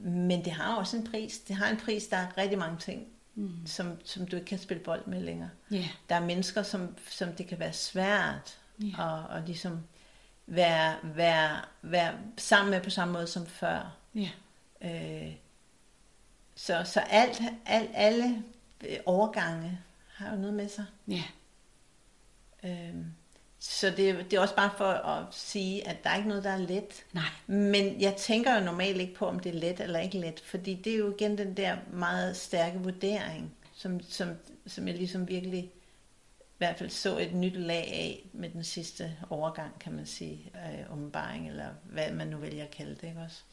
Men 0.03 0.45
det 0.45 0.51
har 0.53 0.75
også 0.75 0.97
en 0.97 1.07
pris. 1.11 1.37
Det 1.39 1.55
har 1.55 1.69
en 1.69 1.77
pris, 1.77 2.07
der 2.07 2.17
er 2.17 2.37
rigtig 2.37 2.57
mange 2.59 2.77
ting, 2.79 3.07
Mm. 3.35 3.49
som, 3.65 3.91
som 4.05 4.27
du 4.27 4.35
ikke 4.35 4.45
kan 4.45 4.59
spille 4.59 4.83
bold 4.83 5.05
med 5.05 5.21
længere. 5.21 5.49
Ja. 5.71 5.87
Der 6.09 6.15
er 6.15 6.19
mennesker, 6.25 6.63
som, 6.63 6.95
som 7.09 7.33
det 7.33 7.47
kan 7.47 7.59
være 7.59 7.73
svært 7.73 8.57
Ja. 8.81 9.15
at, 9.31 9.37
at 9.37 9.43
ligesom 9.45 9.79
være, 10.47 10.95
være, 11.03 11.61
være 11.81 12.13
sammen 12.37 12.71
med 12.71 12.81
på 12.81 12.89
samme 12.89 13.13
måde 13.13 13.27
som 13.27 13.45
før. 13.45 13.95
Ja. 14.15 14.29
Øh, 14.83 15.33
så, 16.55 16.83
så 16.85 16.99
alt, 16.99 17.41
alt, 17.65 17.89
alle 17.93 18.43
øh, 18.87 18.97
overgange 19.05 19.79
har 20.07 20.31
jo 20.31 20.37
noget 20.37 20.53
med 20.53 20.69
sig. 20.69 20.85
Ja. 21.07 21.23
Øh, 22.63 22.95
så 23.59 23.89
det, 23.89 24.25
det 24.31 24.33
er 24.33 24.39
også 24.39 24.55
bare 24.55 24.71
for 24.77 24.85
at 24.85 25.25
sige, 25.31 25.87
at 25.87 26.03
der 26.03 26.09
er 26.09 26.15
ikke 26.15 26.27
noget, 26.27 26.43
der 26.43 26.49
er 26.49 26.57
let. 26.57 27.05
Nej. 27.13 27.23
Men 27.47 28.01
jeg 28.01 28.15
tænker 28.15 28.55
jo 28.55 28.65
normalt 28.65 29.01
ikke 29.01 29.13
på, 29.13 29.25
om 29.25 29.39
det 29.39 29.55
er 29.55 29.59
let 29.59 29.79
eller 29.79 29.99
ikke 29.99 30.17
let, 30.17 30.39
fordi 30.39 30.75
det 30.75 30.93
er 30.93 30.97
jo 30.97 31.13
igen 31.13 31.37
den 31.37 31.57
der 31.57 31.77
meget 31.93 32.37
stærke 32.37 32.79
vurdering, 32.79 33.53
som, 33.73 34.01
som, 34.01 34.29
som 34.67 34.87
jeg 34.87 34.95
ligesom 34.95 35.27
virkelig 35.27 35.71
i 36.39 36.57
hvert 36.57 36.77
fald 36.77 36.89
så 36.89 37.17
et 37.17 37.33
nyt 37.33 37.55
lag 37.55 37.87
af 37.93 38.29
med 38.33 38.49
den 38.49 38.63
sidste 38.63 39.17
overgang, 39.29 39.79
kan 39.79 39.93
man 39.93 40.05
sige, 40.05 40.51
øh, 40.55 40.93
åbenbaring, 40.93 41.49
eller 41.49 41.69
hvad 41.83 42.11
man 42.11 42.27
nu 42.27 42.37
vælger 42.37 42.63
at 42.63 42.71
kalde 42.71 42.95
det, 42.95 43.03
ikke 43.03 43.21
også? 43.21 43.43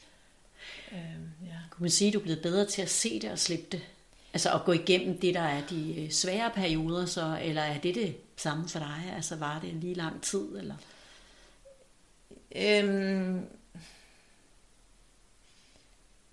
Øh, 0.91 1.47
ja. 1.47 1.55
Kunne 1.69 1.83
man 1.83 1.89
sige, 1.89 2.07
at 2.07 2.13
du 2.13 2.19
er 2.19 2.23
blevet 2.23 2.41
bedre 2.41 2.65
til 2.65 2.81
at 2.81 2.89
se 2.89 3.19
det 3.19 3.31
og 3.31 3.39
slippe 3.39 3.65
det? 3.71 3.81
Altså 4.33 4.53
at 4.53 4.65
gå 4.65 4.71
igennem 4.71 5.19
det, 5.19 5.33
der 5.33 5.41
er 5.41 5.67
de 5.67 6.03
øh, 6.03 6.11
svære 6.11 6.51
perioder, 6.55 7.05
så, 7.05 7.39
eller 7.43 7.61
er 7.61 7.79
det 7.79 7.95
det 7.95 8.15
samme 8.37 8.69
for 8.69 8.79
dig? 8.79 9.13
Altså 9.15 9.35
var 9.35 9.59
det 9.59 9.69
en 9.69 9.79
lige 9.79 9.93
lang 9.93 10.21
tid? 10.21 10.57
Eller? 10.57 10.75
Øhm, 12.55 13.45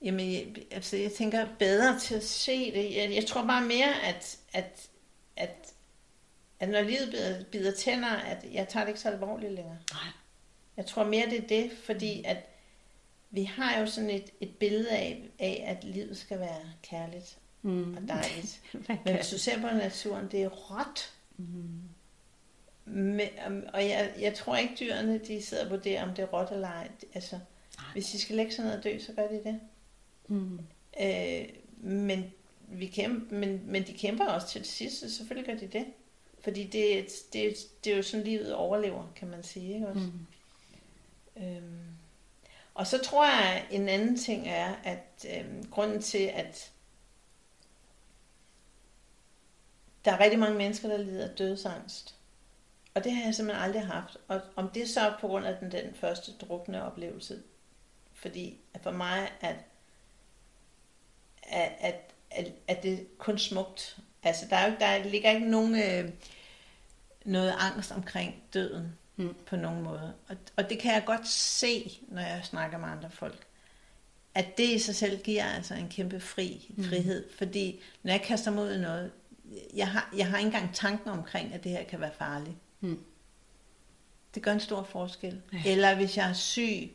jamen, 0.02 0.32
jeg, 0.32 0.46
altså, 0.70 0.96
jeg 0.96 1.12
tænker 1.12 1.46
bedre 1.58 1.98
til 1.98 2.14
at 2.14 2.24
se 2.24 2.72
det. 2.72 2.96
Jeg, 2.96 3.14
jeg 3.14 3.26
tror 3.26 3.46
bare 3.46 3.64
mere, 3.64 4.02
at, 4.02 4.38
at, 4.52 4.88
at, 5.36 5.72
at 6.60 6.68
når 6.68 6.82
livet 6.82 7.10
bider, 7.10 7.44
bider 7.44 7.72
tænder, 7.72 8.16
at 8.16 8.46
jeg 8.52 8.68
tager 8.68 8.84
det 8.84 8.90
ikke 8.90 9.00
så 9.00 9.08
alvorligt 9.08 9.52
længere. 9.52 9.78
Nej. 9.92 10.12
Jeg 10.76 10.86
tror 10.86 11.04
mere, 11.04 11.30
det 11.30 11.38
er 11.38 11.48
det, 11.48 11.70
fordi 11.84 12.22
at 12.24 12.36
vi 13.30 13.42
har 13.42 13.80
jo 13.80 13.86
sådan 13.86 14.10
et, 14.10 14.30
et 14.40 14.56
billede 14.56 14.90
af, 14.90 15.22
af, 15.38 15.64
at 15.66 15.84
livet 15.84 16.16
skal 16.16 16.38
være 16.40 16.60
kærligt 16.82 17.38
Mm. 17.62 17.96
og 17.96 18.02
dejligt. 18.08 18.60
Men 19.04 19.14
hvis 19.14 19.28
du 19.28 19.38
ser 19.38 19.60
på 19.60 19.66
naturen, 19.66 20.28
det 20.30 20.42
er 20.42 20.48
råt. 20.48 21.12
Mm. 21.36 21.80
Men, 22.84 23.28
og 23.72 23.82
jeg, 23.88 24.14
jeg 24.20 24.34
tror 24.34 24.56
ikke, 24.56 24.74
dyrene 24.80 25.18
de 25.18 25.42
sidder 25.42 25.64
og 25.64 25.70
vurderer, 25.70 26.02
om 26.02 26.14
det 26.14 26.22
er 26.22 26.26
råt 26.26 26.52
eller 26.52 26.68
ej. 26.68 26.88
Altså, 27.14 27.38
hvis 27.92 28.06
de 28.06 28.20
skal 28.20 28.36
lægge 28.36 28.52
sig 28.52 28.64
ned 28.64 28.78
og 28.78 28.84
dø, 28.84 28.98
så 28.98 29.12
gør 29.12 29.28
de 29.28 29.40
det. 29.44 29.60
Mm. 30.28 30.58
Øh, 31.02 31.48
men, 31.76 32.24
vi 32.68 32.86
kæmper, 32.86 33.34
men, 33.34 33.62
men 33.64 33.86
de 33.86 33.92
kæmper 33.92 34.26
også 34.26 34.48
til 34.48 34.60
det 34.60 34.68
sidste, 34.68 35.10
selvfølgelig 35.10 35.54
gør 35.54 35.66
de 35.66 35.78
det. 35.78 35.84
Fordi 36.40 36.64
det, 36.64 37.08
det, 37.32 37.56
det 37.84 37.92
er 37.92 37.96
jo 37.96 38.02
sådan, 38.02 38.26
livet 38.26 38.54
overlever, 38.54 39.12
kan 39.16 39.28
man 39.28 39.42
sige. 39.42 39.74
Ikke 39.74 39.88
også? 39.88 40.10
Mm. 41.36 41.42
Øhm, 41.42 41.78
og 42.78 42.86
så 42.86 42.98
tror 42.98 43.26
jeg, 43.26 43.66
en 43.70 43.88
anden 43.88 44.16
ting 44.16 44.48
er, 44.48 44.74
at 44.84 45.26
øh, 45.36 45.70
grunden 45.70 46.02
til, 46.02 46.30
at 46.34 46.72
der 50.04 50.12
er 50.12 50.20
rigtig 50.20 50.38
mange 50.38 50.58
mennesker, 50.58 50.88
der 50.88 50.96
lider 50.96 51.28
af 51.28 51.36
dødsangst. 51.36 52.14
Og 52.94 53.04
det 53.04 53.12
har 53.12 53.24
jeg 53.24 53.34
simpelthen 53.34 53.64
aldrig 53.64 53.86
haft. 53.86 54.16
Og 54.28 54.40
om 54.56 54.70
det 54.70 54.88
så 54.88 55.00
er 55.00 55.18
på 55.20 55.26
grund 55.26 55.46
af 55.46 55.56
den, 55.60 55.72
den 55.72 55.94
første 55.94 56.32
drukne 56.32 56.84
oplevelse. 56.84 57.42
Fordi 58.12 58.60
at 58.74 58.80
for 58.82 58.90
mig, 58.90 59.32
at, 59.40 59.56
at, 61.42 61.72
at, 61.80 62.14
at, 62.30 62.52
at 62.68 62.82
det 62.82 62.92
er 62.92 63.04
kun 63.18 63.38
smukt. 63.38 63.98
Altså, 64.22 64.46
der, 64.50 64.56
er 64.56 64.70
jo, 64.70 64.76
der 64.80 65.04
ligger 65.04 65.30
ikke 65.30 65.50
nogen, 65.50 65.82
øh, 65.82 66.12
noget 67.24 67.54
angst 67.58 67.92
omkring 67.92 68.42
døden 68.54 68.97
Mm. 69.18 69.34
på 69.46 69.56
nogen 69.56 69.82
måde. 69.82 70.14
Og, 70.28 70.36
og 70.56 70.70
det 70.70 70.78
kan 70.78 70.94
jeg 70.94 71.02
godt 71.06 71.28
se, 71.28 72.00
når 72.08 72.22
jeg 72.22 72.40
snakker 72.44 72.78
med 72.78 72.88
andre 72.88 73.10
folk. 73.10 73.46
At 74.34 74.58
det 74.58 74.64
i 74.64 74.78
sig 74.78 74.94
selv 74.94 75.22
giver 75.22 75.44
altså 75.44 75.74
en 75.74 75.88
kæmpe 75.88 76.20
fri, 76.20 76.74
frihed. 76.88 77.24
Mm. 77.24 77.32
Fordi 77.38 77.80
når 78.02 78.12
jeg 78.12 78.22
kaster 78.22 78.50
mig 78.50 78.64
ud 78.64 78.72
i 78.72 78.80
noget, 78.80 79.10
jeg 79.74 79.88
har, 79.88 80.12
jeg 80.16 80.26
har 80.26 80.38
ikke 80.38 80.46
engang 80.46 80.74
tanken 80.74 81.10
omkring, 81.10 81.54
at 81.54 81.64
det 81.64 81.72
her 81.72 81.84
kan 81.84 82.00
være 82.00 82.12
farligt. 82.18 82.56
Mm. 82.80 83.04
Det 84.34 84.42
gør 84.42 84.52
en 84.52 84.60
stor 84.60 84.82
forskel. 84.82 85.40
Ja. 85.52 85.62
Eller 85.66 85.94
hvis 85.94 86.16
jeg 86.16 86.28
er 86.28 86.32
syg, 86.32 86.90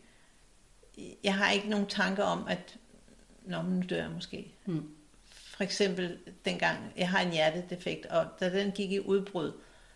jeg 1.24 1.36
har 1.36 1.52
ikke 1.52 1.70
nogen 1.70 1.88
tanker 1.88 2.24
om, 2.24 2.48
at 2.48 2.78
Nå, 3.46 3.62
nu 3.62 3.82
dør 3.90 4.02
jeg 4.02 4.12
måske. 4.12 4.54
Mm. 4.66 4.90
For 5.30 5.64
eksempel 5.64 6.18
dengang, 6.46 6.78
jeg 6.98 7.10
har 7.10 7.22
en 7.22 7.32
hjertedefekt, 7.32 8.06
og 8.06 8.28
da 8.40 8.50
den 8.50 8.72
gik 8.72 8.92
i 8.92 9.00
udbrud, 9.00 9.52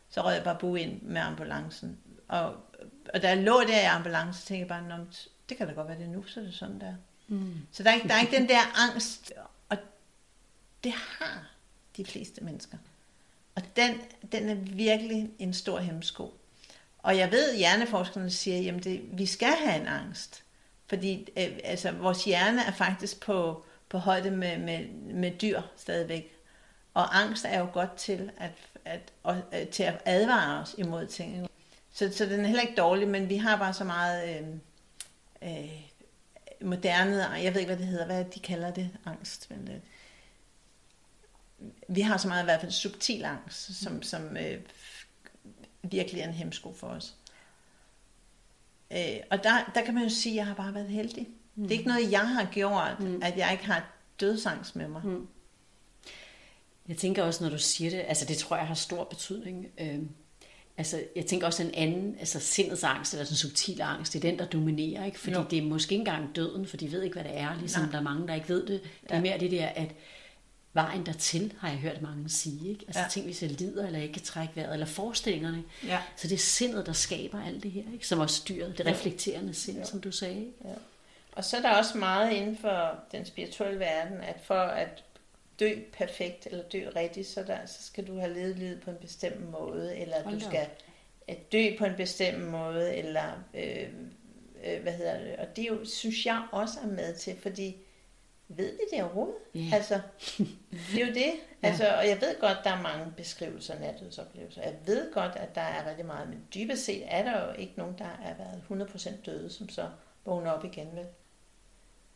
så 0.10 0.22
rød 0.22 0.34
jeg 0.34 0.44
bare 0.44 0.58
bo 0.60 0.76
ind 0.76 1.02
med 1.02 1.22
ambulancen. 1.22 1.98
Og, 2.28 2.56
og 3.14 3.22
da 3.22 3.30
jeg 3.30 3.38
lå 3.38 3.62
der 3.62 3.82
i 3.82 3.86
ambulancen, 3.86 4.48
tænkte 4.48 4.74
jeg 4.74 4.88
bare, 4.88 5.08
det 5.50 5.58
kan 5.58 5.68
da 5.68 5.74
godt 5.74 5.88
være 5.88 6.00
det 6.00 6.10
nu, 6.10 6.24
så 6.24 6.40
er 6.40 6.44
det 6.44 6.54
sådan 6.54 6.80
der. 6.80 6.94
Mm. 7.28 7.54
Så 7.72 7.84
der 7.84 7.90
er, 7.90 7.96
ikke, 7.96 8.08
der 8.08 8.14
er 8.16 8.22
ikke 8.22 8.38
den 8.38 8.50
der 8.50 8.90
angst, 8.92 9.34
og 9.70 9.78
det 10.84 10.92
har 10.92 11.50
de 11.98 12.06
fleste 12.06 12.44
mennesker. 12.44 12.78
Og 13.56 13.62
den, 13.76 14.02
den 14.32 14.50
er 14.50 14.56
virkelig 14.56 15.32
en 15.40 15.54
stor 15.54 15.80
hemsko. 15.80 16.34
Og 16.98 17.18
jeg 17.18 17.32
ved, 17.32 17.52
at 17.52 17.58
hjerneforskerne 17.58 18.30
siger, 18.30 18.58
jamen 18.58 18.84
det, 18.84 19.02
vi 19.12 19.26
skal 19.26 19.54
have 19.66 19.82
en 19.82 19.88
angst. 19.88 20.44
Fordi 20.88 21.30
øh, 21.38 21.60
altså, 21.64 21.92
vores 21.92 22.26
hjerne 22.26 22.62
er 22.62 22.72
faktisk 22.72 23.20
på, 23.20 23.66
på 23.90 23.98
højde 23.98 24.32
med, 24.32 24.58
med, 24.58 24.88
med 25.14 25.32
dyr 25.32 25.62
stadigvæk. 25.78 26.34
Og 26.94 27.20
angst 27.20 27.46
er 27.46 27.60
jo 27.60 27.68
godt 27.74 27.96
til 27.96 28.32
at, 28.38 28.52
at, 28.86 29.14
at, 29.26 29.36
at, 29.52 29.70
til 29.70 29.84
at 29.84 30.02
advare 30.06 30.62
os 30.62 30.76
imod 30.78 31.08
ting. 31.08 31.50
Så, 31.98 32.12
så 32.14 32.26
den 32.26 32.40
er 32.40 32.48
heller 32.48 32.62
ikke 32.62 32.76
dårlig, 32.76 33.08
men 33.08 33.30
vi 33.30 33.38
har 33.38 33.58
bare 33.58 33.74
så 33.74 33.84
meget 33.84 34.40
øh, 34.40 34.48
øh, 35.44 35.82
moderne, 36.62 37.24
jeg 37.24 37.54
ved 37.54 37.62
ikke, 37.62 37.70
hvad 37.70 37.78
det 37.78 37.88
hedder, 37.88 38.06
hvad 38.06 38.26
de 38.26 38.40
kalder 38.40 38.72
det, 38.72 38.90
angst. 39.06 39.50
Men, 39.50 39.70
øh, 39.72 39.80
vi 41.88 42.02
har 42.02 42.18
så 42.18 42.28
meget 42.28 42.44
i 42.44 42.46
hvert 42.46 42.62
fald 42.62 42.72
subtil 42.72 43.26
angst, 43.26 43.84
som, 43.84 44.02
som 44.04 44.38
øh, 44.38 44.62
virkelig 45.84 46.22
er 46.22 46.28
en 46.28 46.34
hemsko 46.34 46.74
for 46.74 46.88
os. 46.88 47.16
Øh, 48.92 49.18
og 49.32 49.44
der, 49.44 49.72
der 49.76 49.86
kan 49.86 49.94
man 49.94 50.04
jo 50.04 50.10
sige, 50.10 50.34
at 50.34 50.38
jeg 50.38 50.46
har 50.46 50.56
bare 50.56 50.74
været 50.74 50.88
heldig. 50.88 51.28
Mm. 51.56 51.64
Det 51.64 51.72
er 51.72 51.80
ikke 51.80 51.90
noget, 51.90 52.12
jeg 52.12 52.30
har 52.30 52.50
gjort, 52.52 53.00
mm. 53.00 53.22
at 53.24 53.38
jeg 53.38 53.52
ikke 53.52 53.66
har 53.66 53.90
dødsangst 54.20 54.76
med 54.76 54.88
mig. 54.88 55.02
Mm. 55.06 55.28
Jeg 56.88 56.98
tænker 56.98 57.24
også, 57.24 57.44
når 57.44 57.50
du 57.50 57.60
siger 57.60 57.92
det, 57.92 58.06
altså 58.08 58.26
det 58.26 58.38
tror 58.38 58.58
jeg 58.58 58.68
har 58.68 58.76
stor 58.76 59.04
betydning. 59.04 59.68
Øh, 59.78 60.00
altså 60.78 61.04
jeg 61.16 61.26
tænker 61.26 61.48
også 61.48 61.64
en 61.64 61.72
anden, 61.74 62.16
altså 62.20 62.40
sindets 62.40 62.84
angst, 62.84 63.14
eller 63.14 63.26
den 63.26 63.36
subtile 63.36 63.84
angst, 63.84 64.14
det 64.14 64.26
er 64.26 64.30
den, 64.30 64.40
der 64.40 64.46
dominerer, 64.46 65.06
ikke? 65.06 65.20
Fordi 65.20 65.36
Jo. 65.36 65.46
det 65.50 65.58
er 65.58 65.62
måske 65.64 65.92
ikke 65.94 66.00
engang 66.02 66.36
døden, 66.36 66.68
for 66.68 66.78
de 66.78 66.92
ved 66.92 67.04
ikke, 67.04 67.14
hvad 67.14 67.24
det 67.32 67.40
er, 67.40 67.56
ligesom 67.60 67.82
Nej. 67.84 67.92
der 67.92 67.98
er 67.98 68.02
mange, 68.04 68.28
der 68.28 68.34
ikke 68.34 68.50
ved 68.50 68.62
det. 68.68 68.82
Det 69.04 69.12
er 69.12 69.16
Ja. 69.16 69.22
mere 69.22 69.38
det 69.40 69.52
der, 69.52 69.66
at 69.68 69.90
vejen 70.74 71.06
dertil, 71.06 71.54
har 71.60 71.70
jeg 71.70 71.78
hørt 71.78 72.02
mange 72.02 72.30
sige, 72.30 72.70
ikke? 72.70 72.84
Altså 72.88 73.02
Ja. 73.02 73.08
tænk, 73.10 73.26
hvis 73.26 73.42
jeg 73.42 73.52
lider, 73.52 73.88
eller 73.88 74.00
ikke 74.00 74.14
kan 74.14 74.22
trække 74.24 74.56
vejret, 74.56 74.74
eller 74.74 74.86
forestillingerne. 74.86 75.64
Ja. 75.88 76.00
Så 76.16 76.28
det 76.28 76.34
er 76.36 76.40
sindet, 76.40 76.86
der 76.86 76.94
skaber 76.94 77.44
alt 77.48 77.64
det 77.64 77.72
her, 77.72 77.84
ikke? 77.94 78.08
Som 78.08 78.20
også 78.20 78.44
dyret, 78.50 78.78
det 78.78 78.86
reflekterende 78.86 79.54
sind, 79.54 79.78
Jo. 79.80 79.86
som 79.86 80.02
du 80.02 80.12
sagde. 80.12 80.36
Ikke? 80.36 80.52
Ja. 80.66 80.70
Og 81.32 81.44
så 81.46 81.58
er 81.58 81.62
der 81.62 81.70
også 81.78 81.98
meget 81.98 82.32
inden 82.32 82.58
for 82.62 82.90
den 83.12 83.26
spirituelle 83.26 83.80
verden, 83.80 84.18
at 84.22 84.36
for 84.44 84.54
at 84.54 85.04
dø 85.60 85.76
perfekt 85.94 86.48
eller 86.48 86.64
dø 86.64 86.90
rigtigt, 86.96 87.28
så, 87.28 87.44
der, 87.44 87.66
så 87.66 87.84
skal 87.84 88.08
du 88.08 88.20
have 88.20 88.34
levet 88.34 88.56
livet 88.56 88.82
på 88.82 88.92
en 88.92 88.98
bestemt 89.02 89.52
måde, 89.52 89.98
eller 89.98 90.24
Hold 90.24 90.36
du 90.36 90.40
skal 90.40 90.68
øh, 91.30 91.36
dø 91.52 91.78
på 91.78 91.86
en 91.86 91.96
bestemt 91.98 92.44
måde, 92.44 92.96
eller 92.96 93.44
øh, 93.54 93.90
øh, 94.66 94.82
hvad 94.82 94.94
hedder 94.94 95.24
det. 95.24 95.36
Og 95.36 95.56
det 95.56 95.68
jo, 95.68 95.86
synes 95.86 96.26
jeg 96.26 96.48
også 96.52 96.80
er 96.84 96.88
med 96.88 97.16
til, 97.16 97.38
fordi 97.42 97.78
ved 98.48 98.72
vi 98.72 98.96
det 98.96 99.04
overhovedet? 99.04 99.36
Ja. 99.56 99.70
Altså, 99.74 100.02
det 100.72 101.02
er 101.02 101.08
jo 101.08 101.14
det. 101.14 101.32
Altså, 101.64 101.96
og 101.96 102.08
jeg 102.08 102.22
ved 102.22 102.40
godt, 102.40 102.58
der 102.64 102.70
er 102.70 102.82
mange 102.82 103.14
beskrivelser 103.18 103.74
af 103.74 103.82
natdødsoplevelser. 103.82 104.62
Jeg 104.62 104.76
ved 104.86 105.14
godt, 105.14 105.36
at 105.36 105.56
der 105.56 105.62
er 105.62 105.90
rigtig 105.90 106.06
meget, 106.06 106.30
men 106.30 106.48
dybest 106.54 106.86
set 106.86 107.04
er 107.06 107.24
der 107.24 107.46
jo 107.46 107.54
ikke 107.54 107.74
nogen, 107.78 107.96
der 107.98 108.06
er 108.24 108.34
været 108.38 108.88
100% 108.90 109.12
døde, 109.26 109.50
som 109.50 109.70
så 109.70 109.90
vågner 110.26 110.52
op 110.52 110.66
igen, 110.66 110.96
vel? 110.96 111.06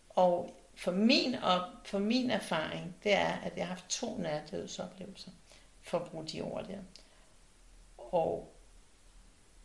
Og 0.09 0.55
for 0.75 0.91
min, 0.91 1.35
op, 1.35 1.61
for 1.85 1.99
min 1.99 2.31
erfaring, 2.31 2.95
det 3.03 3.13
er, 3.13 3.33
at 3.33 3.57
jeg 3.57 3.67
har 3.67 3.73
haft 3.73 3.89
to 3.89 4.17
nærdødsoplevelser, 4.17 5.31
for 5.81 5.99
at 5.99 6.09
bruge 6.09 6.27
de 6.27 6.41
ord 6.41 6.67
der. 6.67 6.77
Og 7.97 8.53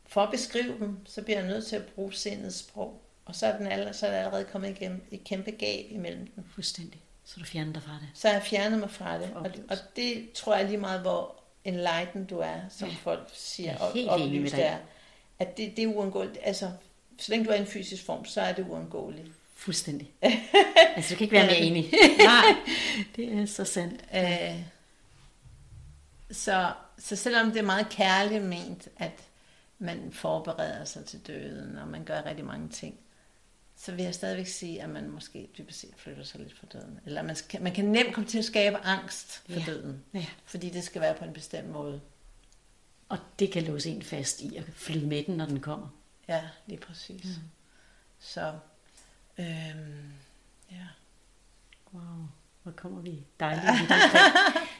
for 0.07 0.21
at 0.21 0.31
beskrive 0.31 0.79
dem, 0.79 1.07
så 1.07 1.23
bliver 1.23 1.39
jeg 1.39 1.49
nødt 1.49 1.67
til 1.67 1.77
at 1.77 1.87
bruge 1.87 2.13
sindets 2.13 2.59
sprog. 2.59 3.03
Og 3.25 3.35
så 3.35 3.47
er, 3.47 3.59
den 3.59 3.67
allerede, 3.67 3.95
så 3.95 4.07
er 4.07 4.11
der 4.11 4.19
allerede 4.19 4.45
kommet 4.45 4.71
igennem 4.71 5.07
et 5.11 5.25
kæmpe 5.25 5.51
gab 5.51 5.87
imellem 5.91 6.27
dem. 6.27 6.45
Fuldstændig. 6.55 7.01
Så 7.25 7.41
du 7.41 7.45
fjerner 7.45 7.73
dig 7.73 7.83
fra 7.83 7.93
det. 7.93 8.09
Så 8.15 8.29
jeg 8.29 8.43
fjernet 8.43 8.79
mig 8.79 8.91
fra 8.91 9.19
det. 9.19 9.33
Og, 9.35 9.51
og 9.69 9.77
det 9.97 10.33
tror 10.33 10.57
jeg 10.57 10.67
lige 10.67 10.79
meget, 10.79 11.01
hvor 11.01 11.43
enlightened 11.65 12.27
du 12.27 12.39
er, 12.39 12.61
som 12.71 12.89
ja. 12.89 12.95
folk 12.95 13.31
siger, 13.35 13.79
og 13.79 13.93
oplyst 14.09 14.55
er. 14.55 14.79
At 15.39 15.57
det, 15.57 15.77
det 15.77 15.85
er 15.85 15.89
uundgåeligt. 15.89 16.39
Altså, 16.43 16.71
så 17.19 17.33
længe 17.33 17.47
du 17.47 17.51
er 17.51 17.55
i 17.55 17.61
en 17.61 17.67
fysisk 17.67 18.05
form, 18.05 18.25
så 18.25 18.41
er 18.41 18.53
det 18.53 18.67
uundgåeligt. 18.69 19.29
Fuldstændig. 19.57 20.15
altså, 20.97 21.15
du 21.15 21.19
kan 21.19 21.25
ikke 21.25 21.37
være 21.37 21.47
mere 21.47 21.59
enig. 21.59 21.93
Nej, 22.19 22.57
det 23.17 23.33
er 23.33 23.47
så 23.47 23.65
sandt. 23.65 24.05
Øh, 24.15 24.63
så, 26.31 26.73
så 26.99 27.17
selvom 27.17 27.47
det 27.47 27.59
er 27.59 27.63
meget 27.63 27.89
kærligt 27.89 28.45
ment, 28.45 28.89
at 28.97 29.21
man 29.79 30.13
forbereder 30.13 30.85
sig 30.85 31.05
til 31.05 31.21
døden, 31.27 31.79
og 31.79 31.89
man 31.89 32.05
gør 32.05 32.23
rigtig 32.25 32.45
mange 32.45 32.69
ting, 32.69 32.99
så 33.77 33.93
vil 33.93 34.05
jeg 34.05 34.15
stadigvæk 34.15 34.47
sige, 34.47 34.83
at 34.83 34.91
man 34.91 35.11
måske 35.11 35.49
dybest 35.59 35.81
set 35.81 35.95
flytter 35.97 36.25
sig 36.25 36.41
lidt 36.41 36.59
fra 36.59 36.67
døden. 36.73 37.01
Eller 37.07 37.23
man, 37.23 37.37
skal, 37.37 37.63
man 37.63 37.73
kan 37.73 37.85
nemt 37.85 38.15
komme 38.15 38.29
til 38.29 38.39
at 38.39 38.45
skabe 38.45 38.77
angst 38.77 39.43
for 39.47 39.53
ja. 39.53 39.65
døden, 39.67 40.05
ja. 40.15 40.27
fordi 40.45 40.71
det 40.71 40.85
skal 40.85 41.01
være 41.01 41.15
på 41.15 41.25
en 41.25 41.33
bestemt 41.33 41.69
måde. 41.69 42.01
Og 43.09 43.19
det 43.39 43.53
kan 43.53 43.63
låse 43.63 43.91
en 43.91 44.03
fast 44.03 44.41
i 44.41 44.57
at 44.57 44.65
flyde 44.75 45.07
med 45.07 45.25
den, 45.25 45.37
når 45.37 45.47
den 45.47 45.61
kommer. 45.61 45.89
Ja, 46.29 46.43
lige 46.67 46.81
præcis. 46.81 47.25
Mm. 47.25 47.43
Så, 48.19 48.53
øhm, 49.39 50.13
ja. 50.73 50.87
Wow, 51.95 52.27
hvor 52.63 52.73
kommer 52.73 53.01
vi 53.01 53.25
dejligt 53.41 53.65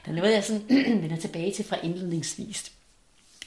Der 0.05 0.13
er 0.13 0.13
noget, 0.13 0.33
jeg 0.33 0.45
sådan 0.45 0.69
vender 1.03 1.17
tilbage 1.17 1.53
til 1.53 1.65
fra 1.65 1.77
indledningsvis. 1.83 2.73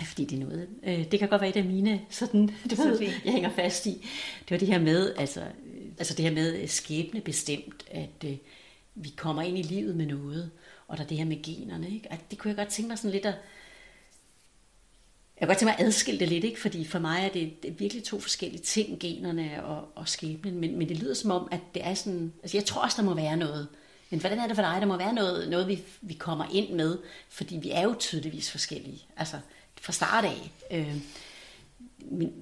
Fordi 0.05 0.25
det 0.25 0.35
er 0.35 0.45
noget, 0.45 0.67
øh, 0.83 1.11
det 1.11 1.19
kan 1.19 1.29
godt 1.29 1.41
være 1.41 1.49
et 1.49 1.57
af 1.57 1.63
mine, 1.63 2.01
sådan, 2.09 2.49
du 2.71 2.75
ved, 2.75 3.01
jeg 3.01 3.33
hænger 3.33 3.49
fast 3.49 3.85
i. 3.85 4.07
Det 4.39 4.51
var 4.51 4.57
det 4.57 4.67
her 4.67 4.79
med, 4.79 5.15
altså, 5.17 5.41
øh, 5.41 5.85
altså 5.97 6.13
det 6.13 6.25
her 6.25 6.31
med 6.31 6.67
skæbne 6.67 7.21
bestemt, 7.21 7.83
at 7.91 8.23
øh, 8.25 8.37
vi 8.95 9.09
kommer 9.09 9.41
ind 9.41 9.57
i 9.57 9.61
livet 9.61 9.95
med 9.95 10.05
noget, 10.05 10.51
og 10.87 10.97
der 10.97 11.03
er 11.03 11.07
det 11.07 11.17
her 11.17 11.25
med 11.25 11.43
generne, 11.43 11.89
ikke? 11.89 12.11
At 12.11 12.19
det 12.31 12.39
kunne 12.39 12.49
jeg 12.49 12.57
godt 12.57 12.67
tænke 12.69 12.87
mig 12.87 12.97
sådan 12.97 13.11
lidt 13.11 13.25
at, 13.25 13.35
jeg 15.39 15.47
kan 15.47 15.47
godt 15.47 15.57
tænke 15.57 15.71
mig 15.71 15.79
at 15.79 15.85
adskille 15.85 16.19
det 16.19 16.29
lidt, 16.29 16.43
ikke? 16.43 16.59
fordi 16.59 16.85
for 16.85 16.99
mig 16.99 17.23
er 17.23 17.29
det, 17.29 17.63
det 17.63 17.69
er 17.69 17.73
virkelig 17.73 18.03
to 18.03 18.19
forskellige 18.19 18.61
ting, 18.61 18.99
generne 18.99 19.65
og, 19.65 19.87
og 19.95 20.09
skæbnen, 20.09 20.59
men, 20.59 20.77
men 20.77 20.89
det 20.89 20.99
lyder 20.99 21.13
som 21.13 21.31
om, 21.31 21.47
at 21.51 21.59
det 21.73 21.85
er 21.85 21.93
sådan, 21.93 22.33
altså 22.43 22.57
jeg 22.57 22.65
tror 22.65 22.81
også, 22.81 23.01
der 23.01 23.07
må 23.07 23.13
være 23.13 23.37
noget, 23.37 23.67
men 24.09 24.19
hvordan 24.19 24.39
er 24.39 24.47
det 24.47 24.55
for 24.55 24.63
dig? 24.63 24.77
Der 24.81 24.87
må 24.87 24.97
være 24.97 25.13
noget, 25.13 25.49
noget 25.49 25.67
vi, 25.67 25.83
vi 26.01 26.13
kommer 26.13 26.45
ind 26.53 26.73
med, 26.73 26.97
fordi 27.29 27.57
vi 27.57 27.69
er 27.69 27.81
jo 27.81 27.95
tydeligvis 27.99 28.51
forskellige, 28.51 29.05
altså 29.17 29.39
fra 29.81 29.93
start 29.93 30.25
af. 30.25 30.51
Øh, 30.71 30.95
men, 31.99 32.33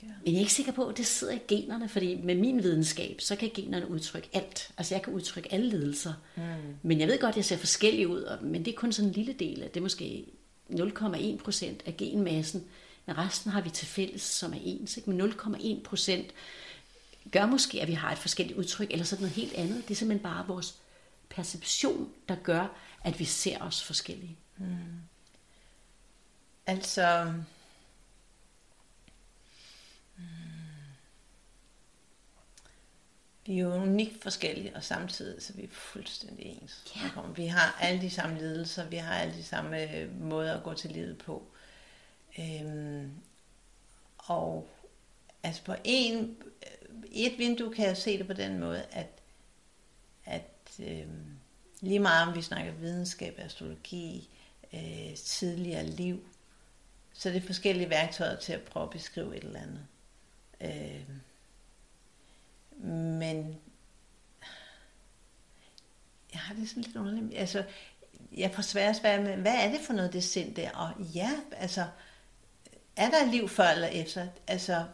men 0.00 0.26
jeg 0.26 0.34
er 0.34 0.38
ikke 0.38 0.52
sikker 0.52 0.72
på, 0.72 0.86
at 0.86 0.96
det 0.96 1.06
sidder 1.06 1.34
i 1.34 1.40
generne, 1.48 1.88
fordi 1.88 2.20
med 2.22 2.34
min 2.34 2.62
videnskab, 2.62 3.20
så 3.20 3.36
kan 3.36 3.50
generne 3.54 3.90
udtrykke 3.90 4.28
alt. 4.32 4.70
Altså 4.78 4.94
jeg 4.94 5.02
kan 5.02 5.12
udtrykke 5.12 5.52
alle 5.52 5.68
lidelser. 5.68 6.12
Mm. 6.36 6.42
Men 6.82 7.00
jeg 7.00 7.08
ved 7.08 7.18
godt, 7.18 7.30
at 7.30 7.36
jeg 7.36 7.44
ser 7.44 7.56
forskellig 7.56 8.08
ud, 8.08 8.38
men 8.42 8.64
det 8.64 8.72
er 8.72 8.76
kun 8.76 8.92
sådan 8.92 9.08
en 9.08 9.14
lille 9.14 9.32
del 9.32 9.62
af 9.62 9.70
det, 9.70 9.82
måske 9.82 10.24
0,1 10.70 11.36
procent 11.44 11.82
af 11.86 11.96
genmassen, 11.96 12.64
men 13.06 13.18
resten 13.18 13.50
har 13.50 13.60
vi 13.60 13.70
til 13.70 13.86
fælles, 13.86 14.22
som 14.22 14.52
er 14.52 14.58
ens. 14.62 14.96
Ikke? 14.96 15.10
Men 15.10 15.30
0,1 15.30 15.82
procent 15.82 16.30
gør 17.32 17.46
måske, 17.46 17.82
at 17.82 17.88
vi 17.88 17.92
har 17.92 18.12
et 18.12 18.18
forskelligt 18.18 18.58
udtryk, 18.58 18.90
eller 18.90 19.04
sådan 19.04 19.22
noget 19.22 19.36
helt 19.36 19.54
andet. 19.54 19.82
Det 19.88 19.90
er 19.90 19.94
simpelthen 19.94 20.22
bare 20.22 20.46
vores 20.46 20.74
perception, 21.28 22.12
der 22.28 22.34
gør, 22.34 22.66
at 23.04 23.18
vi 23.18 23.24
ser 23.24 23.58
os 23.60 23.84
forskellige. 23.84 24.36
Mm. 24.56 24.66
Altså, 26.66 27.34
vi 33.48 33.58
er 33.58 33.62
jo 33.62 33.74
unikt 33.74 34.22
forskellige, 34.22 34.76
og 34.76 34.84
samtidig 34.84 35.42
så 35.42 35.52
er 35.52 35.60
vi 35.60 35.66
fuldstændig 35.66 36.46
ens. 36.46 36.84
Ja. 36.96 37.20
Vi 37.36 37.46
har 37.46 37.78
alle 37.80 38.00
de 38.00 38.10
samme 38.10 38.38
lidelser, 38.38 38.88
vi 38.88 38.96
har 38.96 39.14
alle 39.14 39.34
de 39.34 39.42
samme 39.42 39.96
øh, 39.96 40.20
måder 40.20 40.56
at 40.56 40.62
gå 40.62 40.74
til 40.74 40.90
livet 40.90 41.18
på. 41.18 41.46
Øhm, 42.38 43.12
og 44.18 44.68
altså 45.42 45.62
på 45.64 45.74
en, 45.84 46.36
et 47.12 47.38
vindue 47.38 47.74
kan 47.74 47.86
jeg 47.86 47.96
se 47.96 48.18
det 48.18 48.26
på 48.26 48.32
den 48.32 48.58
måde, 48.58 48.84
at, 48.90 49.22
at 50.24 50.80
øhm, 50.80 51.38
lige 51.80 52.00
meget 52.00 52.28
om 52.28 52.34
vi 52.34 52.42
snakker 52.42 52.72
videnskab, 52.72 53.34
astrologi, 53.38 54.28
øh, 54.72 55.14
tidligere 55.14 55.86
liv, 55.86 56.28
så 57.12 57.28
det 57.28 57.36
er 57.36 57.46
forskellige 57.46 57.90
værktøjer 57.90 58.36
til 58.36 58.52
at 58.52 58.62
prøve 58.62 58.84
at 58.84 58.90
beskrive 58.90 59.36
et 59.36 59.44
eller 59.44 59.60
andet. 59.60 59.86
Øh, 60.60 61.08
men 62.84 63.56
jeg 66.32 66.40
har 66.40 66.54
det 66.54 66.68
sådan 66.68 66.82
lidt 66.82 66.96
underligt. 66.96 67.38
Altså, 67.38 67.64
jeg 68.36 68.54
får 68.54 68.62
svært 68.62 68.96
svært 68.96 69.22
med, 69.22 69.36
hvad 69.36 69.54
er 69.54 69.70
det 69.70 69.80
for 69.86 69.92
noget, 69.92 70.12
det 70.12 70.24
sind 70.24 70.54
der? 70.54 70.70
Og 70.70 70.90
ja, 71.00 71.30
altså, 71.56 71.86
er 72.96 73.10
der 73.10 73.30
liv 73.30 73.48
før 73.48 73.68
eller 73.68 73.88
efter? 73.88 74.26
Altså, 74.46 74.84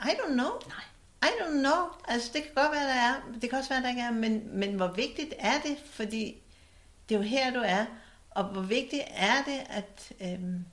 I 0.00 0.08
don't 0.08 0.32
know. 0.32 0.50
Nej. 0.68 0.84
I 1.22 1.32
don't 1.40 1.58
know. 1.58 1.88
Altså, 2.08 2.30
det 2.32 2.42
kan 2.42 2.52
godt 2.54 2.72
være, 2.72 2.84
der 2.84 2.94
er. 2.94 3.14
Det 3.40 3.50
kan 3.50 3.58
også 3.58 3.70
være, 3.70 3.82
der 3.82 3.88
ikke 3.88 4.00
er. 4.00 4.10
Men, 4.10 4.58
men 4.58 4.74
hvor 4.74 4.88
vigtigt 4.88 5.34
er 5.38 5.60
det? 5.60 5.78
Fordi 5.84 6.42
det 7.08 7.14
er 7.14 7.18
jo 7.18 7.24
her, 7.24 7.52
du 7.52 7.60
er. 7.64 7.86
Og 8.30 8.44
hvor 8.44 8.60
vigtigt 8.62 9.02
er 9.06 9.44
det, 9.44 9.60
at, 9.66 10.12
øhm, 10.20 10.64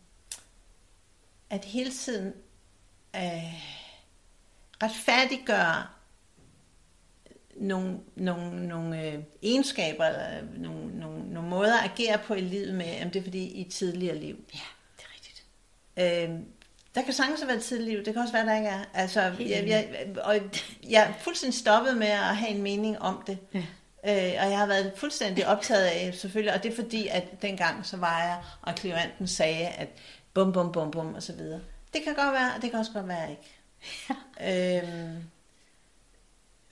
at 1.50 1.66
hele 1.66 1.92
tiden 1.92 2.34
øh, 3.16 3.54
retfærdiggøre 4.84 5.88
nogle, 7.60 7.98
nogle, 8.16 8.68
nogle 8.68 9.04
øh, 9.04 9.20
egenskaber, 9.44 10.06
eller 10.06 10.42
nogle, 10.58 11.00
nogle, 11.00 11.34
nogle 11.34 11.50
måder 11.50 11.78
at 11.78 11.92
agere 11.92 12.18
på 12.18 12.34
i 12.34 12.42
livet 12.42 12.76
med, 12.76 13.04
om 13.04 13.12
det 13.12 13.20
er 13.20 13.24
fordi 13.24 13.48
i 13.48 13.64
tidligere 13.64 14.16
liv. 14.16 14.36
Ja, 14.54 14.60
det 14.98 15.06
er 15.06 15.14
rigtigt. 15.16 15.44
Øh, 15.98 16.40
der 16.96 17.02
kan 17.02 17.14
sagtens 17.14 17.48
være 17.48 17.60
tidligere 17.60 17.92
liv, 17.92 18.06
det 18.06 18.14
kan 18.14 18.22
også 18.22 18.34
være, 18.34 18.46
der 18.46 18.56
ikke 18.56 18.68
er. 18.68 18.84
Altså, 18.94 19.22
jeg, 19.22 19.64
jeg, 19.68 20.08
og 20.24 20.36
jeg 20.90 21.04
er 21.10 21.14
fuldstændig 21.20 21.60
stoppet 21.60 21.98
med 21.98 22.08
at 22.08 22.38
have 22.38 22.52
en 22.52 22.62
mening 22.62 23.00
om 23.00 23.24
det. 23.28 23.38
Ja. 23.54 23.64
Øh, 24.06 24.44
og 24.44 24.52
jeg 24.52 24.58
har 24.58 24.68
været 24.68 24.94
fuldstændig 24.96 25.48
optaget 25.48 25.86
af, 25.86 26.14
selvfølgelig, 26.14 26.54
og 26.54 26.64
det 26.64 26.72
er 26.72 26.76
fordi, 26.76 27.08
at 27.08 27.42
dengang 27.42 27.86
så 27.86 27.98
var 27.98 28.24
jeg, 28.24 28.38
og 28.62 28.76
klienten 28.76 29.28
sagde, 29.28 29.68
at 29.68 29.88
bum, 30.34 30.54
bum, 30.54 30.72
bum, 30.72 30.92
bum, 30.92 31.14
og 31.14 31.24
så 31.24 31.34
videre. 31.34 31.60
Det 31.94 32.04
kan 32.04 32.16
godt 32.16 32.34
være, 32.34 32.52
det 32.62 32.72
kan 32.72 32.80
også 32.80 32.92
godt 32.92 33.08
være 33.08 33.30
ikke. 33.30 33.42
Ja. 34.40 34.82
Øhm, 34.82 35.24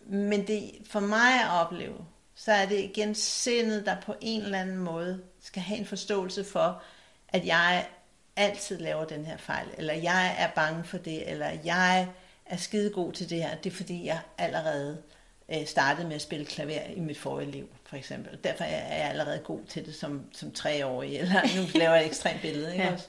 men 0.09 0.47
det, 0.47 0.71
for 0.85 0.99
mig 0.99 1.41
at 1.43 1.49
opleve, 1.49 1.97
så 2.35 2.51
er 2.51 2.65
det 2.65 2.79
igen 2.79 3.15
sindet, 3.15 3.85
der 3.85 4.01
på 4.01 4.15
en 4.21 4.41
eller 4.41 4.59
anden 4.59 4.77
måde 4.77 5.21
skal 5.41 5.61
have 5.61 5.79
en 5.79 5.85
forståelse 5.85 6.43
for, 6.43 6.81
at 7.29 7.45
jeg 7.45 7.87
altid 8.35 8.77
laver 8.77 9.05
den 9.05 9.25
her 9.25 9.37
fejl, 9.37 9.67
eller 9.77 9.93
jeg 9.93 10.35
er 10.37 10.49
bange 10.55 10.83
for 10.83 10.97
det, 10.97 11.31
eller 11.31 11.49
jeg 11.65 12.07
er 12.45 12.57
skide 12.57 12.89
god 12.89 13.13
til 13.13 13.29
det 13.29 13.37
her. 13.43 13.55
Det 13.55 13.71
er 13.71 13.75
fordi, 13.75 14.05
jeg 14.05 14.19
allerede 14.37 15.01
øh, 15.49 15.65
startede 15.65 16.07
med 16.07 16.15
at 16.15 16.21
spille 16.21 16.45
klaver 16.45 16.83
i 16.95 16.99
mit 16.99 17.17
forrige 17.17 17.51
liv, 17.51 17.69
for 17.85 17.95
eksempel. 17.95 18.37
Derfor 18.43 18.63
er 18.63 18.97
jeg 18.97 19.09
allerede 19.09 19.39
god 19.39 19.59
til 19.69 19.85
det 19.85 19.95
som, 19.95 20.21
som 20.31 20.51
treårig, 20.51 21.17
eller 21.19 21.41
nu 21.61 21.79
laver 21.79 21.95
jeg 21.95 22.03
et 22.03 22.07
ekstremt 22.07 22.41
billede. 22.41 22.71
Ikke 22.71 22.85
ja. 22.85 22.93
også? 22.93 23.07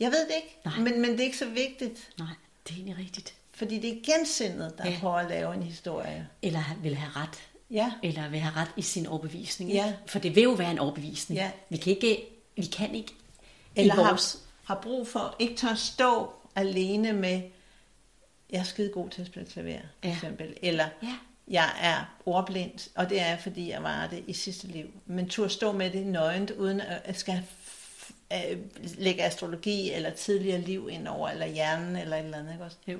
Jeg 0.00 0.10
ved 0.10 0.26
det 0.26 0.34
ikke, 0.36 0.80
men, 0.80 1.00
men 1.00 1.10
det 1.10 1.20
er 1.20 1.24
ikke 1.24 1.38
så 1.38 1.48
vigtigt. 1.48 2.10
Nej, 2.18 2.28
det 2.64 2.72
er 2.72 2.76
egentlig 2.76 2.98
rigtigt. 2.98 3.34
Fordi 3.62 3.78
det 3.78 3.90
er 3.90 4.16
gensindet, 4.16 4.78
der 4.78 4.90
ja. 4.90 4.96
prøver 5.00 5.14
at 5.14 5.28
lave 5.28 5.54
en 5.54 5.62
historie. 5.62 6.28
Eller 6.42 6.62
vil 6.82 6.96
have 6.96 7.22
ret. 7.22 7.42
Ja. 7.70 7.92
Eller 8.02 8.28
vil 8.28 8.40
have 8.40 8.56
ret 8.56 8.70
i 8.76 8.82
sin 8.82 9.06
overbevisning. 9.06 9.70
Ja. 9.70 9.92
For 10.06 10.18
det 10.18 10.34
vil 10.34 10.42
jo 10.42 10.50
være 10.50 10.70
en 10.70 10.78
overbevisning. 10.78 11.40
Ja. 11.40 11.50
Vi 11.68 11.76
kan 11.76 11.92
ikke, 11.92 12.24
vi 12.56 12.62
kan 12.62 12.94
ikke 12.94 13.12
Eller 13.76 13.96
vores... 13.96 14.38
har, 14.64 14.74
har 14.74 14.80
brug 14.82 15.08
for 15.08 15.36
ikke 15.38 15.56
tør 15.56 15.74
stå 15.74 16.32
alene 16.56 17.12
med, 17.12 17.42
jeg 18.50 18.58
er 18.58 18.62
skide 18.62 18.88
god 18.88 19.08
til 19.08 19.20
at 19.20 19.26
spille 19.26 19.48
klaver, 19.50 19.78
for 19.78 20.08
ja. 20.08 20.14
eksempel. 20.14 20.54
Eller 20.62 20.88
ja. 21.02 21.16
jeg 21.48 21.70
er 21.80 22.16
ordblind, 22.26 22.90
og 22.94 23.10
det 23.10 23.20
er 23.20 23.36
fordi 23.36 23.70
jeg 23.70 23.82
var 23.82 24.06
det 24.06 24.24
i 24.26 24.32
sidste 24.32 24.66
liv. 24.66 24.86
Men 25.06 25.28
tør 25.28 25.48
stå 25.48 25.72
med 25.72 25.90
det 25.90 26.06
nøgent, 26.06 26.50
uden 26.50 26.80
at 26.80 27.18
skal 27.18 27.42
lægge 28.98 29.22
astrologi 29.22 29.92
eller 29.92 30.10
tidligere 30.10 30.60
liv 30.60 30.88
ind 30.92 31.08
over, 31.08 31.28
eller 31.28 31.46
hjernen, 31.46 31.96
eller 31.96 32.16
et 32.16 32.24
eller 32.24 32.38
andet, 32.38 32.52
ikke 32.52 32.64
også? 32.64 32.76
Jo. 32.86 32.98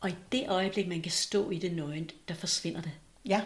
Og 0.00 0.10
i 0.10 0.14
det 0.32 0.48
øjeblik, 0.48 0.88
man 0.88 1.02
kan 1.02 1.12
stå 1.12 1.50
i 1.50 1.58
det 1.58 1.72
nøgent, 1.72 2.28
der 2.28 2.34
forsvinder 2.34 2.80
det. 2.80 2.92
Ja. 3.24 3.40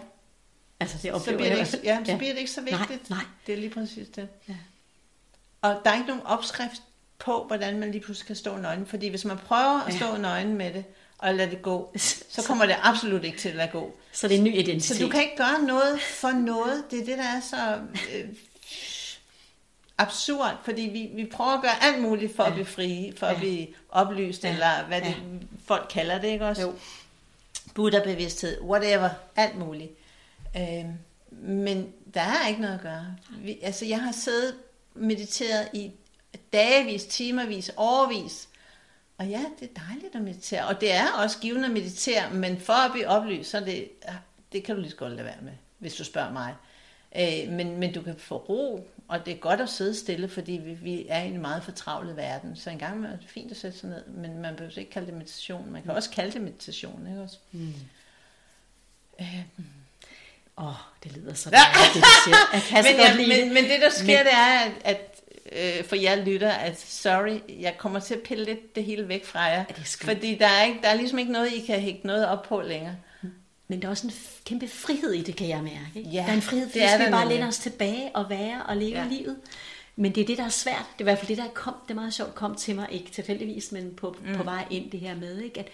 Altså, 0.80 0.98
det 1.02 1.22
så 1.22 1.36
bliver 1.36 1.56
det, 1.56 1.74
ikke, 1.74 1.86
ja, 1.88 1.98
så 2.04 2.16
bliver 2.16 2.32
det 2.32 2.40
ikke 2.40 2.50
så 2.50 2.60
vigtigt. 2.60 3.10
Nej, 3.10 3.18
nej. 3.18 3.24
Det 3.46 3.52
er 3.52 3.56
lige 3.56 3.70
præcis 3.70 4.08
det. 4.08 4.28
Ja. 4.48 4.56
Og 5.62 5.80
der 5.84 5.90
er 5.90 5.94
ikke 5.94 6.06
nogen 6.06 6.22
opskrift 6.22 6.82
på, 7.18 7.44
hvordan 7.46 7.78
man 7.78 7.90
lige 7.90 8.02
pludselig 8.02 8.26
kan 8.26 8.36
stå 8.36 8.56
nøgen. 8.56 8.86
Fordi 8.86 9.08
hvis 9.08 9.24
man 9.24 9.38
prøver 9.38 9.80
at 9.86 9.94
stå 9.94 10.06
ja. 10.06 10.18
nøgen 10.18 10.54
med 10.54 10.74
det, 10.74 10.84
og 11.18 11.34
lade 11.34 11.50
det 11.50 11.62
gå, 11.62 11.92
så 11.96 12.42
kommer 12.46 12.66
det 12.66 12.76
absolut 12.82 13.24
ikke 13.24 13.38
til 13.38 13.60
at 13.60 13.72
gå. 13.72 13.96
Så 14.12 14.28
det 14.28 14.34
er 14.34 14.38
en 14.38 14.44
ny 14.44 14.58
identitet. 14.58 14.96
Så 14.96 15.04
du 15.04 15.10
kan 15.10 15.22
ikke 15.22 15.36
gøre 15.36 15.62
noget 15.62 16.00
for 16.00 16.30
noget. 16.30 16.84
Det 16.90 17.00
er 17.00 17.04
det, 17.04 17.18
der 17.18 17.24
er 17.24 17.40
så 17.40 17.80
øh, 18.14 18.28
absurd, 19.98 20.56
fordi 20.64 20.82
vi, 20.82 21.22
vi 21.22 21.30
prøver 21.30 21.50
at 21.50 21.62
gøre 21.62 21.82
alt 21.82 22.02
muligt 22.02 22.36
for 22.36 22.42
ja. 22.42 22.48
at 22.48 22.54
blive 22.54 22.66
frie, 22.66 23.16
for 23.16 23.26
ja. 23.26 23.32
at 23.32 23.38
blive 23.38 23.66
oplyst, 23.88 24.44
ja. 24.44 24.52
eller 24.52 24.84
hvad 24.86 25.00
det, 25.00 25.06
ja. 25.08 25.46
folk 25.66 25.86
kalder 25.90 26.20
det, 26.20 26.28
ikke 26.28 26.46
også? 26.46 26.62
Jo. 26.62 26.74
Buddha-bevidsthed, 27.74 28.60
whatever, 28.60 29.10
alt 29.36 29.58
muligt. 29.58 29.92
Øh, 30.56 30.84
men 31.30 31.92
der 32.14 32.20
er 32.20 32.48
ikke 32.48 32.60
noget 32.60 32.74
at 32.74 32.80
gøre. 32.80 33.16
Vi, 33.38 33.58
altså, 33.62 33.84
jeg 33.84 34.02
har 34.02 34.12
siddet 34.12 34.54
mediteret 34.94 35.68
i 35.72 35.90
dagevis, 36.52 37.04
timervis, 37.04 37.70
overvis, 37.76 38.48
og 39.18 39.26
ja, 39.26 39.44
det 39.60 39.70
er 39.70 39.80
dejligt 39.88 40.14
at 40.14 40.22
meditere, 40.22 40.66
og 40.66 40.80
det 40.80 40.92
er 40.92 41.12
også 41.12 41.38
givende 41.38 41.66
at 41.66 41.72
meditere, 41.72 42.30
men 42.30 42.60
for 42.60 42.72
at 42.72 42.92
blive 42.92 43.08
oplyst, 43.08 43.50
så 43.50 43.60
det, 43.60 43.88
det 44.52 44.64
kan 44.64 44.74
du 44.74 44.80
lige 44.80 44.90
så 44.90 44.96
godt 44.96 45.12
lade 45.12 45.24
være 45.24 45.40
med, 45.42 45.52
hvis 45.78 45.94
du 45.94 46.04
spørger 46.04 46.32
mig. 46.32 46.54
Øh, 47.16 47.52
men, 47.52 47.78
men 47.78 47.92
du 47.92 48.02
kan 48.02 48.14
få 48.18 48.36
ro, 48.36 48.88
og 49.08 49.26
det 49.26 49.34
er 49.34 49.38
godt 49.38 49.60
at 49.60 49.68
sidde 49.68 49.94
stille, 49.94 50.28
fordi 50.28 50.52
vi, 50.52 50.74
vi 50.74 51.06
er 51.08 51.22
i 51.22 51.26
en 51.26 51.40
meget 51.40 51.64
fortravlet 51.64 52.16
verden. 52.16 52.56
Så 52.56 52.70
en 52.70 52.78
gang 52.78 53.06
er 53.06 53.10
det 53.10 53.28
fint 53.28 53.50
at 53.50 53.56
sætte 53.56 53.78
sig 53.78 53.90
ned, 53.90 54.06
men 54.06 54.38
man 54.38 54.56
behøver 54.56 54.78
ikke 54.78 54.90
kalde 54.90 55.06
det 55.06 55.14
meditation. 55.14 55.72
Man 55.72 55.82
kan 55.82 55.90
mm. 55.90 55.96
også 55.96 56.10
kalde 56.10 56.32
det 56.32 56.40
meditation, 56.40 57.06
ikke 57.10 57.22
også? 57.22 57.36
Mm. 57.52 57.74
Øh, 59.20 59.40
Åh, 60.58 60.66
oh, 60.66 60.74
det 61.04 61.12
lyder 61.12 61.34
så 61.34 61.50
dejligt, 61.50 61.94
det 61.94 62.02
du 62.02 62.08
siger. 62.24 62.36
Jeg 62.52 62.62
kan 62.62 62.84
men, 62.84 63.00
ja, 63.00 63.16
men, 63.16 63.30
det. 63.30 63.52
men 63.54 63.64
det 63.64 63.80
der 63.80 63.90
sker, 63.90 64.18
men... 64.18 64.26
det 64.26 64.34
er, 64.34 64.58
at, 64.60 64.72
at 64.84 65.14
øh, 65.52 65.84
for 65.84 65.96
jer 65.96 66.24
lytter, 66.24 66.50
at 66.50 66.80
sorry, 66.80 67.38
jeg 67.60 67.74
kommer 67.78 68.00
til 68.00 68.14
at 68.14 68.20
pille 68.20 68.44
lidt 68.44 68.74
det 68.74 68.84
hele 68.84 69.08
væk 69.08 69.24
fra 69.24 69.40
jer. 69.40 69.64
Ja, 69.68 69.74
fordi 70.00 70.34
der 70.34 70.46
er, 70.46 70.64
ikke, 70.64 70.78
der 70.82 70.88
er 70.88 70.94
ligesom 70.94 71.18
ikke 71.18 71.32
noget, 71.32 71.52
I 71.52 71.60
kan 71.66 71.80
hægte 71.80 72.06
noget 72.06 72.28
op 72.28 72.42
på 72.42 72.60
længere. 72.60 72.96
Men 73.68 73.82
der 73.82 73.88
er 73.88 73.90
også 73.90 74.06
en 74.06 74.12
kæmpe 74.44 74.68
frihed 74.68 75.12
i 75.12 75.22
det, 75.22 75.36
kan 75.36 75.48
jeg 75.48 75.62
mærke. 75.62 75.90
Ikke? 75.94 76.10
Ja, 76.10 76.22
der 76.22 76.28
er 76.28 76.34
en 76.34 76.42
frihed, 76.42 76.68
fordi 76.68 76.84
vi 77.04 77.10
bare 77.10 77.28
læner 77.28 77.48
os 77.48 77.58
tilbage 77.58 78.10
og 78.16 78.30
være 78.30 78.62
og 78.62 78.76
leve 78.76 78.98
ja. 78.98 79.08
livet. 79.08 79.36
Men 79.96 80.14
det 80.14 80.20
er 80.20 80.26
det, 80.26 80.38
der 80.38 80.44
er 80.44 80.48
svært. 80.48 80.86
Det 80.92 80.98
er 80.98 81.02
i 81.02 81.04
hvert 81.04 81.18
fald 81.18 81.28
det, 81.28 81.38
der 81.38 81.48
kom, 81.54 81.74
det 81.82 81.90
er 81.90 81.94
meget 81.94 82.14
sjovt, 82.14 82.34
kom 82.34 82.54
til 82.54 82.74
mig, 82.74 82.88
ikke 82.90 83.10
tilfældigvis, 83.10 83.72
men 83.72 83.94
på, 83.94 84.16
mm. 84.24 84.34
på 84.36 84.42
vej 84.42 84.64
ind 84.70 84.90
det 84.90 85.00
her 85.00 85.14
med, 85.16 85.38
ikke? 85.40 85.60
at 85.60 85.68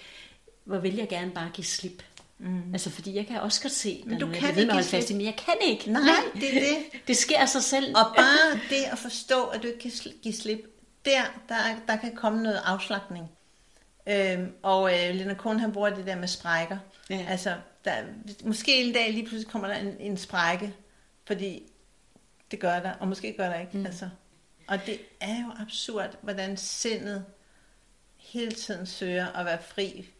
hvor 0.64 0.78
vil 0.78 0.96
jeg 0.96 1.08
gerne 1.08 1.30
bare 1.30 1.50
give 1.54 1.64
slip. 1.64 2.02
Mm. 2.38 2.72
Altså, 2.72 2.90
fordi 2.90 3.16
jeg 3.16 3.26
kan 3.26 3.40
også 3.40 3.62
godt 3.62 3.72
se, 3.72 4.02
men 4.06 4.20
du 4.20 4.26
kan 4.26 4.42
jeg 4.42 4.58
ikke 4.58 4.72
holde 4.72 4.88
fast 4.88 5.10
i, 5.10 5.14
men 5.14 5.24
jeg 5.24 5.36
kan 5.36 5.54
ikke. 5.62 5.92
Nej, 5.92 6.02
Nej, 6.02 6.14
det 6.34 6.56
er 6.56 6.60
det. 6.60 6.76
det 7.08 7.16
sker 7.16 7.38
af 7.38 7.48
sig 7.48 7.62
selv. 7.62 7.96
Og 7.96 8.04
bare 8.16 8.60
det 8.70 8.84
at 8.92 8.98
forstå, 8.98 9.44
at 9.44 9.62
du 9.62 9.66
ikke 9.66 9.80
kan 9.80 9.92
give 10.22 10.34
slip, 10.34 10.60
der, 11.04 11.22
der, 11.48 11.54
der 11.86 11.96
kan 11.96 12.16
komme 12.16 12.42
noget 12.42 12.60
afslappning. 12.64 13.30
Øhm, 14.08 14.52
og 14.62 14.92
øh, 14.92 15.14
Lena 15.14 15.34
Kohn, 15.34 15.60
han 15.60 15.72
bruger 15.72 15.90
det 15.90 16.06
der 16.06 16.16
med 16.16 16.28
sprækker. 16.28 16.78
Ja. 17.10 17.26
Altså, 17.28 17.56
der, 17.84 18.04
måske 18.44 18.82
en 18.82 18.94
dag 18.94 19.12
lige 19.12 19.26
pludselig 19.26 19.52
kommer 19.52 19.68
der 19.68 19.74
en, 19.74 19.96
en 20.00 20.16
sprække, 20.16 20.74
fordi 21.26 21.62
det 22.50 22.60
gør 22.60 22.80
der, 22.80 22.92
og 22.92 23.08
måske 23.08 23.34
gør 23.36 23.48
der 23.48 23.60
ikke. 23.60 23.78
Mm. 23.78 23.86
Altså. 23.86 24.08
Og 24.68 24.78
det 24.86 25.00
er 25.20 25.42
jo 25.44 25.52
absurd, 25.62 26.18
hvordan 26.22 26.56
sindet 26.56 27.24
hele 28.16 28.52
tiden 28.52 28.86
søger 28.86 29.26
at 29.26 29.46
være 29.46 29.62
fri 29.62 30.10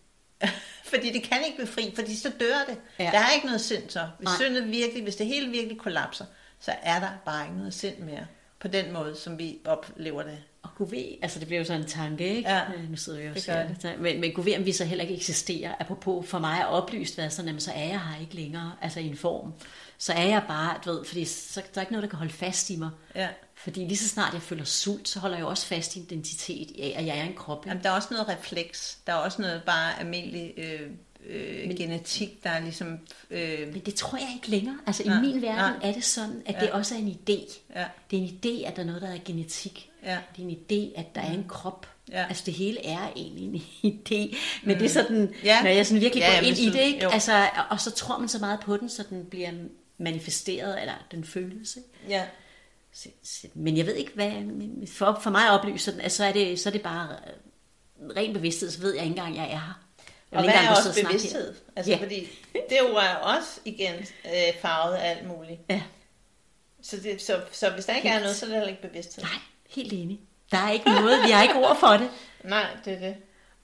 fordi 0.93 1.12
det 1.12 1.22
kan 1.22 1.38
ikke 1.45 1.57
blive 1.57 1.66
fri, 1.66 1.93
fordi 1.95 2.16
så 2.16 2.32
dør 2.41 2.64
det. 2.68 2.78
Ja. 2.99 3.11
Der 3.12 3.18
er 3.18 3.32
ikke 3.34 3.47
noget 3.47 3.61
sind 3.61 3.91
så. 3.91 4.09
Hvis 4.18 4.28
syndet 4.38 4.70
virkelig, 4.70 5.03
hvis 5.03 5.16
det 5.16 5.26
hele 5.26 5.51
virkelig 5.51 5.78
kollapser, 5.78 6.24
så 6.61 6.72
er 6.82 7.01
der 7.01 7.11
bare 7.24 7.45
ikke 7.45 7.57
noget 7.57 7.74
sind 7.74 7.99
mere. 7.99 8.26
På 8.59 8.68
den 8.68 8.93
måde, 8.93 9.16
som 9.16 9.38
vi 9.38 9.59
oplever 9.64 10.22
det. 10.22 10.38
Og 10.62 10.70
kunne 10.76 10.90
vi, 10.90 11.18
altså 11.22 11.38
det 11.38 11.46
bliver 11.46 11.58
jo 11.58 11.64
sådan 11.64 11.80
en 11.80 11.88
tanke, 11.88 12.36
ikke? 12.36 12.50
Ja, 12.50 12.62
nu 12.90 12.96
sidder 12.96 13.18
vi 13.18 13.24
jo 13.24 13.34
det 13.34 13.76
det. 13.82 14.00
Men, 14.00 14.20
men 14.20 14.32
kunne 14.34 14.44
vi, 14.44 14.56
om 14.56 14.66
vi 14.66 14.72
så 14.72 14.84
heller 14.84 15.02
ikke 15.02 15.16
eksisterer, 15.16 15.74
apropos 15.80 16.28
for 16.28 16.38
mig 16.38 16.58
er 16.61 16.64
oplyst, 16.64 17.14
hvad 17.14 17.30
sådan, 17.30 17.61
så 17.61 17.72
er 17.74 17.84
jeg 17.84 18.00
her 18.00 18.20
ikke 18.20 18.34
længere, 18.34 18.72
altså 18.82 19.00
i 19.00 19.06
en 19.06 19.16
form. 19.16 19.52
Så 19.98 20.12
er 20.12 20.26
jeg 20.26 20.44
bare, 20.48 20.78
du 20.84 20.90
ved, 20.90 21.04
fordi 21.04 21.24
så, 21.24 21.62
der 21.74 21.80
er 21.80 21.80
ikke 21.80 21.92
noget, 21.92 22.02
der 22.02 22.08
kan 22.08 22.18
holde 22.18 22.32
fast 22.32 22.70
i 22.70 22.76
mig. 22.76 22.90
Ja. 23.14 23.28
Fordi 23.54 23.80
lige 23.80 23.96
så 23.96 24.08
snart 24.08 24.34
jeg 24.34 24.42
føler 24.42 24.64
sult, 24.64 25.08
så 25.08 25.20
holder 25.20 25.36
jeg 25.36 25.46
også 25.46 25.66
fast 25.66 25.96
i 25.96 26.00
identitet 26.00 26.70
af, 26.78 26.94
at 26.96 27.06
jeg 27.06 27.18
er 27.18 27.22
en 27.22 27.34
krop. 27.34 27.66
Jamen, 27.66 27.82
der 27.82 27.90
er 27.90 27.94
også 27.94 28.08
noget 28.11 28.28
refleks. 28.28 28.98
Der 29.06 29.12
er 29.12 29.16
også 29.16 29.42
noget 29.42 29.62
bare 29.66 30.00
almindelig 30.00 30.54
øh, 30.56 30.90
øh, 31.27 31.66
men, 31.66 31.77
genetik, 31.77 32.45
der 32.45 32.51
er 32.51 32.61
ligesom... 32.61 32.99
Øh... 33.31 33.73
Men 33.73 33.81
det 33.81 33.95
tror 33.95 34.18
jeg 34.18 34.29
ikke 34.35 34.49
længere. 34.49 34.79
Altså 34.87 35.03
ja, 35.07 35.18
i 35.18 35.21
min 35.21 35.43
verden 35.43 35.83
ja. 35.83 35.89
er 35.89 35.93
det 35.93 36.05
sådan, 36.05 36.43
at 36.47 36.55
ja. 36.55 36.61
det 36.61 36.71
også 36.71 36.95
er 36.95 36.99
en 36.99 37.09
idé. 37.09 37.59
Ja. 37.75 37.85
Det 38.11 38.18
er 38.18 38.23
en 38.23 38.29
idé, 38.29 38.66
at 38.66 38.77
der 38.77 38.83
er 38.83 38.87
noget, 38.87 39.03
der 39.03 39.09
er 39.09 39.18
genetik. 39.25 39.91
Ja. 40.05 40.18
Det 40.37 40.43
er 40.43 40.49
en 40.49 40.51
idé, 40.51 41.01
at 41.01 41.14
der 41.14 41.21
er 41.21 41.33
en 41.33 41.41
mm. 41.41 41.49
krop. 41.49 41.87
Ja. 42.11 42.27
Altså 42.29 42.43
det 42.47 42.55
hele 42.55 42.87
er 42.87 43.12
egentlig 43.16 43.45
en 43.45 43.62
idé. 43.93 44.37
Men 44.62 44.75
mm. 44.75 44.79
det 44.79 44.83
er 44.83 44.89
sådan, 44.89 45.35
ja. 45.45 45.62
når 45.62 45.71
jeg 45.71 45.87
sådan 45.87 46.01
virkelig 46.01 46.23
ja, 46.23 46.41
går 46.41 46.47
ind 46.47 46.59
i 46.59 46.71
det, 46.71 46.81
ikke? 46.81 47.09
Altså, 47.09 47.49
og 47.71 47.81
så 47.81 47.91
tror 47.91 48.18
man 48.18 48.29
så 48.29 48.39
meget 48.39 48.61
på 48.61 48.77
den, 48.77 48.89
så 48.89 49.05
den 49.11 49.25
bliver 49.25 49.51
manifesteret, 49.99 50.81
eller 50.81 50.95
den 51.11 51.25
følelse. 51.25 51.81
Ja. 52.09 52.25
Men 53.55 53.77
jeg 53.77 53.87
ved 53.87 53.95
ikke, 53.95 54.12
hvad... 54.14 54.33
For, 54.87 55.21
for 55.23 55.31
mig 55.31 55.43
at 55.43 55.51
oplyse, 55.51 56.03
at 56.03 56.12
så 56.12 56.25
er 56.25 56.33
det, 56.33 56.61
så 56.61 56.68
er 56.68 56.73
det 56.73 56.83
bare 56.83 57.16
ren 58.16 58.33
bevidsthed, 58.33 58.71
så 58.71 58.81
ved 58.81 58.95
jeg 58.95 59.05
ikke 59.05 59.18
engang, 59.18 59.37
jeg 59.37 59.45
er 59.45 59.49
her. 59.49 59.85
Og 60.31 60.43
hvad 60.43 60.55
er 60.55 60.70
også 60.70 61.03
bevidsthed? 61.05 61.55
Altså, 61.76 61.93
ja. 61.93 61.99
fordi 61.99 62.28
det 62.53 62.78
jo 62.81 62.97
er 62.97 63.14
også 63.14 63.61
igen 63.64 63.95
øh, 64.24 64.61
farvet 64.62 64.95
af 64.95 65.11
alt 65.11 65.28
muligt. 65.28 65.61
Ja. 65.70 65.83
Så, 66.83 66.97
det, 66.97 67.22
så, 67.22 67.41
så 67.53 67.70
hvis 67.70 67.85
der 67.85 67.95
ikke 67.95 68.09
helt. 68.09 68.18
er 68.18 68.22
noget, 68.22 68.37
så 68.37 68.47
er 68.47 68.49
det 68.49 68.57
heller 68.57 68.68
ikke 68.68 68.83
bevidsthed. 68.83 69.24
Nej, 69.24 69.33
helt 69.70 69.93
enig. 69.93 70.20
Der 70.51 70.59
er 70.59 70.70
ikke 70.70 70.91
noget, 70.91 71.26
vi 71.26 71.31
har 71.31 71.43
ikke 71.43 71.55
ord 71.55 71.81
for 71.81 71.89
det. 71.89 72.11
Nej, 72.45 72.66
det 72.85 72.93
er 72.93 72.99
det. 72.99 73.16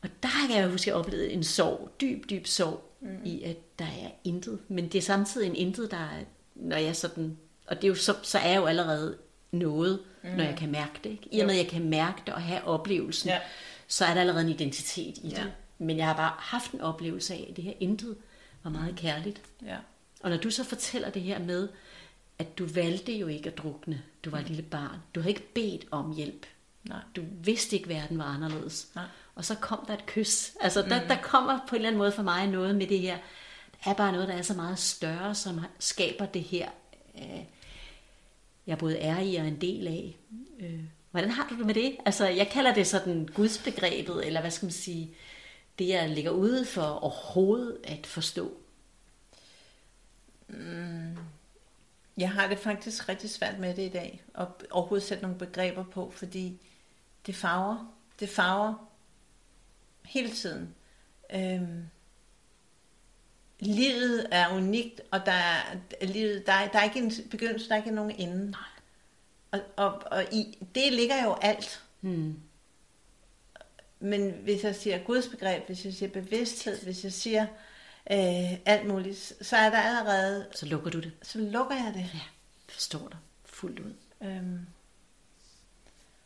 Og 0.03 0.09
der 0.23 0.29
kan 0.49 0.57
jeg 0.57 0.69
huske, 0.69 0.83
at 0.83 0.87
jeg 0.87 0.95
oplevede 0.95 1.33
en 1.33 1.45
sorg, 1.45 1.91
dyb, 2.01 2.31
dyb 2.31 2.47
sorg, 2.47 2.93
mm. 3.01 3.21
i 3.25 3.43
at 3.43 3.57
der 3.79 3.85
er 3.85 4.11
intet. 4.25 4.59
Men 4.69 4.89
det 4.89 4.99
er 4.99 5.03
samtidig 5.03 5.47
en 5.47 5.57
intet, 5.57 5.91
der 5.91 5.97
er, 5.97 6.25
når 6.55 6.77
jeg 6.77 6.97
sådan, 6.97 7.39
og 7.67 7.77
det 7.77 7.85
er 7.85 7.89
jo 7.89 7.95
så, 7.95 8.15
så 8.23 8.39
er 8.39 8.49
jeg 8.49 8.57
jo 8.57 8.67
allerede 8.67 9.19
noget, 9.51 10.01
mm. 10.23 10.31
når 10.31 10.45
jeg 10.45 10.57
kan 10.59 10.71
mærke 10.71 10.99
det. 11.05 11.11
Ikke? 11.11 11.29
I 11.33 11.41
og 11.41 11.47
med, 11.47 11.55
at 11.55 11.61
jeg 11.61 11.69
kan 11.69 11.89
mærke 11.89 12.23
det 12.27 12.35
og 12.35 12.43
have 12.43 12.65
oplevelsen, 12.65 13.29
ja. 13.29 13.39
så 13.87 14.05
er 14.05 14.15
der 14.15 14.21
allerede 14.21 14.45
en 14.45 14.51
identitet 14.51 15.19
i 15.19 15.29
det. 15.29 15.33
Ja. 15.33 15.45
Men 15.79 15.97
jeg 15.97 16.07
har 16.07 16.17
bare 16.17 16.33
haft 16.39 16.73
en 16.73 16.81
oplevelse 16.81 17.35
af, 17.35 17.47
at 17.51 17.57
det 17.57 17.65
her 17.65 17.73
intet 17.81 18.17
var 18.63 18.71
meget 18.71 18.91
mm. 18.91 18.97
kærligt. 18.97 19.43
Ja. 19.67 19.77
Og 20.21 20.31
når 20.31 20.37
du 20.37 20.51
så 20.51 20.65
fortæller 20.65 21.11
det 21.11 21.23
her 21.23 21.39
med, 21.39 21.69
at 22.39 22.59
du 22.59 22.67
valgte 22.67 23.13
jo 23.13 23.27
ikke 23.27 23.51
at 23.51 23.59
drukne. 23.59 24.03
Du 24.25 24.31
var 24.31 24.39
et 24.39 24.49
lille 24.49 24.63
barn. 24.63 24.99
Du 25.15 25.21
har 25.21 25.29
ikke 25.29 25.53
bedt 25.55 25.87
om 25.91 26.15
hjælp. 26.15 26.47
Nej. 26.85 27.01
Du 27.17 27.23
vidste 27.45 27.77
ikke, 27.77 27.91
at 27.91 27.97
verden 27.97 28.19
var 28.19 28.25
anderledes. 28.25 28.89
Nej. 28.95 29.05
Og 29.35 29.45
så 29.45 29.55
kom 29.55 29.85
der 29.87 29.95
et 29.95 30.07
kys. 30.07 30.53
Altså, 30.61 30.83
der, 30.83 31.03
mm. 31.03 31.09
der 31.09 31.17
kommer 31.23 31.59
på 31.69 31.75
en 31.75 31.77
eller 31.77 31.89
anden 31.89 31.99
måde 31.99 32.13
for 32.13 32.23
mig 32.23 32.47
noget 32.47 32.77
med 32.77 32.87
det 32.87 33.01
her. 33.01 33.19
Der 33.85 33.91
er 33.91 33.95
bare 33.95 34.13
noget, 34.13 34.29
der 34.29 34.35
er 34.35 34.43
så 34.43 34.55
meget 34.55 34.79
større, 34.79 35.35
som 35.35 35.61
skaber 35.79 36.27
det 36.27 36.43
her, 36.43 36.69
øh, 37.15 37.41
jeg 38.67 38.79
både 38.79 38.99
er 38.99 39.21
i 39.21 39.37
og 39.37 39.47
en 39.47 39.61
del 39.61 39.87
af. 39.87 40.17
Øh, 40.61 40.81
hvordan 41.11 41.31
har 41.31 41.47
du 41.51 41.59
det 41.59 41.67
med 41.67 41.75
det? 41.75 41.97
Altså, 42.07 42.27
jeg 42.27 42.49
kalder 42.49 42.75
det 42.75 42.87
sådan 42.87 43.29
gudsbegrebet, 43.35 44.27
eller 44.27 44.41
hvad 44.41 44.51
skal 44.51 44.67
man 44.67 44.73
sige, 44.73 45.15
det 45.79 45.89
jeg 45.89 46.09
ligger 46.09 46.31
ude 46.31 46.65
for 46.65 46.83
overhovedet 46.83 47.79
at 47.85 48.07
forstå. 48.07 48.57
Mm. 50.49 51.17
Jeg 52.17 52.31
har 52.31 52.49
det 52.49 52.59
faktisk 52.59 53.09
rigtig 53.09 53.31
svært 53.31 53.59
med 53.59 53.77
det 53.77 53.83
i 53.83 53.93
dag, 53.93 54.23
at 54.35 54.49
overhovedet 54.71 55.09
sætte 55.09 55.23
nogle 55.23 55.39
begreber 55.39 55.85
på, 55.85 56.11
fordi 56.11 56.61
det 57.27 57.37
farver. 57.37 57.95
Det 58.21 58.29
farver 58.29 58.91
hele 60.05 60.31
tiden. 60.31 60.75
Øhm, 61.35 61.87
livet 63.61 64.27
er 64.31 64.49
unikt, 64.57 65.01
og 65.11 65.27
der 65.27 65.33
er, 65.33 65.63
livet, 66.03 66.47
der, 66.47 66.53
er, 66.53 66.69
der 66.69 66.79
er 66.79 66.85
ikke 66.85 66.99
en 66.99 67.13
begyndelse, 67.31 67.69
der 67.69 67.75
er 67.75 67.79
ikke 67.79 67.91
nogen 67.91 68.11
ende. 68.11 68.51
Nej. 68.51 68.61
Og, 69.51 69.61
og, 69.77 70.03
og 70.11 70.25
i 70.33 70.59
det 70.75 70.93
ligger 70.93 71.25
jo 71.25 71.37
alt. 71.43 71.83
Hmm. 72.01 72.41
Men 74.01 74.31
hvis 74.31 74.65
jeg 74.65 74.77
siger 74.77 74.99
Guds 74.99 75.29
begreb, 75.29 75.67
hvis 75.67 75.85
jeg 75.85 75.95
siger 75.95 76.11
bevidsthed, 76.11 76.83
hvis 76.83 77.05
jeg 77.05 77.13
siger 77.13 77.47
øh, 78.11 78.59
alt 78.65 78.87
muligt, 78.87 79.33
så 79.41 79.57
er 79.57 79.71
der 79.71 79.79
allerede... 79.79 80.47
Så 80.55 80.67
lukker 80.67 80.91
du 80.91 81.01
det? 81.01 81.13
Så 81.23 81.39
lukker 81.39 81.75
jeg 81.75 81.95
det. 81.95 82.11
Ja, 82.15 82.21
forstår 82.69 83.09
dig 83.09 83.19
fuldt 83.45 83.81
ud. 83.81 83.93
Øhm, 84.23 84.67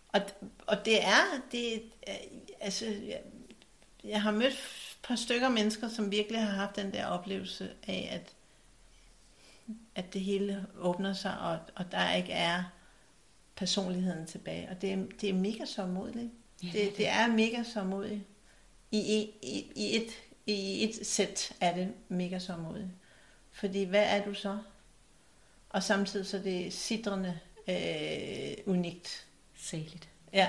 og, 0.09 0.21
og 0.67 0.85
det 0.85 1.05
er, 1.05 1.41
det, 1.53 1.83
altså, 2.61 2.87
jeg, 2.87 3.23
jeg 4.05 4.23
har 4.23 4.31
mødt 4.31 4.53
et 4.53 4.99
par 5.03 5.17
stykker 5.17 5.49
mennesker, 5.49 5.89
som 5.89 6.11
virkelig 6.11 6.41
har 6.41 6.51
haft 6.51 6.77
den 6.77 6.93
der 6.93 7.07
oplevelse 7.07 7.71
af, 7.87 8.09
at, 8.13 8.33
at 9.95 10.13
det 10.13 10.21
hele 10.21 10.67
åbner 10.79 11.13
sig, 11.13 11.39
og, 11.39 11.59
og 11.75 11.93
der 11.93 12.15
ikke 12.15 12.33
er 12.33 12.65
personligheden 13.57 14.27
tilbage. 14.27 14.69
Og 14.71 14.83
det 14.83 14.93
er, 14.93 14.97
det 15.21 15.29
er 15.29 15.35
mega 15.35 15.65
så 15.65 15.87
modigt. 15.87 16.31
Ja, 16.63 16.69
det, 16.73 16.97
det 16.97 17.09
er 17.09 17.27
mega 17.27 17.63
så 17.63 17.83
modigt. 17.83 18.21
I, 18.91 18.99
i, 19.43 19.73
i, 19.75 19.97
et, 19.97 20.11
I 20.47 20.85
et 20.85 21.07
sæt 21.07 21.53
er 21.61 21.75
det 21.75 21.93
mega 22.09 22.39
så 22.39 22.57
modigt. 22.57 22.89
Fordi 23.53 23.85
hvad 23.85 24.05
er 24.07 24.25
du 24.25 24.35
så? 24.35 24.59
Og 25.71 25.83
samtidig 25.83 26.27
så 26.27 26.37
er 26.37 26.41
det 26.43 26.73
sidrende 26.73 27.39
øh, 27.69 28.75
unikt. 28.75 29.27
Særligt. 29.59 30.09
Ja. 30.33 30.49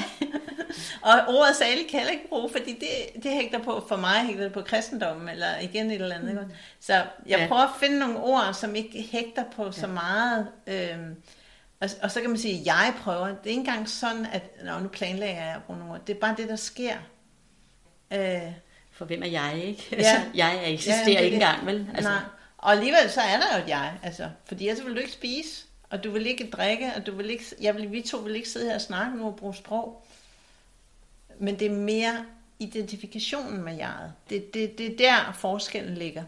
og 1.10 1.34
ordet 1.34 1.56
salig 1.56 1.90
kan 1.90 2.00
jeg 2.00 2.12
ikke 2.12 2.28
bruge, 2.28 2.50
fordi 2.50 2.72
det, 2.72 3.22
det 3.22 3.30
hægter 3.30 3.62
på, 3.62 3.84
for 3.88 3.96
mig 3.96 4.26
hægter 4.26 4.42
det 4.42 4.52
på 4.52 4.62
kristendommen, 4.62 5.28
eller 5.28 5.58
igen 5.58 5.90
et 5.90 5.94
eller 6.02 6.16
andet. 6.16 6.34
Mm. 6.34 6.52
Så 6.80 6.94
jeg 6.94 7.38
ja. 7.38 7.46
prøver 7.48 7.62
at 7.62 7.80
finde 7.80 7.98
nogle 7.98 8.18
ord, 8.18 8.54
som 8.54 8.74
ikke 8.74 9.02
hægter 9.02 9.44
på 9.50 9.64
ja. 9.64 9.72
så 9.72 9.86
meget. 9.86 10.48
Øhm, 10.66 11.16
og, 11.80 11.90
og 12.02 12.10
så 12.10 12.20
kan 12.20 12.30
man 12.30 12.38
sige, 12.38 12.60
at 12.60 12.66
jeg 12.66 12.94
prøver. 13.02 13.26
Det 13.26 13.36
er 13.44 13.50
ikke 13.50 13.60
engang 13.60 13.88
sådan, 13.88 14.26
at 14.26 14.42
Nå, 14.64 14.78
nu 14.78 14.88
planlægger 14.88 15.44
jeg 15.44 15.54
at 15.54 15.62
bruge 15.62 15.78
nogle 15.78 15.94
ord. 15.94 16.06
Det 16.06 16.16
er 16.16 16.20
bare 16.20 16.34
det, 16.36 16.48
der 16.48 16.56
sker. 16.56 16.96
Øh, 18.12 18.52
for 18.92 19.04
hvem 19.04 19.22
er 19.22 19.26
jeg, 19.26 19.64
ikke? 19.64 19.88
Ja. 19.92 19.96
Altså, 19.96 20.22
jeg 20.34 20.72
eksisterer 20.72 21.12
ja, 21.12 21.20
ikke 21.20 21.34
engang, 21.34 21.66
vel? 21.66 21.88
Altså. 21.94 22.10
Nej. 22.10 22.22
Og 22.58 22.72
alligevel 22.72 23.10
så 23.10 23.20
er 23.20 23.40
der 23.40 23.58
jo 23.58 23.64
et 23.64 23.68
jeg, 23.68 23.98
altså. 24.02 24.30
Fordi 24.44 24.68
ellers 24.68 24.86
vil 24.86 24.94
du 24.94 25.00
ikke 25.00 25.12
spise, 25.12 25.66
og 25.90 26.04
du 26.04 26.10
vil 26.10 26.26
ikke 26.26 26.50
drikke, 26.50 26.92
og 26.96 27.06
du 27.06 27.16
vil 27.16 27.30
ikke, 27.30 27.44
jeg 27.60 27.76
vil, 27.76 27.92
vi 27.92 28.02
to 28.02 28.18
vil 28.18 28.36
ikke 28.36 28.48
sidde 28.48 28.66
her 28.66 28.74
og 28.74 28.80
snakke 28.80 29.18
nu 29.18 29.26
og 29.26 29.36
bruge 29.36 29.54
sprog. 29.54 30.06
Men 31.38 31.58
det 31.58 31.66
er 31.66 31.76
mere 31.76 32.24
identifikationen 32.58 33.62
med 33.62 33.76
jeget. 33.76 34.12
Det, 34.30 34.54
det, 34.54 34.78
det 34.78 34.86
er 34.86 34.96
der 34.96 35.32
forskellen 35.32 35.94
ligger. 35.94 36.24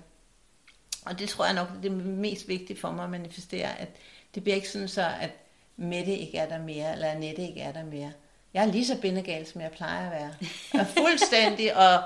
Og 1.05 1.19
det 1.19 1.29
tror 1.29 1.45
jeg 1.45 1.55
nok, 1.55 1.69
det 1.83 1.91
er 1.91 1.97
mest 1.97 2.49
vigtigt 2.49 2.81
for 2.81 2.91
mig 2.91 3.05
at 3.05 3.11
manifestere, 3.11 3.79
at 3.81 3.89
det 4.35 4.43
bliver 4.43 4.57
ikke 4.57 4.69
sådan 4.69 4.89
så, 4.89 5.07
at 5.21 5.31
Mette 5.77 6.17
ikke 6.17 6.39
er 6.39 6.49
der 6.49 6.59
mere, 6.59 6.93
eller 6.93 7.09
Annette 7.09 7.43
ikke 7.43 7.61
er 7.61 7.73
der 7.73 7.85
mere. 7.85 8.13
Jeg 8.55 8.63
er 8.67 8.73
lige 8.73 8.87
så 8.87 9.01
bindegal, 9.01 9.47
som 9.47 9.61
jeg 9.61 9.71
plejer 9.71 10.11
at 10.11 10.13
være. 10.13 10.35
Og 10.81 10.87
fuldstændig, 10.87 11.77
og 11.77 12.03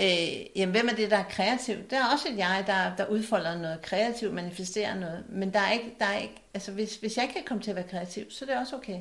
øh, 0.00 0.56
jamen, 0.56 0.72
hvem 0.74 0.88
er 0.88 0.94
det, 0.94 1.10
der 1.10 1.16
er 1.16 1.24
kreativ? 1.30 1.76
Det 1.76 1.92
er 1.92 2.12
også 2.12 2.28
et 2.28 2.38
jeg, 2.38 2.64
der, 2.66 2.96
der 2.96 3.06
udfolder 3.06 3.58
noget 3.58 3.82
kreativt, 3.82 4.34
manifesterer 4.34 4.94
noget. 4.94 5.24
Men 5.28 5.52
der 5.52 5.60
er 5.60 5.72
ikke, 5.72 5.94
der 5.98 6.04
er 6.04 6.18
ikke, 6.18 6.42
altså 6.54 6.72
hvis, 6.72 6.96
hvis 6.96 7.16
jeg 7.16 7.24
ikke 7.24 7.34
kan 7.34 7.42
komme 7.46 7.62
til 7.62 7.70
at 7.70 7.76
være 7.76 7.88
kreativ, 7.88 8.30
så 8.30 8.44
er 8.44 8.48
det 8.48 8.58
også 8.58 8.76
okay. 8.76 9.00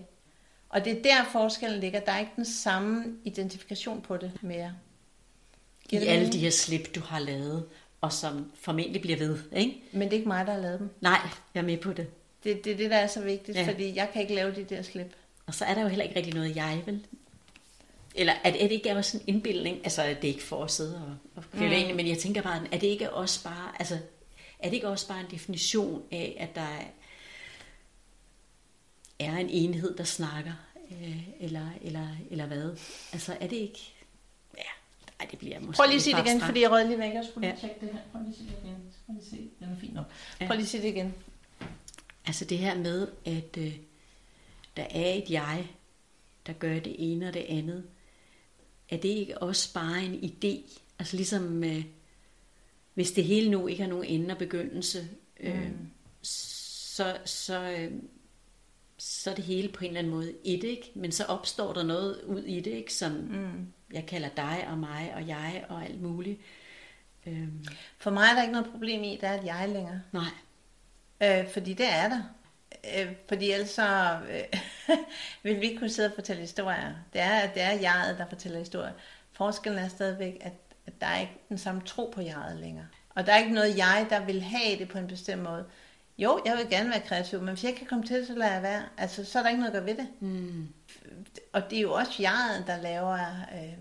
Og 0.70 0.86
det 0.86 0.98
er 0.98 1.02
der 1.02 1.26
forskellen 1.32 1.80
ligger. 1.80 2.00
Der 2.00 2.12
er 2.12 2.20
ikke 2.20 2.32
den 2.36 2.46
samme 2.46 3.06
identifikation 3.24 4.02
på 4.02 4.18
det 4.18 4.32
mere. 4.42 4.74
I 5.90 5.98
det 5.98 6.08
alle 6.08 6.32
de 6.32 6.38
her 6.38 6.50
slip, 6.50 6.96
du 6.96 7.02
har 7.02 7.20
lavet, 7.20 7.66
og 8.02 8.14
som 8.14 8.52
formentlig 8.62 9.02
bliver 9.02 9.18
ved, 9.18 9.40
ikke? 9.56 9.84
Men 9.92 10.02
det 10.02 10.14
er 10.14 10.18
ikke 10.18 10.28
mig, 10.28 10.48
der 10.48 10.54
har 10.54 10.60
lavet 10.60 10.80
dem. 10.80 10.90
Nej, 11.02 11.20
jeg 11.54 11.62
er 11.62 11.66
med 11.66 11.78
på 11.78 11.94
det. 11.94 12.08
Det, 12.44 12.66
det 12.66 12.74
er 12.74 12.78
det, 12.78 12.92
der 12.92 12.98
er 12.98 13.08
så 13.08 13.22
vigtigt, 13.22 13.58
ja. 13.58 13.68
fordi 13.68 13.96
jeg 13.96 14.10
kan 14.14 14.22
ikke 14.22 14.36
lave 14.36 14.56
de 14.56 14.64
der 14.64 14.82
slip. 14.82 15.16
Og 15.46 15.54
så 15.54 15.66
er 15.66 15.74
der 15.74 15.82
jo 15.82 15.88
heller 15.88 16.04
ikke 16.04 16.16
rigtig 16.16 16.34
noget 16.34 16.56
jeg, 16.56 16.82
vel? 16.86 17.06
Eller 18.16 18.34
er 18.44 18.52
det, 18.52 18.64
er 18.64 18.68
det 18.68 18.76
ikke 18.76 18.96
også 18.96 19.18
en 19.18 19.24
indbildning? 19.28 19.78
Altså, 19.84 20.04
det 20.04 20.24
er 20.24 20.34
ikke 20.34 20.44
for 20.44 20.64
at 20.64 20.72
sidde 20.72 20.96
og, 20.96 21.16
og 21.36 21.44
mm. 21.54 21.62
ind, 21.62 21.94
men 21.94 22.08
jeg 22.08 22.18
tænker 22.18 22.42
bare, 22.42 22.62
er 22.72 22.80
det 22.80 22.88
ikke 22.88 23.14
også 23.14 23.44
bare, 23.44 23.72
altså, 23.80 23.98
er 24.60 24.70
det 24.70 24.74
ikke 24.74 24.88
også 24.88 25.08
bare 25.08 25.20
en 25.20 25.32
definition 25.32 26.04
af, 26.12 26.36
at 26.40 26.56
der 26.56 26.80
er 29.20 29.38
en 29.38 29.50
enhed, 29.50 29.98
der 29.98 30.04
snakker? 30.04 30.52
Øh, 30.92 31.28
eller, 31.40 31.68
eller, 31.82 32.08
eller 32.32 32.46
hvad? 32.46 32.78
Altså, 33.14 33.38
er 33.40 33.48
det 33.48 33.56
ikke... 33.56 33.94
Ja, 34.58 34.64
nej, 35.20 35.28
det 35.32 35.40
bliver 35.40 35.60
måske 35.60 35.78
Prøv 35.78 35.86
lige 35.86 35.96
at 35.96 36.02
sige 36.02 36.16
det 36.16 36.28
igen, 36.28 36.42
fordi 36.42 36.62
jeg 36.62 36.72
rød 36.72 36.88
lige 36.88 37.00
væk. 37.00 37.14
Jeg 37.14 37.26
skulle 37.32 37.48
lige 37.48 37.56
ja. 37.62 37.68
tjekke 37.68 37.86
det 37.86 37.90
her. 37.94 38.00
Prøv 38.12 38.22
lige 38.22 38.32
at 38.32 38.38
sige 38.38 38.50
det 38.50 38.58
igen. 38.64 38.94
Prøv 39.06 39.14
lige 39.16 39.22
at 39.22 39.30
se. 39.30 39.50
Den 39.60 39.76
er 39.76 39.80
fin 39.80 39.94
nok. 39.94 40.06
Prøv 40.48 40.56
lige 40.56 40.62
at 40.62 40.68
sige 40.68 40.82
det 40.82 40.88
igen. 40.88 41.14
Altså 42.26 42.46
det 42.46 42.58
her 42.58 42.78
med, 42.78 43.08
at 43.26 43.58
øh, 43.58 43.76
der 44.78 44.84
er 44.90 45.14
et 45.14 45.30
jeg, 45.30 45.68
der 46.48 46.54
gør 46.54 46.80
det 46.80 46.96
ene 46.98 47.28
og 47.28 47.34
det 47.34 47.46
andet, 47.50 47.84
er 48.90 48.98
det 48.98 49.10
ikke 49.10 49.38
også 49.38 49.74
bare 49.74 50.04
en 50.04 50.14
idé? 50.14 50.80
Altså 51.00 51.16
ligesom, 51.16 51.64
øh, 51.64 51.86
hvis 52.94 53.12
det 53.12 53.24
hele 53.24 53.52
nu 53.52 53.68
ikke 53.68 53.84
har 53.84 53.90
nogen 53.90 54.06
ende 54.06 54.34
og 54.34 54.38
begyndelse, 54.38 55.10
øh, 55.40 55.64
mm. 55.64 55.90
så, 56.22 57.18
så, 57.26 57.72
øh, 57.72 57.92
så 58.98 59.32
er 59.32 59.36
det 59.36 59.44
hele 59.44 59.70
på 59.70 59.84
en 59.84 59.88
eller 59.88 60.00
anden 60.00 60.14
måde 60.14 60.34
et, 60.44 60.64
ikke? 60.64 60.92
Men 60.96 61.12
så 61.12 61.26
opstår 61.26 61.74
der 61.74 61.84
noget 61.84 62.22
ud 62.22 62.44
i 62.44 62.60
det, 62.60 62.72
ikke? 62.72 62.94
Som 62.94 63.12
mm. 63.12 63.68
jeg 63.94 64.06
kalder 64.06 64.30
dig 64.30 64.68
og 64.70 64.78
mig 64.78 65.14
og 65.16 65.28
jeg 65.28 65.66
og 65.70 65.86
alt 65.86 66.02
muligt. 66.02 66.40
Øh. 67.28 67.48
For 67.98 68.12
mig 68.12 68.24
er 68.32 68.34
der 68.34 68.42
ikke 68.42 68.52
noget 68.52 68.72
problem 68.72 69.04
i, 69.04 69.16
at 69.16 69.22
der 69.22 69.28
er 69.28 69.40
et 69.40 69.46
jeg 69.46 69.70
længere. 69.70 70.02
Nej. 70.12 70.32
Øh, 71.22 71.50
fordi 71.50 71.74
det 71.74 71.90
er 71.90 72.10
der. 72.10 72.24
Øh, 72.98 73.16
fordi 73.28 73.52
ellers 73.52 73.70
så 73.70 74.20
øh, 74.30 74.60
vil 75.44 75.62
vi 75.62 75.66
ikke 75.66 75.78
kunne 75.78 75.90
sidde 75.90 76.10
og 76.10 76.16
fortælle 76.16 76.42
historier. 76.42 76.94
Det 77.14 77.22
er, 77.22 77.48
det 77.54 77.62
er 77.62 77.72
jeget, 77.72 78.18
der 78.18 78.26
fortæller 78.30 78.60
historier. 78.60 78.94
Forskellen 79.32 79.80
er 79.80 79.88
stadigvæk, 79.88 80.38
at, 80.42 80.54
at 80.86 81.02
der 81.02 81.08
er 81.08 81.20
ikke 81.20 81.40
den 81.50 81.58
samme 81.58 81.82
tro 81.82 82.12
på 82.16 82.22
jeget 82.22 82.60
længere. 82.60 82.88
Og 83.10 83.26
der 83.26 83.34
er 83.34 83.38
ikke 83.38 83.54
noget 83.54 83.78
jeg, 83.78 84.08
der 84.10 84.26
vil 84.26 84.42
have 84.42 84.78
det 84.78 84.90
på 84.90 84.98
en 84.98 85.08
bestemt 85.08 85.44
måde. 85.44 85.66
Jo, 86.18 86.42
jeg 86.46 86.58
vil 86.58 86.70
gerne 86.70 86.90
være 86.90 87.00
kreativ, 87.00 87.40
men 87.40 87.50
hvis 87.50 87.64
jeg 87.64 87.76
kan 87.76 87.88
komme 87.88 88.06
til 88.06 88.20
det, 88.20 88.28
så 88.28 88.36
lader 88.36 88.54
jeg 88.54 88.64
være. 88.64 88.84
Altså, 88.98 89.26
så 89.26 89.40
er 89.40 89.44
der 89.44 89.50
ikke 89.50 89.62
noget 89.62 89.76
at 89.76 89.84
gøre 89.84 89.96
ved 89.98 90.04
det. 90.04 90.08
Mm. 90.20 90.68
Og 91.54 91.70
det 91.70 91.78
er 91.78 91.82
jo 91.82 91.94
også 91.94 92.22
jeget, 92.22 92.68
der 92.68 92.82
laver... 92.82 93.20
Øh, 93.54 93.78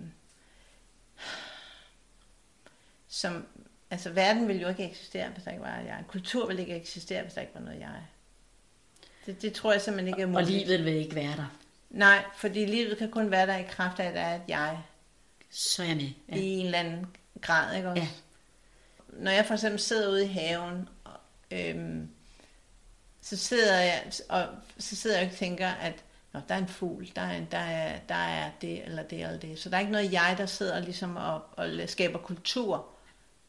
som, 3.09 3.47
altså, 3.93 4.11
verden 4.11 4.49
ville 4.49 4.63
jo 4.63 4.69
ikke 4.69 4.85
eksistere, 4.85 5.29
hvis 5.29 5.45
der 5.45 5.51
ikke 5.51 5.63
var 5.63 5.77
jeg. 5.77 6.05
Kultur 6.09 6.47
ville 6.47 6.63
ikke 6.63 6.77
eksistere, 6.77 7.23
hvis 7.23 7.35
der 7.35 7.41
ikke 7.41 7.55
var 7.55 7.61
noget 7.61 7.81
jeg. 7.81 8.03
Det, 9.27 9.43
det 9.43 9.53
tror 9.53 9.73
jeg 9.73 9.81
simpelthen 9.81 10.09
ikke 10.09 10.23
er 10.23 10.27
muligt. 10.27 10.47
Og 10.47 10.53
livet 10.53 10.85
vil 10.85 10.95
ikke 10.95 11.15
være 11.15 11.37
der. 11.37 11.57
Nej, 11.91 12.25
fordi 12.37 12.67
livet 12.67 12.99
kan 12.99 13.11
kun 13.11 13.31
være 13.31 13.47
der 13.47 13.57
i 13.57 13.65
kraft 13.71 14.01
af, 14.01 14.05
at 14.05 14.15
der 14.15 14.21
er 14.21 14.35
et 14.35 14.43
jeg. 14.49 14.79
Så 15.51 15.83
er 15.83 15.87
jeg 15.87 15.97
med. 15.97 16.11
Ja. 16.29 16.37
I 16.37 16.43
en 16.43 16.67
eller 16.67 16.79
anden 16.79 17.07
grad, 17.41 17.77
ikke 17.77 17.89
også? 17.89 18.03
Ja. 18.03 18.09
Når 19.09 19.31
jeg 19.31 19.47
for 19.47 19.55
eksempel 19.55 19.81
sidder 19.81 20.11
ude 20.11 20.25
i 20.25 20.29
haven, 20.29 20.89
øhm, 21.51 22.09
så 23.21 23.37
sidder 23.37 23.81
jeg 23.81 24.13
og 24.29 24.47
så 24.79 24.97
sidder 24.97 25.19
jeg 25.19 25.31
og 25.31 25.37
tænker, 25.37 25.69
at 25.69 26.05
Nå, 26.33 26.41
der 26.49 26.55
er 26.55 26.59
en 26.59 26.69
fugl, 26.69 27.11
der 27.17 27.23
er, 27.23 27.37
en, 27.37 27.49
der, 27.51 27.59
er, 27.59 27.99
der 28.09 28.15
er 28.15 28.51
det 28.61 28.85
eller 28.85 29.03
det 29.03 29.23
eller 29.23 29.39
det. 29.39 29.59
Så 29.59 29.71
der 29.71 29.77
er 29.77 29.81
ikke 29.81 29.93
noget 29.93 30.13
jeg, 30.13 30.35
der 30.39 30.47
sidder 30.47 30.81
ligesom 30.81 31.17
og, 31.17 31.43
og 31.53 31.69
skaber 31.87 32.19
kultur. 32.19 32.87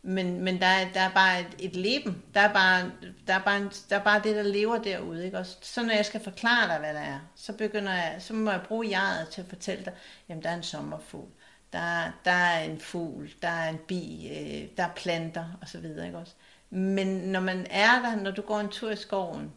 Men, 0.05 0.41
men 0.41 0.59
der, 0.59 0.67
er, 0.67 0.93
der 0.93 0.99
er 0.99 1.13
bare 1.13 1.41
et, 1.41 1.55
et 1.59 1.75
leben. 1.75 2.23
Der 2.33 2.39
er, 2.39 2.53
bare, 2.53 2.91
der, 3.27 3.33
er 3.33 3.43
bare 3.43 3.57
en, 3.57 3.71
der 3.89 3.95
er 3.95 4.03
bare 4.03 4.21
det, 4.23 4.35
der 4.35 4.43
lever 4.43 4.77
derude. 4.77 5.25
Ikke? 5.25 5.37
Og 5.37 5.45
så 5.45 5.83
når 5.83 5.93
jeg 5.93 6.05
skal 6.05 6.23
forklare 6.23 6.67
dig, 6.67 6.79
hvad 6.79 6.93
der 6.93 6.99
er, 6.99 7.19
så, 7.35 7.53
begynder 7.53 7.93
jeg, 7.93 8.15
så 8.19 8.33
må 8.33 8.51
jeg 8.51 8.61
bruge 8.67 8.89
jeget 8.89 9.29
til 9.29 9.41
at 9.41 9.47
fortælle 9.47 9.85
dig, 9.85 9.93
jamen 10.29 10.43
der 10.43 10.49
er 10.49 10.55
en 10.55 10.63
sommerfugl, 10.63 11.29
der, 11.73 12.11
der 12.25 12.31
er 12.31 12.63
en 12.63 12.79
fugl, 12.79 13.33
der 13.41 13.47
er 13.47 13.69
en 13.69 13.77
bi, 13.77 14.29
øh, 14.31 14.77
der 14.77 14.83
er 14.83 14.93
planter 14.95 15.45
osv. 15.61 15.85
Ikke 15.85 16.17
også? 16.17 16.33
Men 16.69 17.07
når 17.07 17.39
man 17.39 17.67
er 17.69 18.01
der, 18.01 18.15
når 18.15 18.31
du 18.31 18.41
går 18.41 18.59
en 18.59 18.69
tur 18.69 18.91
i 18.91 18.95
skoven, 18.95 19.51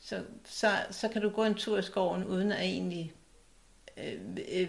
så, 0.00 0.22
så, 0.44 0.68
så 0.90 1.08
kan 1.08 1.22
du 1.22 1.30
gå 1.30 1.44
en 1.44 1.54
tur 1.54 1.78
i 1.78 1.82
skoven 1.82 2.24
uden 2.24 2.52
at 2.52 2.60
egentlig 2.60 3.12
øh, 4.04 4.12
øh, 4.52 4.68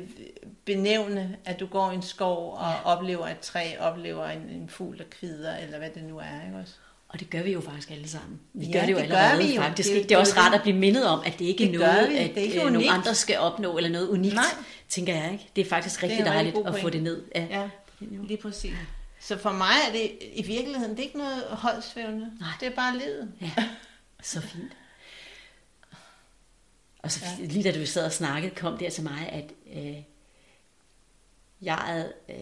benævne, 0.65 1.37
at 1.45 1.59
du 1.59 1.65
går 1.65 1.91
i 1.91 1.95
en 1.95 2.01
skov 2.01 2.53
og 2.53 2.69
ja. 2.69 2.83
oplever 2.85 3.27
et 3.27 3.39
træ, 3.39 3.77
oplever 3.79 4.25
en, 4.25 4.41
en 4.41 4.69
fugl, 4.69 4.97
der 4.97 5.03
kvider, 5.19 5.57
eller 5.57 5.77
hvad 5.77 5.89
det 5.89 6.03
nu 6.03 6.17
er, 6.17 6.45
ikke 6.45 6.57
også? 6.57 6.73
Og 7.09 7.19
det 7.19 7.29
gør 7.29 7.43
vi 7.43 7.51
jo 7.51 7.61
faktisk 7.61 7.91
alle 7.91 8.07
sammen. 8.07 8.39
Vi 8.53 8.65
ja, 8.65 8.79
gør 8.79 8.85
det 8.85 8.91
jo 8.91 8.97
det 8.97 9.03
allerede 9.03 9.43
vi 9.43 9.55
jo. 9.55 9.61
faktisk. 9.61 9.89
Det, 9.89 10.01
det, 10.01 10.09
det 10.09 10.15
er 10.15 10.19
også 10.19 10.33
rart 10.37 10.53
at 10.53 10.61
blive 10.61 10.77
mindet 10.77 11.07
om, 11.07 11.19
at 11.25 11.39
det 11.39 11.45
ikke 11.45 11.67
er 11.67 11.71
noget, 11.71 12.17
at 12.17 12.29
det 12.35 12.37
er 12.37 12.41
ikke 12.41 12.63
øh, 12.63 12.71
nogle 12.71 12.91
andre 12.91 13.15
skal 13.15 13.37
opnå, 13.39 13.77
eller 13.77 13.89
noget 13.89 14.07
unikt, 14.07 14.35
Nej. 14.35 14.43
tænker 14.89 15.15
jeg 15.15 15.31
ikke. 15.31 15.49
Det 15.55 15.65
er 15.65 15.69
faktisk 15.69 16.03
rigtig 16.03 16.19
er 16.19 16.23
dejligt 16.23 16.57
at 16.65 16.79
få 16.79 16.89
det 16.89 17.03
ned. 17.03 17.23
Ja, 17.35 17.45
ja 17.49 17.69
lige 17.99 18.37
præcis. 18.37 18.73
Så 19.19 19.37
for 19.37 19.51
mig 19.51 19.73
er 19.87 19.91
det 19.91 20.11
i 20.33 20.43
virkeligheden, 20.43 20.91
det 20.91 20.99
er 20.99 21.03
ikke 21.03 21.17
noget 21.17 21.43
holdsvævende. 21.49 22.31
Nej. 22.39 22.49
Det 22.59 22.67
er 22.67 22.75
bare 22.75 22.97
livet. 22.97 23.31
Ja, 23.41 23.51
så 24.23 24.41
fint. 24.41 24.71
Og 26.99 27.11
så 27.11 27.25
ja. 27.39 27.45
lige 27.45 27.63
da 27.63 27.79
du 27.79 27.85
sad 27.85 28.05
og 28.05 28.11
snakkede, 28.11 28.55
kom 28.55 28.77
det 28.77 28.93
til 28.93 29.03
mig, 29.03 29.29
at 29.29 29.51
øh, 29.73 29.97
jeg 31.61 32.11
øh, 32.29 32.35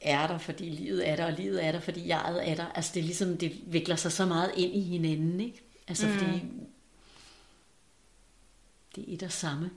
er 0.00 0.26
der, 0.26 0.38
fordi 0.38 0.64
livet 0.68 1.08
er 1.08 1.16
der, 1.16 1.26
og 1.26 1.32
livet 1.32 1.64
er 1.64 1.72
der, 1.72 1.80
fordi 1.80 2.08
jeg 2.08 2.38
er 2.44 2.54
der. 2.54 2.66
Altså 2.74 2.90
det 2.94 3.00
er 3.00 3.04
ligesom, 3.04 3.36
det 3.36 3.60
vikler 3.66 3.96
sig 3.96 4.12
så 4.12 4.26
meget 4.26 4.50
ind 4.56 4.74
i 4.74 4.82
hinanden, 4.82 5.40
ikke? 5.40 5.62
Altså 5.88 6.06
mm. 6.06 6.12
fordi 6.12 6.44
det 8.96 9.04
er 9.08 9.14
et 9.14 9.22
og 9.22 9.32
samme. 9.32 9.70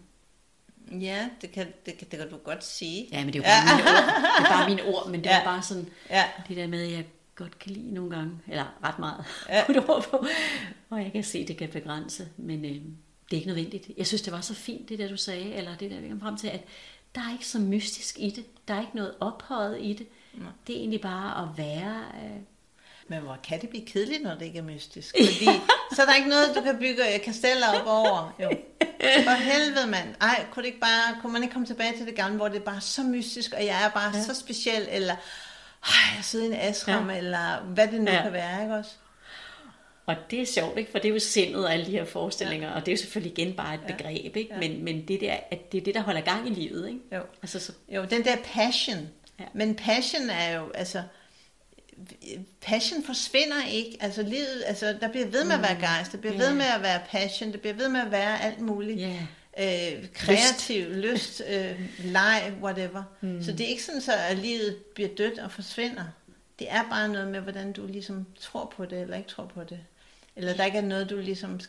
Ja, 0.92 1.30
det 1.42 1.52
kan, 1.52 1.68
det, 1.86 1.98
kan, 1.98 2.08
det 2.12 2.20
kan 2.20 2.30
du 2.30 2.38
godt 2.38 2.64
sige. 2.64 3.08
Ja, 3.12 3.26
men 3.26 3.34
det 3.34 3.40
er 3.40 3.40
jo 3.40 3.44
bare 3.44 3.70
ja. 3.70 3.78
mine 3.78 3.94
ord. 3.94 4.14
Det 4.38 4.46
er 4.46 4.50
bare 4.50 4.70
mine 4.70 4.84
ord, 4.84 5.10
men 5.10 5.24
det 5.24 5.30
ja. 5.30 5.40
er 5.40 5.44
bare 5.44 5.64
sådan, 5.64 5.90
ja. 6.10 6.26
det 6.48 6.58
der 6.58 6.68
med, 6.68 6.84
at 6.84 6.92
jeg 6.92 7.06
godt 7.36 7.60
kan 7.60 7.72
lide 7.72 7.94
nogle 7.94 8.16
gange, 8.16 8.40
eller 8.48 8.66
ret 8.84 9.00
meget, 9.00 9.26
ja. 9.50 9.64
på, 9.82 10.26
og 10.90 11.04
jeg 11.04 11.12
kan 11.12 11.24
se, 11.24 11.40
at 11.40 11.48
det 11.48 11.58
kan 11.58 11.70
begrænse, 11.70 12.30
men 12.38 12.66
øh, 12.66 12.82
det 13.32 13.38
er 13.38 13.40
ikke 13.40 13.48
nødvendigt. 13.48 13.98
Jeg 13.98 14.08
synes, 14.08 14.22
det 14.22 14.34
var 14.34 14.42
så 14.42 14.54
fint, 14.54 14.90
det 14.90 15.00
der 15.00 15.08
du 15.08 15.18
sagde, 15.18 15.54
eller 15.54 15.78
det 15.78 15.92
der, 15.92 16.00
vi 16.00 16.10
kom 16.10 16.22
frem 16.22 16.38
til, 16.38 16.48
at 16.48 16.62
der 17.16 17.22
er 17.22 17.32
ikke 17.34 17.48
så 17.48 17.60
mystisk 17.60 18.16
i 18.20 18.30
det. 18.30 18.46
Der 18.68 18.74
er 18.74 18.82
ikke 18.82 18.96
noget 18.96 19.14
ophøjet 19.20 19.78
i 19.82 19.94
det. 19.94 20.08
Nej. 20.34 20.48
Det 20.68 20.76
er 20.76 20.80
egentlig 20.80 21.02
bare 21.02 21.44
at 21.44 21.58
være... 21.58 22.06
Øh... 22.24 22.38
Men 23.08 23.22
hvor 23.22 23.40
kan 23.44 23.62
det 23.62 23.70
blive 23.70 23.86
kedeligt, 23.86 24.24
når 24.24 24.34
det 24.36 24.46
ikke 24.46 24.60
er 24.60 24.64
mystisk? 24.64 25.16
Fordi 25.32 25.46
så 25.96 26.02
er 26.02 26.06
der 26.06 26.16
ikke 26.16 26.30
noget, 26.30 26.56
du 26.56 26.62
kan 26.62 26.78
bygge 26.80 27.20
kasteller 27.24 27.68
op 27.68 27.88
over. 27.88 28.36
Jo. 28.40 28.50
For 29.24 29.32
helvede, 29.32 29.88
mand. 29.88 30.16
Ej, 30.22 30.46
kunne, 30.52 30.64
det 30.64 30.68
ikke 30.68 30.80
bare, 30.80 31.22
kunne 31.22 31.34
man 31.34 31.44
ikke 31.44 31.54
komme 31.54 31.66
tilbage 31.66 31.98
til 31.98 32.06
det 32.06 32.16
gamle, 32.16 32.38
hvor 32.38 32.48
det 32.48 32.58
er 32.58 32.66
bare 32.66 32.82
så 32.82 33.04
mystisk, 33.04 33.54
og 33.54 33.66
jeg 33.66 33.86
er 33.86 33.90
bare 33.90 34.16
ja. 34.16 34.24
så 34.24 34.36
speciel, 34.36 34.88
eller 34.92 35.16
ej, 35.84 36.16
jeg 36.16 36.24
sidder 36.24 36.46
i 36.46 36.48
en 36.48 36.54
asram, 36.54 37.10
ja. 37.10 37.18
eller 37.18 37.62
hvad 37.62 37.88
det 37.88 38.02
nu 38.02 38.12
ja. 38.12 38.22
kan 38.22 38.34
være, 38.34 38.62
ikke 38.62 38.76
også? 38.76 38.92
Og 40.06 40.16
det 40.32 40.42
er 40.42 40.46
sjovt, 40.46 40.78
ikke? 40.78 40.92
For 40.92 41.00
det 41.00 41.10
er 41.10 41.14
jo 41.14 41.20
sindet 41.20 41.66
og 41.66 41.74
alle 41.74 41.86
de 41.86 41.92
her 41.92 42.06
forestillinger, 42.06 42.70
ja. 42.70 42.76
og 42.76 42.82
det 42.86 42.88
er 42.88 42.94
jo 42.96 42.98
selvfølgelig 42.98 43.40
igen 43.40 43.54
bare 43.56 43.76
et 43.76 43.80
Ja. 43.90 43.96
begreb, 43.96 44.36
ikke? 44.36 44.50
Ja. 44.54 44.60
Men, 44.60 44.84
men 44.84 45.08
det 45.08 45.22
der, 45.22 45.36
at 45.52 45.72
det 45.72 45.78
er 45.78 45.84
det, 45.84 45.96
der 45.96 46.02
holder 46.02 46.22
gang 46.22 46.48
i 46.48 46.52
livet, 46.54 46.88
ikke? 46.88 47.00
Jo. 47.16 47.22
Altså, 47.42 47.60
så, 47.60 47.72
Jo, 47.90 48.06
den 48.10 48.24
der 48.24 48.36
passion. 48.44 49.10
Ja. 49.40 49.46
Men 49.54 49.76
passion 49.76 50.30
er 50.30 50.58
jo, 50.60 50.72
altså, 50.72 51.04
passion 52.62 53.04
forsvinder 53.06 53.66
ikke. 53.72 53.98
Altså 54.00 54.24
livet, 54.24 54.64
altså 54.66 54.96
der 55.02 55.08
bliver 55.08 55.26
ved 55.28 55.44
med 55.46 55.56
at 55.56 55.62
være 55.62 55.80
gejst, 55.80 56.12
der 56.12 56.18
bliver 56.18 56.34
Ja. 56.34 56.40
ved 56.40 56.54
med 56.56 56.66
at 56.76 56.82
være 56.82 57.02
passion, 57.10 57.52
der 57.52 57.58
bliver 57.58 57.74
ved 57.74 57.90
med 57.90 58.00
at 58.02 58.12
være 58.12 58.42
alt 58.44 58.60
muligt. 58.62 59.00
ja. 59.00 59.18
Øh, 59.60 60.06
kreativ, 60.14 60.90
lyst, 60.90 61.42
øh, 61.54 61.80
leg, 62.04 62.54
whatever. 62.62 63.04
Mm. 63.22 63.44
Så 63.44 63.52
det 63.52 63.62
er 63.62 63.68
ikke 63.68 63.84
sådan, 63.84 64.02
så 64.02 64.12
at 64.30 64.38
livet 64.38 64.76
bliver 64.96 65.10
dødt 65.18 65.40
og 65.40 65.52
forsvinder. 65.52 66.04
Det 66.60 66.68
er 66.70 66.84
bare 66.90 67.08
noget 67.10 67.28
med, 67.28 67.40
hvordan 67.40 67.74
du 67.74 67.88
ligesom 67.88 68.26
tror 68.40 68.74
på 68.78 68.86
det, 68.86 69.02
eller 69.02 69.18
ikke 69.18 69.30
tror 69.30 69.46
på 69.46 69.64
det. 69.64 69.80
Eller 70.42 70.56
der 70.56 70.66
ikke 70.66 70.78
er 70.78 70.82
noget, 70.82 71.10
du 71.10 71.18
ligesom 71.18 71.60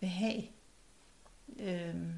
vil 0.00 0.08
have. 0.08 0.42
Øhm, 1.60 2.12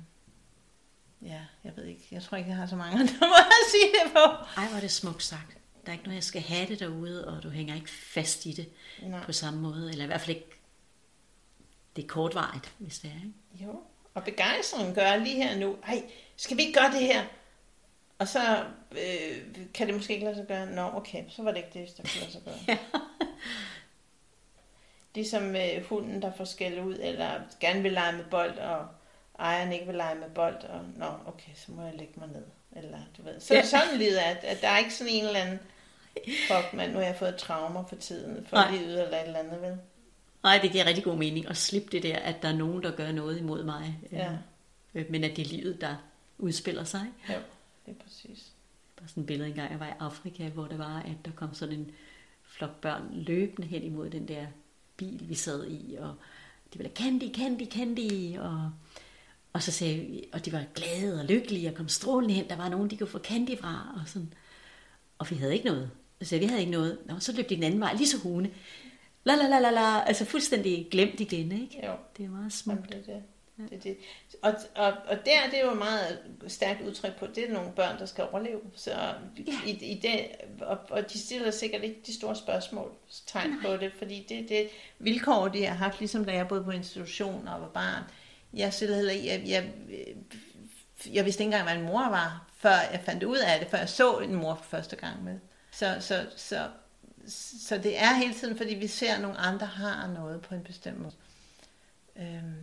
ja, 1.23 1.41
jeg 1.65 1.73
ved 1.77 1.85
ikke. 1.85 2.09
Jeg 2.11 2.23
tror 2.23 2.37
ikke, 2.37 2.51
jeg 2.51 2.57
har 2.57 2.67
så 2.67 2.77
mange 2.77 3.01
andre 3.01 3.15
måder 3.21 3.47
at 3.47 3.71
sige 3.71 3.93
det 4.05 4.13
på. 4.13 4.19
Ej, 4.61 4.69
hvor 4.69 4.77
er 4.77 4.81
det 4.81 4.91
smukt 4.91 5.23
sagt. 5.23 5.57
Der 5.87 5.89
er 5.89 5.93
ikke 5.93 6.05
noget, 6.05 6.15
jeg 6.17 6.25
skal 6.25 6.43
have 6.43 6.67
det 6.67 6.81
derude, 6.81 7.29
og 7.29 7.43
du 7.43 7.49
hænger 7.51 7.75
ikke 7.75 7.91
fast 7.91 8.47
i 8.47 8.53
det 8.53 8.69
Nej. 9.03 9.25
på 9.25 9.33
samme 9.33 9.61
måde. 9.61 9.91
Eller 9.91 10.05
i 10.05 10.07
hvert 10.07 10.21
fald 10.21 10.37
ikke, 10.37 10.51
det 11.97 12.05
er 12.05 12.09
kortvarigt, 12.09 12.73
hvis 12.79 12.99
det 12.99 13.11
er, 13.11 13.15
ikke? 13.15 13.65
Jo, 13.65 13.81
og 14.15 14.25
begejstringen 14.25 14.95
gør 14.95 15.17
lige 15.17 15.37
her 15.37 15.59
nu, 15.59 15.77
ej, 15.87 16.11
skal 16.37 16.57
vi 16.57 16.63
ikke 16.63 16.81
gøre 16.81 16.93
det 16.93 17.01
her? 17.01 17.25
Og 18.19 18.29
så 18.29 18.65
øh, 18.93 19.55
kan 19.75 19.87
det 19.87 19.95
måske 19.95 20.13
ikke 20.13 20.25
lade 20.25 20.37
sig 20.37 20.47
gøre. 20.47 20.67
Nå, 20.67 20.91
okay, 20.95 21.25
så 21.29 21.43
var 21.43 21.51
det 21.51 21.59
ikke 21.59 21.79
det, 21.81 21.97
der 21.97 22.03
kunne 22.03 22.21
lade 22.21 22.33
sig 22.33 22.43
gøre. 22.45 22.79
Ligesom 25.15 25.57
øh, 25.57 25.85
hunden, 25.89 26.23
der 26.23 26.33
får 26.33 26.45
skæld 26.45 26.81
ud, 26.81 26.99
eller 27.01 27.41
gerne 27.61 27.83
vil 27.83 27.93
lege 27.93 28.17
med 28.17 28.25
bold, 28.25 28.59
og 28.59 28.87
ejeren 29.39 29.73
ikke 29.73 29.87
vil 29.87 29.95
lege 29.95 30.15
med 30.15 30.31
bold, 30.35 30.65
og 30.65 30.81
nå, 30.97 31.07
okay, 31.27 31.53
så 31.55 31.73
må 31.73 31.83
jeg 31.83 31.95
lægge 31.95 32.13
mig 32.17 32.29
ned. 32.29 32.45
Eller, 32.77 32.99
du 33.19 33.23
ved. 33.23 33.41
Så 33.41 33.55
det 33.55 33.67
sådan 33.67 33.99
livet, 33.99 34.17
at, 34.17 34.37
at 34.45 34.61
der 34.61 34.69
er 34.69 34.79
ikke 34.79 34.95
sådan 34.95 35.13
en 35.13 35.25
eller 35.25 35.41
anden, 35.41 35.59
fuck 36.49 36.73
man, 36.73 36.91
nu 36.91 36.99
har 36.99 37.05
jeg 37.05 37.17
fået 37.17 37.37
traumer 37.37 37.87
for 37.87 37.97
tiden, 37.97 38.47
for 38.47 38.57
Nej. 38.57 38.71
livet, 38.71 39.03
eller 39.03 39.19
et 39.19 39.27
eller 39.27 39.39
andet, 39.39 39.63
vel? 39.63 39.79
Nej, 40.43 40.59
det 40.63 40.73
giver 40.73 40.87
rigtig 40.87 41.05
god 41.05 41.17
mening 41.17 41.49
at 41.49 41.57
slippe 41.57 41.89
det 41.93 42.03
der, 42.03 42.19
at 42.19 42.43
der 42.43 42.49
er 42.49 42.57
nogen, 42.57 42.83
der 42.83 42.97
gør 42.97 43.13
noget 43.13 43.39
imod 43.39 43.65
mig. 43.65 43.99
Ja. 44.13 44.33
Øh, 44.95 45.11
Men 45.11 45.25
at 45.25 45.37
det 45.37 45.47
er 45.47 45.49
livet, 45.49 45.81
der 45.81 45.97
udspiller 46.39 46.85
sig. 46.85 47.07
Jo, 47.29 47.35
det 47.87 47.97
er 48.01 48.05
præcis. 48.05 48.53
Bare 48.99 49.09
sådan 49.09 49.23
et 49.23 49.27
billede 49.27 49.49
engang, 49.49 49.71
jeg 49.71 49.81
var 49.81 49.89
i 49.89 49.93
Afrika, 50.01 50.49
hvor 50.49 50.65
det 50.65 50.79
var, 50.79 50.99
at 50.99 51.17
der 51.25 51.31
kom 51.37 51.55
sådan 51.55 51.75
en 51.75 51.91
flok 52.43 52.81
børn 52.81 53.09
løbende 53.13 53.69
hen 53.69 53.83
imod 53.83 54.11
den 54.11 54.29
der 54.29 54.47
bil, 55.01 55.29
vi 55.29 55.35
sad 55.35 55.67
i, 55.67 55.97
og 56.01 56.15
de 56.75 56.79
have 56.79 56.91
candy, 56.95 57.35
candy, 57.35 57.67
candy, 57.67 58.39
og, 58.39 58.71
og 59.53 59.63
så 59.63 59.73
sagde 59.73 59.97
vi, 59.97 60.25
og 60.33 60.45
de 60.45 60.53
var 60.53 60.65
glade 60.75 61.21
og 61.21 61.27
lykkelige, 61.27 61.69
og 61.69 61.75
kom 61.75 61.89
strålende 61.89 62.35
hen, 62.35 62.49
der 62.49 62.57
var 62.57 62.69
nogen, 62.69 62.91
de 62.91 62.97
kunne 62.97 63.07
få 63.07 63.19
candy 63.19 63.59
fra, 63.59 64.01
og 64.01 64.09
sådan. 64.09 64.33
Og 65.19 65.31
vi 65.31 65.37
havde 65.37 65.53
ikke 65.53 65.67
noget. 65.67 65.91
Så 66.23 66.39
vi 66.39 66.45
havde 66.45 66.61
ikke 66.61 66.73
noget. 66.73 66.99
Nå, 67.07 67.19
så 67.19 67.33
løb 67.33 67.49
de 67.49 67.55
den 67.55 67.63
anden 67.63 67.81
vej, 67.81 67.95
lige 67.95 68.09
så 68.09 68.19
hune. 68.19 68.51
La 69.25 69.35
la 69.35 69.49
la 69.49 69.59
la 69.59 69.71
la, 69.71 70.01
altså 70.01 70.25
fuldstændig 70.25 70.89
glemt 70.91 71.21
igen, 71.21 71.53
ikke? 71.53 71.87
Jo. 71.87 71.93
Det 72.17 72.25
er 72.25 72.31
meget 72.31 72.53
smukt. 72.53 72.89
det, 72.89 73.07
det. 73.07 73.23
Det, 73.69 73.77
er 73.77 73.81
det. 73.81 73.97
Og, 74.43 74.55
og, 74.75 74.87
og 74.87 75.17
der 75.25 75.51
det 75.51 75.61
er 75.61 75.65
jo 75.65 75.75
meget 75.75 76.19
stærkt 76.49 76.83
udtryk 76.83 77.19
på, 77.19 77.27
det 77.27 77.51
er 77.51 77.53
nogle 77.53 77.73
børn, 77.73 77.99
der 77.99 78.07
skal 78.07 78.25
overleve. 78.33 78.61
Så 78.75 78.91
Ja. 78.91 79.53
i, 79.67 79.71
i 79.71 80.01
det, 80.03 80.27
og, 80.61 80.79
og 80.91 81.13
de 81.13 81.19
stiller 81.19 81.51
sikkert 81.51 81.83
ikke 81.83 82.01
de 82.07 82.15
store 82.15 82.37
spørgsmål 82.37 82.93
tegn 83.27 83.53
på 83.65 83.77
det, 83.77 83.93
fordi 83.99 84.27
det 84.29 84.39
er 84.39 84.47
det 84.49 84.69
vilkår, 84.99 85.49
de 85.49 85.67
har 85.67 85.75
haft, 85.75 85.99
ligesom 85.99 86.25
da 86.25 86.33
jeg 86.33 86.49
boede 86.49 86.65
på 86.65 86.71
institution 86.71 87.49
og 87.49 87.61
var 87.61 87.69
barn. 87.69 88.03
Jeg, 88.55 88.73
stillede 88.73 88.97
heller, 88.97 89.13
jeg, 89.13 89.43
jeg, 89.47 89.73
jeg 91.13 91.25
vidste 91.25 91.43
ikke 91.43 91.55
engang, 91.55 91.65
hvad 91.65 91.77
en 91.77 91.87
mor 91.93 92.09
var, 92.09 92.47
før 92.57 92.77
jeg 92.93 93.03
fandt 93.05 93.23
ud 93.25 93.39
af 93.39 93.59
det, 93.59 93.69
før 93.69 93.79
jeg 93.79 93.89
så 93.89 94.19
en 94.19 94.35
mor 94.35 94.55
for 94.55 94.65
første 94.65 94.97
gang 94.97 95.25
med. 95.25 95.39
Så, 95.73 95.97
så, 96.01 96.27
så, 96.37 96.69
så 97.61 97.79
det 97.79 97.99
er 97.99 98.15
hele 98.15 98.35
tiden, 98.35 98.57
fordi 98.57 98.75
vi 98.75 98.87
ser, 98.87 99.15
at 99.15 99.21
nogle 99.21 99.39
andre 99.39 99.67
har 99.67 100.07
noget 100.07 100.43
på 100.43 100.55
en 100.55 100.63
bestemt 100.63 101.01
måde. 101.01 101.15
Øhm. 102.17 102.55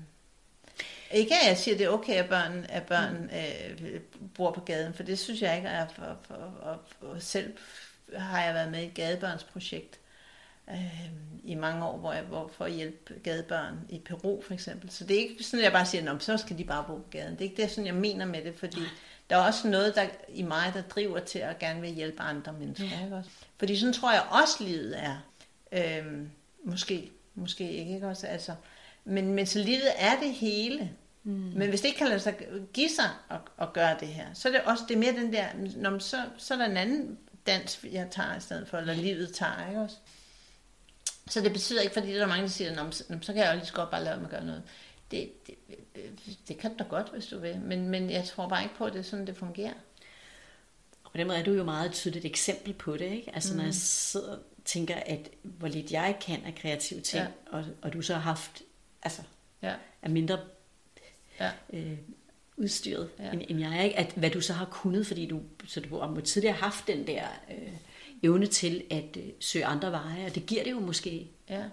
Ikke 1.11 1.35
at 1.35 1.49
jeg 1.49 1.57
siger, 1.57 1.75
at 1.75 1.79
det 1.79 1.85
er 1.85 1.89
okay, 1.89 2.13
at 2.13 2.29
børn, 2.29 2.65
at 2.69 2.83
børn 2.83 3.29
øh, 3.33 3.99
bor 4.35 4.51
på 4.51 4.61
gaden, 4.61 4.93
for 4.93 5.03
det 5.03 5.19
synes 5.19 5.41
jeg 5.41 5.55
ikke 5.55 5.67
er 5.67 5.87
for, 5.87 6.17
for, 6.27 6.53
for, 6.61 6.81
for 6.99 7.19
selv 7.19 7.53
har 8.15 8.43
jeg 8.43 8.53
været 8.53 8.71
med 8.71 8.81
i 8.81 8.85
et 8.85 8.93
gadebørnsprojekt 8.93 9.99
øh, 10.69 11.09
i 11.43 11.55
mange 11.55 11.85
år, 11.85 11.97
hvor 11.97 12.13
jeg 12.13 12.23
hvor 12.23 12.51
for 12.57 12.65
at 12.65 12.71
hjælpe 12.71 13.13
gadebørn 13.23 13.79
i 13.89 13.99
Peru 13.99 14.41
for 14.41 14.53
eksempel. 14.53 14.91
Så 14.91 15.03
det 15.03 15.15
er 15.15 15.19
ikke 15.19 15.43
sådan, 15.43 15.59
at 15.59 15.63
jeg 15.63 15.71
bare 15.71 15.85
siger, 15.85 16.13
at 16.13 16.23
så 16.23 16.37
skal 16.37 16.57
de 16.57 16.63
bare 16.63 16.83
bo 16.87 16.95
på 16.95 17.09
gaden. 17.11 17.33
Det 17.33 17.41
er 17.41 17.49
ikke 17.49 17.61
det, 17.61 17.71
sådan, 17.71 17.85
jeg 17.85 17.95
mener 17.95 18.25
med 18.25 18.43
det, 18.43 18.55
fordi 18.55 18.81
der 19.29 19.35
er 19.35 19.41
også 19.41 19.67
noget 19.67 19.95
der, 19.95 20.07
i 20.29 20.41
mig, 20.41 20.71
der 20.73 20.81
driver 20.81 21.19
til 21.19 21.39
at 21.39 21.59
gerne 21.59 21.81
vil 21.81 21.89
hjælpe 21.89 22.21
andre 22.21 22.53
mennesker. 22.53 22.87
Ja. 22.97 23.03
Ikke 23.03 23.15
også? 23.15 23.29
Fordi 23.57 23.79
sådan 23.79 23.93
tror 23.93 24.11
jeg 24.11 24.23
også, 24.41 24.63
livet 24.63 25.03
er. 25.03 25.17
Øh, 25.71 26.27
måske, 26.63 27.11
måske 27.35 27.71
ikke, 27.71 27.93
ikke 27.93 28.07
også? 28.07 28.27
Altså, 28.27 28.55
men, 29.07 29.33
men 29.33 29.45
så 29.45 29.59
livet 29.59 29.91
er 29.97 30.19
det 30.19 30.33
hele. 30.33 30.91
Mm. 31.23 31.31
Men 31.33 31.69
hvis 31.69 31.81
det 31.81 31.87
ikke 31.87 31.97
kan 31.97 32.07
lade 32.07 32.19
sig 32.19 32.35
give 32.73 32.89
sig 32.89 33.09
at, 33.29 33.39
at 33.61 33.73
gøre 33.73 33.97
det 33.99 34.07
her, 34.07 34.25
så 34.33 34.47
er 34.47 34.51
det 34.51 34.61
også 34.61 34.83
det 34.87 34.93
er 34.95 34.99
mere 34.99 35.11
den 35.11 35.33
der, 35.33 35.45
når 35.75 35.99
så, 35.99 36.17
så 36.37 36.53
er 36.53 36.57
der 36.57 36.65
en 36.65 36.77
anden 36.77 37.17
dans, 37.47 37.79
jeg 37.91 38.07
tager 38.11 38.37
i 38.37 38.39
stedet 38.39 38.67
for, 38.67 38.77
eller 38.77 38.93
livet 38.93 39.33
tager, 39.33 39.67
ikke 39.69 39.81
også? 39.81 39.95
Så 41.29 41.41
det 41.41 41.53
betyder 41.53 41.81
ikke, 41.81 41.93
fordi 41.93 42.13
der 42.13 42.23
er 42.23 42.27
mange, 42.27 42.43
der 42.43 42.49
siger, 42.49 42.75
"Nå, 42.75 42.83
men 42.83 43.23
så, 43.23 43.33
kan 43.33 43.37
jeg 43.43 43.51
jo 43.51 43.55
lige 43.57 43.65
så 43.65 43.73
godt 43.73 43.91
bare 43.91 44.03
lade 44.03 44.15
mig 44.17 44.25
at 44.25 44.31
gøre 44.31 44.45
noget. 44.45 44.63
Det, 45.11 45.31
det, 45.47 46.37
det 46.47 46.57
kan 46.57 46.71
du 46.71 46.77
da 46.79 46.83
godt, 46.89 47.11
hvis 47.13 47.25
du 47.25 47.39
vil, 47.39 47.59
men, 47.59 47.89
men 47.89 48.09
jeg 48.09 48.25
tror 48.25 48.47
bare 48.49 48.63
ikke 48.63 48.75
på, 48.75 48.85
at 48.85 48.93
det 48.93 48.99
er 48.99 49.03
sådan, 49.03 49.27
det 49.27 49.37
fungerer. 49.37 49.73
Og 51.03 51.11
på 51.11 51.17
den 51.17 51.27
måde 51.27 51.39
er 51.39 51.43
du 51.43 51.53
jo 51.53 51.63
meget 51.63 51.85
et 51.89 51.93
tydeligt 51.95 52.25
eksempel 52.25 52.73
på 52.73 52.93
det, 52.97 53.05
ikke? 53.11 53.31
Altså 53.35 53.51
mm. 53.53 53.57
når 53.57 53.65
jeg 53.65 53.73
sidder 53.75 54.31
og 54.31 54.39
tænker, 54.65 54.95
at 54.95 55.29
hvor 55.43 55.67
lidt 55.67 55.91
jeg 55.91 56.17
kan 56.25 56.43
af 56.45 56.55
kreative 56.55 57.01
ting, 57.01 57.23
Ja. 57.23 57.57
og, 57.57 57.65
og 57.81 57.93
du 57.93 58.01
så 58.01 58.13
har 58.13 58.21
haft, 58.21 58.61
altså 59.07 59.21
Ja, 59.61 59.73
er 60.01 60.09
mindre 60.09 60.39
ja, 61.39 61.51
øh, 61.73 61.97
udstyret, 62.57 63.09
Ja. 63.19 63.31
end, 63.31 63.41
end 63.49 63.59
jeg 63.59 63.77
er, 63.77 63.83
ikke? 63.83 63.97
At 63.97 64.11
hvad 64.15 64.29
du 64.29 64.41
så 64.41 64.53
har 64.53 64.65
kunnet, 64.65 65.07
fordi 65.07 65.25
du, 65.25 65.41
så 65.67 65.79
du 65.79 65.99
har 65.99 66.21
tidligere 66.21 66.55
haft 66.55 66.87
den 66.87 67.07
der 67.07 67.23
øh, 67.51 67.73
evne 68.23 68.45
til 68.47 68.83
at 68.91 69.17
øh, 69.17 69.23
søge 69.39 69.65
andre 69.65 69.91
veje, 69.91 70.25
og 70.25 70.35
det 70.35 70.45
giver 70.45 70.63
det 70.63 70.71
jo 70.71 70.79
måske. 70.79 71.27
ja. 71.49 71.63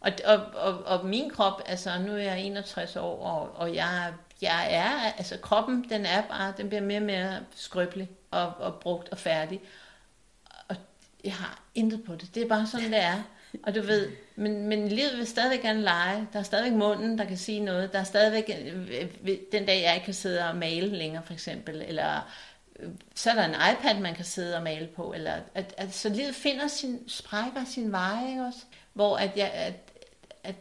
Og, 0.00 0.12
og, 0.24 0.36
og, 0.54 0.84
og 0.84 1.06
min 1.06 1.30
krop, 1.30 1.62
altså 1.66 1.98
nu 1.98 2.12
er 2.12 2.16
jeg 2.18 2.40
61 2.40 2.96
år, 2.96 3.24
og, 3.24 3.50
og 3.56 3.74
jeg, 3.74 4.12
jeg 4.42 4.74
er, 4.74 5.12
altså 5.12 5.36
kroppen, 5.42 5.86
den 5.90 6.06
er 6.06 6.22
bare, 6.22 6.54
den 6.56 6.68
bliver 6.68 6.82
mere 6.82 6.98
og 6.98 7.02
mere 7.06 7.40
skrøbelig 7.54 8.10
og, 8.30 8.46
og 8.58 8.74
brugt 8.80 9.08
og 9.08 9.18
færdig. 9.18 9.60
Og 10.68 10.76
jeg 11.24 11.34
har 11.34 11.62
intet 11.74 12.04
på 12.04 12.14
det. 12.14 12.34
Det 12.34 12.42
er 12.42 12.48
bare 12.48 12.66
sådan, 12.66 12.92
det 12.92 13.02
er. 13.02 13.22
Og 13.62 13.74
du 13.74 13.80
ved, 13.82 14.10
men, 14.36 14.66
men 14.68 14.88
livet 14.88 15.18
vil 15.18 15.26
stadigvæk 15.26 15.62
gerne 15.62 15.82
lege. 15.82 16.28
Der 16.32 16.38
er 16.38 16.42
stadigvæk 16.42 16.72
munden, 16.78 17.18
der 17.18 17.24
kan 17.24 17.36
sige 17.36 17.60
noget. 17.60 17.92
Der 17.92 17.98
er 17.98 18.04
stadigvæk 18.04 18.50
øh, 18.60 19.08
øh, 19.22 19.36
den 19.52 19.66
dag, 19.66 19.82
jeg 19.82 19.94
ikke 19.94 20.04
kan 20.04 20.14
sidde 20.14 20.48
og 20.48 20.56
male 20.56 20.86
længere, 20.86 21.22
for 21.22 21.32
eksempel. 21.32 21.82
Eller 21.88 22.30
øh, 22.78 22.90
så 23.14 23.30
er 23.30 23.34
der 23.34 23.44
en 23.44 23.74
iPad, 23.74 24.00
man 24.00 24.14
kan 24.14 24.24
sidde 24.24 24.56
og 24.56 24.62
male 24.62 24.86
på. 24.86 25.12
Eller, 25.12 25.34
at, 25.54 25.74
at, 25.76 25.94
så 25.94 26.08
livet 26.08 26.34
finder 26.34 26.66
sin, 26.68 27.08
sprækker 27.08 27.64
sin 27.64 27.92
veje, 27.92 28.28
ikke 28.28 28.42
også? 28.42 28.58
Hvor 28.92 29.16
at 29.16 29.30
jeg, 29.36 29.50
at, 29.50 29.74
at 30.44 30.54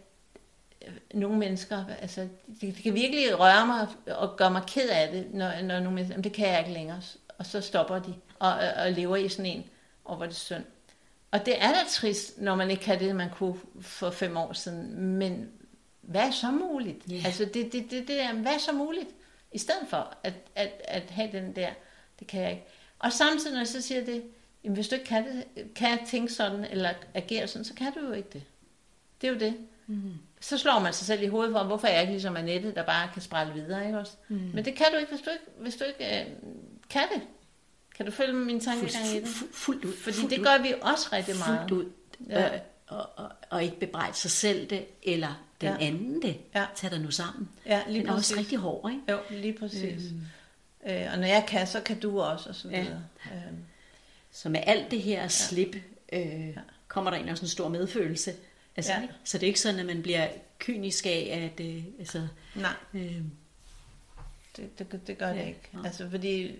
at 0.81 0.91
nogle 1.13 1.37
mennesker, 1.37 1.85
altså, 2.01 2.21
det, 2.61 2.75
det 2.75 2.83
kan 2.83 2.93
virkelig 2.93 3.39
røre 3.39 3.67
mig 3.67 3.87
og 4.17 4.37
gøre 4.37 4.51
mig 4.51 4.61
ked 4.67 4.89
af 4.89 5.11
det, 5.11 5.33
når, 5.33 5.61
når 5.61 5.79
nogle 5.79 5.91
mennesker, 5.91 6.13
"Jamen, 6.13 6.23
det 6.23 6.33
kan 6.33 6.47
jeg 6.47 6.59
ikke 6.59 6.71
længere. 6.71 7.01
Og 7.37 7.45
så 7.45 7.61
stopper 7.61 7.99
de 7.99 8.13
og, 8.39 8.53
og, 8.53 8.83
og 8.83 8.91
lever 8.91 9.15
i 9.15 9.29
sådan 9.29 9.45
en, 9.45 9.65
og 10.05 10.15
hvor 10.15 10.25
det 10.25 10.31
er 10.31 10.35
synd. 10.35 10.63
Og 11.31 11.45
det 11.45 11.61
er 11.63 11.71
da 11.71 11.79
trist, 11.89 12.41
når 12.41 12.55
man 12.55 12.71
ikke 12.71 12.83
kan 12.83 12.99
det, 12.99 13.15
man 13.15 13.29
kunne 13.29 13.55
for 13.81 14.11
fem 14.11 14.37
år 14.37 14.53
siden. 14.53 14.99
Men 15.01 15.49
hvad 16.01 16.21
er 16.21 16.31
så 16.31 16.51
muligt? 16.51 17.11
Ja. 17.11 17.21
Altså 17.25 17.45
det, 17.45 17.73
det, 17.73 17.73
det, 17.73 17.91
det 17.91 18.07
der, 18.07 18.33
hvad 18.33 18.53
er 18.53 18.57
så 18.57 18.71
muligt? 18.71 19.09
I 19.51 19.57
stedet 19.57 19.87
for 19.89 20.17
at, 20.23 20.33
at, 20.55 20.71
at 20.83 21.09
have 21.09 21.31
den 21.31 21.55
der, 21.55 21.69
det 22.19 22.27
kan 22.27 22.41
jeg 22.41 22.51
ikke. 22.51 22.65
Og 22.99 23.13
samtidig, 23.13 23.51
når 23.51 23.59
jeg 23.59 23.67
så 23.67 23.81
siger 23.81 24.05
det, 24.05 24.23
jamen 24.63 24.75
hvis 24.75 24.87
du 24.87 24.95
ikke 24.95 25.07
kan, 25.07 25.25
det, 25.25 25.73
kan 25.73 26.05
tænke 26.05 26.33
sådan, 26.33 26.65
eller 26.65 26.93
agere 27.13 27.47
sådan, 27.47 27.65
så 27.65 27.73
kan 27.73 27.93
du 27.93 27.99
jo 28.07 28.11
ikke 28.11 28.29
det. 28.33 28.43
Det 29.21 29.27
er 29.27 29.31
jo 29.31 29.39
det. 29.39 29.57
Mm. 29.87 30.13
Så 30.39 30.57
slår 30.57 30.79
man 30.79 30.93
sig 30.93 31.07
selv 31.07 31.23
i 31.23 31.27
hovedet 31.27 31.53
for, 31.53 31.63
hvorfor 31.63 31.87
er 31.87 31.91
jeg 31.91 32.01
ikke 32.01 32.13
ligesom 32.13 32.37
Annette, 32.37 32.75
der 32.75 32.83
bare 32.83 33.09
kan 33.13 33.21
sprælle 33.21 33.53
videre, 33.53 33.85
ikke 33.85 33.97
også? 33.97 34.13
Mm. 34.27 34.51
Men 34.53 34.65
det 34.65 34.75
kan 34.75 34.85
du 34.93 34.97
ikke, 34.97 35.11
hvis 35.11 35.21
du 35.21 35.29
ikke, 35.29 35.45
hvis 35.57 35.75
du 35.75 35.83
ikke 35.83 36.19
øh, 36.19 36.25
kan 36.89 37.03
det. 37.13 37.21
Kan 37.99 38.05
du 38.05 38.11
følge 38.11 38.33
min 38.33 38.59
tankegang 38.59 39.07
i 39.07 39.19
det? 39.19 39.27
fuld, 39.27 39.53
fuldt 39.53 39.85
ud. 39.85 39.93
Fordi 39.97 40.15
fuldt 40.17 40.35
det 40.35 40.43
gør 40.43 40.61
vi 40.61 40.73
også 40.81 41.09
rigtig 41.13 41.35
meget. 41.37 41.59
fuldt 41.69 41.71
ud. 41.71 41.91
Ja. 42.29 42.41
Ja. 42.41 42.55
Øh, 42.55 42.61
og, 42.87 43.09
og, 43.15 43.31
og 43.49 43.63
ikke 43.63 43.79
bebrejde 43.79 44.17
sig 44.17 44.31
selv 44.31 44.69
det, 44.69 44.85
eller 45.03 45.43
den 45.61 45.69
Ja. 45.69 45.75
ja. 45.79 45.85
anden 45.87 46.21
det. 46.21 46.37
Ja. 46.55 46.65
Tag 46.75 46.91
dig 46.91 46.99
nu 46.99 47.11
sammen. 47.11 47.49
Ja, 47.65 47.81
lige 47.87 47.99
Den 47.99 48.09
er 48.09 48.13
præcis. 48.13 48.31
også 48.31 48.39
rigtig 48.39 48.57
hård, 48.57 48.91
ikke? 48.91 49.11
Jo, 49.11 49.19
lige 49.41 49.53
præcis. 49.53 50.11
Mm. 50.11 50.91
Øh, 50.91 51.07
og 51.13 51.19
når 51.19 51.27
jeg 51.27 51.45
kan, 51.47 51.67
så 51.67 51.81
kan 51.81 51.99
du 51.99 52.21
også, 52.21 52.49
og 52.49 52.55
så 52.55 52.69
Ja. 52.69 52.81
videre. 52.81 53.03
Øhm, 53.33 53.57
Så 54.31 54.49
med 54.49 54.59
alt 54.65 54.91
det 54.91 55.01
her 55.01 55.27
slip, 55.27 55.75
øh, 56.13 56.57
kommer 56.87 57.11
der 57.11 57.15
egentlig 57.17 57.31
også 57.31 57.45
en 57.45 57.49
stor 57.49 57.67
medfølelse. 57.69 58.33
Altså, 58.77 58.91
Ja. 58.91 58.99
ja. 58.99 59.07
Så 59.23 59.37
det 59.37 59.43
er 59.43 59.47
ikke 59.47 59.59
sådan, 59.61 59.79
at 59.79 59.85
man 59.85 60.01
bliver 60.01 60.27
kynisk 60.59 61.05
af, 61.05 61.51
at 61.59 61.65
øh, 61.65 61.83
altså, 61.99 62.27
Nej, 62.55 62.73
øh, 62.93 63.21
det, 64.57 64.79
det, 64.79 65.07
det 65.07 65.17
gør 65.17 65.27
det 65.29 65.35
Ja, 65.39 65.47
ikke. 65.47 65.59
nej. 65.73 65.85
Altså 65.85 66.09
fordi, 66.09 66.51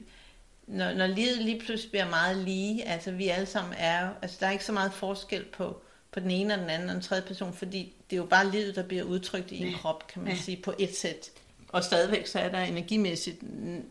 når, 0.69 0.93
når 0.93 1.07
livet 1.07 1.37
lige 1.37 1.59
pludselig 1.59 1.91
bliver 1.91 2.09
meget 2.09 2.37
lige, 2.37 2.85
altså 2.87 3.11
vi 3.11 3.27
alle 3.27 3.45
sammen 3.45 3.73
er 3.77 4.05
jo, 4.07 4.13
altså 4.21 4.37
der 4.39 4.47
er 4.47 4.51
ikke 4.51 4.65
så 4.65 4.71
meget 4.71 4.93
forskel 4.93 5.45
på, 5.45 5.81
på 6.11 6.19
den 6.19 6.31
ene 6.31 6.53
og 6.53 6.59
den 6.59 6.69
anden 6.69 6.89
og 6.89 6.93
den 6.95 7.03
tredje 7.03 7.23
person, 7.23 7.53
fordi 7.53 7.93
det 8.09 8.15
er 8.15 8.17
jo 8.17 8.25
bare 8.25 8.51
livet, 8.51 8.75
der 8.75 8.83
bliver 8.83 9.03
udtrykt 9.03 9.51
i 9.51 9.57
en 9.61 9.67
Ja. 9.69 9.77
krop, 9.77 10.07
kan 10.07 10.21
man 10.21 10.31
Ja. 10.31 10.37
sige, 10.37 10.57
på 10.63 10.73
et 10.79 10.95
sæt. 10.95 11.29
Og 11.69 11.83
stadigvæk 11.83 12.27
så 12.27 12.39
er 12.39 12.49
der 12.49 12.59
energimæssigt 12.59 13.41
en 13.41 13.85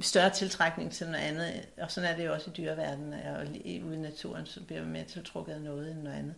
større 0.00 0.30
tiltrækning 0.30 0.92
til 0.92 1.06
noget 1.06 1.18
andet, 1.24 1.52
og 1.80 1.90
sådan 1.90 2.10
er 2.12 2.16
det 2.16 2.24
jo 2.26 2.32
også 2.32 2.50
i 2.50 2.52
dyreverdenen, 2.56 3.12
og 3.12 3.40
ude 3.86 3.94
i 3.94 3.98
naturen, 3.98 4.46
så 4.46 4.60
bliver 4.60 4.82
man 4.82 4.90
mere 4.92 5.04
tiltrukket 5.04 5.52
af 5.52 5.60
noget 5.60 5.90
end 5.90 6.02
noget 6.02 6.16
andet. 6.16 6.34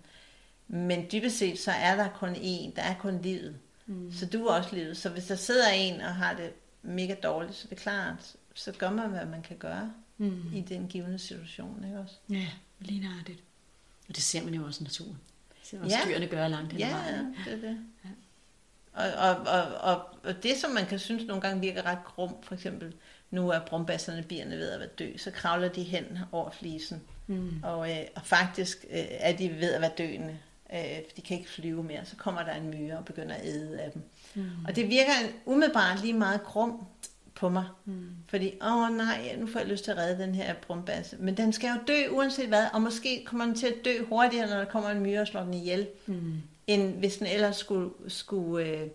Men 0.69 1.07
dybest 1.13 1.39
set, 1.39 1.59
så 1.59 1.71
er 1.71 1.97
der 1.97 2.09
kun 2.09 2.29
én, 2.35 2.75
der 2.77 2.83
er 2.83 2.95
kun 3.01 3.21
livet. 3.23 3.57
Mm. 3.87 4.13
Så 4.13 4.27
du 4.27 4.47
er 4.47 4.55
også 4.55 4.75
livet. 4.77 4.97
Så 4.97 5.09
hvis 5.09 5.25
der 5.25 5.35
sidder 5.35 5.69
en 5.69 6.01
og 6.01 6.15
har 6.15 6.35
det 6.35 6.51
mega 6.83 7.15
dårligt, 7.23 7.55
så 7.55 7.67
er 7.67 7.69
det 7.69 7.79
klart, 7.79 8.35
så 8.61 8.73
gør 8.73 8.91
man, 8.91 9.11
hvad 9.11 9.27
man 9.27 9.43
kan 9.43 9.57
gøre 9.57 9.93
mm. 10.19 10.53
i 10.55 10.61
den 10.61 10.89
givende 10.89 11.19
situation, 11.19 11.85
ikke 11.85 11.99
også? 11.99 12.15
ja, 12.31 12.47
lige 12.81 13.01
nøjagtigt. 13.09 13.43
Og 14.09 14.17
det 14.17 14.23
ser 14.25 14.45
man 14.45 14.55
jo 14.55 14.65
også 14.65 14.81
i 14.81 14.85
naturen. 14.85 15.19
Det 15.61 15.69
ser 15.69 15.81
også 15.83 15.97
Ja. 15.97 16.11
dyrene 16.11 16.27
gøre 16.27 16.51
langt 16.51 16.73
hen 16.73 16.81
Ja, 16.81 16.91
vejen. 16.97 17.37
det 17.45 17.53
er 17.53 17.57
det. 17.61 17.79
Og, 18.93 19.05
og, 19.19 19.37
og, 19.37 19.75
og, 19.97 20.07
og 20.25 20.43
det, 20.43 20.57
som 20.57 20.71
man 20.71 20.87
kan 20.87 20.99
synes 20.99 21.25
nogle 21.27 21.43
gange 21.43 21.61
virker 21.61 21.83
ret 21.87 22.05
grum, 22.05 22.35
for 22.43 22.55
eksempel, 22.55 22.95
nu 23.31 23.49
er 23.51 23.59
brumbasserne 23.61 24.23
bierne 24.23 24.57
ved 24.57 24.71
at 24.71 24.81
være 24.81 24.89
dø, 24.89 25.17
så 25.17 25.31
kravler 25.31 25.69
de 25.69 25.83
hen 25.83 26.19
over 26.33 26.51
flisen, 26.51 27.03
Mm. 27.27 27.61
og, 27.63 27.91
øh, 27.91 27.97
og 28.17 28.23
faktisk 28.27 28.85
øh, 28.91 29.05
er 29.11 29.37
de 29.37 29.51
ved 29.51 29.73
at 29.75 29.81
være 29.81 29.91
døende, 29.99 30.39
øh, 30.73 30.79
for 31.09 31.17
de 31.17 31.23
kan 31.23 31.39
ikke 31.39 31.51
flyve 31.51 31.83
mere. 31.83 32.05
Så 32.05 32.17
kommer 32.17 32.43
der 32.43 32.53
en 32.55 32.71
myre 32.71 32.99
og 32.99 33.05
begynder 33.05 33.35
at 33.35 33.45
æde 33.47 33.81
af 33.81 33.93
dem. 33.93 34.03
Mm. 34.35 34.65
Og 34.69 34.77
det 34.77 34.89
virker 34.89 35.13
umiddelbart 35.45 36.01
lige 36.01 36.13
meget 36.15 36.43
grumt 36.45 36.81
på 37.41 37.49
mig, 37.49 37.65
Mm. 37.85 38.07
fordi, 38.29 38.53
åh 38.63 38.97
nej, 38.97 39.37
nu 39.39 39.47
får 39.47 39.59
jeg 39.61 39.69
lyst 39.69 39.85
til 39.85 39.91
at 39.91 39.97
redde 39.97 40.23
den 40.23 40.35
her 40.35 40.55
brumbasse. 40.55 41.17
Men 41.19 41.37
den 41.37 41.53
skal 41.53 41.69
jo 41.69 41.77
dø 41.89 42.09
uanset 42.11 42.49
hvad, 42.49 42.67
og 42.73 42.83
måske 42.83 43.25
kommer 43.25 43.45
den 43.45 43.55
til 43.55 43.67
at 43.67 43.75
dø 43.85 44.05
hurtigere, 44.05 44.47
når 44.51 44.57
der 44.57 44.65
kommer 44.65 44.91
en 44.91 45.01
myre 45.01 45.21
og 45.21 45.27
slår 45.27 45.43
den 45.43 45.55
ihjel, 45.55 45.87
Mm. 46.07 46.33
end 46.67 46.95
hvis 46.99 47.17
den 47.17 47.27
ellers 47.27 47.57
skulle, 47.57 47.91
skulle 48.09 48.67
øh, 48.67 48.87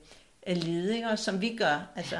øh, 0.47 0.57
lide, 0.57 0.95
ikke? 0.95 1.07
Og 1.09 1.19
som 1.19 1.41
vi 1.41 1.55
gør. 1.55 1.87
Altså, 1.95 2.17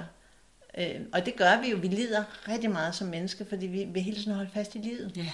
øh, 0.77 1.01
og 1.13 1.25
det 1.25 1.35
gør 1.35 1.61
vi 1.61 1.69
jo, 1.69 1.77
vi 1.77 1.87
lider 1.87 2.23
rigtig 2.47 2.69
meget 2.71 2.95
som 2.95 3.07
mennesker, 3.07 3.45
fordi 3.49 3.65
vi 3.67 3.83
vil 3.83 4.01
hele 4.01 4.17
tiden 4.17 4.33
holde 4.35 4.49
fast 4.53 4.75
i 4.75 4.77
livet. 4.77 5.11
Ja. 5.15 5.29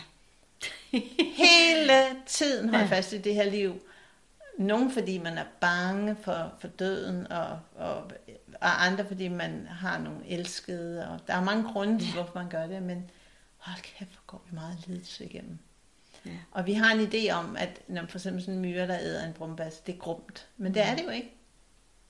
Hele 1.38 2.00
tiden 2.26 2.70
holde 2.70 2.86
Ja. 2.86 2.98
fast 2.98 3.14
i 3.14 3.18
det 3.18 3.36
her 3.36 3.50
liv. 3.52 3.82
Nogle 4.58 4.92
fordi 4.92 5.18
man 5.18 5.38
er 5.38 5.44
bange 5.60 6.16
for, 6.22 6.54
for 6.60 6.68
døden, 6.68 7.32
og, 7.32 7.60
og, 7.76 8.12
og 8.62 8.86
andre 8.86 9.06
fordi 9.08 9.28
man 9.28 9.68
har 9.70 9.98
nogle 10.00 10.28
elskede. 10.28 11.10
Og 11.10 11.20
der 11.28 11.34
er 11.34 11.44
mange 11.44 11.64
grunde 11.74 12.00
til, 12.00 12.08
Ja. 12.08 12.14
hvorfor 12.14 12.40
man 12.40 12.50
gør 12.50 12.68
det, 12.68 12.84
men 12.84 13.10
hold 13.58 13.82
kæft, 13.82 14.12
hvor 14.12 14.22
går 14.28 14.44
vi 14.50 14.56
meget 14.56 14.78
lidelse 14.88 15.26
igennem. 15.26 15.58
Ja. 16.26 16.32
Og 16.52 16.66
vi 16.66 16.74
har 16.74 16.94
en 16.94 17.08
idé 17.08 17.32
om, 17.32 17.56
at 17.56 17.82
når 17.88 18.06
for 18.06 18.18
eksempel 18.18 18.42
sådan 18.42 18.54
en 18.56 18.62
myre, 18.62 18.88
der 18.88 19.00
æder 19.00 19.26
en 19.28 19.34
brumbas, 19.34 19.80
det 19.80 19.96
er 19.96 20.00
grumt. 20.00 20.48
Men 20.58 20.74
det 20.74 20.82
er 20.82 20.96
det 20.96 21.04
jo 21.04 21.10
ikke. 21.10 21.32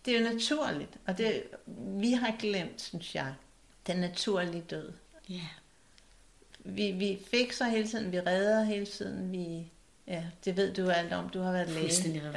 Det 0.05 0.15
er 0.15 0.19
jo 0.21 0.29
naturligt. 0.33 0.97
Og 1.07 1.17
det, 1.17 1.43
vi 1.77 2.11
har 2.11 2.35
glemt, 2.39 2.81
synes 2.81 3.15
jeg, 3.15 3.33
den 3.87 3.97
naturlige 3.97 4.61
død. 4.69 4.91
Ja. 5.29 5.47
Vi, 6.59 6.91
vi 6.91 7.19
fikser 7.31 7.65
hele 7.65 7.87
tiden, 7.87 8.11
vi 8.11 8.19
redder 8.19 8.63
hele 8.63 8.85
tiden, 8.85 9.31
vi... 9.31 9.71
Ja, 10.11 10.23
det 10.45 10.57
ved 10.57 10.73
du 10.73 10.89
alt 10.89 11.13
om. 11.13 11.29
Du 11.29 11.39
har 11.39 11.51
været 11.51 11.67
læge. 11.69 11.79
Fuldstændig. 11.79 12.21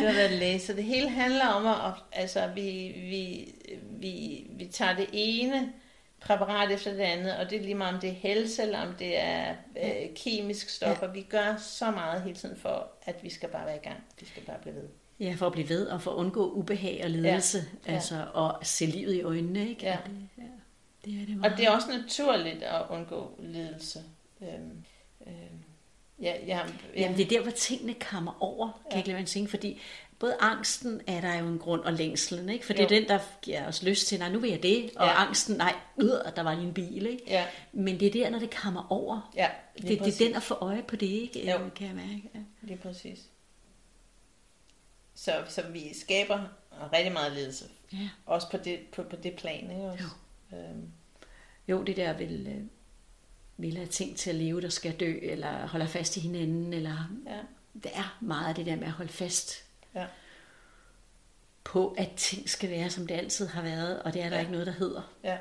Du 0.00 0.04
har 0.04 0.12
været 0.12 0.30
læge, 0.32 0.60
så 0.60 0.72
det 0.72 0.84
hele 0.84 1.08
handler 1.08 1.46
om, 1.46 1.66
at 1.66 1.94
altså, 2.12 2.46
vi, 2.54 2.60
vi, 2.96 3.54
vi, 3.90 4.46
vi 4.50 4.66
tager 4.66 4.96
det 4.96 5.06
ene 5.12 5.72
præparat 6.20 6.70
efter 6.70 6.90
det 6.90 7.00
andet, 7.00 7.36
og 7.36 7.50
det 7.50 7.58
er 7.58 7.62
lige 7.62 7.74
meget 7.74 7.94
om 7.94 8.00
det 8.00 8.10
er 8.10 8.14
helse, 8.14 8.62
eller 8.62 8.80
om 8.86 8.94
det 8.98 9.20
er 9.22 9.54
øh, 9.84 10.14
kemisk 10.16 10.68
stoffer. 10.68 11.06
Ja. 11.06 11.12
Vi 11.12 11.22
gør 11.22 11.56
så 11.56 11.90
meget 11.90 12.22
hele 12.22 12.36
tiden 12.36 12.56
for, 12.56 12.86
at 13.06 13.22
vi 13.22 13.30
skal 13.30 13.48
bare 13.48 13.66
være 13.66 13.76
i 13.76 13.84
gang. 13.84 14.04
Vi 14.20 14.26
skal 14.26 14.42
bare 14.42 14.56
blive 14.62 14.74
ved. 14.74 14.88
Ja, 15.20 15.34
for 15.38 15.46
at 15.46 15.52
blive 15.52 15.68
ved, 15.68 15.86
og 15.86 16.02
for 16.02 16.10
at 16.10 16.14
undgå 16.16 16.50
ubehag 16.52 17.00
og 17.04 17.10
lidelse. 17.10 17.58
Ja. 17.58 17.90
Ja. 17.90 17.94
Altså, 17.94 18.24
og 18.34 18.58
se 18.62 18.86
livet 18.86 19.14
i 19.14 19.22
øjnene, 19.22 19.68
ikke? 19.68 19.86
Ja. 19.86 19.96
Og 19.96 20.10
Det, 20.10 20.28
ja. 20.38 20.42
det 21.04 21.22
er 21.22 21.26
det 21.26 21.34
Og 21.34 21.40
meget. 21.40 21.56
det 21.58 21.66
er 21.66 21.70
også 21.70 21.88
naturligt 21.88 22.62
at 22.62 22.82
undgå 22.90 23.38
lidelse. 23.42 24.02
Øhm, 24.42 24.84
øhm, 25.26 25.57
ja, 26.22 26.34
ja, 26.46 26.56
ja. 26.56 26.62
Jamen, 26.96 27.16
det 27.18 27.24
er 27.24 27.28
der, 27.28 27.40
hvor 27.42 27.50
tingene 27.50 27.94
kommer 27.94 28.42
over, 28.42 28.66
kan 28.66 28.82
Ja. 28.90 28.96
jeg 28.96 28.98
ikke 29.08 29.12
lade 29.12 29.24
tænke, 29.26 29.50
fordi 29.50 29.80
både 30.18 30.36
angsten 30.40 31.00
er 31.06 31.20
der 31.20 31.38
jo 31.38 31.46
en 31.46 31.58
grund, 31.58 31.80
og 31.80 31.92
længslen, 31.92 32.48
ikke? 32.48 32.66
For 32.66 32.72
det 32.72 32.80
er 32.92 32.96
Jo. 32.96 33.00
den, 33.00 33.08
der 33.08 33.18
giver 33.42 33.66
os 33.66 33.82
lyst 33.82 34.06
til, 34.06 34.18
nej, 34.18 34.28
nu 34.32 34.38
vil 34.38 34.50
jeg 34.50 34.62
det, 34.62 34.90
og 34.96 35.06
Ja. 35.06 35.22
angsten, 35.26 35.56
nej, 35.56 35.74
ud, 35.96 36.08
og 36.08 36.36
der 36.36 36.42
var 36.42 36.54
lige 36.54 36.66
en 36.66 36.74
bil, 36.74 37.06
ikke? 37.06 37.22
ja, 37.26 37.46
Men 37.72 38.00
det 38.00 38.06
er 38.06 38.12
der, 38.12 38.30
når 38.30 38.38
det 38.38 38.54
kommer 38.54 38.92
over, 38.92 39.32
ja, 39.36 39.48
det, 39.76 39.84
lige 39.84 40.04
det 40.04 40.20
er 40.20 40.26
den 40.26 40.36
at 40.36 40.42
få 40.42 40.54
øje 40.54 40.82
på 40.82 40.96
det, 40.96 41.06
ikke? 41.06 41.50
Jo. 41.50 41.58
Øh, 41.64 41.74
Kan 41.74 41.86
jeg 41.86 41.96
mærke. 41.96 42.22
Ja. 42.34 42.40
Lige 42.62 42.76
præcis. 42.78 43.18
Så, 45.14 45.32
så 45.48 45.62
vi 45.62 45.94
skaber 45.94 46.40
rigtig 46.92 47.12
meget 47.12 47.32
lidelse. 47.32 47.64
ja. 47.92 48.08
Også 48.26 48.50
på 48.50 48.56
det, 48.56 48.80
på, 48.92 49.02
på 49.02 49.16
det 49.16 49.34
plan, 49.36 49.70
ikke 49.70 49.82
også? 49.84 50.04
Øhm, 50.52 50.88
Jo, 51.68 51.82
det 51.82 51.96
der 51.96 52.12
vil, 52.12 52.46
øh, 52.46 52.62
vil 53.58 53.76
have 53.76 53.88
ting 53.88 54.16
til 54.16 54.30
at 54.30 54.36
leve, 54.36 54.60
der 54.60 54.68
skal 54.68 54.92
dø, 54.92 55.18
eller 55.22 55.66
holder 55.66 55.86
fast 55.86 56.16
i 56.16 56.20
hinanden, 56.20 56.72
eller 56.72 57.10
ja, 57.26 57.38
det 57.82 57.90
er 57.94 58.16
meget 58.20 58.48
af 58.48 58.54
det 58.54 58.66
der 58.66 58.76
med 58.76 58.84
at 58.86 58.92
holde 58.92 59.12
fast 59.12 59.64
ja, 59.94 60.04
på, 61.64 61.94
at 61.98 62.08
ting 62.16 62.50
skal 62.50 62.70
være, 62.70 62.90
som 62.90 63.06
det 63.06 63.14
altid 63.14 63.46
har 63.46 63.62
været, 63.62 64.02
og 64.02 64.14
det 64.14 64.22
er 64.22 64.28
der 64.28 64.36
Ja. 64.36 64.40
ikke 64.40 64.52
noget, 64.52 64.66
der 64.66 64.72
hedder. 64.72 65.02
ja, 65.24 65.36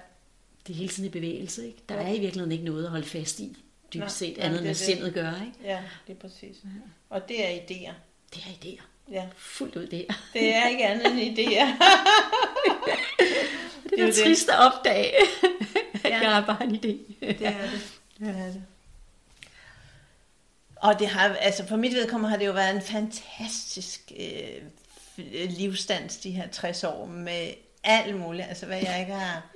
Det 0.67 0.73
er 0.73 0.77
hele 0.77 0.89
tiden 0.89 1.05
i 1.05 1.09
bevægelse, 1.11 1.67
ikke? 1.67 1.79
Der 1.89 1.95
Jo. 1.95 2.01
er 2.01 2.07
i 2.07 2.19
virkeligheden 2.19 2.51
ikke 2.51 2.65
noget 2.65 2.83
at 2.85 2.89
holde 2.91 3.05
fast 3.05 3.39
i, 3.39 3.43
Nej, 3.43 3.53
dybest 3.93 4.17
set, 4.17 4.37
nej, 4.37 4.45
andet 4.45 4.59
det 4.59 4.65
end 4.65 4.69
er 4.69 4.73
det. 4.73 4.77
sindet 4.77 5.13
gør, 5.13 5.31
ikke? 5.31 5.57
ja, 5.63 5.83
lige 6.07 6.17
præcis. 6.19 6.55
Og 7.09 7.27
det 7.27 7.45
er 7.45 7.49
idéer. 7.59 7.93
Det 8.33 8.43
er 8.45 8.49
idéer. 8.65 8.83
Ja, 9.11 9.25
Fuldt 9.37 9.75
ud 9.75 9.83
idéer. 9.87 10.15
det 10.33 10.55
er 10.55 10.67
ikke 10.67 10.85
andet 10.85 11.11
end 11.11 11.39
idéer. 11.39 11.67
Det, 13.89 13.99
er 13.99 14.03
er 14.03 14.07
jo 14.07 14.11
da 14.11 14.15
det. 14.17 14.23
trist 14.23 14.49
at 14.49 14.55
opdage, 14.59 15.11
at 15.93 16.09
Ja. 16.09 16.19
jeg 16.19 16.37
er 16.39 16.45
bare 16.45 16.63
en 16.63 16.75
idé. 16.75 17.25
Det 17.27 17.47
er 17.47 17.61
det. 17.71 17.99
Det 18.19 18.27
er 18.27 18.45
det. 18.45 18.63
Og 20.75 20.99
det 20.99 21.07
har, 21.07 21.35
altså 21.35 21.67
for 21.67 21.75
mit 21.75 21.93
vedkommende 21.93 22.29
har 22.29 22.37
det 22.37 22.45
jo 22.45 22.51
været 22.51 22.75
en 22.75 22.81
fantastisk 22.81 24.11
øh, 24.19 24.61
livsstans 25.49 26.17
de 26.17 26.31
her 26.31 26.47
60 26.47 26.83
år 26.83 27.05
med 27.05 27.53
alt 27.83 28.15
muligt, 28.15 28.47
altså 28.47 28.65
hvad 28.65 28.81
jeg 28.81 28.99
ikke 28.99 29.13
har 29.13 29.49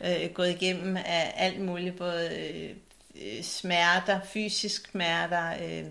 øh, 0.00 0.30
gået 0.34 0.50
igennem 0.50 0.96
af 0.96 1.32
alt 1.36 1.60
muligt, 1.60 1.96
både 1.96 2.30
øh, 2.38 2.70
øh, 3.14 3.42
smerter, 3.42 4.20
fysisk 4.24 4.90
smerter, 4.90 5.50
øh, 5.62 5.84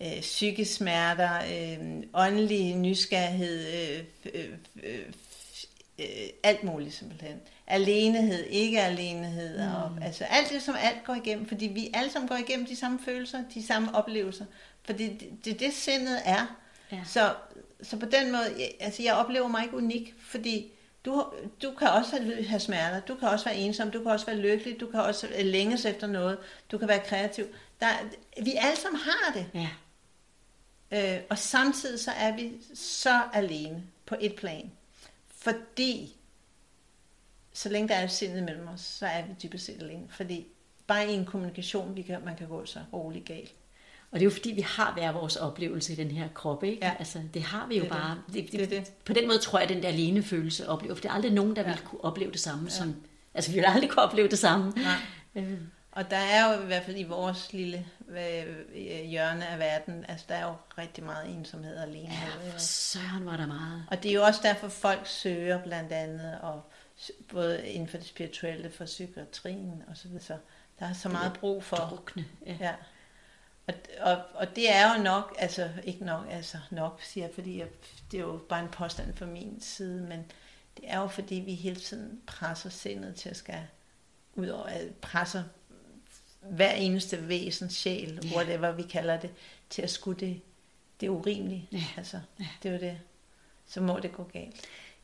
øh, 0.00 0.20
psykisk 0.20 0.74
smerter, 0.74 1.32
øh, 1.36 2.02
åndelig 2.14 2.76
nysgerrighed, 2.76 3.66
øh, 3.74 4.04
øh, 4.34 4.50
øh 4.82 5.04
øh, 5.98 6.06
øh, 6.22 6.28
alt 6.42 6.64
muligt 6.64 6.94
simpelthen. 6.94 7.40
Alenehed, 7.66 8.44
ikke 8.44 8.80
alenehed, 8.80 9.58
mm. 9.58 9.74
og, 9.74 10.04
altså 10.04 10.24
alt 10.24 10.50
det, 10.50 10.62
som 10.62 10.74
alt 10.80 11.04
går 11.04 11.14
igennem, 11.14 11.48
fordi 11.48 11.66
vi 11.66 11.90
alle 11.94 12.10
sammen 12.10 12.28
går 12.28 12.36
igennem 12.36 12.66
de 12.66 12.76
samme 12.76 12.98
følelser, 13.04 13.42
de 13.54 13.66
samme 13.66 13.94
oplevelser, 13.94 14.44
fordi 14.84 15.08
det 15.08 15.44
det, 15.44 15.52
er 15.54 15.58
det 15.58 15.72
sindet 15.72 16.20
er. 16.24 16.56
Ja. 16.92 17.00
Så, 17.04 17.34
så 17.82 17.96
på 17.96 18.06
den 18.06 18.32
måde, 18.32 18.54
jeg, 18.58 18.70
altså 18.80 19.02
jeg 19.02 19.14
oplever 19.14 19.48
mig 19.48 19.64
ikke 19.64 19.76
unik, 19.76 20.14
fordi 20.18 20.72
du, 21.04 21.26
du 21.62 21.74
kan 21.78 21.88
også 21.88 22.16
have, 22.16 22.44
have 22.44 22.60
smerter, 22.60 23.00
du 23.00 23.14
kan 23.14 23.28
også 23.28 23.44
være 23.44 23.56
ensom, 23.56 23.90
du 23.90 24.02
kan 24.02 24.10
også 24.10 24.26
være 24.26 24.36
lykkelig, 24.36 24.80
du 24.80 24.86
kan 24.86 25.00
også 25.00 25.28
længes 25.40 25.84
efter 25.84 26.06
noget, 26.06 26.38
du 26.72 26.78
kan 26.78 26.88
være 26.88 27.00
kreativ. 27.06 27.44
Der, 27.80 27.86
vi 28.42 28.54
alle 28.58 28.76
sammen 28.76 29.00
har 29.00 29.32
det. 29.32 29.46
Ja. 29.54 29.68
Øh, 30.90 31.20
og 31.30 31.38
samtidig 31.38 32.00
så 32.00 32.10
er 32.10 32.36
vi 32.36 32.52
så 32.74 33.22
alene 33.32 33.82
på 34.06 34.16
et 34.20 34.34
plan. 34.34 34.72
Fordi, 35.50 36.16
så 37.52 37.68
længe 37.68 37.88
der 37.88 37.94
er 37.94 38.06
sindet 38.06 38.42
mellem 38.42 38.68
os, 38.68 38.80
så 38.80 39.06
er 39.06 39.22
vi 39.26 39.32
dybest 39.42 39.66
set 39.66 39.82
alene. 39.82 40.02
Fordi 40.10 40.46
bare 40.86 41.10
i 41.10 41.14
en 41.14 41.24
kommunikation, 41.24 41.96
vi 41.96 42.02
kan, 42.02 42.24
man 42.24 42.36
kan 42.36 42.48
gå 42.48 42.66
så 42.66 42.78
roligt 42.92 43.24
galt. 43.24 43.54
Og 44.10 44.18
det 44.18 44.20
er 44.20 44.24
jo 44.24 44.30
fordi, 44.30 44.52
vi 44.52 44.60
har 44.60 44.92
hver 44.94 45.12
vores 45.12 45.36
oplevelse 45.36 45.92
i 45.92 45.96
den 45.96 46.10
her 46.10 46.28
krop, 46.34 46.64
ikke? 46.64 46.78
Ja. 46.86 46.94
Altså, 46.98 47.22
det 47.34 47.42
har 47.42 47.66
vi 47.66 47.76
jo 47.78 47.82
Det 47.84 47.90
er 47.90 47.94
det. 47.94 48.02
bare. 48.02 48.18
Det, 48.32 48.52
Det 48.52 48.62
er 48.62 48.66
det. 48.66 48.92
På 49.04 49.12
den 49.12 49.26
måde 49.26 49.38
tror 49.38 49.58
jeg, 49.58 49.68
at 49.70 49.74
den 49.74 49.82
der 49.82 49.88
alene 49.88 50.22
følelse 50.22 50.68
oplever, 50.68 50.94
for 50.94 51.02
det 51.02 51.08
er 51.08 51.12
aldrig 51.12 51.32
nogen, 51.32 51.56
der 51.56 51.62
Ja. 51.62 51.68
vil 51.68 51.78
kunne 51.84 52.04
opleve 52.04 52.32
det 52.32 52.40
samme 52.40 52.70
som... 52.70 52.94
Altså, 53.34 53.50
vi 53.50 53.58
vil 53.58 53.64
aldrig 53.68 53.90
kunne 53.90 54.02
opleve 54.02 54.28
det 54.28 54.38
samme. 54.38 54.70
Nej. 55.34 55.44
Øh, 55.96 56.04
Og 56.04 56.10
der 56.10 56.16
er 56.16 56.54
jo 56.54 56.62
i 56.62 56.66
hvert 56.66 56.82
fald 56.82 56.96
i 56.96 57.02
vores 57.02 57.52
lille 57.52 57.86
øh, 58.08 59.04
hjørne 59.04 59.46
af 59.46 59.58
verden, 59.58 60.04
altså 60.08 60.26
der 60.28 60.34
er 60.34 60.44
jo 60.44 60.54
rigtig 60.78 61.04
meget 61.04 61.28
ensomhed 61.28 61.76
og 61.76 61.82
alenehed. 61.82 62.42
Ja, 62.44 62.52
for 62.52 62.58
søren 62.58 63.26
var 63.26 63.36
der 63.36 63.46
meget. 63.46 63.86
Og 63.90 64.02
det 64.02 64.10
er 64.10 64.14
jo 64.14 64.22
også 64.22 64.40
derfor, 64.42 64.68
folk 64.68 65.06
søger 65.06 65.62
blandt 65.62 65.92
andet, 65.92 66.38
og 66.40 66.62
både 67.28 67.66
inden 67.68 67.88
for 67.88 67.98
det 67.98 68.06
spirituelle, 68.06 68.70
for 68.70 68.84
psykiatrien 68.84 69.82
og 69.88 69.96
så 69.96 70.08
videre. 70.08 70.22
Så 70.22 70.38
der 70.78 70.86
er 70.86 70.92
så 70.92 71.08
meget 71.08 71.32
brug 71.32 71.64
for... 71.64 71.76
Drukne. 71.76 72.24
Ja. 72.46 72.56
Ja. 72.60 72.74
Og, 73.66 73.74
og, 74.00 74.22
og 74.34 74.56
det 74.56 74.74
er 74.74 74.96
jo 74.96 75.02
nok, 75.02 75.36
altså 75.38 75.70
ikke 75.84 76.04
nok, 76.04 76.26
altså 76.30 76.58
nok, 76.70 77.02
siger 77.02 77.26
jeg, 77.26 77.34
fordi 77.34 77.58
jeg, 77.58 77.66
det 78.10 78.18
er 78.18 78.22
jo 78.22 78.40
bare 78.48 78.62
en 78.62 78.68
påstand 78.68 79.16
fra 79.16 79.26
min 79.26 79.60
side, 79.60 80.02
men 80.02 80.32
det 80.76 80.84
er 80.86 81.00
jo 81.00 81.06
fordi, 81.06 81.34
vi 81.34 81.54
hele 81.54 81.80
tiden 81.80 82.20
presser 82.26 82.70
sindet 82.70 83.14
til 83.14 83.28
at 83.28 83.36
skal, 83.36 83.66
ud 84.34 84.48
over 84.48 84.68
presser 85.02 85.42
hver 86.50 86.72
eneste 86.72 87.28
væsen, 87.28 87.70
sjæl, 87.70 88.18
Ja. 88.24 88.36
whatever 88.36 88.72
vi 88.72 88.82
kalder 88.82 89.20
det, 89.20 89.30
til 89.70 89.82
at 89.82 89.90
skulle 89.90 90.20
det, 90.20 90.40
det 91.00 91.08
urimeligt. 91.08 91.62
Ja. 91.72 91.84
Altså, 91.96 92.20
Ja. 92.40 92.46
det 92.62 92.68
er 92.68 92.72
jo 92.72 92.80
det. 92.80 92.98
Så 93.68 93.80
må 93.80 93.98
det 94.02 94.12
gå 94.12 94.22
galt. 94.32 94.56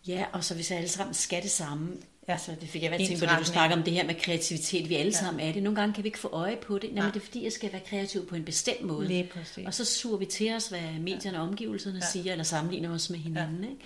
Ja, 0.06 0.24
og 0.32 0.44
så 0.44 0.54
hvis 0.54 0.70
alle 0.70 0.88
sammen 0.88 1.14
skal 1.14 1.42
det 1.42 1.50
samme. 1.50 1.96
Ja. 2.28 2.32
Altså, 2.32 2.54
det 2.60 2.68
fik 2.68 2.82
jeg 2.82 2.90
været 2.90 3.06
tænkt 3.08 3.20
på, 3.22 3.26
da 3.26 3.38
du 3.38 3.44
snakker 3.44 3.76
om 3.76 3.82
det 3.82 3.92
her 3.92 4.06
med 4.06 4.14
kreativitet. 4.14 4.88
Vi 4.88 4.94
alle 4.94 5.12
Ja. 5.14 5.18
sammen 5.18 5.40
er 5.48 5.52
det. 5.52 5.62
Nogle 5.62 5.80
gange 5.80 5.94
kan 5.94 6.04
vi 6.04 6.08
ikke 6.08 6.18
få 6.18 6.28
øje 6.28 6.56
på 6.56 6.78
det. 6.78 6.82
Nej, 6.90 6.94
Nej. 6.94 7.04
men 7.04 7.14
det 7.14 7.20
er 7.20 7.24
fordi, 7.24 7.44
jeg 7.44 7.52
skal 7.52 7.72
være 7.72 7.80
kreativ 7.86 8.26
på 8.28 8.34
en 8.36 8.44
bestemt 8.44 8.82
måde. 8.82 9.08
Lige 9.08 9.30
præcis. 9.34 9.66
Og 9.66 9.74
så 9.74 9.84
suger 9.84 10.16
vi 10.18 10.24
til 10.24 10.52
os, 10.54 10.68
hvad 10.68 10.80
medierne 11.00 11.38
og 11.40 11.48
omgivelserne 11.48 11.96
ja. 11.98 12.04
Ja. 12.04 12.10
siger, 12.10 12.32
eller 12.32 12.44
sammenligner 12.44 12.94
os 12.94 13.10
med 13.10 13.18
hinanden. 13.18 13.64
Ja. 13.64 13.70
Ikke? 13.70 13.82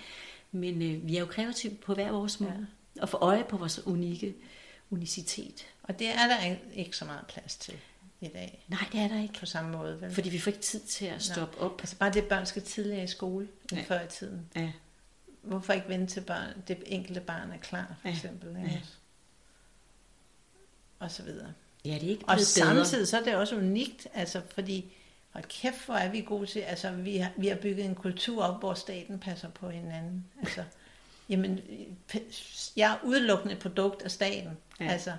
Men 0.51 0.81
øh, 0.81 1.07
vi 1.07 1.15
er 1.15 1.19
jo 1.19 1.25
kreative 1.25 1.73
på 1.75 1.93
hver 1.93 2.11
vores 2.11 2.39
måde. 2.39 2.67
Ja. 2.95 3.01
Og 3.01 3.09
få 3.09 3.17
øje 3.17 3.43
på 3.49 3.57
vores 3.57 3.87
unikke 3.87 4.33
unicitet. 4.89 5.65
Og 5.83 5.99
det 5.99 6.07
er 6.07 6.27
der 6.27 6.57
ikke- 6.75 6.97
så 6.97 7.05
meget 7.05 7.25
plads 7.27 7.55
til 7.55 7.73
i 8.21 8.27
dag. 8.27 8.65
Nej, 8.67 8.79
det 8.91 8.99
er 8.99 9.07
der 9.07 9.21
ikke. 9.21 9.39
På 9.39 9.45
samme 9.45 9.71
måde, 9.77 10.01
vel? 10.01 10.13
Fordi 10.13 10.29
vi 10.29 10.39
får 10.39 10.51
ikke 10.51 10.61
tid 10.63 10.79
til 10.79 11.05
at 11.05 11.23
stoppe 11.23 11.57
op. 11.57 11.79
Altså 11.81 11.95
bare 11.97 12.11
det, 12.13 12.21
at 12.21 12.27
børn 12.27 12.45
skal 12.45 12.61
tidligere 12.61 13.03
i 13.03 13.07
skole 13.07 13.47
end 13.71 13.79
Ja. 13.79 13.85
før 13.87 14.01
i 14.01 14.07
tiden. 14.07 14.49
Ja. 14.55 14.71
Hvorfor 15.41 15.73
ikke 15.73 15.89
vente 15.89 16.13
til 16.13 16.21
børn, 16.21 16.63
det 16.67 16.83
enkelte 16.85 17.21
barn 17.21 17.51
er 17.51 17.57
klar, 17.57 17.95
for 18.01 18.07
Ja. 18.07 18.13
eksempel. 18.13 18.55
Ja. 18.71 18.79
Og 20.99 21.11
så 21.11 21.23
videre. 21.23 21.53
ja, 21.85 21.93
det 21.93 22.03
er 22.03 22.09
ikke 22.09 22.25
Og 22.27 22.35
bedre. 22.35 22.45
samtidig 22.45 23.07
så 23.07 23.19
er 23.19 23.23
det 23.23 23.35
også 23.35 23.55
unikt, 23.55 24.07
altså 24.13 24.41
fordi, 24.53 24.93
hold 25.29 25.43
kæft, 25.43 25.85
hvor 25.85 25.95
er 25.95 26.09
vi 26.11 26.21
gode 26.21 26.47
til, 26.47 26.59
altså 26.59 26.91
vi 26.91 27.17
har, 27.17 27.31
vi 27.37 27.47
har 27.47 27.55
bygget 27.55 27.85
en 27.85 27.95
kultur 27.95 28.43
op, 28.43 28.59
hvor 28.59 28.73
staten 28.73 29.19
passer 29.19 29.49
på 29.49 29.69
hinanden. 29.69 30.25
Altså, 30.41 30.63
jamen, 31.29 31.59
jeg 32.77 32.91
er 32.93 32.97
udelukkende 33.03 33.53
et 33.53 33.59
produkt 33.61 34.01
af 34.01 34.11
staten. 34.11 34.57
Ja. 34.79 34.85
Ja. 34.85 34.91
Altså, 34.91 35.11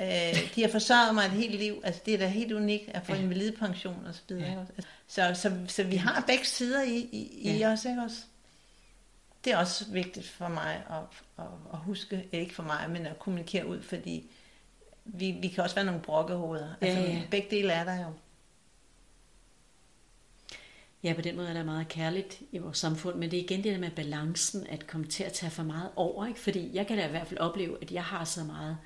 øh, 0.00 0.54
de 0.54 0.62
har 0.62 0.68
forsørget 0.68 1.14
mig 1.14 1.24
et 1.24 1.30
helt 1.30 1.54
liv, 1.54 1.80
altså 1.84 2.00
det 2.06 2.14
er 2.14 2.18
da 2.18 2.26
helt 2.26 2.52
unikt 2.52 2.88
at 2.88 3.06
få 3.06 3.12
Ja. 3.12 3.18
ja. 3.18 3.22
invalidepension 3.24 4.06
og 4.06 4.14
så 4.14 4.22
videre. 4.28 4.44
Ja. 4.52 4.58
Ja. 4.58 4.64
Så, 5.34 5.40
så, 5.42 5.52
så 5.68 5.82
vi 5.82 5.96
har 5.96 6.24
begge 6.26 6.44
sider 6.46 6.82
i, 6.82 6.96
i, 6.96 7.50
i 7.50 7.56
Ja. 7.58 7.72
os, 7.72 7.84
ikke 7.84 8.02
også? 8.02 8.16
Det 9.44 9.52
er 9.52 9.56
også 9.56 9.84
vigtigt 9.92 10.28
for 10.28 10.48
mig 10.48 10.82
at, 10.90 10.96
at, 11.44 11.50
at 11.72 11.78
huske, 11.78 12.28
ikke 12.32 12.54
for 12.54 12.62
mig, 12.62 12.90
men 12.90 13.06
at 13.06 13.18
kommunikere 13.18 13.66
ud, 13.66 13.82
fordi 13.82 14.30
vi, 15.04 15.30
vi 15.30 15.48
kan 15.48 15.64
også 15.64 15.74
være 15.76 15.84
nogle 15.84 16.00
brokkehoveder. 16.00 16.74
Ja, 16.82 16.86
Altså, 16.86 17.00
ja. 17.12 17.22
begge 17.30 17.50
dele 17.50 17.72
er 17.72 17.84
der 17.84 17.96
jo. 18.00 18.12
Ja, 21.04 21.12
på 21.12 21.20
den 21.20 21.36
måde 21.36 21.48
er 21.48 21.52
der 21.52 21.64
meget 21.64 21.88
kærligt 21.88 22.40
i 22.52 22.58
vores 22.58 22.78
samfund, 22.78 23.16
men 23.16 23.30
det 23.30 23.38
er 23.38 23.42
igen 23.42 23.64
det 23.64 23.72
der 23.72 23.78
med 23.78 23.90
balancen, 23.90 24.66
at 24.66 24.86
komme 24.86 25.06
til 25.06 25.24
at 25.24 25.32
tage 25.32 25.50
for 25.50 25.62
meget 25.62 25.90
over, 25.96 26.26
ikke? 26.26 26.40
Fordi 26.40 26.70
jeg 26.72 26.86
kan 26.86 26.98
da 26.98 27.06
i 27.06 27.10
hvert 27.10 27.26
fald 27.26 27.40
opleve, 27.40 27.76
at 27.82 27.90
jeg 27.92 28.04
har 28.04 28.24
så 28.24 28.44
meget, 28.44 28.76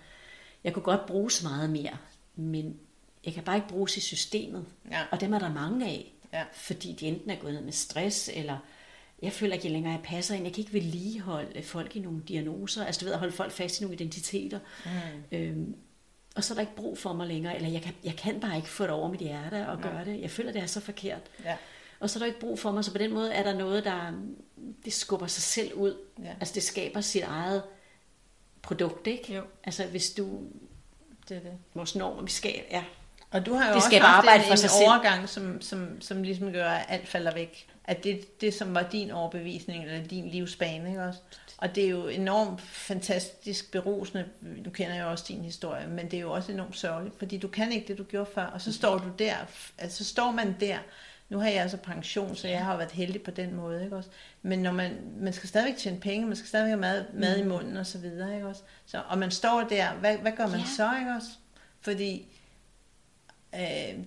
jeg 0.64 0.72
kunne 0.72 0.82
godt 0.82 1.06
bruge 1.06 1.30
så 1.30 1.46
meget 1.48 1.70
mere, 1.70 1.96
men 2.36 2.76
jeg 3.24 3.34
kan 3.34 3.42
bare 3.42 3.56
ikke 3.56 3.68
bruges 3.68 3.96
i 3.96 4.00
systemet. 4.00 4.64
Ja. 4.90 5.02
Og 5.10 5.20
dem 5.20 5.32
er 5.32 5.38
der 5.38 5.52
mange 5.52 5.86
af, 5.86 6.12
Ja. 6.32 6.42
fordi 6.52 6.92
de 6.92 7.06
enten 7.06 7.30
er 7.30 7.36
gået 7.36 7.54
ned 7.54 7.62
med 7.62 7.72
stress, 7.72 8.30
eller 8.34 8.56
jeg 9.22 9.32
føler 9.32 9.54
ikke 9.54 9.68
længere, 9.68 9.92
jeg 9.92 10.02
passer 10.04 10.34
ind. 10.34 10.44
Jeg 10.44 10.52
kan 10.52 10.60
ikke 10.60 10.72
vedligeholde 10.72 11.62
folk 11.62 11.96
i 11.96 12.00
nogle 12.00 12.22
diagnoser, 12.28 12.84
altså 12.84 12.98
du 13.00 13.04
ved, 13.04 13.12
at 13.12 13.18
holde 13.18 13.32
folk 13.32 13.52
fast 13.52 13.80
i 13.80 13.82
nogle 13.82 13.94
identiteter. 13.96 14.58
Mm. 14.84 15.38
Øhm, 15.38 15.74
og 16.36 16.44
så 16.44 16.52
er 16.52 16.54
der 16.54 16.60
ikke 16.60 16.76
brug 16.76 16.98
for 16.98 17.12
mig 17.12 17.26
længere, 17.26 17.56
eller 17.56 17.68
jeg 17.68 17.82
kan, 17.82 17.94
jeg 18.04 18.16
kan 18.16 18.40
bare 18.40 18.56
ikke 18.56 18.68
få 18.68 18.82
det 18.82 18.90
over 18.92 19.10
mit 19.10 19.20
hjerte 19.20 19.68
og 19.68 19.80
gøre 19.80 20.04
det. 20.04 20.20
Jeg 20.20 20.30
føler, 20.30 20.52
det 20.52 20.62
er 20.62 20.66
så 20.66 20.80
forkert. 20.80 21.22
Ja. 21.44 21.56
Og 22.00 22.10
så 22.10 22.18
er 22.18 22.20
der 22.20 22.26
ikke 22.26 22.40
brug 22.40 22.58
for 22.58 22.70
mig, 22.72 22.84
så 22.84 22.92
på 22.92 22.98
den 22.98 23.14
måde 23.14 23.32
er 23.32 23.42
der 23.42 23.54
noget, 23.54 23.84
der 23.84 24.12
det 24.84 24.92
skubber 24.92 25.26
sig 25.26 25.42
selv 25.42 25.74
ud. 25.74 25.96
Ja. 26.24 26.30
Altså 26.40 26.54
det 26.54 26.62
skaber 26.62 27.00
sit 27.00 27.22
eget 27.22 27.62
produkt, 28.62 29.06
ikke? 29.06 29.34
Jo. 29.34 29.42
Altså 29.64 29.84
hvis 29.84 30.10
du, 30.10 30.40
Det 31.28 31.36
er 31.36 31.40
det. 31.40 31.52
vores 31.74 31.96
normer, 31.96 32.22
vi 32.22 32.30
skal, 32.30 32.54
ja. 32.70 32.84
Og 33.30 33.46
du 33.46 33.54
har 33.54 33.62
jo 33.68 33.74
Det 33.74 33.76
også 33.76 33.98
haft 33.98 34.04
arbejde 34.26 34.38
en, 34.42 34.46
for 34.46 34.52
en 34.52 34.58
sig 34.58 34.70
selv. 34.70 34.88
overgang, 34.88 35.28
som, 35.28 35.60
som, 35.60 36.00
som 36.00 36.22
ligesom 36.22 36.52
gør, 36.52 36.70
at 36.70 36.86
alt 36.88 37.08
falder 37.08 37.34
væk. 37.34 37.66
At 37.84 38.04
det, 38.04 38.40
det, 38.40 38.54
som 38.54 38.74
var 38.74 38.82
din 38.82 39.10
overbevisning, 39.10 39.84
eller 39.84 40.06
din 40.06 40.28
livsbane, 40.28 40.88
ikke 40.88 41.02
også? 41.02 41.20
Og 41.56 41.74
det 41.74 41.84
er 41.84 41.88
jo 41.88 42.06
enormt 42.08 42.60
fantastisk 42.60 43.70
berusende. 43.72 44.28
Nu 44.40 44.70
kender 44.70 44.94
jeg 44.94 45.02
jo 45.04 45.10
også 45.10 45.24
din 45.28 45.44
historie, 45.44 45.86
men 45.86 46.10
det 46.10 46.14
er 46.16 46.20
jo 46.20 46.32
også 46.32 46.52
enormt 46.52 46.76
sørgeligt, 46.76 47.18
fordi 47.18 47.38
du 47.38 47.48
kan 47.48 47.72
ikke 47.72 47.88
det, 47.88 47.98
du 47.98 48.04
gjorde 48.04 48.30
før. 48.34 48.44
Og 48.46 48.60
så 48.60 48.72
står 48.72 48.98
du 48.98 49.08
der, 49.18 49.34
altså 49.78 50.04
så 50.04 50.10
står 50.10 50.30
man 50.30 50.56
der. 50.60 50.78
Nu 51.28 51.38
har 51.38 51.48
jeg 51.48 51.62
altså 51.62 51.76
pension, 51.76 52.36
så 52.36 52.48
jeg 52.48 52.64
har 52.64 52.76
været 52.76 52.90
heldig 52.90 53.22
på 53.22 53.30
den 53.30 53.54
måde, 53.54 53.84
ikke 53.84 53.96
også? 53.96 54.10
Men 54.42 54.58
når 54.58 54.72
man, 54.72 54.96
man 55.20 55.32
skal 55.32 55.48
stadigvæk 55.48 55.76
tjene 55.76 56.00
penge, 56.00 56.26
man 56.26 56.36
skal 56.36 56.48
stadigvæk 56.48 56.70
have 56.70 56.80
mad, 56.80 57.04
mad 57.14 57.38
i 57.38 57.42
munden 57.42 57.76
og 57.76 57.86
så 57.86 57.98
videre, 57.98 58.34
ikke 58.34 58.46
også? 58.46 58.62
Så, 58.86 59.02
og 59.08 59.18
man 59.18 59.30
står 59.30 59.60
der, 59.70 59.94
hvad, 59.94 60.16
hvad 60.18 60.32
gør 60.32 60.46
man 60.46 60.60
Ja. 60.60 60.66
så, 60.76 60.98
ikke 60.98 61.10
også? 61.16 61.28
Fordi 61.80 62.26
øh, 63.54 63.60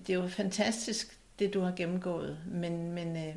det 0.06 0.10
er 0.10 0.14
jo 0.14 0.28
fantastisk, 0.28 1.18
det 1.38 1.54
du 1.54 1.60
har 1.60 1.72
gennemgået, 1.76 2.38
men, 2.46 2.92
men 2.92 3.16
øh, 3.28 3.34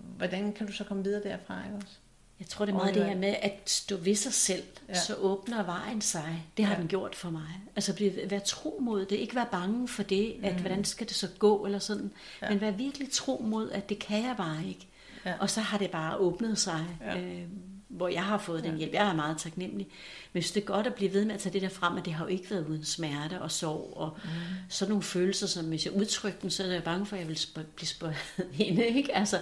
hvordan 0.00 0.52
kan 0.52 0.66
du 0.66 0.72
så 0.72 0.84
komme 0.84 1.04
videre 1.04 1.22
derfra, 1.22 1.64
ikke 1.64 1.76
også? 1.76 1.98
Jeg 2.42 2.48
tror, 2.48 2.64
det 2.64 2.72
er 2.72 2.76
meget 2.76 2.96
Oj, 2.96 3.02
det 3.02 3.08
her 3.10 3.16
med 3.18 3.34
at 3.42 3.60
stå 3.66 3.96
ved 3.96 4.14
sig 4.14 4.32
selv, 4.32 4.62
ja. 4.88 4.94
Så 4.94 5.14
åbner 5.14 5.62
vejen 5.64 6.00
sig. 6.00 6.46
Det 6.56 6.64
har 6.64 6.74
ja. 6.74 6.80
Den 6.80 6.88
gjort 6.88 7.14
for 7.14 7.30
mig. 7.30 7.60
Altså 7.76 7.94
blive, 7.94 8.30
være 8.30 8.40
tro 8.40 8.78
mod 8.80 9.04
det. 9.06 9.16
Ikke 9.16 9.34
være 9.34 9.46
bange 9.52 9.88
for 9.88 10.02
det, 10.02 10.36
at 10.42 10.54
hvordan 10.54 10.84
skal 10.84 11.08
det 11.08 11.16
så 11.16 11.28
gå, 11.38 11.64
eller 11.64 11.78
sådan. 11.78 12.10
Ja. 12.42 12.48
Men 12.50 12.60
være 12.60 12.74
virkelig 12.76 13.10
tro 13.12 13.42
mod, 13.44 13.70
at 13.70 13.88
det 13.88 13.98
kan 13.98 14.22
jeg 14.24 14.34
bare 14.36 14.64
ikke. 14.68 14.86
Ja. 15.24 15.34
Og 15.40 15.50
så 15.50 15.60
har 15.60 15.78
det 15.78 15.90
bare 15.90 16.16
åbnet 16.16 16.58
sig, 16.58 16.86
Ja. 17.00 17.18
øh, 17.20 17.42
hvor 17.92 18.08
jeg 18.08 18.24
har 18.24 18.38
fået 18.38 18.64
den 18.64 18.76
hjælp. 18.76 18.92
Jeg 18.92 19.08
er 19.08 19.14
meget 19.14 19.38
taknemmelig. 19.38 19.86
Men 20.32 20.34
jeg 20.34 20.42
synes, 20.42 20.52
det 20.52 20.60
er 20.60 20.64
godt 20.66 20.86
at 20.86 20.94
blive 20.94 21.12
ved 21.12 21.24
med 21.24 21.34
at 21.34 21.40
tage 21.40 21.52
det 21.52 21.62
der 21.62 21.68
frem, 21.68 21.96
at 21.96 22.04
det 22.04 22.12
har 22.12 22.24
jo 22.24 22.28
ikke 22.28 22.50
været 22.50 22.66
uden 22.66 22.84
smerte 22.84 23.40
og 23.42 23.50
sorg, 23.50 23.92
og 23.96 24.18
mm. 24.24 24.30
sådan 24.68 24.90
nogle 24.90 25.02
følelser, 25.02 25.46
som 25.46 25.64
hvis 25.68 25.84
jeg 25.86 25.92
udtrykker 25.94 26.40
dem, 26.40 26.50
så 26.50 26.64
er 26.64 26.66
jeg 26.68 26.84
bange 26.84 27.06
for, 27.06 27.16
at 27.16 27.20
jeg 27.20 27.28
vil 27.28 27.34
sp- 27.34 27.62
blive 27.76 27.88
spurgt 27.88 28.34
inde. 28.58 28.86
Ikke? 28.86 29.14
Altså 29.16 29.38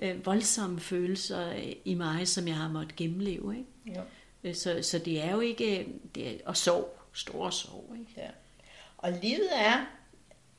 øh, 0.00 0.26
voldsomme 0.26 0.80
følelser 0.80 1.50
øh, 1.50 1.72
i 1.84 1.94
mig, 1.94 2.28
som 2.28 2.48
jeg 2.48 2.56
har 2.56 2.68
måttet 2.68 2.96
gennemleve. 2.96 3.56
Ikke? 3.58 3.98
Jo. 3.98 4.02
Øh, 4.44 4.54
Så, 4.54 4.78
så 4.82 4.98
det 4.98 5.24
er 5.24 5.30
jo 5.32 5.40
ikke... 5.40 5.86
Det 6.14 6.28
er, 6.28 6.34
og 6.46 6.56
sorg. 6.56 7.00
Stor 7.12 7.50
sorg. 7.50 7.96
Ikke? 7.98 8.12
Ja. 8.16 8.28
Og 8.98 9.12
livet 9.22 9.48
er 9.56 9.86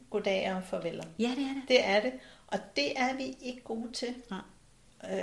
goddag 0.10 0.54
og 0.54 0.64
farveler. 0.70 1.04
Ja, 1.20 1.34
det 1.38 1.44
er 1.44 1.54
det. 1.54 1.64
Det 1.68 1.86
er 1.86 2.02
det. 2.02 2.12
Og 2.48 2.60
det 2.76 3.00
er 3.00 3.16
vi 3.16 3.24
ikke 3.42 3.62
gode 3.64 3.92
til. 3.94 4.08
Nej. 4.30 4.40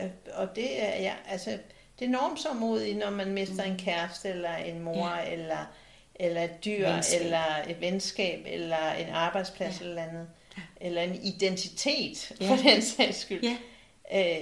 Øh, 0.05 0.11
og 0.35 0.57
det 0.57 0.83
er, 0.83 1.03
ja, 1.03 1.15
altså, 1.27 1.59
det 2.03 2.15
er 2.15 2.19
enormt 2.19 2.41
så 2.41 2.49
modigt, 2.53 2.99
når 2.99 3.11
man 3.11 3.33
mister 3.33 3.63
en 3.63 3.77
kæreste, 3.77 4.29
eller 4.29 4.57
en 4.57 4.81
mor, 4.81 5.09
ja. 5.17 5.33
eller, 5.33 5.71
eller 6.15 6.43
et 6.43 6.65
dyr, 6.65 6.89
Venskab. 6.93 7.21
eller 7.21 7.43
et 7.69 7.81
venskab, 7.81 8.43
eller 8.47 8.93
en 8.93 9.07
arbejdsplads, 9.13 9.81
ja. 9.81 9.87
eller 9.87 10.03
andet. 10.03 10.27
Eller 10.81 11.03
en 11.03 11.15
identitet, 11.25 12.33
Ja. 12.41 12.49
for 12.51 12.57
den 12.57 12.83
sags 12.83 13.19
skyld. 13.21 13.43
Ja. 13.43 13.57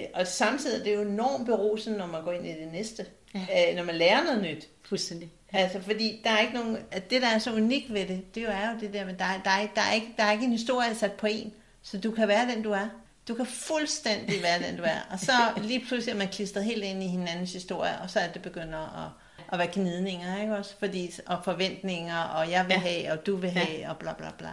Øh, 0.01 0.07
og 0.15 0.27
samtidig 0.27 0.81
er 0.81 0.85
det 0.85 0.95
jo 0.95 1.01
enormt 1.03 1.47
berusende, 1.47 1.99
når 1.99 2.07
man 2.07 2.25
går 2.25 2.33
ind 2.33 2.47
i 2.47 2.51
det 2.53 2.69
næste. 2.73 3.07
Ja. 3.35 3.71
Øh, 3.71 3.77
når 3.77 3.85
man 3.85 3.95
lærer 3.95 4.25
noget 4.25 4.43
nyt. 4.43 4.69
Fuldstændig. 4.89 5.31
Altså, 5.53 5.81
fordi 5.81 6.21
der 6.25 6.31
er 6.31 6.41
ikke 6.41 6.55
nogen, 6.55 6.79
at 6.91 7.11
det 7.11 7.23
der 7.23 7.29
er 7.29 7.39
så 7.39 7.53
unikt 7.53 7.95
ved 7.95 8.07
det, 8.07 8.35
det 8.35 8.43
er 8.43 8.71
jo 8.71 8.81
det 8.81 8.93
der, 8.93 9.05
der, 9.05 9.25
er- 9.25 9.43
der, 9.45 9.51
er, 9.51 9.67
der, 9.75 9.81
er 9.83 9.93
ikke, 9.95 10.07
der 10.17 10.23
er 10.25 10.33
ikke 10.33 10.45
en 10.45 10.53
historie 10.53 10.95
sat 10.95 11.13
på 11.13 11.27
en, 11.27 11.53
så 11.83 11.99
du 11.99 12.11
kan 12.11 12.29
være 12.29 12.49
den, 12.55 12.63
du 12.63 12.71
er. 12.73 12.89
Du 13.29 13.35
kan 13.35 13.47
fuldstændig 13.47 14.43
være 14.43 14.63
den, 14.63 14.77
du 14.77 14.83
er. 14.83 15.01
Og 15.11 15.19
så 15.21 15.33
lige 15.63 15.85
pludselig 15.89 16.13
er 16.13 16.17
man 16.19 16.29
klistret 16.29 16.65
helt 16.65 16.85
ind 16.85 17.03
i 17.03 17.07
hinandens 17.07 17.53
historie, 17.53 17.99
og 18.03 18.11
så 18.11 18.21
er 18.21 18.29
det 18.33 18.43
begynder 18.43 19.05
at, 19.07 19.11
at 19.53 19.59
være 19.59 19.69
gnidninger, 19.73 20.41
ikke 20.43 20.57
også? 20.57 20.75
Fordi, 20.79 21.11
og 21.27 21.39
forventninger, 21.45 22.19
og 22.19 22.51
jeg 22.51 22.65
vil 22.67 22.73
Ja. 22.73 22.79
have, 22.79 23.13
og 23.13 23.27
du 23.27 23.37
vil 23.37 23.53
Ja. 23.55 23.61
have, 23.61 23.89
og 23.89 23.97
bla 23.97 24.13
bla 24.13 24.31
bla. 24.39 24.49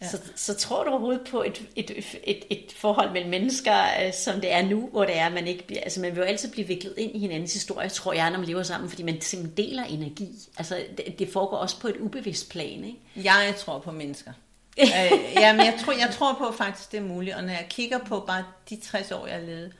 Ja. 0.00 0.08
Så, 0.08 0.18
så 0.36 0.54
tror 0.54 0.84
du 0.84 0.90
overhovedet 0.90 1.26
på 1.30 1.42
et, 1.42 1.62
et, 1.76 1.90
et, 2.24 2.44
et 2.50 2.72
forhold 2.76 3.12
mellem 3.12 3.30
mennesker, 3.30 3.84
øh, 4.06 4.12
som 4.14 4.40
det 4.40 4.52
er 4.52 4.62
nu, 4.62 4.88
hvor 4.92 5.04
det 5.04 5.18
er, 5.18 5.28
man 5.28 5.46
ikke 5.46 5.66
bliver, 5.66 5.80
altså 5.80 6.00
man 6.00 6.10
vil 6.12 6.18
jo 6.20 6.24
altid 6.26 6.50
blive 6.52 6.66
viklet 6.66 6.94
ind 6.98 7.16
i 7.16 7.18
hinandens 7.18 7.52
historie, 7.52 7.88
tror 7.88 8.12
jeg, 8.12 8.30
når 8.30 8.38
man 8.38 8.48
lever 8.48 8.62
sammen, 8.62 8.90
fordi 8.90 9.02
man 9.02 9.20
simpelthen 9.20 9.66
deler 9.68 9.84
energi. 9.84 10.28
Altså 10.58 10.84
det, 10.96 11.18
det 11.18 11.28
foregår 11.32 11.56
også 11.56 11.80
på 11.80 11.88
et 11.88 11.96
ubevidst 11.96 12.48
plan, 12.50 12.84
ikke? 12.84 12.98
Jeg 13.16 13.54
tror 13.58 13.78
på 13.78 13.90
mennesker. 13.90 14.32
Øh, 14.78 15.12
jamen, 15.40 15.66
jeg 15.66 15.74
tror, 15.84 15.92
jeg 15.92 16.10
tror 16.12 16.32
på 16.32 16.52
faktisk, 16.56 16.92
det 16.92 16.98
er 16.98 17.04
muligt. 17.04 17.36
Og 17.36 17.42
når 17.42 17.52
jeg 17.52 17.66
kigger 17.70 17.98
på 17.98 18.20
bare 18.20 18.44
de 18.70 18.80
60 18.80 19.12
år, 19.12 19.26
jeg 19.26 19.42
levet, 19.42 19.72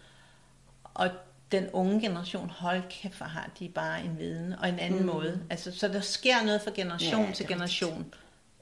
og 0.94 1.10
den 1.52 1.70
unge 1.72 2.00
generation, 2.00 2.50
hold 2.50 2.82
kæft, 2.90 3.16
hvor 3.16 3.26
har 3.26 3.50
de 3.58 3.68
bare 3.68 4.04
en 4.04 4.18
viden 4.18 4.52
og 4.52 4.68
en 4.68 4.78
anden 4.78 5.00
mm. 5.00 5.06
måde. 5.06 5.40
Altså, 5.50 5.72
så 5.78 5.88
der 5.88 6.00
sker 6.00 6.42
noget 6.44 6.62
fra 6.62 6.70
generation 6.74 7.26
Ja, 7.26 7.32
til 7.32 7.44
er 7.44 7.48
generation. 7.48 8.14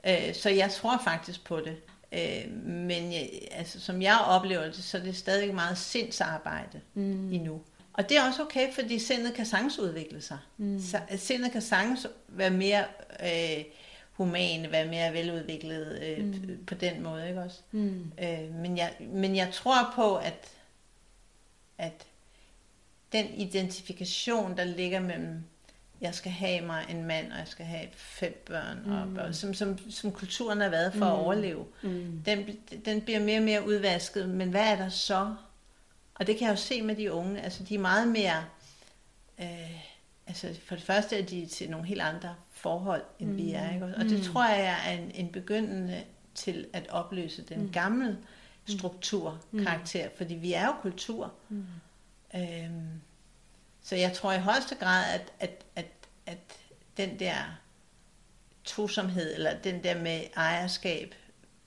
Øh, 0.07 0.35
så 0.35 0.51
jeg 0.51 0.71
tror 0.71 1.01
faktisk 1.05 1.45
på 1.45 1.61
det. 1.61 1.77
Øh, 2.13 2.53
men 2.65 3.13
jeg, 3.13 3.31
altså, 3.51 3.81
som 3.81 4.03
jeg 4.03 4.19
oplever 4.27 4.65
det, 4.65 4.85
så 4.85 4.99
er 4.99 5.03
det 5.03 5.17
stadig 5.17 5.55
meget 5.55 5.79
sindsarbejde 5.79 6.81
mm. 6.95 7.33
endnu. 7.33 7.61
Og 7.93 8.09
det 8.09 8.17
er 8.17 8.27
også 8.29 8.43
okay, 8.43 8.73
fordi 8.73 8.99
sindet 8.99 9.35
kan 9.35 9.47
sagtens 9.47 9.79
udvikle 9.79 10.21
sig. 10.21 10.39
Mm. 10.57 10.83
Sindet 11.17 11.53
kan 11.53 11.63
sagtens 11.63 12.07
være 12.29 12.51
mere 12.51 12.85
øh, 13.23 13.65
humane, 14.15 14.73
være 14.73 14.87
mere 14.87 15.13
veludviklet 15.13 16.03
øh, 16.03 16.25
mm. 16.25 16.65
på 16.67 16.75
den 16.75 17.03
måde, 17.03 17.29
ikke 17.29 17.41
også? 17.41 17.59
Mm. 17.73 18.13
Øh, 18.23 18.55
men, 18.55 18.77
jeg, 18.77 18.93
men 19.01 19.37
jeg 19.37 19.53
tror 19.53 19.93
på, 19.95 20.17
at, 20.17 20.49
at 21.79 22.07
den 23.13 23.27
identifikation, 23.35 24.57
der 24.57 24.65
ligger 24.65 25.01
mellem, 25.01 25.45
jeg 26.01 26.15
skal 26.15 26.33
have 26.33 26.67
mig 26.67 26.87
en 26.91 27.05
mand, 27.05 27.33
og 27.33 27.39
jeg 27.39 27.49
skal 27.49 27.67
have 27.67 27.89
fem 27.93 28.43
børn, 28.47 28.83
mm. 28.87 29.17
og, 29.17 29.25
og 29.25 29.35
som, 29.35 29.55
som, 29.55 29.91
som 29.91 30.13
kulturen 30.13 30.61
har 30.61 30.69
været 30.69 30.93
for 30.93 31.05
mm. 31.05 31.13
at 31.13 31.19
overleve, 31.19 31.65
Mm. 31.83 32.23
den, 32.27 32.59
den 32.85 33.01
bliver 33.01 33.21
mere 33.21 33.39
og 33.39 33.45
mere 33.45 33.67
udvasket. 33.67 34.29
Men 34.29 34.51
hvad 34.51 34.73
er 34.73 34.77
der 34.77 34.89
så? 34.89 35.35
Og 36.15 36.27
det 36.27 36.39
kan 36.39 36.47
jeg 36.47 36.53
jo 36.53 36.57
se 36.57 36.83
med 36.83 36.97
de 36.97 37.13
unge. 37.13 37.41
Altså, 37.41 37.65
de 37.65 37.75
er 37.75 37.79
meget 37.79 38.09
mere... 38.09 38.45
Øh, 39.41 39.94
altså, 40.27 40.55
for 40.67 40.75
det 40.75 40.85
første 40.85 41.19
er 41.19 41.27
de 41.27 41.47
til 41.47 41.71
nogle 41.71 41.87
helt 41.87 42.01
andre 42.01 42.35
forhold, 42.51 43.03
end 43.19 43.31
mm. 43.31 43.37
vi 43.37 43.53
er. 43.53 43.75
Ikke? 43.75 43.85
Og 43.97 44.05
det 44.05 44.19
Mm. 44.19 44.25
tror 44.33 44.45
jeg 44.49 44.83
er 44.87 44.91
en, 44.99 45.11
en 45.15 45.33
begyndende 45.33 46.05
til 46.35 46.67
at 46.73 46.87
opløse 46.91 47.43
den 47.43 47.61
Mm. 47.63 47.73
gamle 47.73 48.19
struktur, 48.67 49.41
Mm. 49.51 49.65
karakter. 49.65 50.09
Fordi 50.17 50.35
vi 50.35 50.53
er 50.53 50.67
jo 50.67 50.73
kultur. 50.83 51.33
Mm. 51.49 51.65
Øhm, 52.35 52.89
så 53.83 53.97
jeg 53.97 54.13
tror 54.13 54.33
i 54.33 54.39
højeste 54.39 54.75
grad, 54.75 55.05
at, 55.15 55.33
at, 55.41 55.65
at, 55.77 55.87
at 56.27 56.39
den 56.97 57.19
der 57.19 57.35
tosomhed, 58.65 59.35
eller 59.35 59.59
den 59.65 59.83
der 59.85 60.03
med 60.03 60.21
ejerskab, 60.37 61.15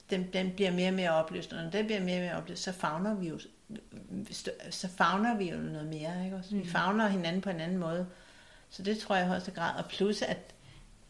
den, 0.09 0.33
den 0.33 0.51
bliver 0.51 0.71
mere 0.71 0.89
og 0.89 0.93
mere 0.93 1.11
opløst, 1.11 1.53
og 1.53 1.63
når 1.63 1.69
den 1.69 1.85
bliver 1.85 2.01
mere 2.03 2.17
og 2.17 2.21
mere 2.23 2.35
opløst, 2.35 2.63
så 2.63 2.71
fagner 2.71 3.13
vi 3.13 3.27
jo, 3.27 3.39
så 4.69 4.87
fagner 4.97 5.37
vi 5.37 5.49
jo 5.51 5.57
noget 5.57 5.87
mere, 5.87 6.23
ikke 6.25 6.35
også? 6.37 6.49
Vi 6.55 6.59
Mm. 6.61 6.67
fagner 6.67 7.07
hinanden 7.07 7.41
på 7.41 7.49
en 7.49 7.59
anden 7.59 7.77
måde. 7.77 8.07
Så 8.69 8.83
det 8.83 8.99
tror 8.99 9.15
jeg 9.15 9.25
i 9.25 9.27
højeste 9.27 9.51
grad, 9.51 9.75
og 9.83 9.85
plus 9.89 10.21
at, 10.21 10.37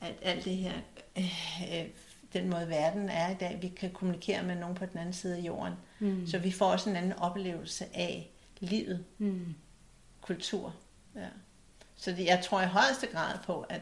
at 0.02 0.14
alt 0.22 0.46
det 0.46 0.56
her, 0.58 0.74
øh, 1.18 1.86
den 2.34 2.50
måde 2.50 2.70
verden 2.70 3.10
er 3.10 3.30
i 3.32 3.34
dag, 3.34 3.58
vi 3.62 3.68
kan 3.68 3.92
kommunikere 3.92 4.44
med 4.44 4.56
nogen 4.56 4.76
på 4.76 4.86
den 4.86 4.98
anden 5.00 5.14
side 5.14 5.38
af 5.38 5.42
jorden, 5.42 5.74
Mm. 6.00 6.28
så 6.28 6.38
vi 6.38 6.52
får 6.52 6.66
også 6.72 6.90
en 6.90 6.96
anden 6.96 7.14
oplevelse 7.14 7.86
af 7.94 8.30
livet, 8.60 9.06
Mm. 9.18 9.56
kultur. 10.22 10.74
Ja. 11.16 11.28
Så 11.96 12.12
det, 12.12 12.26
jeg 12.26 12.42
tror 12.44 12.62
i 12.62 12.66
højeste 12.66 13.08
grad 13.08 13.38
på, 13.46 13.62
at, 13.70 13.82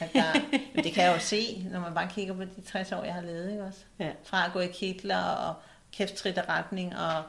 at 0.00 0.12
der, 0.12 0.32
men 0.74 0.84
det 0.84 0.92
kan 0.92 1.04
jeg 1.04 1.14
jo 1.14 1.20
se, 1.20 1.66
når 1.70 1.80
man 1.80 1.94
bare 1.94 2.08
kigger 2.14 2.34
på 2.34 2.44
de 2.44 2.60
60 2.66 2.92
år, 2.92 3.04
jeg 3.04 3.14
har 3.14 3.20
levet, 3.22 3.50
ikke 3.50 3.64
også? 3.64 3.80
Ja. 3.98 4.10
Fra 4.24 4.46
at 4.46 4.52
gå 4.52 4.60
i 4.60 4.66
kitler 4.72 5.22
og 5.22 5.54
kæft 5.92 6.26
retning, 6.48 6.96
og 6.96 7.22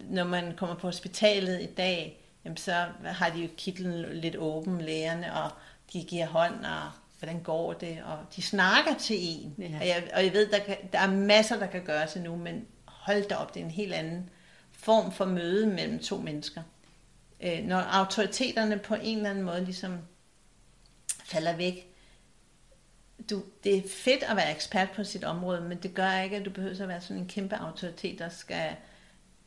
når 0.00 0.24
man 0.24 0.56
kommer 0.56 0.76
på 0.76 0.86
hospitalet 0.86 1.62
i 1.62 1.66
dag, 1.66 2.23
jamen 2.44 2.56
så 2.56 2.86
har 3.04 3.30
de 3.30 3.42
jo 3.42 3.48
kitlen 3.56 4.20
lidt 4.20 4.36
åben, 4.36 4.80
lægerne, 4.80 5.34
og 5.34 5.50
de 5.92 6.04
giver 6.04 6.26
hånd, 6.26 6.64
og 6.64 6.90
hvordan 7.18 7.42
går 7.42 7.72
det, 7.72 8.02
og 8.04 8.18
de 8.36 8.42
snakker 8.42 8.94
til 8.98 9.16
en. 9.20 9.54
Ja. 9.58 9.78
Og, 9.80 9.86
jeg, 9.86 10.10
og 10.14 10.24
jeg 10.24 10.32
ved, 10.32 10.46
der, 10.50 10.58
kan, 10.58 10.76
der 10.92 10.98
er 10.98 11.10
masser, 11.10 11.58
der 11.58 11.66
kan 11.66 11.84
gøres 11.84 12.16
endnu, 12.16 12.36
men 12.36 12.66
hold 12.84 13.28
da 13.28 13.34
op, 13.34 13.54
det 13.54 13.60
er 13.60 13.64
en 13.64 13.70
helt 13.70 13.94
anden 13.94 14.30
form 14.72 15.12
for 15.12 15.24
møde 15.24 15.66
mellem 15.66 15.98
to 15.98 16.16
mennesker. 16.16 16.62
Øh, 17.40 17.64
når 17.64 17.78
autoriteterne 17.78 18.78
på 18.78 18.94
en 18.94 19.16
eller 19.16 19.30
anden 19.30 19.44
måde 19.44 19.64
ligesom 19.64 19.98
falder 21.24 21.56
væk. 21.56 21.90
Du, 23.30 23.42
det 23.64 23.76
er 23.76 23.82
fedt 23.88 24.22
at 24.22 24.36
være 24.36 24.54
ekspert 24.54 24.90
på 24.90 25.04
sit 25.04 25.24
område, 25.24 25.60
men 25.60 25.78
det 25.78 25.94
gør 25.94 26.20
ikke, 26.20 26.36
at 26.36 26.44
du 26.44 26.50
behøver 26.50 26.82
at 26.82 26.88
være 26.88 27.00
sådan 27.00 27.16
en 27.16 27.28
kæmpe 27.28 27.56
autoritet, 27.56 28.18
der 28.18 28.28
skal 28.28 28.76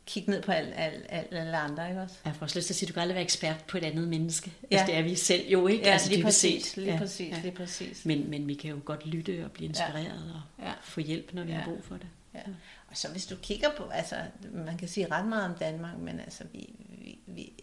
kigge 0.08 0.32
ned 0.32 0.42
på 0.42 0.52
alle, 0.52 0.74
alle, 0.76 1.12
alle, 1.12 1.40
alle 1.40 1.58
andre, 1.58 1.90
ikke 1.90 2.02
også? 2.02 2.16
Jeg 2.26 2.36
får 2.36 2.44
også 2.46 2.60
lyst 2.60 2.68
til 2.68 2.74
at 2.74 2.78
sige, 2.78 2.88
at 2.88 2.90
du 2.90 2.94
kan 2.94 3.02
aldrig 3.02 3.16
være 3.16 3.24
ekspert 3.24 3.64
på 3.68 3.78
et 3.78 3.84
andet 3.84 4.08
menneske. 4.08 4.54
Ja. 4.72 4.78
Altså, 4.78 4.86
det 4.92 4.96
er 5.00 5.02
vi 5.02 5.16
selv 5.16 5.48
jo 5.50 5.68
ikke. 5.68 5.86
Ja, 5.86 5.92
altså, 5.92 6.10
lige 6.10 6.24
præcis, 6.24 6.66
set. 6.66 6.78
lige 6.78 6.92
ja. 6.94 6.98
præcis, 6.98 7.36
Ja. 7.36 7.42
lige 7.42 7.52
præcis. 7.56 8.06
Men, 8.06 8.30
men 8.30 8.48
vi 8.48 8.54
kan 8.54 8.70
jo 8.72 8.80
godt 8.86 9.06
lytte 9.06 9.46
og 9.46 9.52
blive 9.52 9.68
inspireret 9.70 10.34
og 10.60 10.66
Ja. 10.66 10.74
få 10.82 11.00
hjælp, 11.02 11.34
når 11.34 11.44
vi 11.44 11.52
Ja. 11.52 11.58
har 11.58 11.66
brug 11.66 11.84
for 11.84 11.96
det. 11.98 12.08
Ja. 12.34 12.40
Og 12.88 12.98
så 12.98 13.10
hvis 13.12 13.26
du 13.26 13.36
kigger 13.36 13.70
på, 13.78 13.90
altså 13.90 14.16
man 14.54 14.78
kan 14.78 14.88
sige 14.88 15.08
ret 15.12 15.26
meget 15.28 15.46
om 15.46 15.54
Danmark, 15.60 15.98
men 15.98 16.20
altså 16.20 16.44
vi, 16.54 16.70
vi, 16.90 17.20
vi, 17.26 17.54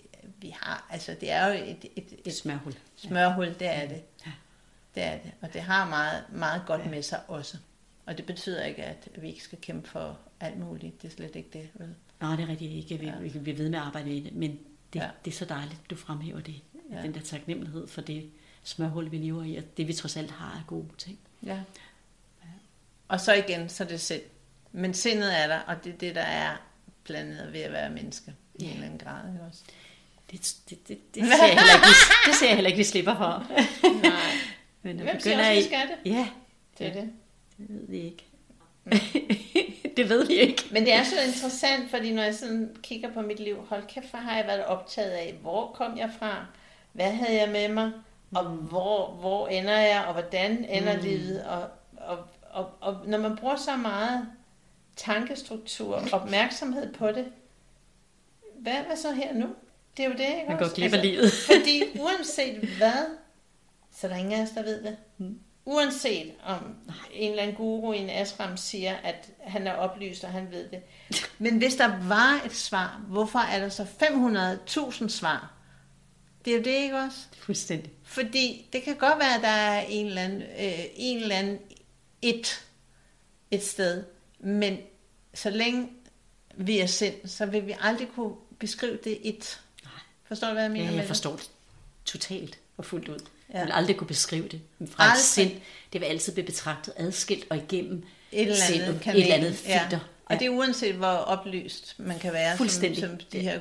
vi 0.41 0.55
har, 0.61 0.87
altså 0.91 1.17
det 1.21 1.31
er 1.31 1.47
jo 1.47 1.53
et, 1.65 1.85
et, 1.97 2.13
Et 2.25 2.35
smørhul. 2.35 2.75
smørhul, 2.97 3.47
det 3.47 3.67
er 3.69 3.89
det. 3.89 4.03
Ja. 4.27 4.33
Det 4.95 5.03
er 5.03 5.19
det, 5.19 5.31
og 5.41 5.53
det 5.53 5.61
har 5.61 5.89
meget, 5.89 6.25
meget 6.33 6.63
godt 6.67 6.91
med 6.91 7.03
sig 7.03 7.21
også. 7.29 7.57
Og 8.07 8.17
det 8.19 8.27
betyder 8.27 8.65
ikke, 8.65 8.85
at 8.85 9.09
vi 9.19 9.29
ikke 9.29 9.43
skal 9.43 9.59
kæmpe 9.61 9.89
for 9.89 10.19
alt 10.41 10.59
muligt. 10.59 11.03
Det 11.03 11.09
er 11.11 11.15
slet 11.17 11.37
ikke 11.37 11.49
det, 11.53 11.69
vel? 11.75 11.95
Nej, 12.27 12.37
det 12.37 12.43
er 12.45 12.49
rigtigt 12.49 12.73
ikke. 12.73 12.99
Vi, 12.99 13.07
Ja. 13.07 13.17
vi 13.21 13.29
kan 13.29 13.43
blive 13.43 13.59
ved 13.59 13.69
med 13.69 13.79
at 13.79 13.85
arbejde 13.85 14.09
med 14.09 14.23
det, 14.23 14.33
men 14.35 14.51
det, 14.93 15.01
Ja. 15.01 15.09
det 15.25 15.31
er 15.31 15.35
så 15.35 15.45
dejligt, 15.45 15.81
du 15.91 15.97
fremhæver 15.97 16.41
det. 16.41 16.55
Ja. 16.91 16.97
Ja. 16.97 17.03
Den 17.03 17.15
der 17.15 17.21
taknemmelighed 17.21 17.87
for 17.89 18.01
det 18.01 18.31
smørhul, 18.65 19.11
vi 19.11 19.17
lever 19.17 19.43
i, 19.45 19.57
og 19.57 19.65
det 19.77 19.89
vi 19.89 19.93
trods 19.93 20.17
alt 20.17 20.31
har 20.31 20.57
af 20.61 20.67
gode 20.67 20.89
ting. 20.99 21.19
Ja. 21.47 21.59
Og 23.09 23.21
så 23.21 23.33
igen, 23.35 23.69
så 23.69 23.85
er 23.85 23.89
det 23.89 24.01
sind. 24.01 24.23
Men 24.73 24.95
sindet 24.95 25.39
er 25.43 25.47
der, 25.47 25.59
og 25.59 25.85
det 25.85 25.93
er 25.95 25.99
det, 25.99 26.15
der 26.15 26.21
er 26.23 26.57
blandet 27.05 27.53
ved 27.53 27.61
at 27.61 27.73
være 27.73 27.91
menneske 27.91 28.35
i 28.55 28.65
Ja. 28.65 28.67
en 28.67 28.73
eller 28.73 28.85
anden 28.87 28.99
grad. 28.99 29.33
Ikke 29.33 29.45
også? 29.51 29.63
Det, 30.31 30.57
det, 30.71 30.89
det, 30.89 31.15
det, 31.15 31.25
ser 31.25 31.47
jeg 31.47 31.49
heller 31.49 31.75
ikke, 31.75 31.87
vi- 31.87 32.31
det 32.31 32.35
ser 32.35 32.47
jeg 32.47 32.55
heller 32.55 32.69
ikke, 32.69 32.79
vi 32.79 32.85
slipper 32.85 33.17
for. 33.17 33.47
Nej, 34.03 34.13
Men 34.83 34.99
Hvem 35.01 35.21
siger 35.21 35.39
også, 35.39 35.53
vi 35.55 35.63
skal 35.63 35.89
det? 36.05 36.11
Ja, 36.13 36.29
det 36.79 36.87
er 36.87 36.93
det. 36.93 37.13
det 37.59 37.67
ved 37.69 37.89
vi 37.89 37.97
ikke. 37.97 38.25
det 39.97 40.09
ved 40.09 40.27
vi 40.27 40.35
ikke. 40.35 40.65
Men 40.71 40.85
det 40.85 40.93
er 40.93 41.03
så 41.05 41.17
interessant, 41.27 41.91
fordi 41.91 42.13
når 42.15 42.23
jeg 42.23 42.35
sådan 42.35 42.77
kigger 42.83 43.13
på 43.13 43.21
mit 43.21 43.41
liv, 43.41 43.57
hold 43.69 43.83
kæft, 43.89 44.11
hvor 44.11 44.19
har 44.19 44.37
jeg 44.37 44.47
været 44.47 44.65
optaget 44.65 45.11
af, 45.11 45.39
hvor 45.43 45.67
kom 45.75 45.99
jeg 45.99 46.11
fra, 46.19 46.47
hvad 46.93 47.11
havde 47.11 47.41
jeg 47.41 47.49
med 47.51 47.69
mig, 47.69 47.93
og 48.35 48.45
hvor, 48.45 49.11
hvor 49.21 49.49
ender 49.49 49.79
jeg, 49.79 50.05
og 50.07 50.13
hvordan 50.13 50.65
ender 50.71 50.97
Mm. 50.97 51.03
livet, 51.03 51.45
og, 51.45 51.69
og, 51.97 52.19
og, 52.51 52.71
og 52.81 52.97
når 53.07 53.19
man 53.19 53.37
bruger 53.37 53.57
så 53.57 53.77
meget 53.77 54.27
tankestruktur, 54.97 56.03
opmærksomhed 56.13 56.93
på 56.93 57.09
det, 57.09 57.25
hvad, 58.59 58.73
hvad 58.87 58.97
så 58.97 59.13
her 59.13 59.35
nu? 59.35 59.47
Det 59.97 60.05
er 60.05 60.09
jo 60.09 60.13
det, 60.15 60.21
ikke 60.21 60.45
Man 60.49 60.59
går 60.59 60.75
glip 60.75 60.93
af 60.93 61.03
livet. 61.03 61.33
Fordi 61.33 61.83
uanset 62.01 62.69
hvad, 62.79 63.07
så 63.97 64.07
er 64.07 64.11
der 64.11 64.19
ingen 64.19 64.33
af 64.33 64.43
os, 64.43 64.51
der 64.51 64.63
ved 64.63 64.83
det. 64.83 64.97
Mm. 65.19 65.39
Uanset 65.67 66.33
om 66.45 66.75
en 67.13 67.31
eller 67.31 67.43
anden 67.43 67.57
guru 67.57 67.93
i 67.93 67.99
en 67.99 68.11
ashram 68.11 68.57
siger, 68.57 68.97
at 68.97 69.31
han 69.41 69.67
er 69.67 69.73
oplyst, 69.73 70.25
og 70.25 70.31
han 70.31 70.51
ved 70.51 70.69
det. 70.69 70.83
Men 71.39 71.59
hvis 71.59 71.75
der 71.75 72.09
var 72.09 72.43
et 72.47 72.55
svar, 72.55 73.05
hvorfor 73.09 73.39
er 73.39 73.61
der 73.61 73.69
så 73.69 73.83
500.000 73.83 75.09
svar? 75.09 75.53
Det 76.45 76.53
er 76.53 76.57
jo 76.57 76.63
det, 76.63 76.83
ikke 76.83 76.99
også? 76.99 77.19
Fuldstændig. 77.39 77.93
Fordi 78.03 78.69
det 78.73 78.83
kan 78.83 78.97
godt 78.97 79.19
være, 79.19 79.35
at 79.35 79.43
der 79.43 79.49
er 79.49 79.81
en 79.81 80.07
eller 80.07 80.23
anden, 80.23 80.43
øh, 80.43 80.85
en 80.97 81.19
eller 81.23 81.37
anden 81.37 81.59
et, 82.23 82.67
et 83.51 83.63
sted, 83.63 84.05
men 84.39 84.79
så 85.35 85.51
længe 85.51 85.89
vi 86.57 86.79
er 86.79 86.87
sind, 86.87 87.29
så 87.29 87.47
vil 87.47 87.67
vi 87.67 87.75
aldrig 87.81 88.09
kunne 88.15 88.35
beskrive 88.59 88.99
det 89.05 89.29
et. 89.29 89.61
Nej. 89.85 89.93
Forstår 90.25 90.47
du, 90.47 90.53
hvad 90.53 90.63
jeg 90.63 90.73
mener 90.73 90.91
Ja, 90.91 90.97
jeg 90.97 91.07
forstår 91.07 91.37
det 91.37 91.51
totalt 92.05 92.59
og 92.77 92.85
fuldt 92.85 93.09
ud. 93.09 93.19
Ja. 93.55 93.63
Vil 93.65 93.73
aldrig 93.75 93.97
kunne 93.97 94.07
beskrive 94.09 94.49
det. 94.49 94.61
Fra 94.91 95.03
Aldrig. 95.05 95.19
et 95.19 95.25
sind, 95.25 95.51
det 95.93 96.01
vil 96.01 96.07
altid 96.07 96.33
blive 96.33 96.47
betragtet 96.47 96.95
adskilt 96.97 97.45
og 97.51 97.57
igennem 97.57 98.03
et 98.33 98.41
eller 98.41 98.55
andet 98.55 98.59
sindet. 98.85 99.01
kanal. 99.01 99.19
Et 99.19 99.23
eller 99.25 99.37
andet 99.37 99.55
filter. 99.55 99.99
Og 100.27 100.39
det 100.41 100.47
er 100.47 100.51
uanset, 100.51 100.95
hvor 100.95 101.07
oplyst 101.07 101.95
man 101.99 102.19
kan 102.19 102.33
være, 102.33 102.51
som, 102.51 102.59
Fuldstændig. 102.59 103.01
som 103.01 103.11
de 103.33 103.39
her 103.39 103.59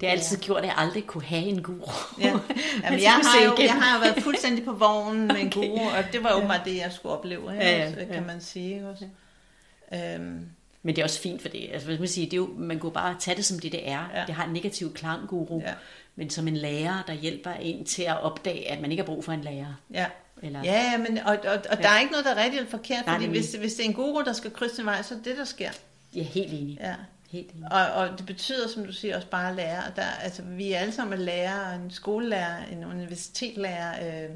Det 0.00 0.02
har 0.02 0.08
altid 0.08 0.36
gjort, 0.38 0.58
at 0.58 0.64
jeg 0.66 0.74
aldrig 0.76 1.06
kunne 1.06 1.24
have 1.24 1.42
en 1.44 1.62
guru. 1.62 1.90
Ja. 2.20 2.26
Jamen, 2.84 3.02
jeg, 3.02 3.10
har 3.12 3.44
jo, 3.44 3.56
jeg 3.58 3.72
har 3.72 3.96
jo 3.98 4.00
været 4.04 4.22
fuldstændig 4.22 4.64
på 4.64 4.72
vognen 4.72 5.26
med 5.26 5.36
en 5.40 5.46
Okay. 5.56 5.68
guru, 5.68 5.88
og 5.88 6.04
det 6.12 6.24
var 6.24 6.40
jo 6.40 6.46
bare 6.48 6.60
det, 6.64 6.76
jeg 6.76 6.92
skulle 6.92 7.14
opleve? 7.14 7.50
Ja, 7.50 7.78
ja, 7.78 7.84
Også, 7.86 7.96
kan 7.96 8.08
ja. 8.14 8.20
man 8.20 8.40
sige. 8.40 8.86
Også? 8.88 9.04
Øhm, 9.94 10.46
Men 10.82 10.96
det 10.96 10.98
er 10.98 11.04
også 11.04 11.20
fint 11.20 11.42
for 11.42 11.48
det. 11.48 11.68
Altså, 11.72 11.96
man, 12.00 12.08
siger, 12.08 12.26
det 12.26 12.32
er 12.32 12.36
jo, 12.36 12.50
man 12.58 12.78
kunne 12.78 12.92
bare 12.92 13.16
tage 13.20 13.36
det 13.36 13.44
som 13.44 13.58
det, 13.58 13.72
det 13.72 13.88
er. 13.88 14.10
Ja. 14.14 14.24
Det 14.26 14.34
har 14.34 14.44
en 14.44 14.52
negativ 14.52 14.94
klang, 14.94 15.28
guru. 15.28 15.60
Ja. 15.60 15.72
Men 16.18 16.30
som 16.30 16.48
en 16.48 16.56
lærer, 16.56 17.02
der 17.06 17.12
hjælper 17.12 17.50
en 17.50 17.84
til 17.84 18.02
at 18.02 18.20
opdage, 18.20 18.70
at 18.70 18.80
man 18.80 18.90
ikke 18.90 19.02
har 19.02 19.06
brug 19.06 19.24
for 19.24 19.32
en 19.32 19.40
lærer. 19.40 19.74
ja. 19.94 20.06
Eller, 20.42 20.62
Ja, 20.64 20.72
ja, 20.92 20.98
men, 20.98 21.18
og, 21.18 21.38
og, 21.44 21.58
og 21.70 21.78
der 21.78 21.88
er 21.88 21.98
ikke 22.00 22.10
noget, 22.12 22.24
der 22.26 22.34
er 22.34 22.36
rigtigt 22.44 22.60
eller 22.60 22.70
forkert, 22.70 23.06
Nej, 23.06 23.14
fordi 23.14 23.24
nemlig. 23.26 23.40
hvis, 23.42 23.54
hvis 23.54 23.74
det 23.74 23.84
er 23.84 23.88
en 23.88 23.94
guru, 23.94 24.22
der 24.24 24.32
skal 24.32 24.50
krydse 24.50 24.76
sin 24.76 24.84
vej, 24.86 25.02
så 25.02 25.14
er 25.14 25.18
det 25.24 25.36
der 25.36 25.44
sker. 25.44 25.70
Er 26.16 26.22
helt 26.22 26.52
enig. 26.52 26.78
Ja. 26.80 26.94
Helt 27.30 27.50
enig. 27.52 27.72
Og, 27.72 27.86
og 27.92 28.18
det 28.18 28.26
betyder, 28.26 28.68
som 28.68 28.84
du 28.86 28.92
siger, 28.92 29.16
også 29.16 29.28
bare 29.28 29.56
lærer. 29.56 29.90
Der, 29.96 30.02
altså, 30.22 30.42
vi 30.42 30.72
er 30.72 30.78
alle 30.78 30.92
sammen 30.92 31.18
lærere, 31.18 31.74
en 31.74 31.90
skolelærer, 31.90 32.64
en 32.72 32.84
universitetslærer, 32.84 34.24
øh, 34.24 34.30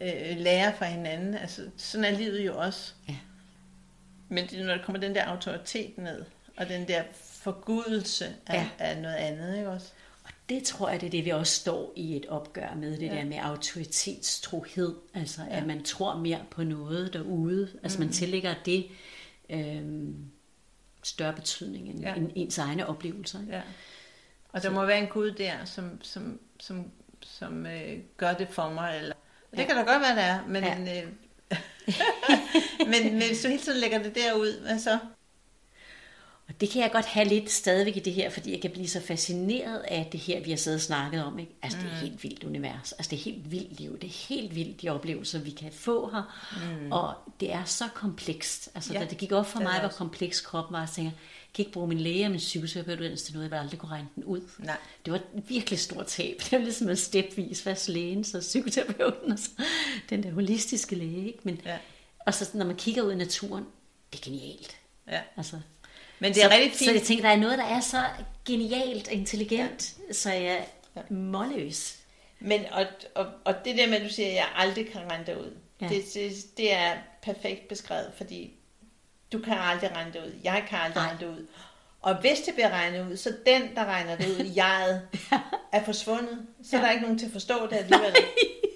Ja. 0.00 0.30
øh, 0.30 0.36
lærer 0.38 0.72
for 0.74 0.84
hinanden. 0.84 1.34
Altså, 1.34 1.62
sådan 1.76 2.04
er 2.04 2.10
livet 2.18 2.46
jo 2.46 2.58
også. 2.58 2.92
Ja. 3.08 3.16
Men 4.28 4.46
det, 4.46 4.66
når 4.66 4.74
der 4.74 4.84
kommer 4.84 5.00
den 5.00 5.14
der 5.14 5.24
autoritet 5.24 5.98
ned, 5.98 6.24
og 6.56 6.68
den 6.68 6.88
der 6.88 7.02
forgudelse 7.42 8.26
af, 8.46 8.54
Ja. 8.54 8.66
af 8.78 8.98
noget 9.02 9.14
andet, 9.14 9.56
ikke 9.56 9.70
også? 9.70 9.86
Det 10.48 10.62
tror 10.62 10.88
jeg, 10.90 11.00
det 11.00 11.06
er 11.06 11.10
det, 11.10 11.24
vi 11.24 11.30
også 11.30 11.54
står 11.60 11.92
i 11.96 12.16
et 12.16 12.26
opgør 12.26 12.74
med, 12.76 12.92
det 12.98 13.06
Ja. 13.06 13.14
der 13.14 13.24
med 13.24 13.38
autoritetstrohed. 13.42 14.94
Altså, 15.14 15.42
Ja. 15.50 15.56
at 15.56 15.66
man 15.66 15.82
tror 15.84 16.16
mere 16.16 16.40
på 16.50 16.64
noget 16.64 17.12
derude. 17.12 17.68
Altså, 17.82 17.98
man 17.98 18.08
tillægger 18.12 18.54
det 18.64 18.86
øhm, 19.50 20.14
større 21.02 21.32
betydning 21.32 21.88
end, 21.88 22.00
Ja. 22.00 22.14
end 22.14 22.30
ens 22.34 22.58
egne 22.58 22.86
oplevelser. 22.86 23.40
Ikke? 23.40 23.52
Ja. 23.56 23.62
Og 24.48 24.62
der 24.62 24.70
må 24.70 24.84
være 24.86 24.98
en 24.98 25.06
Gud 25.08 25.30
der, 25.30 25.64
som, 25.64 26.02
som, 26.02 26.40
som, 26.60 26.90
som 27.20 27.66
øh, 27.66 27.98
gør 28.16 28.32
det 28.32 28.48
for 28.50 28.70
mig. 28.70 28.96
Eller... 28.98 29.14
Det 29.50 29.58
Ja. 29.58 29.64
kan 29.66 29.76
da 29.76 29.82
godt 29.82 30.00
være, 30.02 30.16
der 30.16 30.22
er, 30.22 30.46
men, 30.48 30.64
Ja. 30.64 31.02
øh, 31.02 31.08
men, 32.90 33.12
men 33.12 33.22
hvis 33.26 33.42
du 33.42 33.48
hele 33.48 33.62
tiden 33.62 33.80
lægger 33.80 34.02
det 34.02 34.14
derud, 34.14 34.60
hvad 34.60 34.78
så? 34.78 34.98
Og 36.52 36.60
det 36.60 36.70
kan 36.70 36.82
jeg 36.82 36.92
godt 36.92 37.06
have 37.06 37.28
lidt 37.28 37.50
stadigvæk 37.50 37.96
i 37.96 38.00
det 38.00 38.12
her, 38.12 38.30
fordi 38.30 38.52
jeg 38.52 38.60
kan 38.60 38.70
blive 38.70 38.88
så 38.88 39.00
fascineret 39.00 39.78
af 39.78 40.08
det 40.12 40.20
her, 40.20 40.40
vi 40.40 40.50
har 40.50 40.56
siddet 40.56 40.78
og 40.78 40.82
snakket 40.82 41.24
om. 41.24 41.38
Ikke? 41.38 41.52
Altså, 41.62 41.78
mm. 41.78 41.84
det 41.84 41.92
er 41.92 41.96
helt 41.96 42.22
vildt 42.22 42.44
univers. 42.44 42.92
Altså, 42.92 43.10
det 43.10 43.18
er 43.18 43.22
helt 43.22 43.50
vildt 43.50 43.80
liv. 43.80 43.98
Det 43.98 44.08
er 44.08 44.28
helt 44.28 44.54
vildt 44.54 44.82
de 44.82 44.88
oplevelser, 44.88 45.38
vi 45.38 45.50
kan 45.50 45.72
få 45.72 46.10
her. 46.10 46.22
Mm. 46.80 46.92
Og 46.92 47.14
det 47.40 47.52
er 47.52 47.64
så 47.64 47.88
komplekst. 47.94 48.70
Altså, 48.74 48.92
ja, 48.92 49.00
da 49.00 49.04
det 49.04 49.18
gik 49.18 49.32
op 49.32 49.46
for 49.46 49.60
mig, 49.60 49.80
hvor 49.80 49.88
kompleks 49.88 50.40
kroppen 50.40 50.72
var, 50.72 50.80
jeg 50.80 50.88
tænker, 50.88 51.10
jeg 51.10 51.54
kan 51.54 51.62
ikke 51.62 51.72
bruge 51.72 51.88
min 51.88 52.00
læge 52.00 52.24
og 52.24 52.30
min 52.30 52.38
psykoterapeut 52.38 53.18
til 53.18 53.34
noget, 53.34 53.44
jeg 53.44 53.50
vil 53.50 53.56
aldrig 53.56 53.78
kunne 53.80 53.92
regne 53.92 54.08
den 54.14 54.24
ud. 54.24 54.40
Nej. 54.58 54.76
Det 55.04 55.12
var 55.12 55.18
et 55.18 55.44
virkelig 55.48 55.78
stort 55.78 56.06
tab. 56.06 56.36
Det 56.38 56.52
var 56.52 56.58
ligesom 56.58 56.88
en 56.88 56.96
stepvis, 56.96 57.62
først 57.62 57.88
lægen, 57.88 58.24
så 58.24 58.40
psykoterapeuten, 58.40 59.32
og 59.32 59.38
så 59.38 59.50
den 60.10 60.22
der 60.22 60.32
holistiske 60.32 60.96
læge. 60.96 61.26
Ikke? 61.26 61.38
Men, 61.42 61.60
ja. 61.64 61.78
Og 62.26 62.34
så 62.34 62.50
når 62.54 62.66
man 62.66 62.76
kigger 62.76 63.02
ud 63.02 63.12
i 63.12 63.16
naturen, 63.16 63.64
det 64.12 64.18
er 64.20 64.24
genialt. 64.24 64.76
Ja. 65.08 65.20
Altså, 65.36 65.60
men 66.22 66.34
det 66.34 66.44
er 66.44 66.48
så, 66.48 66.54
rigtig 66.54 66.72
fint. 66.72 66.88
Så 66.88 66.92
jeg 66.92 67.02
tænker, 67.02 67.22
der 67.24 67.30
er 67.30 67.36
noget, 67.36 67.58
der 67.58 67.64
er 67.64 67.80
så 67.80 68.02
genialt 68.44 69.08
og 69.08 69.14
intelligent, 69.14 69.94
ja. 70.08 70.12
så 70.12 70.32
jeg 70.32 70.66
er 70.94 71.02
målløs. 71.10 71.96
Men, 72.40 72.60
og, 72.72 72.86
og, 73.14 73.26
og 73.44 73.54
det 73.64 73.76
der 73.76 73.86
med, 73.86 73.96
at 73.96 74.02
du 74.02 74.08
siger, 74.08 74.28
at 74.28 74.34
jeg 74.34 74.46
aldrig 74.56 74.90
kan 74.90 75.00
regne 75.10 75.24
det 75.26 75.36
ud, 75.36 75.56
ja. 75.80 75.88
det, 75.88 76.04
det, 76.14 76.32
det 76.56 76.72
er 76.72 76.92
perfekt 77.22 77.68
beskrevet, 77.68 78.12
fordi 78.16 78.52
du 79.32 79.38
kan 79.38 79.52
aldrig 79.52 79.90
regne 79.96 80.12
det 80.12 80.18
ud. 80.18 80.32
Jeg 80.44 80.64
kan 80.68 80.78
aldrig 80.78 81.02
Nej. 81.02 81.06
regne 81.06 81.20
det 81.20 81.38
ud. 81.38 81.46
Og 82.02 82.20
hvis 82.20 82.40
det 82.40 82.54
bliver 82.54 82.70
regnet 82.70 83.10
ud, 83.10 83.16
så 83.16 83.32
den, 83.46 83.62
der 83.74 83.84
regner 83.84 84.16
det 84.16 84.28
ud, 84.28 84.44
jeget, 84.56 85.08
er 85.72 85.84
forsvundet. 85.84 86.46
Så 86.62 86.76
ja. 86.76 86.78
er 86.78 86.86
der 86.86 86.90
ikke 86.90 87.02
nogen 87.02 87.18
til 87.18 87.26
at 87.26 87.32
forstå 87.32 87.66
det 87.66 87.76
alligevel. 87.82 88.14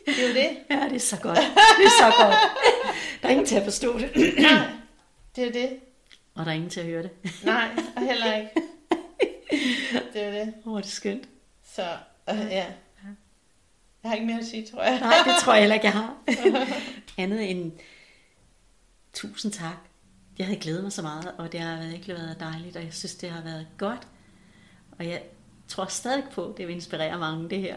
Det 0.06 0.24
er 0.24 0.28
jo 0.28 0.34
det. 0.34 0.58
Ja, 0.70 0.88
det 0.88 0.96
er 0.96 1.00
så 1.00 1.16
godt. 1.20 1.38
Det 1.78 1.84
er 1.84 1.98
så 1.98 2.12
godt. 2.18 2.36
Der 3.22 3.28
er 3.28 3.32
ingen 3.32 3.46
til 3.46 3.56
at 3.56 3.64
forstå 3.64 3.98
det. 3.98 4.34
Nej, 4.38 4.68
det 5.36 5.48
er 5.48 5.52
det. 5.52 5.80
Og 6.36 6.44
der 6.44 6.50
er 6.50 6.54
ingen 6.54 6.70
til 6.70 6.80
at 6.80 6.86
høre 6.86 7.02
det. 7.02 7.10
Nej, 7.44 7.68
og 7.96 8.02
heller 8.02 8.34
ikke. 8.34 8.50
Det 10.12 10.22
er 10.22 10.44
det. 10.44 10.54
Åh, 10.64 10.72
oh, 10.72 10.78
det 10.78 10.86
er 10.86 10.90
skønt. 10.90 11.28
Så, 11.74 11.82
uh, 12.32 12.38
ja. 12.38 12.66
Jeg 14.02 14.10
har 14.10 14.14
ikke 14.14 14.26
mere 14.26 14.38
at 14.38 14.46
sige, 14.46 14.66
tror 14.66 14.82
jeg. 14.82 15.00
Nej, 15.00 15.14
det 15.24 15.34
tror 15.40 15.52
jeg 15.52 15.62
heller 15.62 15.74
ikke, 15.74 15.86
jeg 15.86 15.92
har. 15.92 16.16
Andet 17.22 17.50
end 17.50 17.72
tusind 19.12 19.52
tak. 19.52 19.76
Jeg 20.38 20.46
havde 20.46 20.60
glædet 20.60 20.82
mig 20.82 20.92
så 20.92 21.02
meget, 21.02 21.32
og 21.38 21.52
det 21.52 21.60
har 21.60 21.90
virkelig 21.90 22.16
været 22.16 22.40
dejligt, 22.40 22.76
og 22.76 22.84
jeg 22.84 22.94
synes, 22.94 23.14
det 23.14 23.30
har 23.30 23.42
været 23.42 23.66
godt. 23.78 24.08
Og 24.98 25.06
jeg 25.06 25.22
tror 25.68 25.84
stadig 25.84 26.24
på, 26.32 26.50
at 26.50 26.58
det 26.58 26.66
vil 26.66 26.74
inspirere 26.74 27.18
mange, 27.18 27.50
det 27.50 27.60
her. 27.60 27.76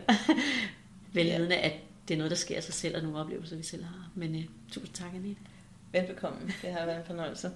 Velvidende, 1.13 1.55
ja. 1.55 1.65
at 1.65 1.73
det 2.07 2.13
er 2.13 2.17
noget, 2.17 2.31
der 2.31 2.37
sker 2.37 2.57
af 2.57 2.63
sig 2.63 2.73
selv, 2.73 2.95
og 2.95 3.01
nogle 3.03 3.17
oplevelser, 3.19 3.55
vi 3.55 3.63
selv 3.63 3.83
har. 3.83 4.09
Men 4.15 4.35
uh, 4.35 4.41
tusind 4.71 4.95
tak, 4.95 5.13
Anita. 5.15 5.41
Velbekomme. 5.91 6.39
Det 6.61 6.71
har 6.73 6.85
været 6.85 6.97
en 6.97 7.05
fornøjelse. 7.05 7.51